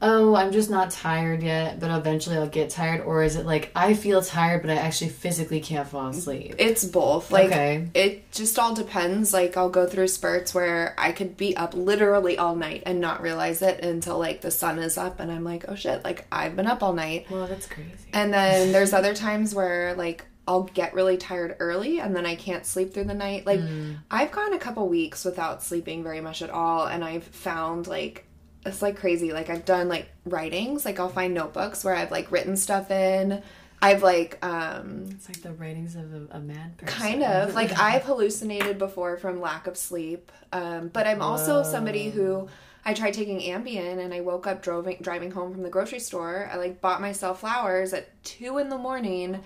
oh, 0.01 0.35
I'm 0.35 0.51
just 0.51 0.69
not 0.69 0.89
tired 0.91 1.43
yet, 1.43 1.79
but 1.79 1.95
eventually 1.95 2.35
I'll 2.37 2.47
get 2.47 2.71
tired? 2.71 3.01
Or 3.01 3.21
is 3.23 3.35
it 3.35 3.45
like, 3.45 3.71
I 3.75 3.93
feel 3.93 4.21
tired, 4.21 4.61
but 4.61 4.71
I 4.71 4.75
actually 4.75 5.09
physically 5.11 5.59
can't 5.61 5.87
fall 5.87 6.07
asleep? 6.09 6.55
it's 6.57 6.83
both 6.83 7.31
like 7.31 7.47
Okay. 7.47 7.87
it 7.93 8.31
just 8.31 8.57
all 8.57 8.73
depends 8.73 9.33
like 9.33 9.55
i'll 9.57 9.69
go 9.69 9.85
through 9.87 10.07
spurts 10.07 10.53
where 10.53 10.95
i 10.97 11.11
could 11.11 11.37
be 11.37 11.55
up 11.55 11.73
literally 11.73 12.37
all 12.37 12.55
night 12.55 12.83
and 12.85 12.99
not 12.99 13.21
realize 13.21 13.61
it 13.61 13.83
until 13.83 14.17
like 14.17 14.41
the 14.41 14.51
sun 14.51 14.79
is 14.79 14.97
up 14.97 15.19
and 15.19 15.31
i'm 15.31 15.43
like 15.43 15.65
oh 15.67 15.75
shit 15.75 16.03
like 16.03 16.25
i've 16.31 16.55
been 16.55 16.67
up 16.67 16.81
all 16.83 16.93
night 16.93 17.25
Well, 17.29 17.47
that's 17.47 17.67
crazy. 17.67 17.89
And 18.13 18.33
then 18.33 18.71
there's 18.71 18.93
other 18.93 19.13
times 19.13 19.53
where 19.55 19.93
like 19.95 20.25
I'll 20.47 20.63
get 20.63 20.93
really 20.93 21.17
tired 21.17 21.55
early 21.59 21.99
and 21.99 22.15
then 22.15 22.25
I 22.25 22.35
can't 22.35 22.65
sleep 22.65 22.93
through 22.93 23.03
the 23.05 23.13
night. 23.13 23.45
Like 23.45 23.59
hmm. 23.61 23.93
I've 24.09 24.31
gone 24.31 24.53
a 24.53 24.57
couple 24.57 24.87
weeks 24.89 25.23
without 25.23 25.61
sleeping 25.63 26.01
very 26.03 26.19
much 26.19 26.41
at 26.41 26.49
all 26.49 26.87
and 26.87 27.03
I've 27.03 27.23
found 27.23 27.85
like 27.87 28.25
it's 28.65 28.81
like 28.81 28.97
crazy. 28.97 29.33
Like 29.33 29.49
I've 29.49 29.65
done 29.65 29.87
like 29.89 30.09
writings, 30.25 30.85
like 30.85 30.99
I'll 30.99 31.09
find 31.09 31.33
notebooks 31.33 31.83
where 31.83 31.95
I've 31.95 32.11
like 32.11 32.31
written 32.31 32.55
stuff 32.55 32.91
in. 32.91 33.41
I've 33.81 34.03
like 34.03 34.37
um 34.45 35.07
It's 35.11 35.27
like 35.27 35.41
the 35.41 35.53
writings 35.53 35.95
of 35.95 36.13
a, 36.13 36.37
a 36.37 36.39
mad 36.39 36.77
person. 36.77 36.95
kind 36.95 37.23
of 37.23 37.55
like 37.55 37.77
I've 37.79 38.03
hallucinated 38.03 38.77
before 38.77 39.17
from 39.17 39.41
lack 39.41 39.65
of 39.67 39.75
sleep. 39.77 40.31
Um, 40.53 40.89
but 40.89 41.07
I'm 41.07 41.21
also 41.21 41.63
somebody 41.63 42.09
who 42.11 42.47
I 42.85 42.93
tried 42.93 43.13
taking 43.13 43.39
Ambien 43.39 43.99
and 44.03 44.13
I 44.13 44.21
woke 44.21 44.45
up 44.47 44.61
driving 44.61 44.97
driving 45.01 45.31
home 45.31 45.51
from 45.53 45.63
the 45.63 45.69
grocery 45.69 45.99
store. 45.99 46.49
I 46.51 46.57
like 46.57 46.81
bought 46.81 47.01
myself 47.01 47.39
flowers 47.39 47.93
at 47.93 48.23
two 48.23 48.57
in 48.59 48.69
the 48.69 48.77
morning, 48.77 49.43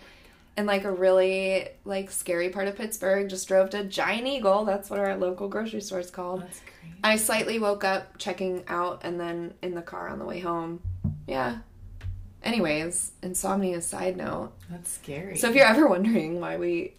in 0.58 0.66
like 0.66 0.84
a 0.84 0.92
really 0.92 1.68
like 1.84 2.12
scary 2.12 2.50
part 2.50 2.68
of 2.68 2.76
Pittsburgh. 2.76 3.30
Just 3.30 3.48
drove 3.48 3.70
to 3.72 3.84
Giant 3.84 4.28
Eagle. 4.28 4.66
That's 4.66 4.90
what 4.90 5.00
our 5.00 5.16
local 5.18 5.48
grocery 5.48 5.82
store 5.82 6.00
is 6.00 6.12
called. 6.12 6.44
I 7.04 7.18
slightly 7.18 7.60
woke 7.60 7.84
up 7.84 8.18
checking 8.18 8.64
out 8.68 9.02
and 9.04 9.20
then 9.20 9.54
in 9.62 9.76
the 9.76 9.82
car 9.82 10.10
on 10.10 10.20
the 10.20 10.26
way 10.26 10.40
home. 10.40 10.82
Yeah. 11.28 11.60
Anyways, 12.44 13.12
insomnia 13.24 13.82
side 13.82 14.18
note. 14.18 14.54
That's 14.70 14.92
scary. 14.92 15.38
So 15.38 15.50
if 15.50 15.56
you're 15.56 15.66
ever 15.66 15.88
wondering 15.88 16.40
why 16.40 16.58
we 16.58 16.94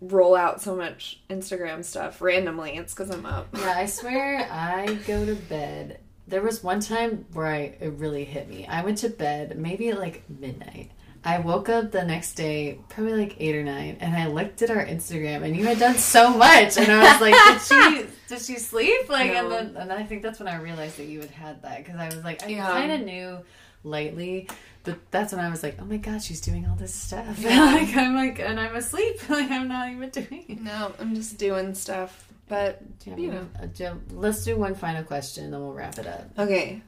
roll 0.00 0.34
out 0.34 0.62
so 0.62 0.74
much 0.74 1.20
Instagram 1.28 1.84
stuff 1.84 2.22
randomly, 2.22 2.76
it's 2.76 2.94
because 2.94 3.10
I'm 3.10 3.26
up. 3.26 3.48
Yeah, 3.56 3.74
I 3.76 3.86
swear 3.86 4.48
I 4.50 4.94
go 5.06 5.26
to 5.26 5.34
bed. 5.34 5.98
There 6.28 6.40
was 6.40 6.62
one 6.62 6.80
time 6.80 7.26
where 7.32 7.48
I 7.48 7.76
it 7.80 7.94
really 7.96 8.24
hit 8.24 8.48
me. 8.48 8.66
I 8.66 8.84
went 8.84 8.98
to 8.98 9.08
bed 9.08 9.58
maybe 9.58 9.88
at 9.88 9.98
like 9.98 10.22
midnight. 10.30 10.92
I 11.24 11.38
woke 11.38 11.68
up 11.68 11.92
the 11.92 12.04
next 12.04 12.34
day, 12.34 12.78
probably 12.88 13.14
like 13.14 13.36
eight 13.38 13.54
or 13.54 13.62
nine, 13.62 13.96
and 14.00 14.14
I 14.16 14.26
looked 14.26 14.60
at 14.62 14.70
our 14.70 14.84
Instagram, 14.84 15.44
and 15.44 15.56
you 15.56 15.64
had 15.66 15.78
done 15.78 15.96
so 15.96 16.36
much, 16.36 16.76
and 16.76 16.90
I 16.90 17.12
was 17.12 17.20
like, 17.20 17.34
"Did 17.34 17.60
she? 17.62 18.06
Did 18.28 18.42
she 18.42 18.58
sleep?" 18.58 19.08
Like, 19.08 19.30
and 19.30 19.50
then 19.50 19.76
and 19.76 19.92
I 19.92 20.02
think 20.02 20.22
that's 20.22 20.38
when 20.40 20.48
I 20.48 20.56
realized 20.56 20.96
that 20.98 21.04
you 21.06 21.20
had 21.20 21.30
had 21.30 21.62
that 21.62 21.78
because 21.84 21.96
I 22.00 22.06
was 22.06 22.24
like, 22.24 22.42
I 22.44 22.48
Yeah. 22.48 22.66
kind 22.72 22.90
of 22.90 23.00
knew 23.02 23.38
lightly, 23.84 24.48
but 24.84 24.98
that's 25.10 25.32
when 25.32 25.44
I 25.44 25.48
was 25.50 25.62
like, 25.62 25.76
"Oh 25.80 25.84
my 25.84 25.96
god, 25.98 26.22
she's 26.22 26.40
doing 26.40 26.66
all 26.68 26.74
this 26.76 26.94
stuff!" 26.94 27.38
Yeah. 27.40 27.66
like 27.66 27.96
I'm 27.96 28.14
like, 28.16 28.38
and 28.40 28.58
I'm 28.58 28.74
asleep. 28.74 29.16
Like 29.28 29.50
I'm 29.50 29.68
not 29.68 29.90
even 29.90 30.10
doing. 30.10 30.44
it. 30.48 30.60
No, 30.60 30.92
I'm 30.98 31.14
just 31.14 31.38
doing 31.38 31.74
stuff. 31.74 32.28
But 32.48 32.98
Do 32.98 33.12
you 33.12 33.30
know. 33.30 33.98
let's 34.10 34.44
do 34.44 34.56
one 34.56 34.74
final 34.74 35.04
question, 35.04 35.50
then 35.52 35.60
we'll 35.60 35.72
wrap 35.72 35.98
it 35.98 36.06
up. 36.06 36.28
okay, 36.38 36.82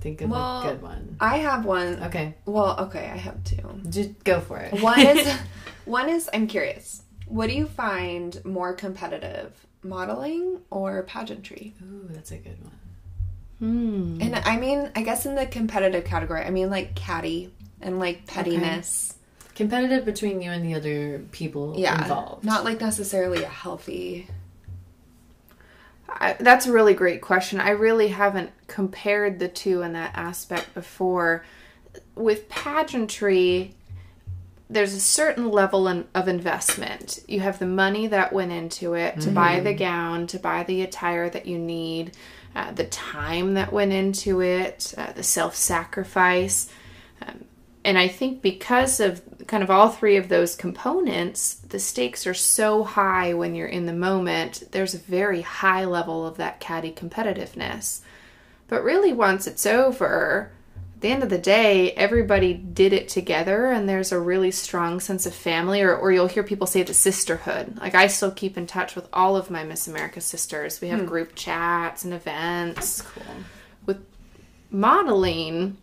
Think 0.00 0.20
of 0.20 0.30
Well- 0.30 0.62
a 0.62 0.72
good 0.72 0.82
one. 0.82 1.16
I 1.20 1.38
have 1.38 1.64
one. 1.64 2.02
Okay, 2.04 2.34
Well, 2.46 2.78
okay, 2.80 3.10
I 3.12 3.16
have 3.16 3.42
two. 3.44 3.80
just 3.90 4.22
go 4.24 4.40
for 4.40 4.58
it. 4.58 4.80
One 4.82 5.00
is 5.00 5.36
one 5.84 6.08
is 6.08 6.28
I'm 6.32 6.46
curious. 6.46 7.02
What 7.26 7.48
do 7.48 7.54
you 7.56 7.66
find 7.66 8.42
more 8.44 8.72
competitive, 8.74 9.52
modeling 9.82 10.60
or 10.70 11.02
pageantry? 11.02 11.74
Ooh, 11.82 12.06
that's 12.10 12.30
a 12.30 12.38
good 12.38 12.56
one. 12.62 12.72
Hmm. 13.58 14.18
And 14.22 14.36
I 14.36 14.56
mean, 14.56 14.90
I 14.94 15.02
guess 15.02 15.26
in 15.26 15.34
the 15.34 15.44
competitive 15.46 16.04
category, 16.04 16.42
I 16.42 16.50
mean 16.50 16.70
like 16.70 16.94
catty 16.94 17.52
and 17.80 17.98
like 17.98 18.24
pettiness. 18.26 19.14
Competitive 19.56 20.04
between 20.04 20.40
you 20.40 20.52
and 20.52 20.64
the 20.64 20.74
other 20.74 21.18
people 21.32 21.74
Yeah, 21.76 22.00
involved. 22.00 22.44
not 22.44 22.62
like 22.64 22.80
necessarily 22.80 23.42
a 23.42 23.48
healthy. 23.48 24.28
I, 26.08 26.34
that's 26.34 26.66
a 26.66 26.72
really 26.72 26.94
great 26.94 27.20
question. 27.20 27.60
I 27.60 27.70
really 27.70 28.08
haven't 28.08 28.50
compared 28.66 29.38
the 29.38 29.48
two 29.48 29.82
in 29.82 29.92
that 29.92 30.12
aspect 30.14 30.74
before. 30.74 31.44
With 32.14 32.48
pageantry, 32.48 33.74
there's 34.70 34.94
a 34.94 35.00
certain 35.00 35.50
level 35.50 35.88
in, 35.88 36.06
of 36.14 36.28
investment. 36.28 37.20
You 37.26 37.40
have 37.40 37.58
the 37.58 37.66
money 37.66 38.06
that 38.06 38.32
went 38.32 38.52
into 38.52 38.94
it 38.94 39.20
to 39.20 39.30
buy 39.30 39.60
the 39.60 39.72
gown, 39.74 40.26
to 40.28 40.38
buy 40.38 40.64
the 40.64 40.82
attire 40.82 41.30
that 41.30 41.46
you 41.46 41.58
need, 41.58 42.12
uh, 42.54 42.72
the 42.72 42.84
time 42.84 43.54
that 43.54 43.72
went 43.72 43.92
into 43.92 44.40
it, 44.40 44.94
uh, 44.98 45.12
the 45.12 45.22
self 45.22 45.56
sacrifice. 45.56 46.70
Um, 47.26 47.44
and 47.88 47.96
I 47.96 48.06
think 48.06 48.42
because 48.42 49.00
of 49.00 49.22
kind 49.46 49.62
of 49.62 49.70
all 49.70 49.88
three 49.88 50.16
of 50.16 50.28
those 50.28 50.54
components, 50.54 51.54
the 51.54 51.78
stakes 51.78 52.26
are 52.26 52.34
so 52.34 52.84
high 52.84 53.32
when 53.32 53.54
you're 53.54 53.66
in 53.66 53.86
the 53.86 53.94
moment. 53.94 54.64
There's 54.72 54.92
a 54.92 54.98
very 54.98 55.40
high 55.40 55.86
level 55.86 56.26
of 56.26 56.36
that 56.36 56.60
catty 56.60 56.92
competitiveness. 56.92 58.02
But 58.66 58.84
really, 58.84 59.14
once 59.14 59.46
it's 59.46 59.64
over, 59.64 60.52
at 60.96 61.00
the 61.00 61.08
end 61.08 61.22
of 61.22 61.30
the 61.30 61.38
day, 61.38 61.92
everybody 61.92 62.52
did 62.52 62.92
it 62.92 63.08
together, 63.08 63.68
and 63.68 63.88
there's 63.88 64.12
a 64.12 64.20
really 64.20 64.50
strong 64.50 65.00
sense 65.00 65.24
of 65.24 65.34
family, 65.34 65.80
or, 65.80 65.96
or 65.96 66.12
you'll 66.12 66.26
hear 66.26 66.42
people 66.42 66.66
say 66.66 66.82
the 66.82 66.92
sisterhood. 66.92 67.78
Like, 67.78 67.94
I 67.94 68.08
still 68.08 68.32
keep 68.32 68.58
in 68.58 68.66
touch 68.66 68.96
with 68.96 69.08
all 69.14 69.34
of 69.34 69.50
my 69.50 69.64
Miss 69.64 69.88
America 69.88 70.20
sisters. 70.20 70.82
We 70.82 70.88
have 70.88 71.00
hmm. 71.00 71.06
group 71.06 71.34
chats 71.34 72.04
and 72.04 72.12
events. 72.12 73.00
cool. 73.00 73.24
With 73.86 74.04
modeling, 74.70 75.78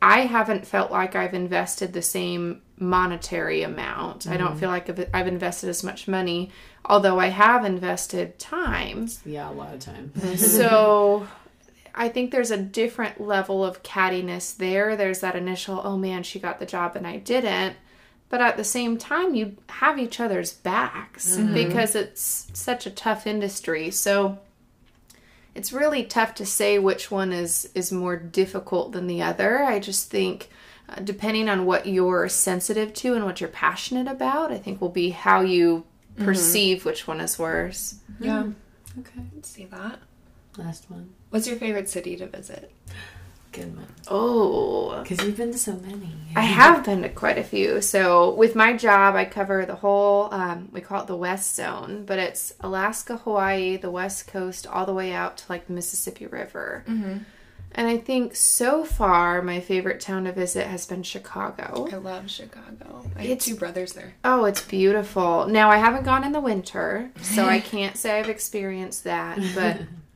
I 0.00 0.20
haven't 0.20 0.66
felt 0.66 0.90
like 0.90 1.16
I've 1.16 1.34
invested 1.34 1.92
the 1.92 2.02
same 2.02 2.62
monetary 2.78 3.62
amount. 3.62 4.26
I 4.26 4.36
don't 4.36 4.50
mm-hmm. 4.50 4.58
feel 4.58 4.68
like 4.68 4.88
I've, 4.88 5.10
I've 5.12 5.26
invested 5.26 5.68
as 5.68 5.82
much 5.82 6.06
money, 6.06 6.50
although 6.84 7.18
I 7.18 7.28
have 7.28 7.64
invested 7.64 8.38
time. 8.38 9.08
Yeah, 9.26 9.50
a 9.50 9.52
lot 9.52 9.74
of 9.74 9.80
time. 9.80 10.12
so 10.36 11.26
I 11.94 12.08
think 12.08 12.30
there's 12.30 12.52
a 12.52 12.56
different 12.56 13.20
level 13.20 13.64
of 13.64 13.82
cattiness 13.82 14.56
there. 14.56 14.96
There's 14.96 15.20
that 15.20 15.34
initial, 15.34 15.80
oh 15.82 15.96
man, 15.96 16.22
she 16.22 16.38
got 16.38 16.60
the 16.60 16.66
job 16.66 16.94
and 16.94 17.06
I 17.06 17.16
didn't. 17.16 17.76
But 18.28 18.40
at 18.40 18.56
the 18.56 18.64
same 18.64 18.98
time, 18.98 19.34
you 19.34 19.56
have 19.68 19.98
each 19.98 20.20
other's 20.20 20.52
backs 20.52 21.36
mm-hmm. 21.36 21.54
because 21.54 21.94
it's 21.94 22.48
such 22.52 22.86
a 22.86 22.90
tough 22.90 23.26
industry. 23.26 23.90
So 23.90 24.38
it's 25.58 25.72
really 25.72 26.04
tough 26.04 26.36
to 26.36 26.46
say 26.46 26.78
which 26.78 27.10
one 27.10 27.32
is 27.32 27.68
is 27.74 27.90
more 27.90 28.16
difficult 28.16 28.92
than 28.92 29.08
the 29.08 29.22
other. 29.22 29.64
I 29.64 29.80
just 29.80 30.08
think 30.08 30.50
uh, 30.88 31.00
depending 31.02 31.48
on 31.48 31.66
what 31.66 31.86
you're 31.86 32.28
sensitive 32.28 32.94
to 32.94 33.14
and 33.14 33.24
what 33.24 33.40
you're 33.40 33.50
passionate 33.50 34.06
about, 34.06 34.52
I 34.52 34.58
think 34.58 34.80
will 34.80 34.88
be 34.88 35.10
how 35.10 35.40
you 35.40 35.84
perceive 36.16 36.84
which 36.84 37.08
one 37.08 37.20
is 37.20 37.40
worse. 37.40 37.96
Yeah, 38.20 38.44
okay. 39.00 39.20
let's 39.34 39.48
see 39.48 39.64
that. 39.64 39.98
Last 40.56 40.88
one. 40.88 41.10
What's 41.30 41.48
your 41.48 41.56
favorite 41.56 41.88
city 41.88 42.16
to 42.16 42.26
visit? 42.28 42.70
Good 43.58 43.76
one. 43.76 43.86
Oh, 44.10 45.00
Because 45.02 45.22
you've 45.24 45.36
been 45.36 45.52
to 45.52 45.58
so 45.58 45.74
many. 45.74 46.14
I 46.36 46.42
have 46.42 46.84
been 46.84 47.02
to 47.02 47.08
quite 47.08 47.38
a 47.38 47.42
few. 47.44 47.80
So 47.80 48.34
with 48.34 48.54
my 48.54 48.76
job, 48.76 49.14
I 49.16 49.24
cover 49.24 49.66
the 49.66 49.74
whole. 49.76 50.32
Um, 50.32 50.68
we 50.72 50.80
call 50.80 51.02
it 51.02 51.06
the 51.06 51.16
West 51.16 51.54
Zone, 51.56 52.04
but 52.06 52.18
it's 52.18 52.54
Alaska, 52.60 53.16
Hawaii, 53.18 53.76
the 53.76 53.90
West 53.90 54.26
Coast, 54.28 54.66
all 54.66 54.86
the 54.86 54.94
way 54.94 55.12
out 55.12 55.38
to 55.38 55.44
like 55.48 55.66
the 55.66 55.72
Mississippi 55.72 56.26
River. 56.26 56.84
And 57.72 57.86
I 57.86 57.98
think 57.98 58.34
so 58.34 58.82
far, 58.82 59.42
my 59.42 59.60
favorite 59.60 60.00
town 60.00 60.24
to 60.24 60.32
visit 60.32 60.66
has 60.66 60.86
been 60.86 61.02
Chicago. 61.02 61.86
I 61.92 61.96
love 61.96 62.30
Chicago. 62.30 63.04
I 63.16 63.24
have 63.26 63.38
two 63.38 63.56
brothers 63.56 63.92
there. 63.92 64.14
Oh, 64.24 64.46
it's 64.46 64.62
beautiful. 64.62 65.46
Now 65.46 65.70
I 65.70 65.76
haven't 65.76 66.04
gone 66.04 66.24
in 66.24 66.32
the 66.32 66.40
winter, 66.40 67.10
so 67.20 67.44
I 67.46 67.60
can't 67.60 67.96
say 67.96 68.18
I've 68.18 68.30
experienced 68.30 69.04
that. 69.04 69.38
But 69.54 69.82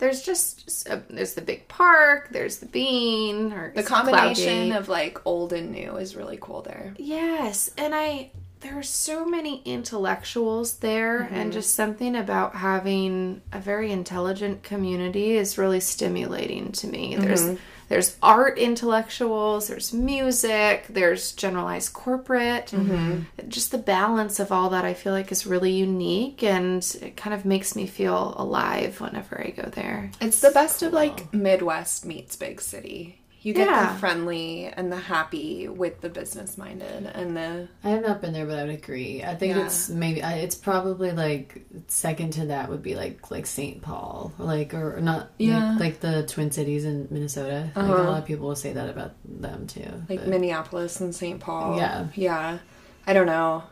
there's 0.00 0.22
just 0.22 0.88
uh, 0.90 0.98
there's 1.08 1.34
the 1.34 1.42
big 1.42 1.68
park, 1.68 2.30
there's 2.32 2.58
the 2.58 2.66
bean, 2.66 3.52
or 3.52 3.72
The 3.74 3.82
combination 3.82 4.72
of 4.72 4.88
like 4.88 5.24
old 5.24 5.52
and 5.52 5.70
new 5.70 5.96
is 5.96 6.16
really 6.16 6.38
cool 6.40 6.62
there. 6.62 6.94
Yes, 6.96 7.70
and 7.78 7.94
I 7.94 8.32
there 8.60 8.78
are 8.78 8.82
so 8.82 9.24
many 9.24 9.62
intellectuals 9.64 10.78
there 10.78 11.22
and 11.32 11.50
just 11.52 11.74
something 11.74 12.14
about 12.14 12.56
having 12.56 13.40
a 13.52 13.58
very 13.58 13.90
intelligent 13.90 14.62
community 14.62 15.32
is 15.32 15.56
really 15.56 15.80
stimulating 15.80 16.70
to 16.72 16.86
me. 16.86 17.16
There's 17.16 17.58
there's 17.90 18.16
art 18.22 18.56
intellectuals, 18.56 19.66
there's 19.66 19.92
music, 19.92 20.86
there's 20.88 21.32
generalized 21.32 21.92
corporate. 21.92 22.66
Mm-hmm. 22.68 23.48
Just 23.48 23.72
the 23.72 23.78
balance 23.78 24.38
of 24.38 24.52
all 24.52 24.70
that 24.70 24.84
I 24.84 24.94
feel 24.94 25.12
like 25.12 25.32
is 25.32 25.44
really 25.44 25.72
unique 25.72 26.44
and 26.44 26.82
it 27.02 27.16
kind 27.16 27.34
of 27.34 27.44
makes 27.44 27.74
me 27.74 27.88
feel 27.88 28.34
alive 28.36 29.00
whenever 29.00 29.40
I 29.40 29.50
go 29.50 29.68
there. 29.68 30.12
It's 30.20 30.40
the 30.40 30.52
best 30.52 30.84
of 30.84 30.92
like 30.92 31.34
Midwest 31.34 32.06
meets 32.06 32.36
big 32.36 32.60
city. 32.60 33.19
You 33.42 33.54
get 33.54 33.68
Yeah. 33.68 33.92
the 33.94 33.98
friendly 33.98 34.66
and 34.66 34.92
the 34.92 34.98
happy 34.98 35.66
with 35.66 36.02
the 36.02 36.10
business 36.10 36.58
minded 36.58 37.10
and 37.14 37.34
the 37.34 37.68
I 37.82 37.88
have 37.88 38.02
not 38.02 38.20
been 38.20 38.34
there, 38.34 38.44
but 38.44 38.58
I 38.58 38.64
would 38.64 38.74
agree. 38.74 39.24
I 39.24 39.34
think 39.34 39.56
Yeah. 39.56 39.64
it's 39.64 39.88
maybe 39.88 40.20
it's 40.20 40.54
probably 40.54 41.10
like 41.12 41.64
second 41.88 42.34
to 42.34 42.46
that 42.46 42.68
would 42.68 42.82
be 42.82 42.94
like 42.94 43.30
like 43.30 43.46
St. 43.46 43.80
Paul, 43.80 44.32
like 44.38 44.74
or 44.74 45.00
not, 45.00 45.30
Yeah. 45.38 45.70
like, 45.72 45.80
like 45.80 46.00
the 46.00 46.24
Twin 46.26 46.50
Cities 46.50 46.84
in 46.84 47.08
Minnesota. 47.10 47.70
Like 47.74 47.86
a 47.86 47.92
Uh-huh. 47.94 48.02
lot 48.10 48.18
of 48.18 48.26
people 48.26 48.46
will 48.48 48.56
say 48.56 48.74
that 48.74 48.90
about 48.90 49.12
them 49.24 49.66
too. 49.66 49.88
like 50.10 50.18
but- 50.20 50.28
Minneapolis 50.28 51.00
and 51.00 51.14
St. 51.14 51.40
Paul. 51.40 51.76
Yeah. 51.78 52.08
Yeah. 52.14 52.58
I 53.06 53.12
don't 53.14 53.26
know. 53.26 53.62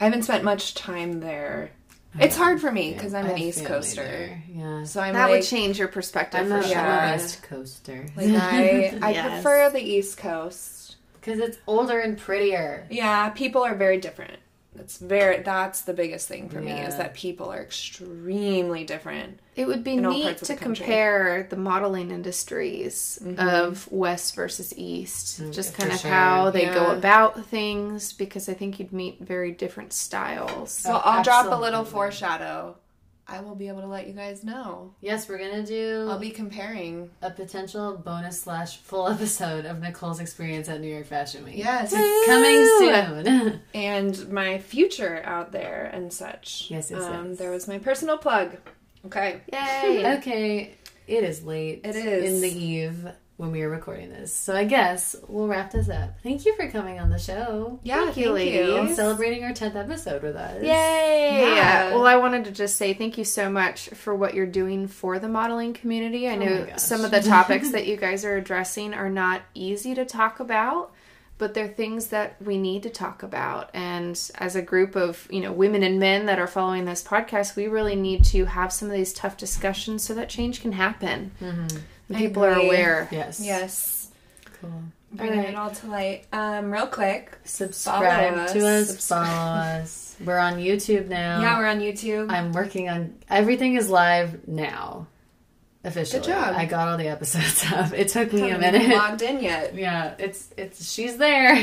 I 0.00 0.04
haven't 0.04 0.22
spent 0.24 0.42
much 0.44 0.74
time 0.74 1.20
there. 1.20 1.70
It's 2.18 2.36
um, 2.36 2.42
hard 2.42 2.60
for 2.60 2.72
me 2.72 2.92
because 2.94 3.14
I'm 3.14 3.26
I 3.26 3.30
an 3.30 3.38
East 3.38 3.64
Coaster. 3.64 4.02
there, 4.02 4.42
Yeah, 4.52 4.84
So 4.84 5.00
I'm 5.00 5.14
that 5.14 5.24
like, 5.26 5.30
would 5.40 5.42
change 5.44 5.78
your 5.78 5.88
perspective 5.88 6.40
I'm 6.40 6.46
for 6.48 6.54
not 6.54 6.64
sure. 6.64 6.78
I'm 6.78 6.84
Yeah. 6.86 7.10
West 7.12 7.42
Coaster. 7.42 8.06
like 8.16 8.30
I, 8.30 8.98
I 9.02 9.10
Yes. 9.12 9.30
prefer 9.42 9.70
the 9.70 9.80
East 9.80 10.16
Coast. 10.18 10.96
because 11.20 11.38
it's 11.38 11.58
older 11.66 12.00
and 12.00 12.16
prettier. 12.18 12.86
Yeah, 12.90 13.28
people 13.30 13.62
are 13.62 13.74
very 13.74 13.98
different. 13.98 14.38
That's 14.78 14.98
very 14.98 15.42
that's 15.42 15.82
the 15.82 15.92
biggest 15.92 16.28
thing 16.28 16.48
for 16.48 16.60
me 16.60 16.72
is 16.72 16.96
that 16.96 17.14
people 17.14 17.52
are 17.52 17.60
extremely 17.60 18.84
different. 18.84 19.40
It 19.56 19.66
would 19.66 19.82
be 19.82 19.96
neat 19.96 20.38
to 20.38 20.44
the 20.44 20.54
compare 20.56 21.46
the 21.50 21.56
modeling 21.56 22.10
industries 22.12 23.18
of 23.38 23.90
West 23.90 24.34
versus 24.36 24.72
East, 24.78 25.40
Mm, 25.42 25.52
just 25.52 25.72
for 25.74 25.82
kind 25.82 25.92
of 25.92 26.00
sure. 26.00 26.10
how 26.10 26.50
they 26.50 26.66
go 26.66 26.92
about 26.92 27.44
things, 27.46 28.12
because 28.12 28.48
I 28.48 28.54
think 28.54 28.78
you'd 28.78 28.92
meet 28.92 29.18
very 29.20 29.50
different 29.50 29.92
styles. 29.92 30.70
So 30.72 30.92
I'll 31.04 31.24
drop 31.24 31.46
a 31.50 31.56
little 31.60 31.84
foreshadow. 31.84 32.76
I 33.30 33.40
will 33.40 33.54
be 33.54 33.68
able 33.68 33.82
to 33.82 33.86
let 33.86 34.06
you 34.06 34.14
guys 34.14 34.42
know. 34.42 34.94
Yes, 35.02 35.28
we're 35.28 35.36
gonna 35.36 35.64
do 35.64 36.06
I'll 36.08 36.18
be 36.18 36.30
comparing. 36.30 37.10
a 37.20 37.30
potential 37.30 37.94
bonus 37.96 38.40
slash 38.40 38.78
full 38.78 39.06
episode 39.08 39.66
of 39.66 39.80
Nicole's 39.80 40.18
experience 40.18 40.68
at 40.68 40.80
New 40.80 40.88
York 40.88 41.06
Fashion 41.06 41.44
Week. 41.44 41.56
Yes. 41.56 41.92
it's 41.94 42.26
Coming 42.26 42.64
soon. 43.26 43.60
and 43.74 44.28
my 44.32 44.58
future 44.58 45.22
out 45.24 45.52
there 45.52 45.90
and 45.92 46.10
such. 46.10 46.68
Yes, 46.70 46.90
yes, 46.90 47.02
um, 47.02 47.30
yes. 47.30 47.38
There 47.38 47.50
was 47.50 47.68
my 47.68 47.78
personal 47.78 48.16
plug. 48.16 48.56
Okay. 49.04 49.42
Yay! 49.52 50.14
okay, 50.18 50.74
it 51.06 51.24
is 51.24 51.44
late. 51.44 51.82
It 51.84 51.96
is. 51.96 52.32
in 52.32 52.40
the 52.40 52.58
eve 52.58 53.08
when 53.38 53.52
we 53.52 53.62
are 53.62 53.68
recording 53.70 54.10
this, 54.10 54.34
so 54.34 54.54
I 54.54 54.64
guess 54.64 55.14
we'll 55.28 55.46
wrap 55.46 55.70
this 55.70 55.88
up. 55.88 56.18
Thank 56.22 56.44
you 56.44 56.54
for 56.56 56.68
coming 56.70 56.98
on 56.98 57.08
the 57.08 57.18
show 57.20 57.78
Yeah, 57.84 58.04
Thank 58.04 58.16
you, 58.18 58.32
ladies. 58.32 58.74
and 58.74 58.94
celebrating 58.94 59.44
our 59.44 59.54
tenth 59.54 59.76
episode 59.76 60.22
with 60.22 60.34
us. 60.36 60.60
Yay! 60.60 61.38
Yeah. 61.40 61.54
yeah. 61.54 61.94
Well, 61.94 62.06
I 62.06 62.16
wanted 62.16 62.44
to 62.46 62.50
just 62.50 62.76
say 62.76 62.92
thank 62.94 63.16
you 63.16 63.24
so 63.24 63.48
much 63.48 63.90
for 63.90 64.14
what 64.14 64.34
you're 64.34 64.44
doing 64.44 64.88
for 64.88 65.18
the 65.20 65.28
modeling 65.28 65.72
community. 65.72 66.28
I 66.28 66.34
Oh 66.34 66.38
know 66.40 66.66
some 66.78 67.04
of 67.04 67.10
the 67.12 67.20
topics 67.22 67.70
that 67.70 67.86
you 67.88 67.96
guys 67.96 68.24
are 68.24 68.36
addressing 68.36 68.92
are 68.92 69.08
not 69.08 69.42
easy 69.54 69.94
to 69.94 70.04
talk 70.04 70.40
about, 70.40 70.92
but 71.38 71.54
they're 71.54 71.68
things 71.68 72.08
that 72.08 72.42
we 72.42 72.58
need 72.58 72.82
to 72.82 72.90
talk 72.90 73.22
about. 73.22 73.70
And 73.72 74.20
as 74.34 74.56
a 74.56 74.62
group 74.62 74.96
of, 74.96 75.28
you 75.30 75.40
know, 75.40 75.52
women 75.52 75.84
and 75.84 76.00
men 76.00 76.26
that 76.26 76.40
are 76.40 76.48
following 76.48 76.86
this 76.86 77.04
podcast, 77.04 77.54
we 77.54 77.68
really 77.68 77.94
need 77.94 78.24
to 78.24 78.46
have 78.46 78.72
some 78.72 78.88
of 78.88 78.94
these 78.94 79.12
tough 79.12 79.36
discussions 79.36 80.02
so 80.02 80.12
that 80.14 80.28
change 80.28 80.60
can 80.60 80.72
happen. 80.72 81.30
I 81.40 81.68
people 82.14 82.44
are 82.44 82.54
aware. 82.54 83.08
Yes. 83.10 83.40
Yes. 83.44 84.10
Cool. 84.60 84.82
Bringing 85.12 85.38
Alright. 85.38 85.54
it 85.54 85.56
all 85.56 85.70
to 85.70 85.86
light. 85.86 86.26
Um, 86.32 86.70
real 86.70 86.86
quick. 86.86 87.38
Subscribe 87.44 88.34
Follow 88.34 88.46
to 88.60 88.66
us. 88.66 88.90
us. 88.90 89.06
Follow 89.08 89.22
us. 89.24 90.16
We're 90.24 90.38
on 90.38 90.54
YouTube 90.58 91.08
now. 91.08 91.40
Yeah, 91.40 91.58
we're 91.58 91.66
on 91.66 91.80
YouTube. 91.80 92.30
I'm 92.30 92.52
working 92.52 92.88
on 92.88 93.14
everything 93.30 93.74
is 93.76 93.88
live 93.88 94.46
now. 94.48 95.06
Officially. 95.84 96.20
Good 96.20 96.28
job. 96.28 96.54
I 96.56 96.66
got 96.66 96.88
all 96.88 96.98
the 96.98 97.08
episodes 97.08 97.64
up. 97.72 97.92
It 97.94 98.08
took 98.08 98.32
me 98.32 98.50
a 98.50 98.58
Haven't 98.58 98.74
even 98.74 98.88
minute. 98.90 98.96
logged 98.98 99.22
in 99.22 99.40
yet. 99.42 99.74
Yeah, 99.78 100.14
it's 100.18 100.50
it's 100.58 100.90
she's 100.92 101.16
there. 101.16 101.54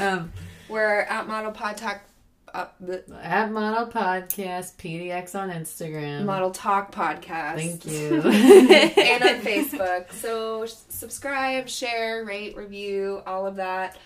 um, 0.00 0.32
We're 0.68 1.00
at 1.02 1.28
Model 1.28 1.52
Pod 1.52 1.76
Talk. 1.76 2.00
Uh, 2.52 2.66
the 2.80 3.04
at 3.22 3.50
Model 3.52 3.86
Podcast 3.86 4.74
PDX 4.76 5.38
on 5.38 5.50
Instagram. 5.50 6.24
Model 6.24 6.50
Talk 6.50 6.92
podcast. 6.92 7.56
Thank 7.56 7.86
you. 7.86 8.20
and 8.22 9.22
on 9.22 9.40
Facebook. 9.44 10.12
So 10.12 10.66
subscribe, 10.66 11.68
share, 11.68 12.24
rate, 12.24 12.56
review, 12.56 13.22
all 13.26 13.46
of 13.46 13.56
that. 13.56 13.96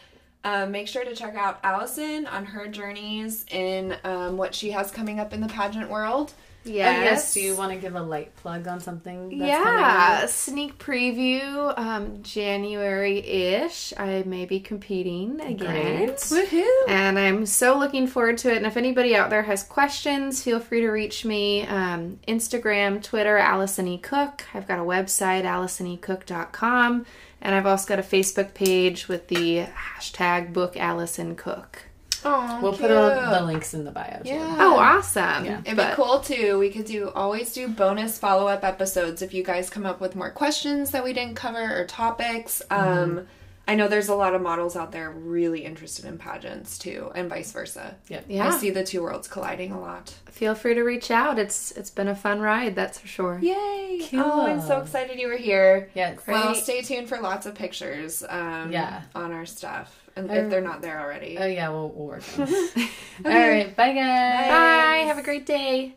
Um, 0.44 0.72
make 0.72 0.88
sure 0.88 1.04
to 1.04 1.14
check 1.14 1.34
out 1.36 1.58
Allison 1.64 2.26
on 2.26 2.44
her 2.44 2.68
journeys 2.68 3.46
in 3.50 3.96
um, 4.04 4.36
what 4.36 4.54
she 4.54 4.72
has 4.72 4.90
coming 4.90 5.18
up 5.18 5.32
in 5.32 5.40
the 5.40 5.48
pageant 5.48 5.88
world. 5.88 6.34
Yes. 6.64 6.98
Oh, 6.98 7.04
yes. 7.04 7.34
Do 7.34 7.40
you 7.40 7.56
want 7.56 7.72
to 7.72 7.78
give 7.78 7.94
a 7.94 8.02
light 8.02 8.34
plug 8.36 8.66
on 8.66 8.80
something? 8.80 9.38
That's 9.38 9.48
yeah, 9.48 10.26
sneak 10.26 10.78
preview. 10.78 11.76
Um, 11.78 12.22
January 12.22 13.18
ish. 13.18 13.92
I 13.96 14.22
may 14.26 14.46
be 14.46 14.60
competing 14.60 15.40
again. 15.40 16.06
Great. 16.06 16.16
Woohoo! 16.16 16.88
And 16.88 17.18
I'm 17.18 17.46
so 17.46 17.78
looking 17.78 18.06
forward 18.06 18.38
to 18.38 18.52
it. 18.52 18.56
And 18.56 18.66
if 18.66 18.76
anybody 18.76 19.14
out 19.14 19.30
there 19.30 19.42
has 19.42 19.62
questions, 19.62 20.42
feel 20.42 20.60
free 20.60 20.80
to 20.80 20.90
reach 20.90 21.24
me. 21.24 21.66
Um, 21.66 22.18
Instagram, 22.26 23.02
Twitter, 23.02 23.36
Allison 23.36 23.86
E. 23.88 23.98
Cook. 23.98 24.44
I've 24.54 24.66
got 24.66 24.78
a 24.78 24.82
website, 24.82 25.44
AllisonECook.com. 25.44 27.06
And 27.40 27.54
I've 27.54 27.66
also 27.66 27.86
got 27.86 27.98
a 27.98 28.02
Facebook 28.02 28.54
page 28.54 29.06
with 29.06 29.28
the 29.28 29.66
hashtag 29.98 30.52
book 30.54 30.76
Allison 30.78 31.36
Cook. 31.36 31.82
Oh, 32.24 32.60
We'll 32.62 32.72
put 32.76 32.90
all 32.90 33.08
the 33.30 33.42
links 33.44 33.74
in 33.74 33.84
the 33.84 33.90
bio. 33.90 34.20
Too. 34.22 34.30
Yeah. 34.30 34.56
Oh, 34.60 34.76
awesome. 34.76 35.44
Yeah. 35.44 35.60
It'd 35.64 35.76
But- 35.76 35.90
be 35.96 36.02
cool 36.02 36.20
too. 36.20 36.58
We 36.58 36.70
could 36.70 36.86
do 36.86 37.10
always 37.14 37.52
do 37.52 37.68
bonus 37.68 38.18
follow 38.18 38.46
up 38.48 38.64
episodes 38.64 39.22
if 39.22 39.34
you 39.34 39.42
guys 39.42 39.70
come 39.70 39.86
up 39.86 40.00
with 40.00 40.14
more 40.16 40.30
questions 40.30 40.90
that 40.92 41.04
we 41.04 41.12
didn't 41.12 41.34
cover 41.36 41.80
or 41.80 41.84
topics. 41.84 42.62
Um, 42.70 43.26
I 43.66 43.76
know 43.76 43.88
there's 43.88 44.08
a 44.10 44.14
lot 44.14 44.34
of 44.34 44.42
models 44.42 44.76
out 44.76 44.92
there 44.92 45.10
really 45.10 45.64
interested 45.64 46.04
in 46.04 46.18
pageants 46.18 46.76
too, 46.78 47.10
and 47.14 47.30
vice 47.30 47.50
versa. 47.50 47.94
Yep. 48.08 48.26
Yeah. 48.28 48.48
I 48.48 48.58
see 48.58 48.68
the 48.68 48.84
two 48.84 49.02
worlds 49.02 49.26
colliding 49.26 49.72
a 49.72 49.80
lot. 49.80 50.12
Feel 50.26 50.54
free 50.54 50.74
to 50.74 50.82
reach 50.82 51.10
out. 51.10 51.38
It's 51.38 51.70
it's 51.72 51.88
been 51.88 52.08
a 52.08 52.14
fun 52.14 52.40
ride, 52.40 52.74
that's 52.74 52.98
for 52.98 53.06
sure. 53.06 53.38
Yay! 53.40 54.06
Cool. 54.10 54.20
Oh, 54.22 54.46
I'm 54.46 54.60
so 54.60 54.80
excited 54.80 55.18
you 55.18 55.28
were 55.28 55.36
here. 55.38 55.88
Yes. 55.94 56.18
Well, 56.26 56.54
stay 56.54 56.82
tuned 56.82 57.08
for 57.08 57.18
lots 57.20 57.46
of 57.46 57.54
pictures. 57.54 58.22
Um, 58.28 58.70
Yeah. 58.70 59.00
on 59.14 59.32
our 59.32 59.46
stuff, 59.46 59.98
and 60.03 60.03
I- 60.03 60.03
if 60.16 60.30
oh. 60.30 60.48
they're 60.48 60.60
not 60.60 60.82
there 60.82 61.00
already. 61.00 61.36
Oh 61.38 61.46
yeah, 61.46 61.68
we'll, 61.70 61.90
we'll 61.90 62.06
work 62.06 62.22
on 62.38 62.48
it. 62.48 62.90
All 63.24 63.32
right. 63.32 63.74
Bye 63.76 63.92
guys. 63.92 64.48
Bye. 64.48 65.06
Have 65.06 65.18
a 65.18 65.22
great 65.22 65.46
day. 65.46 65.96